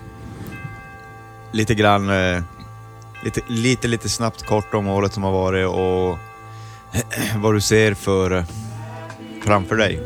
Lite 1.53 1.75
grann, 1.75 2.09
eh, 2.09 2.43
lite, 3.23 3.41
lite, 3.47 3.87
lite 3.87 4.09
snabbt 4.09 4.45
kort 4.45 4.73
om 4.73 4.87
året 4.87 5.13
som 5.13 5.23
har 5.23 5.31
varit 5.31 5.67
och 5.67 6.17
vad 7.43 7.53
du 7.53 7.61
ser 7.61 7.93
för 7.93 8.37
eh, 8.37 8.45
framför 9.43 9.75
dig. 9.75 10.01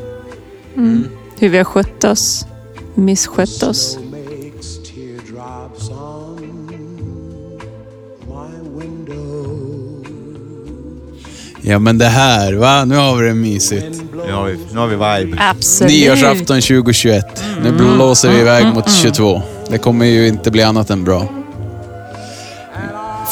Mm. 0.76 1.04
Hur 1.40 1.50
vi 1.50 1.58
har 1.58 1.66
skött 1.66 2.04
oss. 2.04 2.46
Misskött 2.96 3.64
oss. 3.64 3.98
Ja, 11.62 11.80
men 11.80 11.98
det 11.98 12.06
här, 12.06 12.54
va? 12.54 12.86
Nu 12.86 12.96
har 12.96 13.16
vi 13.16 13.28
det 13.28 13.34
mysigt. 13.34 14.02
Nu 14.26 14.34
har 14.34 14.46
vi, 14.46 14.58
nu 14.72 14.80
har 14.80 14.88
vi 14.88 14.96
vibe. 14.96 15.38
Absolut. 15.40 15.94
Nyårsafton 15.94 16.62
2021. 16.62 17.44
Nu 17.64 17.72
blåser 17.72 18.30
vi 18.30 18.40
iväg 18.40 18.66
mot 18.66 18.92
22. 18.92 19.42
Det 19.70 19.78
kommer 19.78 20.06
ju 20.06 20.28
inte 20.28 20.52
bli 20.52 20.64
annat 20.64 20.90
än 20.90 21.04
bra. 21.04 21.28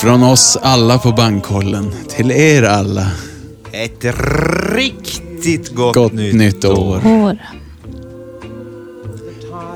Från 0.01 0.23
oss 0.23 0.57
alla 0.61 0.97
på 0.97 1.11
bankkollen 1.11 1.91
till 2.07 2.31
er 2.31 2.63
alla. 2.63 3.07
Ett 3.71 4.05
riktigt 4.75 5.75
gott, 5.75 5.95
Gott 5.95 6.13
nytt, 6.13 6.35
nytt 6.35 6.65
år. 6.65 7.07
År. 7.07 7.37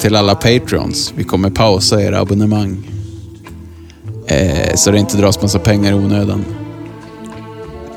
Till 0.01 0.15
alla 0.15 0.35
patrons. 0.35 1.13
Vi 1.15 1.23
kommer 1.23 1.49
pausa 1.49 2.01
era 2.01 2.19
abonnemang. 2.19 2.77
Eh, 2.77 2.91
Eh, 4.69 4.75
så 4.75 4.91
det 4.91 4.99
inte 4.99 5.17
dras 5.17 5.41
massa 5.41 5.59
pengar 5.59 5.91
i 5.91 5.95
onödan. 5.95 6.45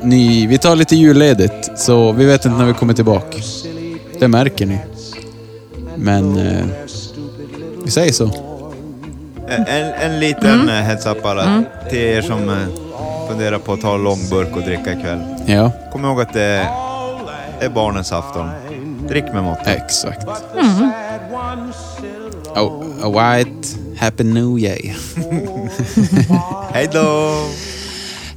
Ni, 0.01 0.47
vi 0.47 0.57
tar 0.57 0.75
lite 0.75 0.95
julledigt, 0.95 1.71
så 1.79 2.11
vi 2.11 2.25
vet 2.25 2.45
inte 2.45 2.57
när 2.57 2.65
vi 2.65 2.73
kommer 2.73 2.93
tillbaka. 2.93 3.37
Det 4.19 4.27
märker 4.27 4.65
ni. 4.65 4.77
Men 5.95 6.37
eh, 6.37 6.65
vi 7.83 7.91
säger 7.91 8.11
så. 8.13 8.29
En, 9.47 9.65
en 10.11 10.19
liten 10.19 10.45
Mm. 10.53 10.61
mm. 10.69 10.83
heads 10.85 11.05
up 11.05 11.23
bara 11.23 11.43
Mm. 11.43 11.63
till 11.89 11.99
er 11.99 12.21
som 12.21 12.49
eh, 12.49 12.55
funderar 13.29 13.57
på 13.59 13.73
att 13.73 13.81
ta 13.81 13.97
långburk 13.97 14.55
och 14.55 14.61
dricka 14.61 14.93
ikväll. 14.93 15.19
Ja. 15.45 15.71
Kom 15.91 16.05
ihåg 16.05 16.21
att 16.21 16.33
det, 16.33 16.67
det 17.59 17.65
är 17.65 17.69
barnens 17.69 18.11
afton. 18.11 18.49
Drick 19.07 19.25
med 19.33 19.43
måtta. 19.43 19.73
Exakt. 19.73 20.27
Mm. 20.59 20.91
Oh, 22.57 22.81
a 23.01 23.09
white 23.09 23.75
happy 23.97 24.23
new 24.23 24.55
year. 24.57 24.95
Hej 26.73 26.87
då! 26.93 27.33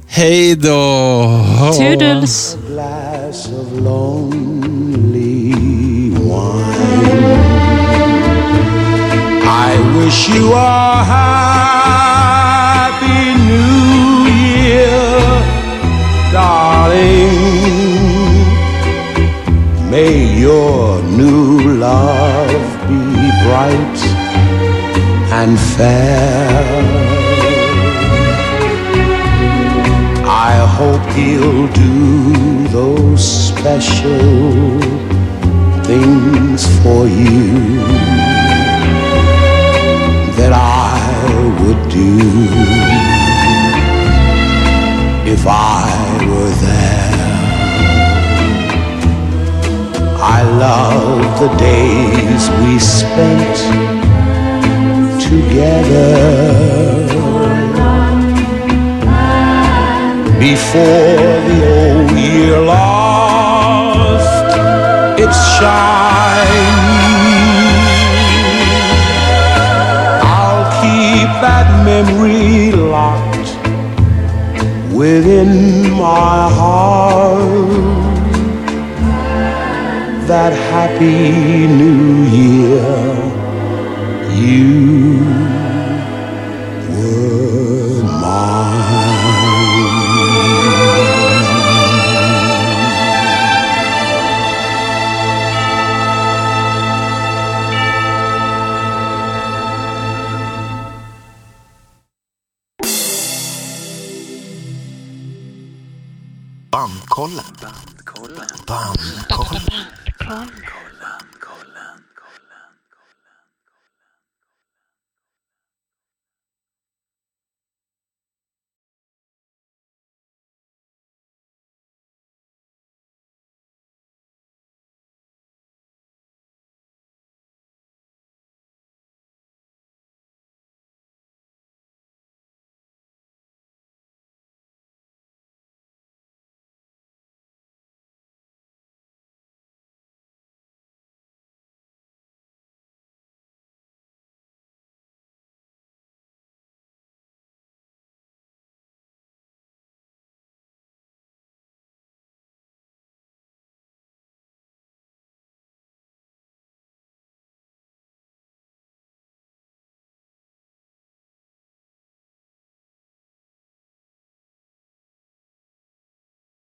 Hej 0.07 0.55
då! 0.55 1.31
Toodles. 1.77 2.57
glass 2.67 3.47
of 3.47 3.71
lonely 3.79 5.53
wine. 6.11 7.39
I 9.45 9.79
wish 9.97 10.29
you 10.29 10.53
a 10.53 11.03
happy 11.13 12.43
new 13.49 14.27
year, 14.27 15.21
darling. 16.33 17.39
May 19.89 20.39
your 20.41 21.01
new 21.03 21.59
love 21.79 22.78
be 22.78 22.78
bright 23.49 23.99
and 25.39 25.57
fair. 25.75 26.59
I 30.47 30.51
hope 30.77 31.05
he'll 31.17 31.67
do 31.85 32.67
those 32.79 33.23
special 33.47 34.79
things 35.89 36.61
for 36.81 37.01
you 37.07 37.41
that 40.37 40.53
I 40.53 40.99
would 41.59 41.81
do 42.01 42.13
if 45.33 45.41
I 45.47 45.87
were 46.29 46.53
there. 46.67 47.28
I 50.21 50.43
love 50.43 51.39
the 51.39 51.47
days 51.55 52.49
we 52.59 52.77
spent 52.77 53.55
together 55.21 56.49
before 60.37 61.39
the 61.47 61.59
old 61.71 62.11
year 62.19 62.59
lost 62.59 64.57
its 65.17 65.39
shine. 65.57 66.79
I'll 70.21 70.65
keep 70.81 71.29
that 71.39 71.67
memory 71.85 72.73
locked 72.73 73.55
within 74.93 75.91
my 75.91 76.49
heart. 76.51 78.08
That 80.29 80.53
happy 80.53 81.65
new 81.65 82.23
year. 82.29 82.85
You 84.31 85.58